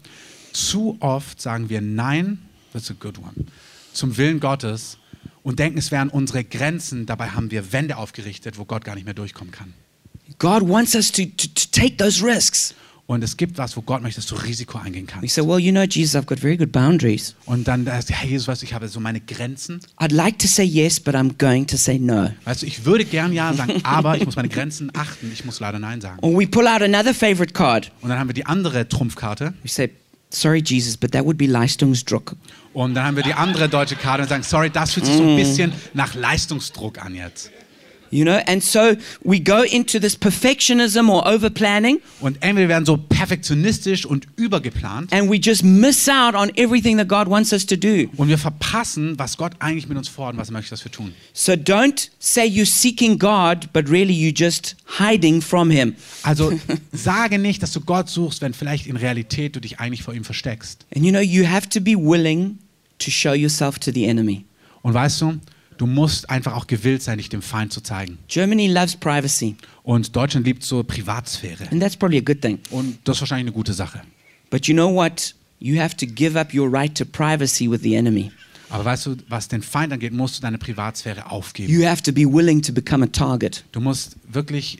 Zu 0.53 0.95
oft 0.99 1.41
sagen 1.41 1.69
wir 1.69 1.81
Nein, 1.81 2.37
that's 2.71 2.91
a 2.91 2.95
good 2.97 3.17
one, 3.17 3.47
zum 3.93 4.15
Willen 4.15 4.39
Gottes 4.39 4.99
und 5.41 5.57
denken, 5.57 5.79
es 5.79 5.91
wären 5.91 6.09
unsere 6.09 6.43
Grenzen. 6.43 7.07
Dabei 7.07 7.29
haben 7.29 7.49
wir 7.49 7.73
Wände 7.73 7.97
aufgerichtet, 7.97 8.59
wo 8.59 8.65
Gott 8.65 8.85
gar 8.85 8.93
nicht 8.93 9.05
mehr 9.05 9.15
durchkommen 9.15 9.51
kann. 9.51 9.73
God 10.39 10.67
wants 10.67 10.95
us 10.95 11.11
to, 11.11 11.25
to, 11.25 11.47
to 11.47 11.67
take 11.71 11.97
those 11.97 12.23
risks. 12.23 12.73
Und 13.07 13.23
es 13.23 13.37
gibt 13.37 13.57
was, 13.57 13.77
wo 13.77 13.81
Gott 13.81 14.01
möchte, 14.01 14.19
dass 14.19 14.27
du 14.27 14.35
Risiko 14.35 14.77
eingehen 14.79 15.07
We 15.07 15.11
kannst. 15.13 15.35
say, 15.35 15.41
well, 15.41 15.59
you 15.59 15.71
know, 15.71 15.83
Jesus, 15.83 16.13
I've 16.13 16.25
got 16.25 16.39
very 16.39 16.57
good 16.57 16.73
boundaries. 16.73 17.35
Und 17.45 17.65
dann, 17.65 17.85
da 17.85 17.97
ist, 17.97 18.11
hey 18.11 18.29
Jesus, 18.31 18.49
weißt 18.49 18.63
ich 18.63 18.73
habe 18.73 18.89
so 18.89 18.99
meine 18.99 19.21
Grenzen. 19.21 19.79
I'd 19.97 20.13
like 20.13 20.37
to 20.39 20.47
say 20.47 20.65
yes, 20.65 20.99
but 20.99 21.15
I'm 21.15 21.31
going 21.37 21.65
to 21.67 21.77
say 21.77 21.97
no. 21.97 22.31
Weißt 22.43 22.63
du, 22.63 22.65
ich 22.65 22.83
würde 22.83 23.05
gern 23.05 23.31
Ja 23.31 23.53
sagen, 23.53 23.79
aber 23.83 24.17
ich 24.17 24.25
muss 24.25 24.35
meine 24.35 24.49
Grenzen 24.49 24.91
achten. 24.93 25.31
Ich 25.33 25.45
muss 25.45 25.61
leider 25.61 25.79
Nein 25.79 26.01
sagen. 26.01 26.19
Or 26.21 26.37
we 26.37 26.45
pull 26.45 26.67
out 26.67 26.81
another 26.81 27.13
favorite 27.13 27.53
card. 27.53 27.91
Und 28.01 28.09
dann 28.09 28.19
haben 28.19 28.27
wir 28.27 28.33
die 28.33 28.45
andere 28.45 28.89
Trumpfkarte. 28.89 29.53
We 29.63 29.69
say, 29.69 29.89
sorry, 30.29 30.61
Jesus, 30.61 30.97
but 30.97 31.13
that 31.13 31.23
would 31.23 31.37
be 31.37 31.45
Leistungsdruck. 31.45 32.35
Und 32.73 32.93
dann 32.93 33.05
haben 33.05 33.15
wir 33.15 33.23
die 33.23 33.33
andere 33.33 33.69
deutsche 33.69 33.95
Karte 33.95 34.23
und 34.23 34.29
sagen, 34.29 34.43
sorry, 34.43 34.69
das 34.69 34.93
fühlt 34.93 35.05
sich 35.05 35.15
so 35.15 35.23
ein 35.23 35.37
bisschen 35.37 35.71
nach 35.93 36.13
Leistungsdruck 36.13 37.03
an 37.03 37.15
jetzt. 37.15 37.51
You 38.11 38.23
know, 38.23 38.39
and 38.47 38.63
so 38.63 38.95
we 39.23 39.39
go 39.39 39.63
into 39.63 39.99
this 39.99 40.15
perfectionism 40.15 41.09
or 41.09 41.25
over 41.27 41.49
planning, 41.49 41.99
Und 42.19 42.37
entweder 42.41 42.67
wir 42.67 42.69
werden 42.69 42.85
so 42.85 42.97
perfektionistisch 42.97 44.05
und 44.05 44.27
übergeplant 44.35 45.11
and 45.13 45.29
we 45.29 45.35
just 45.37 45.63
miss 45.63 46.07
out 46.09 46.35
on 46.35 46.49
everything 46.55 46.97
that 46.97 47.07
God 47.07 47.27
wants 47.29 47.51
us 47.53 47.65
to 47.65 47.75
do. 47.75 48.07
und 48.17 48.29
wir 48.29 48.37
verpassen, 48.37 49.17
was 49.19 49.37
Gott 49.37 49.53
eigentlich 49.59 49.87
mit 49.87 49.97
uns 49.97 50.09
und 50.09 50.37
was 50.37 50.49
er 50.49 50.53
möchte, 50.53 50.71
dass 50.71 50.83
wir 50.83 50.91
tun. 50.91 51.13
So 51.33 51.53
don't 51.53 52.09
say 52.19 52.45
you're 52.45 52.65
seeking 52.65 53.19
God, 53.19 53.71
but 53.73 53.89
really 53.89 54.13
you're 54.13 54.35
just 54.35 54.75
hiding 54.99 55.41
from 55.41 55.69
Him. 55.69 55.95
Also 56.23 56.53
sage 56.91 57.37
nicht, 57.39 57.61
dass 57.61 57.71
du 57.71 57.81
Gott 57.81 58.09
suchst, 58.09 58.41
wenn 58.41 58.53
vielleicht 58.53 58.87
in 58.87 58.95
Realität 58.97 59.55
du 59.55 59.59
dich 59.59 59.79
eigentlich 59.79 60.03
vor 60.03 60.13
ihm 60.13 60.23
versteckst. 60.23 60.85
And 60.95 61.05
you 61.05 61.11
know, 61.11 61.21
you 61.21 61.47
have 61.47 61.69
to 61.69 61.79
be 61.81 61.95
willing 61.95 62.57
to 62.99 63.11
show 63.11 63.33
yourself 63.33 63.79
to 63.79 63.91
the 63.91 64.05
enemy. 64.05 64.45
Und 64.81 64.93
weißt 64.93 65.21
du, 65.21 65.39
du 65.77 65.85
musst 65.87 66.29
einfach 66.29 66.53
auch 66.55 66.67
gewillt 66.67 67.01
sein, 67.03 67.17
dich 67.17 67.29
dem 67.29 67.41
Feind 67.41 67.71
zu 67.73 67.81
zeigen. 67.81 68.17
Germany 68.27 68.67
loves 68.67 68.95
privacy, 68.95 69.55
Und 69.83 70.15
Deutschland 70.15 70.45
liebt 70.45 70.63
so 70.63 70.83
Privatsphäre. 70.83 71.67
and 71.71 71.81
that's 71.81 71.95
probably 71.95 72.17
a 72.17 72.21
good 72.21 72.41
thing. 72.41 72.59
Und 72.69 72.97
das 73.03 73.17
ist 73.17 73.21
wahrscheinlich 73.21 73.45
eine 73.47 73.53
gute 73.53 73.73
Sache. 73.73 74.01
But 74.49 74.65
you 74.67 74.73
know 74.73 74.93
what? 74.93 75.35
You 75.59 75.79
have 75.81 75.95
to 75.97 76.05
give 76.05 76.39
up 76.39 76.53
your 76.53 76.71
right 76.71 76.95
to 76.97 77.05
privacy 77.05 77.69
with 77.69 77.81
the 77.81 77.95
enemy. 77.95 78.31
Aber 78.69 78.83
weißt 78.85 79.05
du, 79.05 79.15
was 79.29 79.47
den 79.47 79.61
Feind 79.61 79.93
angeht, 79.93 80.11
musst 80.13 80.37
du 80.37 80.41
deine 80.41 80.57
Privatsphäre 80.57 81.31
aufgeben. 81.31 81.71
You 81.71 81.85
have 81.85 82.03
to 82.03 82.11
be 82.11 82.21
willing 82.25 82.61
to 82.61 82.73
become 82.73 83.03
a 83.05 83.07
target. 83.07 83.63
Du 83.71 83.79
musst 83.79 84.17
wirklich 84.29 84.79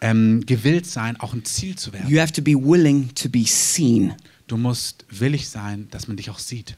ähm, 0.00 0.44
gewillt 0.44 0.86
sein, 0.86 1.18
auch 1.20 1.32
ein 1.32 1.44
Ziel 1.44 1.76
zu 1.76 1.92
werden. 1.92 2.08
You 2.10 2.18
have 2.20 2.32
to 2.32 2.42
be 2.42 2.52
willing 2.52 3.14
to 3.14 3.28
be 3.28 3.44
seen. 3.46 4.14
Du 4.46 4.56
musst 4.56 5.04
willig 5.10 5.48
sein, 5.48 5.86
dass 5.90 6.08
man 6.08 6.16
dich 6.16 6.28
auch 6.28 6.38
sieht. 6.38 6.76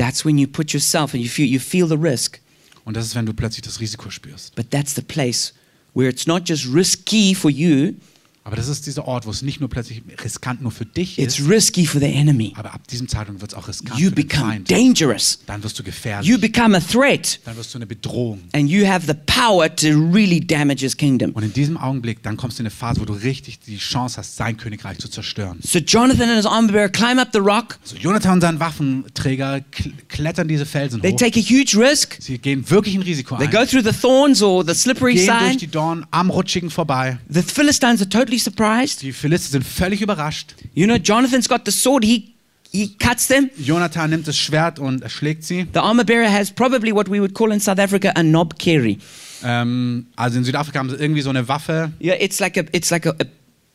That's 0.00 0.24
when 0.24 0.38
you 0.38 0.46
put 0.46 0.72
yourself 0.72 1.12
and 1.12 1.22
you 1.22 1.28
feel, 1.28 1.46
you 1.46 1.60
feel 1.60 1.86
the 1.86 1.98
risk. 1.98 2.40
Und 2.86 2.96
das 2.96 3.04
ist, 3.04 3.14
wenn 3.14 3.26
du 3.26 3.34
plötzlich 3.34 3.60
das 3.60 3.80
Risiko 3.80 4.08
spürst. 4.08 4.54
But 4.54 4.70
that's 4.70 4.94
the 4.94 5.02
place 5.02 5.52
where 5.92 6.08
it's 6.08 6.26
not 6.26 6.48
just 6.48 6.66
risky 6.66 7.34
for 7.34 7.50
you, 7.50 7.96
Aber 8.42 8.56
das 8.56 8.68
ist 8.68 8.86
dieser 8.86 9.06
Ort, 9.06 9.26
wo 9.26 9.30
es 9.30 9.42
nicht 9.42 9.60
nur 9.60 9.68
plötzlich 9.68 10.02
riskant 10.24 10.62
nur 10.62 10.72
für 10.72 10.86
dich 10.86 11.18
it's 11.18 11.38
ist, 11.38 11.48
risky 11.48 11.84
for 11.86 12.00
the 12.00 12.06
enemy. 12.06 12.52
aber 12.56 12.72
ab 12.72 12.88
diesem 12.88 13.06
Zeitpunkt 13.06 13.40
wird 13.42 13.52
es 13.52 13.56
auch 13.58 13.68
riskant 13.68 13.98
You 14.00 14.08
für 14.08 14.14
den 14.14 14.26
become 14.26 14.52
Feind. 14.52 14.70
dangerous. 14.70 15.40
Dann 15.46 15.62
wirst 15.62 15.78
du 15.78 15.82
gefährlich. 15.82 16.28
You 16.28 16.38
become 16.38 16.76
a 16.76 16.80
threat. 16.80 17.38
Dann 17.44 17.56
wirst 17.56 17.74
du 17.74 17.78
eine 17.78 17.86
Bedrohung. 17.86 18.40
And 18.52 18.68
you 18.70 18.86
have 18.86 19.06
the 19.06 19.14
power 19.26 19.68
to 19.76 19.88
really 19.88 20.40
damage 20.40 20.80
his 20.80 20.96
kingdom. 20.96 21.32
Und 21.32 21.42
in 21.42 21.52
diesem 21.52 21.76
Augenblick, 21.76 22.22
dann 22.22 22.36
kommst 22.36 22.58
du 22.58 22.62
in 22.62 22.66
eine 22.66 22.70
Phase, 22.74 23.00
wo 23.00 23.04
du 23.04 23.12
richtig 23.12 23.60
die 23.60 23.76
Chance 23.76 24.16
hast, 24.16 24.36
sein 24.36 24.56
Königreich 24.56 24.98
zu 24.98 25.08
zerstören. 25.08 25.58
So 25.62 25.78
Jonathan 25.78 26.28
and 26.30 26.36
his 26.36 26.46
armor 26.46 26.72
bearer 26.72 26.88
climb 26.88 27.18
up 27.20 27.28
the 27.32 27.38
rock. 27.40 27.78
So, 27.84 27.96
Jonathan 27.96 28.32
und 28.34 28.40
sein 28.40 28.58
Waffenträger 28.58 29.56
kl- 29.72 29.92
klettern 30.08 30.48
diese 30.48 30.66
Felsen 30.66 31.02
They 31.02 31.12
hoch. 31.12 31.18
take 31.18 31.38
a 31.38 31.42
huge 31.42 31.76
risk. 31.78 32.16
Sie 32.20 32.38
gehen 32.38 32.68
wirklich 32.70 32.94
ein 32.94 33.02
Risiko 33.02 33.36
They 33.36 33.46
ein. 33.48 33.52
go 33.52 33.64
through 33.66 33.84
the 33.84 33.92
thorns 33.98 34.42
or 34.42 34.64
the 34.66 34.74
slippery 34.74 35.14
Gehen 35.14 35.26
durch 35.26 35.38
side. 35.48 35.56
die 35.58 35.66
Dornen 35.66 36.06
am 36.10 36.30
Rutschigen 36.30 36.70
vorbei. 36.70 37.18
The 37.28 37.42
Philistines 37.42 38.00
are 38.00 38.08
totally 38.08 38.29
surprised. 38.38 39.02
Die 39.02 39.12
Philister 39.12 39.50
sind 39.50 39.64
völlig 39.64 40.00
überrascht. 40.02 40.54
You 40.74 40.86
know, 40.86 40.96
Jonathan's 40.96 41.48
got 41.48 41.62
the 41.66 41.72
sword. 41.72 42.04
He 42.04 42.34
he 42.72 42.88
cuts 42.98 43.26
them. 43.26 43.50
Jonathan 43.58 44.10
nimmt 44.10 44.28
das 44.28 44.38
Schwert 44.38 44.78
und 44.78 45.02
erschlägt 45.02 45.44
sie. 45.44 45.66
The 45.72 45.80
armor 45.80 46.04
bearer 46.04 46.30
has 46.30 46.50
probably 46.50 46.92
what 46.94 47.08
we 47.10 47.20
would 47.20 47.34
call 47.34 47.52
in 47.52 47.60
South 47.60 47.78
Africa 47.78 48.10
a 48.14 48.22
knob 48.22 48.58
carry. 48.58 48.98
Ähm, 49.42 50.06
also 50.16 50.38
in 50.38 50.44
Südafrika 50.44 50.78
haben 50.78 50.90
sie 50.90 50.96
irgendwie 50.96 51.22
so 51.22 51.30
eine 51.30 51.48
Waffe. 51.48 51.92
Yeah, 52.00 52.16
it's 52.20 52.38
like 52.40 52.56
a 52.58 52.64
it's 52.72 52.90
like 52.90 53.06
a, 53.06 53.10
a, 53.10 53.24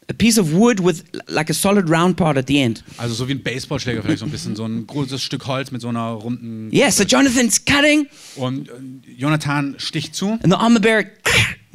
a 0.09 0.13
piece 0.13 0.37
of 0.39 0.53
wood 0.53 0.79
with 0.85 1.03
like 1.27 1.49
a 1.49 1.53
solid 1.53 1.89
round 1.89 2.15
part 2.17 2.37
at 2.37 2.47
the 2.47 2.61
end. 2.61 2.83
Also 2.97 3.15
so 3.15 3.27
wie 3.27 3.31
ein 3.33 3.41
Baseballschläger 3.43 4.03
vielleicht 4.03 4.19
so 4.19 4.25
ein 4.25 4.31
bisschen. 4.31 4.55
So 4.55 4.63
ein 4.65 4.85
großes 4.85 5.21
Stück 5.23 5.47
Holz 5.47 5.71
mit 5.71 5.81
so 5.81 5.89
einer 5.89 6.09
runden... 6.11 6.69
Yeah, 6.71 6.91
so 6.91 7.03
Jonathan's 7.03 7.65
cutting, 7.65 8.05
Und 8.35 8.69
äh, 8.69 8.73
Jonathan 9.17 9.73
sticht 9.79 10.15
zu. 10.15 10.33
and 10.33 10.45
the 10.45 10.53
armor 10.53 10.79
bearer 10.79 11.05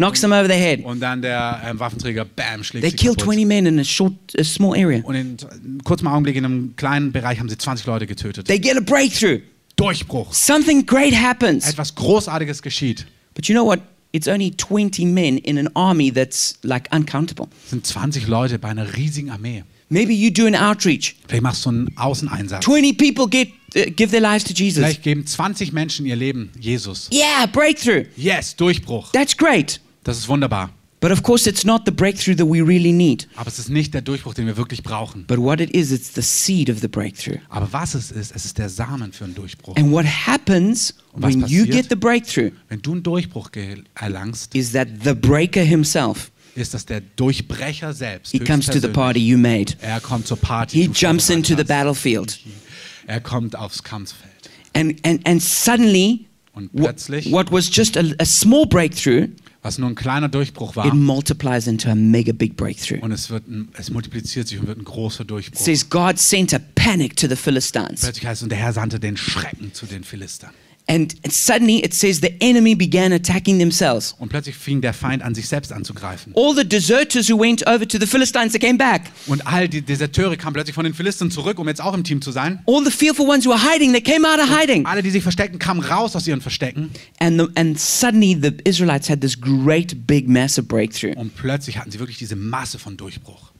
knocks 0.00 0.22
him 0.22 0.32
over 0.32 0.46
the 0.46 0.54
head. 0.54 0.84
Und 0.84 1.00
dann 1.00 1.22
der 1.22 1.62
ähm, 1.64 1.78
Waffenträger, 1.78 2.24
bam, 2.24 2.64
schlägt 2.64 2.82
They 2.82 2.90
sie 2.90 2.96
kill 2.96 3.10
kaputt. 3.10 3.24
20 3.24 3.46
men 3.46 3.66
in 3.66 3.78
a 3.78 3.84
short, 3.84 4.14
a 4.38 4.42
small 4.42 4.72
area. 4.72 5.02
Und 5.02 5.14
in 5.14 5.36
einem 5.38 5.84
kurzen 5.84 6.06
Augenblick, 6.06 6.36
in 6.36 6.44
einem 6.44 6.74
kleinen 6.76 7.12
Bereich, 7.12 7.38
haben 7.38 7.48
sie 7.48 7.58
20 7.58 7.86
Leute 7.86 8.06
getötet. 8.06 8.46
They 8.46 8.58
get 8.58 8.76
a 8.76 8.80
breakthrough. 8.80 9.40
Durchbruch. 9.76 10.32
Something 10.32 10.84
great 10.84 11.14
happens. 11.14 11.68
Etwas 11.68 11.94
Großartiges 11.94 12.62
geschieht. 12.62 13.06
But 13.34 13.46
you 13.46 13.54
know 13.54 13.64
what? 13.64 13.80
It's 14.12 14.26
only 14.26 14.54
20 14.56 15.06
men 15.06 15.38
in 15.38 15.56
an 15.56 15.68
army 15.74 16.10
that's 16.10 16.58
like 16.62 16.88
uncountable. 16.92 17.46
Es 17.64 17.70
sind 17.70 17.86
20 17.86 18.26
Leute 18.26 18.58
bei 18.58 18.68
einer 18.68 18.96
riesigen 18.96 19.30
Armee. 19.30 19.62
Maybe 19.88 20.12
you 20.12 20.30
do 20.30 20.46
an 20.46 20.54
outreach. 20.54 21.16
Vielleicht 21.26 21.42
machst 21.42 21.64
du 21.64 21.70
einen 21.70 21.96
Außeneinsatz. 21.96 22.64
20 22.64 22.96
people 22.96 23.28
get 23.28 23.48
uh, 23.76 23.90
give 23.90 24.10
their 24.10 24.20
lives 24.20 24.44
to 24.44 24.52
Jesus. 24.52 24.82
Vielleicht 24.82 25.02
geben 25.02 25.26
20 25.26 25.72
Menschen 25.72 26.06
ihr 26.06 26.16
Leben 26.16 26.50
Jesus. 26.58 27.08
Yeah, 27.12 27.46
breakthrough. 27.46 28.04
Yes, 28.16 28.54
Durchbruch. 28.56 29.10
That's 29.12 29.36
great. 29.36 29.80
Das 30.04 30.18
ist 30.18 30.28
wunderbar. 30.28 30.70
But 31.00 31.12
of 31.12 31.22
course, 31.22 31.48
it's 31.48 31.64
not 31.64 31.82
the 31.86 31.90
breakthrough 31.90 32.36
that 32.36 32.46
we 32.46 32.60
really 32.60 32.92
need. 32.92 33.26
Aber 33.36 33.48
es 33.48 33.58
ist 33.58 33.70
nicht 33.70 33.94
der 33.94 34.02
Durchbruch, 34.02 34.34
den 34.34 34.46
wir 34.46 34.58
wirklich 34.58 34.82
brauchen. 34.82 35.24
But 35.26 35.38
what 35.38 35.58
it 35.58 35.70
is, 35.70 35.90
it's 35.92 36.12
the 36.14 36.20
seed 36.20 36.68
of 36.68 36.80
the 36.80 36.88
breakthrough. 36.88 37.38
Aber 37.48 37.72
was 37.72 37.94
es 37.94 38.10
ist, 38.10 38.36
es 38.36 38.44
ist 38.44 38.58
der 38.58 38.68
Samen 38.68 39.12
für 39.14 39.24
einen 39.24 39.34
Durchbruch. 39.34 39.76
And 39.76 39.90
what 39.90 40.04
happens 40.04 40.94
when 41.14 41.40
you 41.46 41.64
passiert? 41.64 41.70
get 41.70 41.86
the 41.88 41.96
breakthrough 41.96 42.50
Wenn 42.68 42.82
du 42.82 42.92
einen 42.92 43.02
Durchbruch 43.02 43.50
erlangst, 43.94 44.54
is 44.54 44.72
that 44.72 44.88
the 45.02 45.14
breaker 45.14 45.62
himself, 45.62 46.30
ist 46.54 46.74
das 46.74 46.84
der 46.84 47.00
Durchbrecher 47.16 47.94
selbst. 47.94 48.32
he 48.32 48.38
comes 48.38 48.66
to 48.66 48.78
the 48.78 48.88
party 48.88 49.20
you 49.20 49.38
made. 49.38 49.72
Er 49.80 50.00
kommt 50.00 50.26
zur 50.26 50.36
Party. 50.36 50.76
He 50.76 50.88
die 50.88 50.92
du 50.92 51.06
jumps 51.06 51.30
into 51.30 51.56
the 51.56 51.64
battlefield. 51.64 52.38
Er 53.06 53.22
kommt 53.22 53.56
aufs 53.56 53.82
Kampffeld. 53.82 54.50
And, 54.74 54.94
and, 55.06 55.26
and 55.26 55.42
suddenly, 55.42 56.26
Und 56.52 56.74
plötzlich, 56.76 57.32
what 57.32 57.50
was 57.50 57.74
just 57.74 57.96
a, 57.96 58.02
a 58.18 58.26
small 58.26 58.66
breakthrough, 58.66 59.28
was 59.62 59.78
nur 59.78 59.88
ein 59.88 59.94
kleiner 59.94 60.28
Durchbruch 60.28 60.70
it 60.70 60.76
war, 60.76 60.94
multiplies 60.94 61.66
into 61.66 61.90
a 61.90 61.94
mega 61.94 62.32
big 62.32 62.56
breakthrough. 62.56 63.02
und 63.02 63.12
es, 63.12 63.30
wird 63.30 63.46
ein, 63.48 63.68
es 63.74 63.90
multipliziert 63.90 64.48
sich 64.48 64.58
und 64.58 64.66
wird 64.66 64.78
ein 64.78 64.84
großer 64.84 65.22
It 65.22 65.30
Durchbruch. 65.30 65.60
says 65.60 65.88
God 65.88 66.18
sent 66.18 66.54
a 66.54 66.60
panic 66.74 67.16
to 67.16 67.28
the 67.28 67.36
Philistines. 67.36 68.00
Plötzlich 68.00 68.26
heißt 68.26 68.40
es, 68.40 68.42
und 68.44 68.48
der 68.50 68.58
Herr 68.58 68.72
sandte 68.72 68.98
den 69.00 69.16
Schrecken 69.16 69.72
zu 69.74 69.86
den 69.86 70.04
Philistern. 70.04 70.50
And 70.90 71.14
suddenly 71.30 71.84
it 71.84 71.94
says 71.94 72.20
the 72.20 72.34
enemy 72.40 72.74
began 72.74 73.12
attacking 73.12 73.60
themselves. 73.60 74.16
Und 74.18 74.28
plötzlich 74.28 74.56
fing 74.56 74.80
der 74.80 74.92
Feind 74.92 75.22
an, 75.22 75.36
sich 75.36 75.46
selbst 75.46 75.72
anzugreifen. 75.72 76.32
All 76.34 76.52
the 76.52 76.68
deserters 76.68 77.30
who 77.30 77.38
went 77.38 77.64
over 77.68 77.86
to 77.86 77.96
the 77.96 78.06
Philistines, 78.08 78.50
they 78.50 78.58
came 78.58 78.76
back. 78.76 79.02
Und 79.28 79.46
all 79.46 79.68
die 79.68 79.82
Deserteure 79.82 80.36
kamen 80.36 80.54
plötzlich 80.54 80.74
von 80.74 80.82
den 80.82 80.92
Philistern 80.92 81.30
zurück, 81.30 81.60
um 81.60 81.68
jetzt 81.68 81.80
auch 81.80 81.94
im 81.94 82.02
Team 82.02 82.20
zu 82.20 82.32
sein. 82.32 82.64
All 82.66 82.84
the 82.84 82.90
fearful 82.90 83.24
ones 83.28 83.46
who 83.46 83.50
were 83.50 83.72
hiding, 83.72 83.92
they 83.92 84.00
came 84.00 84.26
out 84.26 84.40
of 84.40 84.50
hiding. 84.50 84.84
Alle, 84.84 85.00
die 85.00 85.10
sich 85.10 85.22
versteckten, 85.22 85.60
kamen 85.60 85.80
raus 85.80 86.16
aus 86.16 86.26
ihren 86.26 86.40
Verstecken. 86.40 86.90
And, 87.20 87.40
the, 87.40 87.46
and 87.54 87.78
suddenly 87.78 88.34
the 88.34 88.56
Israelites 88.64 89.08
had 89.08 89.20
this 89.20 89.40
great, 89.40 90.08
big, 90.08 90.28
massive 90.28 90.66
breakthrough. 90.66 91.14
Und 91.14 91.36
plötzlich 91.36 91.78
hatten 91.78 91.92
sie 91.92 92.00
wirklich 92.00 92.18
diese 92.18 92.34
Masse 92.34 92.80
von 92.80 92.96
Durchbruch. 92.96 93.52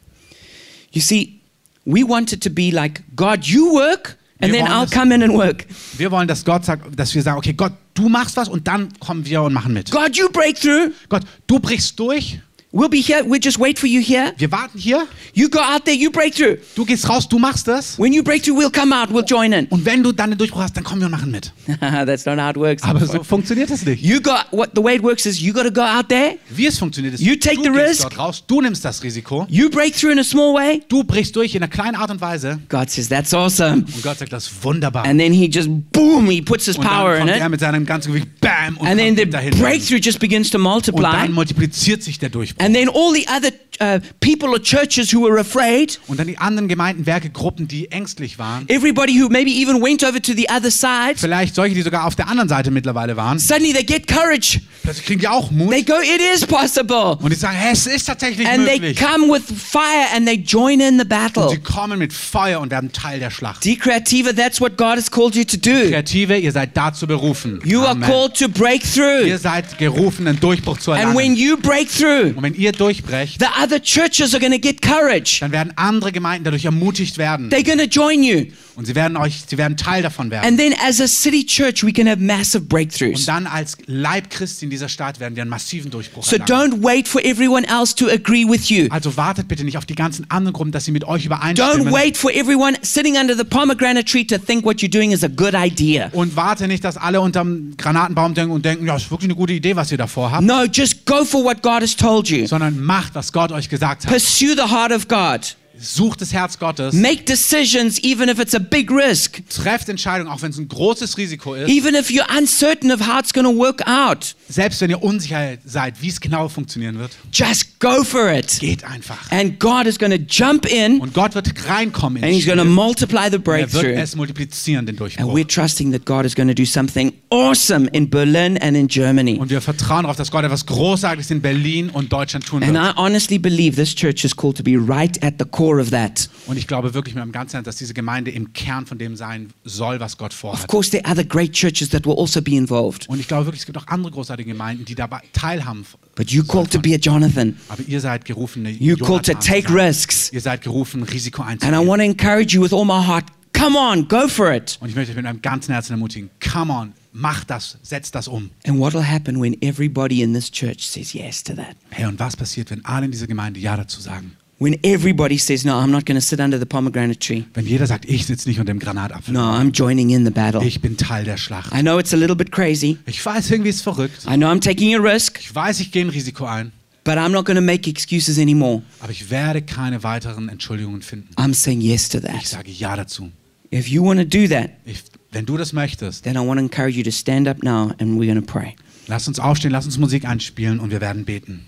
You 0.91 1.01
see, 1.01 1.41
we 1.85 2.03
wanted 2.03 2.43
to 2.43 2.51
be 2.51 2.73
like, 2.73 3.05
God, 3.15 3.45
you 3.45 3.73
work, 3.73 4.19
and 4.41 4.53
then 4.53 4.67
I'll 4.67 4.87
das- 4.87 4.91
come 4.91 5.15
in 5.15 5.23
and 5.23 5.33
work. 5.35 5.67
Wir 5.97 6.11
wollen, 6.11 6.29
dass 6.29 6.45
Gott 6.45 6.65
sagt, 6.65 6.99
dass 6.99 7.15
wir 7.15 7.23
sagen, 7.23 7.39
okay, 7.39 7.53
Gott, 7.53 7.73
du 7.95 8.09
machst 8.09 8.37
was 8.37 8.49
und 8.49 8.67
dann 8.67 8.89
kommen 9.01 9.25
wir 9.27 9.43
und 9.43 9.53
machen 9.53 9.73
mit. 9.73 9.91
God, 9.91 10.17
you 10.17 10.29
break 10.31 10.61
through, 10.61 10.91
Gott, 11.09 11.23
du 11.47 11.59
brichst 11.59 11.99
durch, 11.99 12.41
We'll 12.73 12.89
be 12.89 13.01
here. 13.01 13.25
We'll 13.27 13.41
just 13.43 13.59
wait 13.59 13.81
for 13.81 13.89
you 13.89 14.01
here. 14.01 14.33
Wir 14.39 14.53
warten 14.53 14.79
hier. 14.79 15.09
You 15.35 15.49
go 15.51 15.59
out 15.59 15.85
there, 15.87 15.95
you 15.97 16.09
break 16.09 16.37
through. 16.37 16.59
Du 16.77 16.85
gehst 16.85 17.09
raus, 17.09 17.29
du 17.29 17.37
machst 17.37 17.67
das. 17.67 17.99
When 17.99 18.13
you 18.13 18.23
break 18.23 18.45
through, 18.45 18.57
we'll 18.57 18.71
come 18.71 18.95
out, 18.95 19.09
we'll 19.11 19.25
join 19.27 19.53
in. 19.53 19.67
Und 19.71 19.85
wenn 19.85 20.05
du 20.05 20.13
dann 20.13 20.31
einen 20.31 20.39
Durchbruch 20.39 20.61
hast, 20.63 20.77
dann 20.77 20.85
kommen 20.85 21.01
wir 21.01 21.07
und 21.07 21.11
machen 21.11 21.33
mit. 21.33 21.53
That's 21.81 22.27
not 22.27 22.39
how 22.39 22.51
it 22.51 22.57
works. 22.57 22.85
Aber 22.85 23.05
so 23.05 23.25
funktioniert 23.25 23.71
das 23.71 23.85
nicht. 23.85 24.05
You 24.05 24.21
got 24.21 24.47
what 24.53 24.71
the 24.77 24.85
way 24.85 24.95
it 24.95 25.03
works 25.03 25.27
is 25.27 25.41
you 25.41 25.53
got 25.53 25.65
to 25.65 25.73
go 25.73 25.81
out 25.81 26.09
there, 26.09 26.37
Wie 26.51 26.67
es 26.67 26.79
funktioniert 26.79 27.15
ist, 27.15 27.21
You 27.23 27.35
take 27.35 27.57
du 27.57 27.65
the 27.65 27.71
gehst 27.71 27.89
risk. 27.89 28.03
dort 28.03 28.19
raus, 28.19 28.45
du 28.47 28.61
nimmst 28.61 28.85
das 28.85 29.03
Risiko, 29.03 29.47
you 29.51 29.69
break 29.69 29.97
through 29.97 30.13
in 30.13 30.21
a 30.21 30.25
small 30.25 30.55
way. 30.55 30.81
du 30.89 31.03
brichst 31.03 31.35
durch 31.35 31.57
in 31.57 31.65
einer 31.65 31.71
kleinen 31.73 31.97
Art 31.97 32.13
und 32.13 32.21
Weise 32.21 32.61
God 32.69 32.89
says 32.89 33.09
that's 33.09 33.35
awesome. 33.35 33.79
und 33.85 34.03
Gott 34.05 34.19
sagt, 34.21 34.33
das 34.33 34.47
ist 34.47 34.63
wunderbar. 34.65 35.05
And 35.07 35.19
then 35.19 35.33
he 35.33 35.47
just 35.47 35.69
boom, 35.93 36.31
he 36.31 36.41
puts 36.41 36.67
his 36.67 36.77
und 36.77 36.85
power 36.87 37.15
dann 37.19 37.23
in 37.27 37.35
kommt 37.35 37.41
er 37.41 37.47
it. 37.47 37.51
mit 37.51 37.61
seinem 37.61 37.85
ganzen 37.85 38.13
Gewicht, 38.13 38.29
bam, 38.41 38.77
und 38.77 38.87
And 38.87 39.01
then 39.01 39.17
the 39.17 39.27
dahin. 39.29 39.51
breakthrough 39.59 39.99
just 40.01 40.21
begins 40.21 40.51
to 40.51 40.59
Und 40.59 40.63
multiply. 40.65 41.03
dann 41.03 41.33
multipliziert 41.33 42.05
sich 42.05 42.19
der 42.21 42.29
Durchbruch. 42.29 42.60
And 42.61 42.75
then 42.75 42.89
all 42.89 43.13
the 43.15 43.27
other 43.29 43.51
uh, 43.81 44.01
people 44.21 44.51
or 44.51 44.61
churches 44.61 45.13
who 45.15 45.23
were 45.23 45.41
afraid, 45.41 45.99
Und 46.07 46.19
dann 46.21 46.27
die 46.27 46.37
anderen 46.39 46.69
Gemeinden, 46.69 47.07
Werke, 47.07 47.31
Gruppen, 47.31 47.67
die 47.67 47.91
ängstlich 47.91 48.39
waren, 48.39 48.69
everybody 48.69 49.19
who 49.21 49.29
maybe 49.31 49.51
even 49.51 49.81
went 49.83 50.05
over 50.05 50.21
to 50.21 50.33
the 50.35 50.47
other 50.51 50.71
side, 50.71 51.15
vielleicht 51.17 51.55
solche, 51.55 51.75
die 51.75 51.83
sogar 51.83 52.05
auf 52.07 52.15
der 52.17 52.29
anderen 52.29 52.49
Seite 52.51 52.71
mittlerweile 52.71 53.17
waren, 53.17 53.39
suddenly 53.39 53.73
they 53.73 53.83
get 53.85 54.07
courage. 54.07 54.61
plötzlich 54.83 55.07
kriegen 55.07 55.21
die 55.21 55.29
auch 55.29 55.51
Mut 55.51 55.71
They 55.71 55.83
go, 55.83 55.95
it 56.01 56.21
is 56.35 56.45
possible. 56.47 57.17
und 57.23 57.31
die 57.31 57.37
sagen, 57.37 57.57
hey, 57.57 57.73
es 57.73 57.87
ist 57.87 58.05
tatsächlich 58.05 58.47
And 58.47 58.67
they 58.67 58.79
möglich. 58.81 58.99
come 59.01 59.33
with 59.33 59.43
fire 59.47 60.07
and 60.15 60.27
they 60.27 60.37
join 60.37 60.81
in 60.81 60.97
the 60.99 61.03
Und 61.03 61.09
battle. 61.09 61.49
sie 61.49 61.59
kommen 61.61 61.99
mit 61.99 62.13
Feuer 62.13 62.61
und 62.61 62.71
werden 62.71 62.93
Teil 62.93 63.19
der 63.21 63.31
Schlacht. 63.31 63.65
D 63.65 63.77
Creativa, 63.77 64.33
that's 64.35 64.61
what 64.61 64.77
God 64.77 64.97
has 64.99 65.11
called 65.11 65.35
you 65.35 65.45
to 65.45 65.57
do. 65.57 65.89
Kreative, 65.89 66.37
ihr 66.37 66.53
seid 66.53 66.77
dazu 66.77 67.07
berufen. 67.07 67.61
You 67.65 67.81
are 67.81 67.91
Amen. 67.93 68.09
called 68.09 68.35
to 68.39 68.49
break 68.49 68.83
Ihr 68.97 69.27
through. 69.29 69.39
seid 69.39 69.79
gerufen, 69.79 70.27
einen 70.27 70.39
Durchbruch 70.41 70.79
zu 70.79 70.93
And 70.93 71.01
when 71.17 71.33
erlangen. 71.33 71.37
you 71.37 71.57
break 71.57 71.89
through, 71.91 72.37
Und 72.37 72.43
wenn 72.43 72.50
ihr 72.55 72.73
durchbrecht, 72.73 73.41
the 73.41 73.47
other 73.63 73.81
churches 73.83 74.35
are 74.35 74.41
going 74.41 74.53
to 74.53 74.59
get 74.59 74.83
courage. 74.83 75.39
dann 75.41 75.53
werden 75.53 75.73
andere 75.77 76.13
Gemeinden 76.13 76.45
dadurch 76.45 76.65
ermutigt 76.65 77.19
werden. 77.19 77.51
They're 77.51 77.65
going 77.65 77.79
to 77.79 77.85
join 77.85 78.23
you. 78.23 78.47
Und 78.77 78.87
sie 78.87 78.95
werden 78.95 79.17
euch, 79.19 79.43
sie 79.47 79.59
werden 79.59 79.77
Teil 79.77 80.03
davon 80.03 80.31
werden. 80.31 80.47
And 80.47 80.59
then 80.59 80.75
as 80.83 81.01
a 81.01 81.07
city 81.09 81.45
church, 81.45 81.85
we 81.85 81.93
can 81.93 82.09
have 82.09 82.19
massive 82.21 82.61
Und 82.63 82.69
breakthroughs. 82.69 83.27
dann 83.27 83.47
als 83.47 83.77
Leib 83.87 84.31
Christi 84.31 84.65
in 84.65 84.71
dieser 84.71 84.89
Stadt 84.89 85.21
werden 85.21 85.37
wir 85.37 85.43
einen 85.43 85.51
massiven 85.51 85.91
Durchbruch 85.91 86.25
So 86.25 86.37
erlangen. 86.37 86.73
don't 86.81 86.83
wait 86.83 87.07
for 87.07 87.23
everyone 87.25 87.67
else 87.69 87.95
to 87.95 88.07
agree 88.09 88.47
with 88.49 88.71
you. 88.71 88.87
Also 88.91 89.17
wartet 89.17 89.49
bitte 89.49 89.65
nicht 89.65 89.77
auf 89.77 89.85
die 89.85 89.95
ganzen 89.95 90.31
anderen 90.31 90.55
Gruppen, 90.55 90.73
dass 90.73 90.87
sie 90.87 90.93
mit 90.93 91.05
euch 91.05 91.25
Don't 91.25 91.27
übereinstimmen. 91.27 91.93
wait 91.93 92.17
for 92.17 92.33
everyone 92.33 92.75
sitting 92.83 93.17
under 93.17 93.37
the 93.37 93.45
pomegranate 93.45 94.07
tree 94.07 94.25
to 94.25 94.39
think 94.39 94.65
what 94.65 94.77
you're 94.81 94.89
doing 94.91 95.11
is 95.13 95.23
a 95.23 95.29
good 95.29 95.53
idea. 95.55 96.09
Und 96.13 96.35
warte 96.37 96.67
nicht, 96.67 96.83
dass 96.85 96.97
alle 96.97 97.21
unterm 97.21 97.75
Granatenbaum 97.77 98.33
denken 98.35 98.53
und 98.53 98.65
denken, 98.65 98.87
ja, 98.87 98.97
ist 98.97 99.11
wirklich 99.11 99.29
eine 99.29 99.35
gute 99.37 99.53
Idee, 99.53 99.77
was 99.77 99.93
ihr 99.93 99.99
davor 99.99 100.31
habt. 100.31 100.43
No, 100.45 100.65
just 100.65 101.05
go 101.05 101.25
for 101.25 101.45
what 101.45 101.63
God 101.63 101.83
has 101.83 101.95
told 101.95 102.29
you. 102.31 102.40
Sondern 102.47 102.81
macht, 102.83 103.15
was 103.15 103.33
Gott 103.33 103.53
euch 103.53 103.69
gesagt 103.69 104.05
hat. 104.05 104.11
Pursue 104.13 104.55
the 104.55 104.71
heart 104.71 104.93
of 104.93 105.09
God. 105.09 105.57
Sucht 105.83 106.21
das 106.21 106.33
Herz 106.33 106.59
Gottes. 106.59 106.95
Make 106.95 107.25
decisions 107.25 107.99
even 108.03 108.29
if 108.29 108.39
it's 108.39 108.55
a 108.55 108.59
big 108.59 108.91
risk. 108.91 109.43
Trefft 109.49 109.89
Entscheidungen, 109.89 110.31
auch 110.31 110.43
wenn 110.43 110.51
es 110.51 110.59
ein 110.59 110.69
großes 110.69 111.17
Risiko 111.17 111.55
ist. 111.55 111.69
Even 111.71 111.95
if 111.95 112.11
you're 112.11 112.27
uncertain 112.37 112.91
of 112.93 113.01
how 113.01 113.19
it's 113.19 113.33
going 113.33 113.47
to 113.47 113.57
work 113.57 113.81
out. 113.89 114.35
Selbst 114.49 114.81
wenn 114.81 114.91
ihr 114.91 115.03
unsicher 115.03 115.57
seid, 115.65 116.01
wie 116.03 116.09
es 116.09 116.21
genau 116.21 116.49
funktionieren 116.49 116.99
wird. 116.99 117.13
Just 117.33 117.79
go 117.81 118.05
for 118.05 118.31
it. 118.33 118.59
Geht 118.61 118.85
einfach. 118.85 119.31
And 119.31 119.59
God 119.59 119.87
is 119.87 119.99
going 119.99 120.13
to 120.13 120.19
jump 120.29 120.67
in 120.67 121.01
Und 121.01 121.15
Gott 121.15 121.35
wird 121.35 121.51
reinkommen 121.69 122.23
and 122.23 122.33
He's 122.33 122.45
going 122.47 122.59
to 122.59 122.65
multiply 122.65 123.29
the 123.31 123.37
Er 123.37 123.45
wird 123.45 123.45
breakthrough. 123.45 123.97
es 123.97 124.17
multiplizieren, 124.17 124.85
den 124.87 124.95
And 124.95 125.01
Durchbruch. 125.01 125.35
we're 125.35 125.47
trusting 125.47 125.93
that 125.93 126.05
God 126.05 126.25
is 126.27 126.35
going 126.35 126.49
to 126.49 126.55
do 126.55 126.65
something 126.67 127.13
awesome 127.31 127.89
in 127.93 128.11
Berlin 128.11 128.59
and 128.59 128.77
in 128.77 128.87
Germany. 128.89 129.39
Und 129.39 129.51
wir 129.51 129.61
vertrauen 129.61 130.03
darauf, 130.03 130.17
dass 130.17 130.31
Gott 130.31 130.45
etwas 130.45 130.67
Großartiges 130.67 131.31
in 131.31 131.41
Berlin 131.41 131.89
und 131.91 132.13
Deutschland 132.13 132.45
tun 132.45 132.63
And 132.63 132.75
wird. 132.75 132.85
I 132.85 132.93
honestly 132.97 133.39
believe 133.39 133.77
this 133.77 133.95
church 133.95 134.25
is 134.25 134.37
called 134.37 134.57
to 134.57 134.63
be 134.63 134.77
right 134.77 135.23
at 135.23 135.35
the 135.39 135.45
core 135.45 135.70
of 135.79 135.91
that. 135.91 136.31
Und 136.47 136.57
ich 136.57 136.67
glaube 136.67 136.95
wirklich 136.95 137.15
mit 137.15 137.23
meinem 137.23 137.33
ganzen 137.33 137.53
Herzen, 137.57 137.67
dass 137.67 137.77
diese 137.77 137.93
Gemeinde 137.93 138.31
im 138.31 138.53
Kern 138.55 138.87
von 138.87 138.97
dem 138.97 139.15
sein 139.17 139.53
soll, 139.65 140.01
was 140.01 140.17
Gott 140.17 140.33
Of 140.33 140.39
vorhat. 140.39 140.69
course, 140.69 140.91
there 140.91 141.05
are 141.05 141.13
other 141.13 141.25
great 141.25 141.53
churches 141.53 141.91
that 141.91 142.07
will 142.07 142.17
also 142.19 142.41
be 142.41 142.53
involved. 142.57 143.09
Und 143.09 143.21
ich 143.21 143.29
glaube 143.29 143.45
wirklich, 143.47 143.61
es 143.61 143.67
gibt 143.67 143.77
auch 143.79 143.87
andere 143.89 144.11
großartige 144.13 144.51
Gemeinden, 144.51 144.85
die 144.87 144.95
dabei 144.95 145.21
teilhaben. 145.35 145.85
But 146.17 146.31
you 146.31 146.43
called 146.43 146.71
to 146.71 146.81
be 146.81 146.95
a 146.95 146.99
Jonathan. 146.99 147.57
Aber 147.69 147.83
ihr 147.87 148.01
seid 148.01 148.25
gerufen, 148.25 148.67
You 148.81 148.97
called 148.97 149.27
to 149.27 149.35
take 149.35 149.73
risks. 149.73 150.31
Ihr 150.33 150.41
seid 150.41 150.63
gerufen, 150.63 151.03
Risiko 151.03 151.43
And 151.43 151.63
I 151.63 151.67
einzugehen. 151.67 151.87
want 151.87 152.01
to 152.01 152.07
encourage 152.07 152.55
you 152.55 152.63
with 152.63 152.73
all 152.73 152.85
my 152.85 153.05
heart. 153.07 153.25
Come 153.53 153.77
on, 153.77 154.09
go 154.09 154.27
for 154.29 154.53
it. 154.55 154.79
Und 154.81 154.89
ich 154.89 154.95
möchte 154.95 155.11
euch 155.11 155.17
mit 155.17 155.25
meinem 155.25 155.43
ganzen 155.43 155.73
Herzen 155.73 155.93
ermutigen, 155.93 156.31
come 156.41 156.73
on, 156.73 156.93
mach 157.13 157.45
das, 157.45 157.77
setz 157.83 158.11
das 158.11 158.27
um. 158.29 158.51
And 158.67 158.79
what 158.79 158.95
will 158.95 159.05
happen 159.05 159.41
when 159.41 159.61
everybody 159.61 160.23
in 160.23 160.33
this 160.33 160.51
church 160.51 160.89
says 160.89 161.13
yes 161.13 161.43
to 161.45 161.55
that? 161.55 161.75
Hey, 161.91 162.07
und 162.07 162.19
was 162.21 162.37
passiert, 162.37 162.71
wenn 162.71 162.83
alle 162.85 163.07
in 163.07 163.11
dieser 163.13 163.27
Gemeinde 163.27 163.61
Ja 163.61 163.77
dazu 163.77 164.01
sagen? 164.01 164.33
When 164.63 164.79
everybody 164.85 165.39
says, 165.39 165.65
No, 165.65 165.79
I'm 165.79 165.91
not 165.91 166.05
going 166.05 166.17
to 166.17 166.21
sit 166.21 166.39
under 166.39 166.59
the 166.59 166.67
pomegranate 166.67 167.19
tree. 167.19 167.45
Wenn 167.55 167.65
jeder 167.67 167.87
sagt, 167.87 168.05
ich 168.05 168.27
sitze 168.27 168.47
nicht 168.47 168.61
unter 168.61 168.73
dem 168.75 168.79
Granatapfel. 168.79 169.33
No, 169.33 169.41
I'm 169.41 169.73
joining 169.73 170.11
in 170.11 170.27
the 170.27 170.31
battle. 170.31 170.63
Ich 170.63 170.83
bin 170.83 170.99
Teil 170.99 171.25
der 171.25 171.39
Schlacht. 171.39 171.73
I 171.75 171.81
know 171.81 171.99
it's 171.99 172.13
a 172.13 172.17
little 172.19 172.37
bit 172.37 172.53
crazy. 172.53 172.99
Ich 173.07 173.25
weiß, 173.25 173.51
irgendwie 173.51 173.71
ist 173.71 173.81
verrückt. 173.81 174.27
I 174.27 174.37
know 174.37 174.49
I'm 174.49 174.61
taking 174.61 174.95
a 174.95 174.99
risk, 174.99 175.39
Ich 175.41 175.55
weiß, 175.55 175.81
ich 175.81 175.91
gehe 175.93 176.05
ein 176.05 176.11
Risiko 176.11 176.45
ein. 176.45 176.73
but 177.05 177.15
I'm 177.15 177.31
not 177.31 177.47
going 177.47 177.57
to 177.57 177.63
make 177.63 177.89
excuses 177.89 178.39
anymore. 178.39 178.83
Aber 179.01 179.11
ich 179.13 179.31
werde 179.31 179.63
keine 179.63 180.03
weiteren 180.03 180.51
Entschuldigungen 180.51 181.01
finden. 181.01 181.31
I'm 181.37 181.55
saying 181.55 181.81
yes 181.81 182.11
to 182.11 182.19
Ich 182.19 182.25
that. 182.25 182.45
sage 182.47 182.71
Ja 182.71 182.95
dazu. 182.97 183.31
If 183.73 183.89
you 183.89 184.05
want 184.05 184.21
to 184.21 184.27
do 184.27 184.47
that, 184.49 184.73
Ich, 184.85 185.03
wenn 185.33 185.47
du 185.47 185.57
das 185.57 185.73
möchtest, 185.73 186.25
then 186.25 186.35
I 186.37 186.41
want 186.41 186.59
to 186.59 186.65
encourage 186.65 186.99
you 186.99 187.03
to 187.05 187.11
stand 187.11 187.49
up 187.49 187.63
now 187.63 187.93
and 187.99 188.21
we're 188.21 188.27
going 188.31 188.35
to 188.35 188.43
pray. 188.43 188.75
lass 189.07 189.27
uns 189.27 189.39
aufstehen, 189.41 189.71
lass 189.73 189.87
uns 189.87 189.97
Musik 189.97 190.27
einspielen 190.27 190.81
und 190.81 190.91
wir 190.91 191.01
werden 191.01 191.25
beten. 191.25 191.65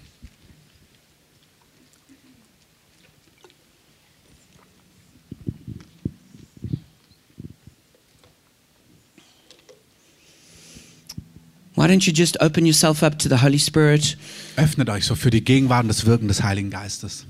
Why 11.74 11.86
don't 11.86 12.06
you 12.06 12.12
just 12.12 12.36
open 12.40 12.66
yourself 12.66 13.02
up 13.02 13.18
to 13.20 13.28
the 13.28 13.42
Holy 13.42 13.58
Spirit? 13.58 14.16
Öffnet 14.56 14.90
euch 14.90 15.04
so 15.04 15.14
für 15.14 15.30
die 15.30 15.42
Gegenwart 15.42 15.84
und 15.84 15.88
das 15.88 16.04
Wirken 16.04 16.28
des 16.28 16.42
Heiligen 16.42 16.70
Geistes. 16.70 17.24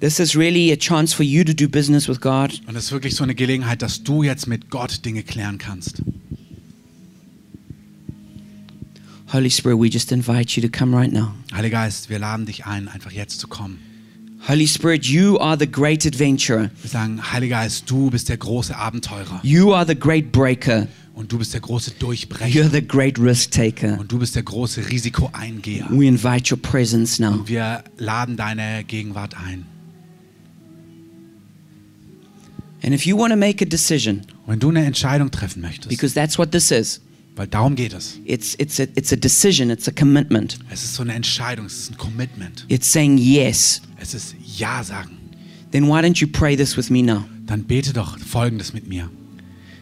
This 0.00 0.18
is 0.18 0.34
really 0.34 0.72
a 0.72 0.76
chance 0.76 1.14
for 1.14 1.24
you 1.24 1.44
to 1.44 1.52
do 1.52 1.68
business 1.68 2.08
with 2.08 2.22
God. 2.22 2.58
Und 2.66 2.74
es 2.74 2.84
ist 2.84 2.92
wirklich 2.92 3.14
so 3.14 3.22
eine 3.22 3.34
Gelegenheit, 3.34 3.82
dass 3.82 4.02
du 4.02 4.22
jetzt 4.22 4.46
mit 4.46 4.70
Gott 4.70 5.04
Dinge 5.04 5.22
klären 5.22 5.58
kannst. 5.58 6.02
Holy 9.30 9.50
Spirit, 9.50 9.78
we 9.78 9.88
just 9.88 10.10
invite 10.10 10.56
you 10.56 10.66
to 10.66 10.68
come 10.70 10.96
right 10.96 11.12
now. 11.12 11.34
Heiliger 11.52 11.82
Geist, 11.82 12.08
wir 12.08 12.18
laden 12.18 12.46
dich 12.46 12.64
ein, 12.64 12.88
einfach 12.88 13.12
jetzt 13.12 13.40
zu 13.40 13.46
kommen. 13.46 13.78
Holy 14.48 14.66
Spirit, 14.66 15.04
you 15.04 15.38
are 15.38 15.58
the 15.58 15.70
great 15.70 16.06
adventurer. 16.06 16.70
Wir 16.80 16.90
sagen, 16.90 17.20
Heiliger 17.30 17.56
Geist, 17.56 17.90
du 17.90 18.10
bist 18.10 18.30
der 18.30 18.38
große 18.38 18.74
Abenteurer 18.74 19.40
You 19.42 19.74
are 19.74 19.86
the 19.86 19.94
great 19.94 20.32
breaker. 20.32 20.88
Und 21.14 21.32
du 21.32 21.38
bist 21.38 21.52
der 21.52 21.60
große 21.60 21.92
You're 21.92 21.98
Durchbrecher 21.98 22.70
the 22.70 22.86
great 22.86 23.18
risk 23.18 23.50
taker. 23.52 23.98
und 23.98 24.10
du 24.10 24.18
bist 24.18 24.34
der 24.36 24.42
große 24.42 24.88
Risikoeingeher. 24.90 25.86
We 25.90 26.06
invite 26.06 26.52
your 26.54 26.60
presence 26.60 27.18
now. 27.18 27.32
Und 27.32 27.48
wir 27.48 27.84
laden 27.98 28.36
deine 28.36 28.84
Gegenwart 28.84 29.34
ein. 29.36 29.66
And 32.82 32.94
if 32.94 33.04
you 33.04 33.16
want 33.16 33.30
to 33.32 33.36
make 33.36 33.62
a 33.62 33.68
decision, 33.68 34.22
wenn 34.46 34.58
du 34.58 34.70
eine 34.70 34.84
Entscheidung 34.84 35.30
treffen 35.30 35.60
möchtest, 35.60 35.90
because 35.90 36.14
that's 36.14 36.38
what 36.38 36.50
this 36.50 36.70
is, 36.70 37.00
weil 37.36 37.46
darum 37.46 37.76
geht 37.76 37.92
es. 37.92 38.18
it's, 38.24 38.54
it's, 38.58 38.80
a, 38.80 38.84
it's 38.94 39.12
a 39.12 39.16
decision, 39.16 39.70
it's 39.70 39.86
a 39.86 39.92
commitment. 39.92 40.58
Es 40.70 40.82
ist 40.82 40.94
so 40.94 41.02
eine 41.02 41.12
Entscheidung, 41.12 41.66
es 41.66 41.78
ist 41.78 41.90
ein 41.92 41.98
Commitment. 41.98 42.64
It's 42.68 42.90
saying 42.90 43.18
yes. 43.18 43.82
Es 43.98 44.14
ist 44.14 44.34
Ja 44.56 44.82
sagen. 44.82 45.18
Then 45.72 45.86
why 45.86 46.00
don't 46.00 46.20
you 46.20 46.26
pray 46.26 46.56
this 46.56 46.76
with 46.76 46.90
me 46.90 47.02
now? 47.02 47.24
Dann 47.46 47.64
bete 47.64 47.92
doch 47.92 48.18
Folgendes 48.18 48.72
mit 48.72 48.88
mir. 48.88 49.10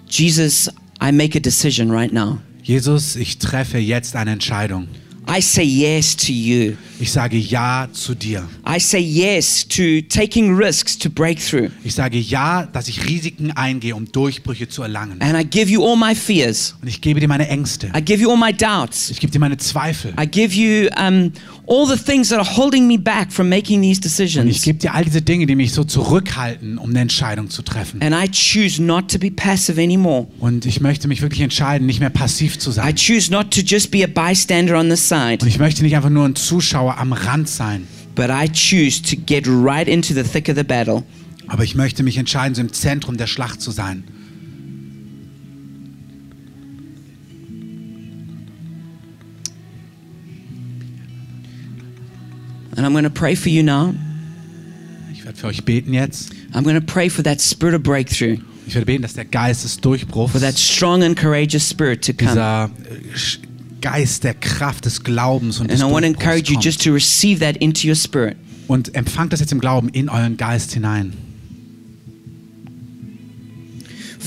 Jesus, 0.08 0.70
I 1.00 1.12
make 1.12 1.36
a 1.36 1.40
decision 1.40 1.90
right 1.90 2.12
now. 2.12 2.38
Jesus, 2.62 3.16
ich 3.16 3.38
treffe 3.38 3.78
jetzt 3.78 4.16
eine 4.16 4.32
Entscheidung. 4.32 4.88
I 5.30 5.42
say 5.42 5.62
yes 5.64 6.16
to 6.16 6.32
you. 6.32 6.74
Ich 7.00 7.12
sage 7.12 7.36
Ja 7.36 7.86
zu 7.92 8.14
dir. 8.14 8.48
I 8.66 8.80
say 8.80 8.98
yes 8.98 9.66
to 9.68 10.00
taking 10.08 10.56
risks 10.56 10.98
to 10.98 11.10
break 11.10 11.38
through. 11.38 11.70
Ich 11.84 11.94
sage 11.94 12.18
Ja, 12.18 12.66
dass 12.66 12.88
ich 12.88 13.06
Risiken 13.06 13.52
eingehe, 13.52 13.94
um 13.94 14.10
Durchbrüche 14.10 14.68
zu 14.68 14.82
erlangen. 14.82 15.20
And 15.20 15.38
I 15.38 15.44
give 15.48 15.70
you 15.70 15.84
all 15.84 15.96
my 15.96 16.14
fears. 16.14 16.74
Und 16.80 16.88
ich 16.88 17.00
gebe 17.00 17.20
dir 17.20 17.28
meine 17.28 17.46
Ängste. 17.46 17.92
I 17.96 18.00
give 18.02 18.20
you 18.22 18.30
all 18.30 18.38
my 18.38 18.52
doubts. 18.52 19.10
Ich 19.10 19.20
gebe 19.20 19.30
dir 19.32 19.38
meine 19.38 19.58
Zweifel. 19.58 20.12
I 20.20 20.26
give 20.26 20.54
you 20.56 20.88
um, 20.98 21.30
all 21.68 21.86
the 21.86 22.02
things 22.02 22.30
that 22.30 22.38
are 22.38 22.56
holding 22.56 22.86
me 22.88 22.98
back 22.98 23.30
from 23.30 23.48
making 23.48 23.82
these 23.82 24.00
Und 24.00 24.06
ich 24.06 24.14
decisions. 24.16 24.62
gebe 24.62 24.78
dir 24.78 24.94
all 24.94 25.04
diese 25.04 25.22
Dinge, 25.22 25.46
die 25.46 25.54
mich 25.54 25.72
so 25.72 25.84
zurückhalten, 25.84 26.78
um 26.78 26.90
eine 26.90 27.00
Entscheidung 27.00 27.50
zu 27.50 27.62
treffen. 27.62 28.00
And 28.02 28.14
I 28.14 28.28
choose 28.30 28.82
not 28.82 29.08
to 29.12 29.18
be 29.18 29.30
passive 29.30 29.80
anymore. 29.80 30.26
Und 30.40 30.64
ich 30.66 30.80
möchte 30.80 31.06
mich 31.06 31.20
wirklich 31.22 31.42
entscheiden, 31.42 31.86
nicht 31.86 32.00
mehr 32.00 32.10
passiv 32.10 32.58
zu 32.58 32.70
I 32.70 32.72
sein. 32.72 32.96
choose 32.96 33.30
not 33.30 33.52
to 33.54 33.60
just 33.60 33.90
be 33.90 34.02
a 34.02 34.06
bystander 34.08 34.76
on 34.76 34.90
the 34.90 34.96
side, 34.96 35.17
Und 35.42 35.48
ich 35.48 35.58
möchte 35.58 35.82
nicht 35.82 35.96
einfach 35.96 36.10
nur 36.10 36.24
ein 36.24 36.34
Zuschauer 36.34 36.98
am 36.98 37.12
Rand 37.12 37.48
sein. 37.48 37.86
but 38.18 38.30
I 38.30 38.48
choose 38.48 39.00
to 39.00 39.16
get 39.16 39.46
right 39.46 39.86
into 39.86 40.12
the 40.12 40.24
thick 40.24 40.48
of 40.48 40.56
the 40.56 40.64
battle. 40.64 41.04
Aber 41.46 41.62
ich 41.62 41.76
möchte 41.76 42.02
mich 42.02 42.18
entscheiden, 42.18 42.54
so 42.56 42.60
im 42.60 42.72
Zentrum 42.72 43.16
der 43.16 43.28
Schlacht 43.28 43.60
zu 43.60 43.70
sein. 43.70 44.02
And 52.76 52.86
I'm 52.86 52.92
going 52.92 53.04
to 53.04 53.10
pray 53.10 53.34
for 53.34 53.50
you 53.50 53.62
now. 53.62 53.94
Ich 55.12 55.24
werde 55.24 55.38
für 55.38 55.46
euch 55.48 55.64
beten 55.64 55.92
jetzt. 55.94 56.32
I'm 56.52 56.62
going 56.62 56.74
to 56.74 56.80
pray 56.84 57.08
for 57.08 57.22
that 57.24 57.40
spirit 57.40 57.74
of 57.74 57.82
breakthrough, 57.82 58.38
Ich 58.66 58.74
werde 58.74 58.86
beten, 58.86 59.02
dass 59.02 59.14
der 59.14 59.24
Geist 59.24 59.64
des 59.64 59.78
Durchbruchs, 59.80 60.32
for 60.32 60.40
that 60.40 60.58
strong 60.58 61.02
and 61.02 61.16
courageous 61.16 61.68
spirit 61.68 62.04
to 62.04 62.12
come. 62.12 62.30
dieser 62.30 62.64
äh, 62.64 63.47
Geist 63.80 64.24
der 64.24 64.34
Kraft 64.34 64.84
des 64.84 65.02
Glaubens 65.02 65.60
und 65.60 65.70
And 65.70 65.72
des 65.72 65.80
I 65.80 65.82
want 65.84 66.04
to 66.04 66.12
Durchbruchs 66.12 66.20
encourage 66.20 66.52
you 66.52 66.60
just 66.60 66.82
to 66.84 66.92
receive 66.92 67.40
that 67.40 67.56
into 67.58 67.88
your 67.88 67.94
spirit. 67.94 68.36
Und 68.66 68.94
empfangt 68.94 69.32
das 69.32 69.40
jetzt 69.40 69.52
im 69.52 69.60
Glauben 69.60 69.88
in 69.88 70.08
euren 70.08 70.36
Geist 70.36 70.72
hinein. 70.72 71.12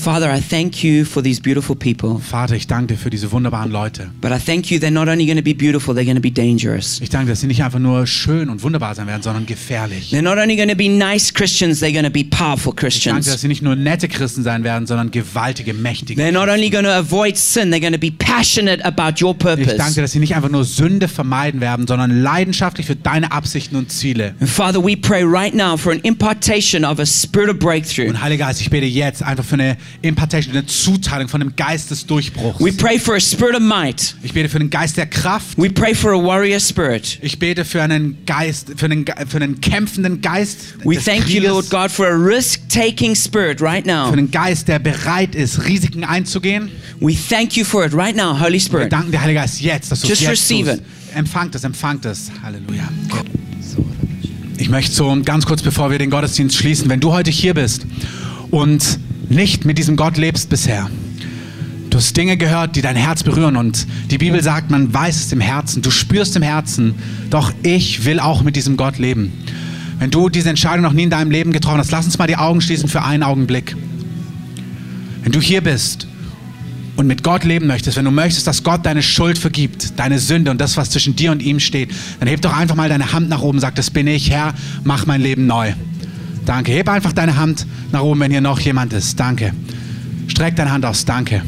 Father, 0.02 0.32
I 0.32 0.40
thank 0.40 0.82
you 0.82 1.04
for 1.04 1.22
these 1.22 1.40
beautiful 1.40 1.76
people. 1.76 2.18
Vater, 2.18 2.56
ich 2.56 2.66
danke 2.66 2.94
dir 2.94 2.98
für 2.98 3.08
diese 3.08 3.30
wunderbaren 3.30 3.70
Leute. 3.70 4.10
But 4.20 4.32
I 4.32 4.38
thank 4.44 4.68
you 4.68 4.80
they're 4.80 4.90
not 4.90 5.06
only 5.06 5.26
going 5.26 5.36
to 5.36 5.44
be 5.44 5.54
beautiful, 5.54 5.94
they're 5.94 6.04
going 6.04 6.16
to 6.16 6.20
be 6.20 6.32
dangerous. 6.32 7.00
Ich 7.00 7.08
danke, 7.08 7.30
dass 7.30 7.40
sie 7.40 7.46
nicht 7.46 7.62
einfach 7.62 7.78
nur 7.78 8.04
schön 8.08 8.48
und 8.48 8.64
wunderbar 8.64 8.96
sein 8.96 9.06
werden, 9.06 9.22
sondern 9.22 9.46
gefährlich. 9.46 10.12
They're 10.12 10.20
not 10.20 10.38
only 10.38 10.56
going 10.56 10.70
to 10.70 10.74
be 10.74 10.88
nice 10.88 11.32
Christians, 11.32 11.80
they're 11.80 11.92
going 11.92 12.04
to 12.04 12.10
be 12.10 12.24
powerful 12.24 12.72
Ich 12.72 12.74
danke, 12.74 12.86
Christians. 12.88 13.26
dass 13.26 13.40
sie 13.42 13.46
nicht 13.46 13.62
nur 13.62 13.76
nette 13.76 14.08
Christen 14.08 14.42
sein 14.42 14.64
werden, 14.64 14.88
sondern 14.88 15.12
gewaltige, 15.12 15.72
mächtige. 15.72 16.20
They're 16.20 16.32
not 16.32 16.48
only 16.48 16.68
going 16.68 16.84
to 16.84 16.90
avoid 16.90 17.36
sin, 17.36 17.72
they're 17.72 17.78
going 17.78 17.92
to 17.92 18.00
be 18.00 18.10
passionate 18.10 18.84
about 18.84 19.24
your 19.24 19.36
Ich 19.36 19.38
danke, 19.38 19.64
purpose. 19.66 20.00
dass 20.00 20.10
sie 20.10 20.18
nicht 20.18 20.34
einfach 20.34 20.50
nur 20.50 20.64
Sünde 20.64 21.06
vermeiden 21.06 21.60
werden, 21.60 21.86
sondern 21.86 22.22
leidenschaftlich 22.22 22.88
für 22.88 22.96
deine 22.96 23.30
Absichten 23.30 23.76
und 23.76 23.92
Ziele. 23.92 24.34
And 24.40 24.50
Father, 24.50 24.82
we 24.84 24.96
pray 24.96 25.22
right 25.22 25.54
now 25.54 25.76
for 25.76 25.92
an 25.92 26.00
impartation 26.00 26.84
of 26.84 26.98
a 26.98 27.06
spirit 27.06 27.48
of 27.48 27.60
breakthrough. 27.60 28.08
Und 28.08 28.20
Heiliger 28.20 28.46
Geist, 28.46 28.60
ich 28.60 28.68
bete 28.68 28.86
jetzt 28.86 29.22
einfach 29.22 29.44
für 29.44 29.54
eine 29.54 29.76
Impartation, 30.00 30.54
eine 30.56 30.66
Zuteilung 30.66 31.28
von 31.28 31.40
dem 31.40 31.54
Geist 31.54 31.90
des 31.90 32.06
Durchbruchs. 32.06 32.58
We 32.60 32.72
pray 32.72 32.98
for 32.98 33.14
a 33.14 33.20
spirit 33.20 33.54
of 33.54 33.60
might. 33.62 34.14
Ich 34.22 34.32
bete 34.32 34.48
für 34.48 34.58
den 34.58 34.70
Geist 34.70 34.96
der 34.96 35.06
Kraft. 35.06 35.58
We 35.58 35.70
pray 35.70 35.94
for 35.94 36.12
a 36.12 36.22
warrior 36.22 36.58
spirit. 36.58 37.18
Ich 37.22 37.38
bete 37.38 37.64
für 37.64 37.82
einen 37.82 38.18
Geist, 38.26 38.72
für 38.76 38.86
einen, 38.86 39.04
für 39.28 39.36
einen 39.36 39.60
kämpfenden 39.60 40.20
Geist. 40.20 40.76
We 40.84 40.96
thank 40.96 41.28
you, 41.28 41.40
Krieges, 41.40 41.50
Lord 41.50 41.70
God, 41.70 41.90
for 41.90 42.06
a 42.06 42.16
risk 42.16 42.68
taking 42.68 43.14
spirit 43.14 43.60
right 43.60 43.84
Für 43.84 43.92
now. 43.92 44.12
einen 44.12 44.30
Geist, 44.30 44.68
der 44.68 44.78
bereit 44.78 45.34
ist, 45.34 45.66
Risiken 45.66 46.04
einzugehen. 46.04 46.70
We 47.00 47.14
thank 47.14 47.56
you 47.56 47.64
for 47.64 47.84
it 47.84 47.92
right 47.94 48.16
now, 48.16 48.38
Holy 48.38 48.54
Wir 48.54 48.60
Spirit. 48.60 48.92
danken 48.92 49.12
dir, 49.12 49.20
Heiliger 49.20 49.40
Geist, 49.42 49.60
jetzt, 49.60 49.90
dass 49.92 50.00
du 50.00 50.08
Just 50.08 50.22
jetzt 50.22 50.30
receive 50.30 50.70
tust. 50.70 50.82
Empfangt 51.14 51.54
es, 51.54 51.64
empfangt 51.64 52.04
es. 52.06 52.30
Halleluja. 52.42 52.88
Ich 54.58 54.68
möchte 54.68 54.92
so 54.92 55.16
ganz 55.24 55.44
kurz, 55.44 55.60
bevor 55.62 55.90
wir 55.90 55.98
den 55.98 56.10
Gottesdienst 56.10 56.56
schließen, 56.56 56.88
wenn 56.88 57.00
du 57.00 57.12
heute 57.12 57.30
hier 57.30 57.52
bist 57.54 57.84
und 58.50 58.98
nicht 59.32 59.64
mit 59.64 59.78
diesem 59.78 59.96
Gott 59.96 60.16
lebst 60.16 60.50
bisher, 60.50 60.90
du 61.90 61.98
hast 61.98 62.16
Dinge 62.16 62.36
gehört, 62.36 62.76
die 62.76 62.82
dein 62.82 62.96
Herz 62.96 63.22
berühren 63.22 63.56
und 63.56 63.86
die 64.10 64.18
Bibel 64.18 64.42
sagt, 64.42 64.70
man 64.70 64.92
weiß 64.92 65.26
es 65.26 65.32
im 65.32 65.40
Herzen, 65.40 65.82
du 65.82 65.90
spürst 65.90 66.36
im 66.36 66.42
Herzen, 66.42 66.94
doch 67.30 67.52
ich 67.62 68.04
will 68.04 68.20
auch 68.20 68.42
mit 68.42 68.56
diesem 68.56 68.76
Gott 68.76 68.98
leben. 68.98 69.32
Wenn 69.98 70.10
du 70.10 70.28
diese 70.28 70.48
Entscheidung 70.48 70.82
noch 70.82 70.92
nie 70.92 71.04
in 71.04 71.10
deinem 71.10 71.30
Leben 71.30 71.52
getroffen 71.52 71.78
hast, 71.78 71.90
lass 71.90 72.04
uns 72.04 72.18
mal 72.18 72.26
die 72.26 72.36
Augen 72.36 72.60
schließen 72.60 72.88
für 72.88 73.02
einen 73.02 73.22
Augenblick. 73.22 73.76
Wenn 75.22 75.32
du 75.32 75.40
hier 75.40 75.60
bist 75.60 76.06
und 76.96 77.06
mit 77.06 77.22
Gott 77.22 77.44
leben 77.44 77.66
möchtest, 77.66 77.96
wenn 77.96 78.04
du 78.04 78.10
möchtest, 78.10 78.46
dass 78.46 78.64
Gott 78.64 78.84
deine 78.84 79.02
Schuld 79.02 79.38
vergibt, 79.38 79.98
deine 79.98 80.18
Sünde 80.18 80.50
und 80.50 80.60
das, 80.60 80.76
was 80.76 80.90
zwischen 80.90 81.14
dir 81.14 81.30
und 81.30 81.42
ihm 81.42 81.60
steht, 81.60 81.90
dann 82.18 82.28
heb 82.28 82.40
doch 82.40 82.56
einfach 82.56 82.74
mal 82.74 82.88
deine 82.88 83.12
Hand 83.12 83.28
nach 83.28 83.42
oben, 83.42 83.60
sag, 83.60 83.76
das 83.76 83.90
bin 83.90 84.06
ich, 84.06 84.30
Herr, 84.30 84.54
mach 84.82 85.06
mein 85.06 85.20
Leben 85.20 85.46
neu. 85.46 85.72
Danke. 86.44 86.72
Heb 86.72 86.88
einfach 86.88 87.12
deine 87.12 87.36
Hand 87.36 87.66
nach 87.92 88.02
oben, 88.02 88.20
wenn 88.20 88.30
hier 88.30 88.40
noch 88.40 88.60
jemand 88.60 88.92
ist. 88.92 89.18
Danke. 89.18 89.52
Streck 90.28 90.56
deine 90.56 90.72
Hand 90.72 90.84
aus. 90.84 91.04
Danke. 91.04 91.42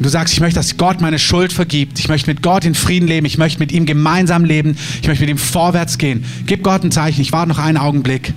Du 0.00 0.08
sagst, 0.08 0.34
ich 0.34 0.40
möchte, 0.40 0.58
dass 0.58 0.76
Gott 0.76 1.00
meine 1.00 1.18
Schuld 1.18 1.52
vergibt. 1.52 1.98
Ich 1.98 2.08
möchte 2.08 2.28
mit 2.28 2.42
Gott 2.42 2.64
in 2.64 2.74
Frieden 2.74 3.06
leben. 3.08 3.26
Ich 3.26 3.38
möchte 3.38 3.60
mit 3.60 3.72
ihm 3.72 3.86
gemeinsam 3.86 4.44
leben. 4.44 4.76
Ich 5.00 5.08
möchte 5.08 5.22
mit 5.22 5.30
ihm 5.30 5.38
vorwärts 5.38 5.98
gehen. 5.98 6.24
Gib 6.46 6.62
Gott 6.62 6.82
ein 6.84 6.90
Zeichen. 6.90 7.20
Ich 7.20 7.32
warte 7.32 7.48
noch 7.48 7.58
einen 7.58 7.78
Augenblick. 7.78 8.34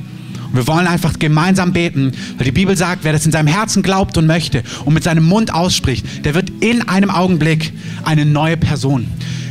Und 0.48 0.56
wir 0.56 0.68
wollen 0.68 0.88
einfach 0.88 1.20
gemeinsam 1.20 1.74
beten, 1.74 2.14
weil 2.38 2.46
die 2.46 2.52
Bibel 2.52 2.78
sagt, 2.78 3.04
wer 3.04 3.12
das 3.12 3.26
in 3.26 3.32
seinem 3.32 3.48
Herzen 3.48 3.84
glaubt 3.84 4.18
und 4.18 4.28
möchte 4.28 4.64
und 4.86 4.94
mit 4.94 5.04
seinem 5.04 5.26
Mund 5.26 5.54
ausspricht, 5.54 6.26
der 6.26 6.36
wird 6.36 6.50
in 6.62 6.88
einem 6.88 7.10
Augenblick 7.10 7.74
eine 8.04 8.26
neue 8.26 8.56
Person. 8.56 9.08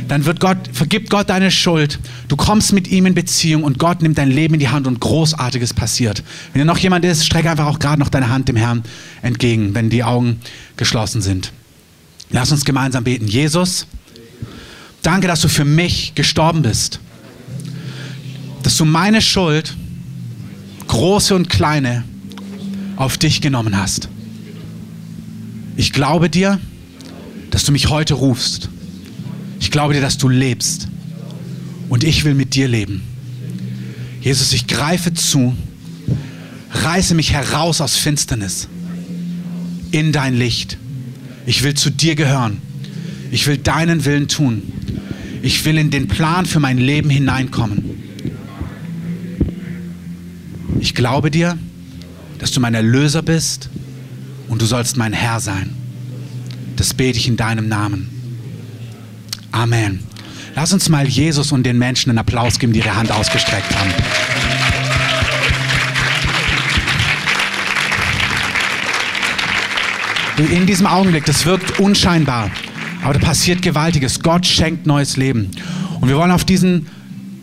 Dann 0.07 0.25
wird 0.25 0.39
Gott, 0.39 0.57
vergibt 0.71 1.09
Gott 1.09 1.29
deine 1.29 1.51
Schuld. 1.51 1.99
Du 2.27 2.37
kommst 2.37 2.71
mit 2.71 2.87
ihm 2.87 3.05
in 3.05 3.13
Beziehung 3.13 3.63
und 3.63 3.77
Gott 3.77 4.01
nimmt 4.01 4.17
dein 4.17 4.31
Leben 4.31 4.53
in 4.53 4.59
die 4.59 4.69
Hand 4.69 4.87
und 4.87 5.01
Großartiges 5.01 5.73
passiert. 5.73 6.23
Wenn 6.53 6.61
hier 6.61 6.65
noch 6.65 6.77
jemand 6.77 7.03
ist, 7.03 7.25
streck 7.25 7.45
einfach 7.45 7.65
auch 7.65 7.79
gerade 7.79 7.99
noch 7.99 8.09
deine 8.09 8.29
Hand 8.29 8.47
dem 8.47 8.55
Herrn 8.55 8.83
entgegen, 9.21 9.75
wenn 9.75 9.89
die 9.89 10.03
Augen 10.03 10.39
geschlossen 10.77 11.21
sind. 11.21 11.51
Lass 12.29 12.51
uns 12.51 12.63
gemeinsam 12.63 13.03
beten. 13.03 13.27
Jesus, 13.27 13.85
danke, 15.01 15.27
dass 15.27 15.41
du 15.41 15.49
für 15.49 15.65
mich 15.65 16.13
gestorben 16.15 16.61
bist. 16.61 16.99
Dass 18.63 18.77
du 18.77 18.85
meine 18.85 19.21
Schuld, 19.21 19.75
große 20.87 21.35
und 21.35 21.49
kleine, 21.49 22.03
auf 22.95 23.17
dich 23.17 23.41
genommen 23.41 23.77
hast. 23.77 24.09
Ich 25.75 25.93
glaube 25.93 26.29
dir, 26.29 26.59
dass 27.51 27.63
du 27.65 27.71
mich 27.71 27.89
heute 27.89 28.15
rufst. 28.15 28.69
Ich 29.59 29.71
glaube 29.71 29.93
dir, 29.93 30.01
dass 30.01 30.17
du 30.17 30.29
lebst. 30.29 30.87
Und 31.89 32.03
ich 32.03 32.23
will 32.25 32.33
mit 32.33 32.53
dir 32.55 32.67
leben. 32.67 33.03
Jesus, 34.21 34.51
ich 34.53 34.67
greife 34.67 35.13
zu, 35.13 35.55
reiße 36.71 37.15
mich 37.15 37.31
heraus 37.31 37.79
aus 37.81 37.95
Finsternis 37.95 38.67
in 39.91 40.11
dein 40.11 40.35
Licht. 40.35 40.77
Ich 41.45 41.63
will 41.63 41.75
zu 41.75 41.89
dir 41.89 42.15
gehören. 42.15 42.57
Ich 43.31 43.47
will 43.47 43.57
deinen 43.57 44.05
Willen 44.05 44.27
tun. 44.27 44.61
Ich 45.41 45.63
will 45.65 45.77
in 45.77 45.91
den 45.91 46.07
Plan 46.07 46.45
für 46.45 46.59
mein 46.59 46.77
Leben 46.77 47.09
hineinkommen. 47.09 47.97
Ich 50.79 50.93
glaube 50.93 51.31
dir, 51.31 51.57
dass 52.39 52.51
du 52.51 52.59
mein 52.59 52.73
Erlöser 52.73 53.21
bist 53.21 53.69
und 54.47 54.61
du 54.61 54.65
sollst 54.65 54.97
mein 54.97 55.13
Herr 55.13 55.39
sein. 55.39 55.73
Das 56.75 56.93
bete 56.93 57.17
ich 57.17 57.27
in 57.27 57.37
deinem 57.37 57.67
Namen. 57.67 58.16
Amen. 59.51 59.99
Lass 60.55 60.73
uns 60.73 60.89
mal 60.89 61.07
Jesus 61.07 61.51
und 61.51 61.63
den 61.63 61.77
Menschen 61.77 62.09
einen 62.09 62.19
Applaus 62.19 62.57
geben, 62.57 62.73
die 62.73 62.79
ihre 62.79 62.95
Hand 62.95 63.11
ausgestreckt 63.11 63.75
haben. 63.75 63.91
In 70.37 70.67
diesem 70.67 70.85
Augenblick, 70.85 71.25
das 71.25 71.45
wirkt 71.45 71.79
unscheinbar, 71.79 72.51
aber 73.03 73.13
da 73.13 73.19
passiert 73.19 73.61
Gewaltiges. 73.63 74.19
Gott 74.19 74.45
schenkt 74.45 74.85
neues 74.85 75.17
Leben. 75.17 75.49
Und 75.99 76.09
wir 76.09 76.17
wollen 76.17 76.31
auf 76.31 76.45
diesen, 76.45 76.87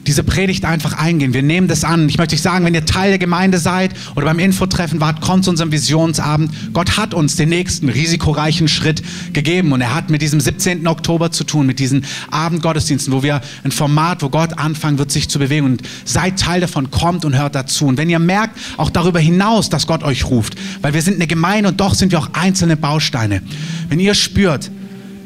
diese 0.06 0.22
Predigt 0.22 0.64
einfach 0.64 0.94
eingehen. 0.94 1.34
Wir 1.34 1.42
nehmen 1.42 1.68
das 1.68 1.84
an. 1.84 2.08
Ich 2.08 2.18
möchte 2.18 2.34
euch 2.34 2.42
sagen, 2.42 2.64
wenn 2.64 2.74
ihr 2.74 2.84
Teil 2.84 3.10
der 3.10 3.18
Gemeinde 3.18 3.58
seid 3.58 3.92
oder 4.14 4.26
beim 4.26 4.38
Infotreffen 4.38 5.00
wart, 5.00 5.20
kommt 5.20 5.44
zu 5.44 5.50
unserem 5.50 5.72
Visionsabend. 5.72 6.50
Gott 6.72 6.96
hat 6.96 7.14
uns 7.14 7.36
den 7.36 7.48
nächsten 7.48 7.88
risikoreichen 7.88 8.68
Schritt 8.68 9.02
gegeben 9.32 9.72
und 9.72 9.80
er 9.80 9.94
hat 9.94 10.10
mit 10.10 10.22
diesem 10.22 10.40
17. 10.40 10.86
Oktober 10.86 11.30
zu 11.30 11.44
tun, 11.44 11.66
mit 11.66 11.78
diesen 11.78 12.04
Abendgottesdiensten, 12.30 13.12
wo 13.12 13.22
wir 13.22 13.40
ein 13.64 13.72
Format, 13.72 14.22
wo 14.22 14.28
Gott 14.28 14.58
anfangen 14.58 14.98
wird, 14.98 15.10
sich 15.10 15.28
zu 15.28 15.38
bewegen 15.38 15.66
und 15.66 15.82
seid 16.04 16.38
Teil 16.38 16.60
davon, 16.60 16.90
kommt 16.90 17.24
und 17.24 17.36
hört 17.36 17.54
dazu. 17.54 17.86
Und 17.86 17.98
wenn 17.98 18.10
ihr 18.10 18.18
merkt, 18.18 18.58
auch 18.76 18.90
darüber 18.90 19.20
hinaus, 19.20 19.70
dass 19.70 19.86
Gott 19.86 20.02
euch 20.02 20.24
ruft, 20.26 20.54
weil 20.82 20.94
wir 20.94 21.02
sind 21.02 21.14
eine 21.14 21.26
Gemeinde 21.26 21.70
und 21.70 21.80
doch 21.80 21.94
sind 21.94 22.12
wir 22.12 22.18
auch 22.18 22.30
einzelne 22.32 22.76
Bausteine. 22.76 23.42
Wenn 23.88 24.00
ihr 24.00 24.14
spürt, 24.14 24.70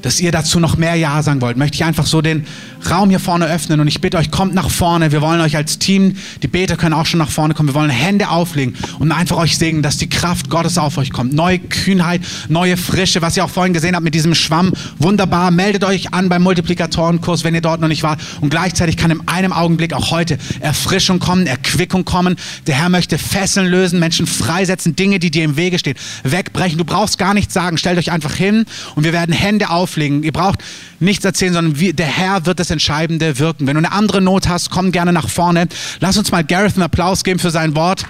dass 0.02 0.20
ihr 0.20 0.32
dazu 0.32 0.60
noch 0.60 0.76
mehr 0.76 0.94
Ja 0.94 1.22
sagen 1.22 1.40
wollt, 1.40 1.56
möchte 1.56 1.76
ich 1.76 1.84
einfach 1.84 2.06
so 2.06 2.20
den 2.20 2.46
Raum 2.88 3.10
hier 3.10 3.20
vorne 3.20 3.46
öffnen 3.46 3.80
und 3.80 3.88
ich 3.88 4.00
bitte 4.00 4.16
euch, 4.16 4.30
kommt 4.30 4.54
nach 4.54 4.70
vorne. 4.70 5.12
Wir 5.12 5.20
wollen 5.20 5.40
euch 5.40 5.56
als 5.56 5.78
Team, 5.78 6.16
die 6.42 6.48
Beter 6.48 6.76
können 6.76 6.94
auch 6.94 7.06
schon 7.06 7.18
nach 7.18 7.30
vorne 7.30 7.54
kommen, 7.54 7.68
wir 7.68 7.74
wollen 7.74 7.90
Hände 7.90 8.28
auflegen 8.28 8.76
und 8.98 9.12
einfach 9.12 9.36
euch 9.36 9.58
segnen, 9.58 9.82
dass 9.82 9.96
die 9.96 10.08
Kraft 10.08 10.50
Gottes 10.50 10.78
auf 10.78 10.98
euch 10.98 11.10
kommt. 11.10 11.32
Neue 11.32 11.58
Kühnheit, 11.58 12.22
neue 12.48 12.76
Frische, 12.76 13.22
was 13.22 13.36
ihr 13.36 13.44
auch 13.44 13.50
vorhin 13.50 13.72
gesehen 13.72 13.94
habt 13.94 14.04
mit 14.04 14.14
diesem 14.14 14.34
Schwamm. 14.34 14.72
Wunderbar, 14.98 15.50
meldet 15.50 15.84
euch 15.84 16.12
an 16.14 16.28
beim 16.28 16.42
Multiplikatorenkurs, 16.42 17.44
wenn 17.44 17.54
ihr 17.54 17.60
dort 17.60 17.80
noch 17.80 17.88
nicht 17.88 18.02
wart. 18.02 18.20
Und 18.40 18.50
gleichzeitig 18.50 18.96
kann 18.96 19.10
in 19.10 19.26
einem 19.26 19.52
Augenblick 19.52 19.92
auch 19.92 20.10
heute 20.10 20.38
Erfrischung 20.60 21.18
kommen, 21.18 21.46
Erquickung 21.46 22.04
kommen. 22.04 22.36
Der 22.66 22.76
Herr 22.76 22.88
möchte 22.88 23.18
Fesseln 23.18 23.66
lösen, 23.66 23.98
Menschen 23.98 24.26
freisetzen, 24.26 24.94
Dinge, 24.94 25.18
die 25.18 25.30
dir 25.30 25.44
im 25.44 25.56
Wege 25.56 25.78
stehen, 25.78 25.96
wegbrechen. 26.22 26.78
Du 26.78 26.84
brauchst 26.84 27.18
gar 27.18 27.34
nichts 27.34 27.54
sagen, 27.54 27.78
stellt 27.78 27.98
euch 27.98 28.12
einfach 28.12 28.34
hin 28.34 28.64
und 28.94 29.04
wir 29.04 29.12
werden 29.12 29.34
Hände 29.34 29.70
auflegen. 29.70 29.87
Ihr 29.96 30.32
braucht 30.32 30.60
nichts 31.00 31.24
erzählen, 31.24 31.52
sondern 31.52 31.78
wir, 31.80 31.92
der 31.92 32.06
Herr 32.06 32.46
wird 32.46 32.60
das 32.60 32.70
Entscheidende 32.70 33.38
wirken. 33.38 33.66
Wenn 33.66 33.74
du 33.74 33.78
eine 33.78 33.92
andere 33.92 34.20
Not 34.20 34.48
hast, 34.48 34.70
komm 34.70 34.92
gerne 34.92 35.12
nach 35.12 35.28
vorne. 35.28 35.68
Lass 36.00 36.16
uns 36.16 36.30
mal 36.30 36.44
Gareth 36.44 36.74
einen 36.74 36.82
Applaus 36.82 37.24
geben 37.24 37.38
für 37.38 37.50
sein 37.50 37.74
Wort. 37.74 38.04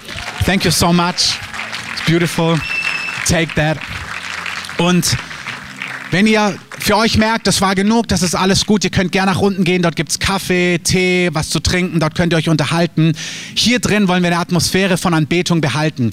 Thank 0.45 0.65
you 0.65 0.71
so 0.71 0.93
much. 0.93 1.39
It's 1.95 2.05
beautiful. 2.07 2.61
Take 3.27 3.55
that. 3.55 3.79
Und 4.79 5.17
wenn 6.11 6.27
ihr 6.27 6.57
für 6.79 6.97
euch 6.97 7.19
merkt, 7.19 7.47
das 7.47 7.61
war 7.61 7.75
genug, 7.75 8.09
das 8.09 8.23
ist 8.23 8.35
alles 8.35 8.65
gut, 8.65 8.85
ihr 8.85 8.91
könnt 8.91 9.13
gerne 9.13 9.33
nach 9.33 9.41
unten 9.41 9.65
gehen, 9.65 9.83
dort 9.83 9.97
gibt 9.97 10.11
es 10.11 10.19
Kaffee, 10.19 10.79
Tee, 10.79 11.29
was 11.33 11.51
zu 11.51 11.61
trinken, 11.61 12.01
dort 12.01 12.15
könnt 12.15 12.33
ihr 12.33 12.37
euch 12.37 12.49
unterhalten. 12.49 13.13
Hier 13.55 13.81
drin 13.81 14.09
wollen 14.09 14.23
wir 14.23 14.31
eine 14.31 14.39
Atmosphäre 14.39 14.97
von 14.97 15.13
Anbetung 15.13 15.61
behalten. 15.61 16.13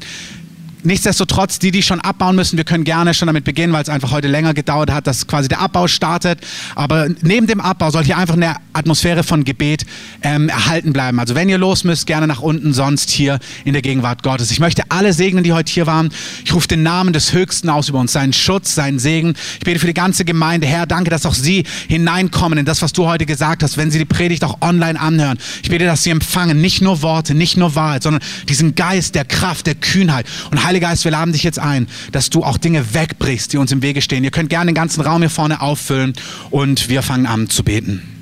Nichtsdestotrotz, 0.85 1.59
die, 1.59 1.71
die 1.71 1.81
schon 1.81 1.99
abbauen 1.99 2.35
müssen, 2.35 2.57
wir 2.57 2.63
können 2.63 2.83
gerne 2.83 3.13
schon 3.13 3.25
damit 3.25 3.43
beginnen, 3.43 3.73
weil 3.73 3.81
es 3.81 3.89
einfach 3.89 4.11
heute 4.11 4.27
länger 4.27 4.53
gedauert 4.53 4.91
hat, 4.91 5.07
dass 5.07 5.25
quasi 5.25 5.49
der 5.49 5.59
Abbau 5.59 5.87
startet. 5.87 6.39
Aber 6.75 7.07
neben 7.21 7.47
dem 7.47 7.59
Abbau 7.59 7.89
soll 7.89 8.03
hier 8.03 8.17
einfach 8.17 8.35
eine 8.35 8.55
Atmosphäre 8.73 9.23
von 9.23 9.43
Gebet 9.43 9.85
ähm, 10.21 10.47
erhalten 10.49 10.93
bleiben. 10.93 11.19
Also 11.19 11.33
wenn 11.33 11.49
ihr 11.49 11.57
los 11.57 11.83
müsst, 11.83 12.05
gerne 12.05 12.27
nach 12.27 12.39
unten, 12.39 12.73
sonst 12.73 13.09
hier 13.09 13.39
in 13.63 13.73
der 13.73 13.81
Gegenwart 13.81 14.21
Gottes. 14.21 14.51
Ich 14.51 14.59
möchte 14.59 14.83
alle 14.89 15.13
segnen, 15.13 15.43
die 15.43 15.53
heute 15.53 15.71
hier 15.71 15.87
waren. 15.87 16.09
Ich 16.43 16.53
rufe 16.53 16.67
den 16.67 16.83
Namen 16.83 17.13
des 17.13 17.33
Höchsten 17.33 17.69
aus 17.69 17.89
über 17.89 17.99
uns, 17.99 18.13
seinen 18.13 18.33
Schutz, 18.33 18.75
seinen 18.75 18.99
Segen. 18.99 19.33
Ich 19.59 19.65
bete 19.65 19.79
für 19.79 19.87
die 19.87 19.93
ganze 19.93 20.23
Gemeinde. 20.23 20.67
Herr, 20.67 20.85
danke, 20.85 21.09
dass 21.09 21.25
auch 21.25 21.33
sie 21.33 21.63
hineinkommen 21.87 22.59
in 22.59 22.65
das, 22.65 22.81
was 22.81 22.93
du 22.93 23.07
heute 23.07 23.25
gesagt 23.25 23.63
hast, 23.63 23.77
wenn 23.77 23.89
sie 23.89 23.97
die 23.97 24.05
Predigt 24.05 24.43
auch 24.43 24.61
online 24.61 24.99
anhören. 24.99 25.39
Ich 25.63 25.69
bete, 25.69 25.85
dass 25.85 26.03
sie 26.03 26.11
empfangen, 26.11 26.61
nicht 26.61 26.81
nur 26.81 27.01
Worte, 27.01 27.33
nicht 27.33 27.57
nur 27.57 27.73
Wahrheit, 27.73 28.03
sondern 28.03 28.21
diesen 28.47 28.75
Geist 28.75 29.15
der 29.15 29.25
Kraft, 29.25 29.65
der 29.65 29.75
Kühnheit. 29.75 30.27
Und 30.51 30.63
Heiliger 30.75 30.89
Geist, 30.89 31.05
wir 31.05 31.11
laden 31.11 31.31
dich 31.31 31.43
jetzt 31.43 31.57
ein, 31.57 31.87
dass 32.11 32.29
du 32.29 32.43
auch 32.43 32.57
Dinge 32.57 32.93
wegbrichst, 32.93 33.53
die 33.53 33.57
uns 33.57 33.71
im 33.71 33.81
Wege 33.81 34.01
stehen. 34.01 34.25
Ihr 34.25 34.31
könnt 34.31 34.49
gerne 34.49 34.69
den 34.69 34.75
ganzen 34.75 34.99
Raum 34.99 35.21
hier 35.21 35.29
vorne 35.29 35.61
auffüllen 35.61 36.11
und 36.49 36.89
wir 36.89 37.01
fangen 37.01 37.27
an 37.27 37.49
zu 37.49 37.63
beten. 37.63 38.14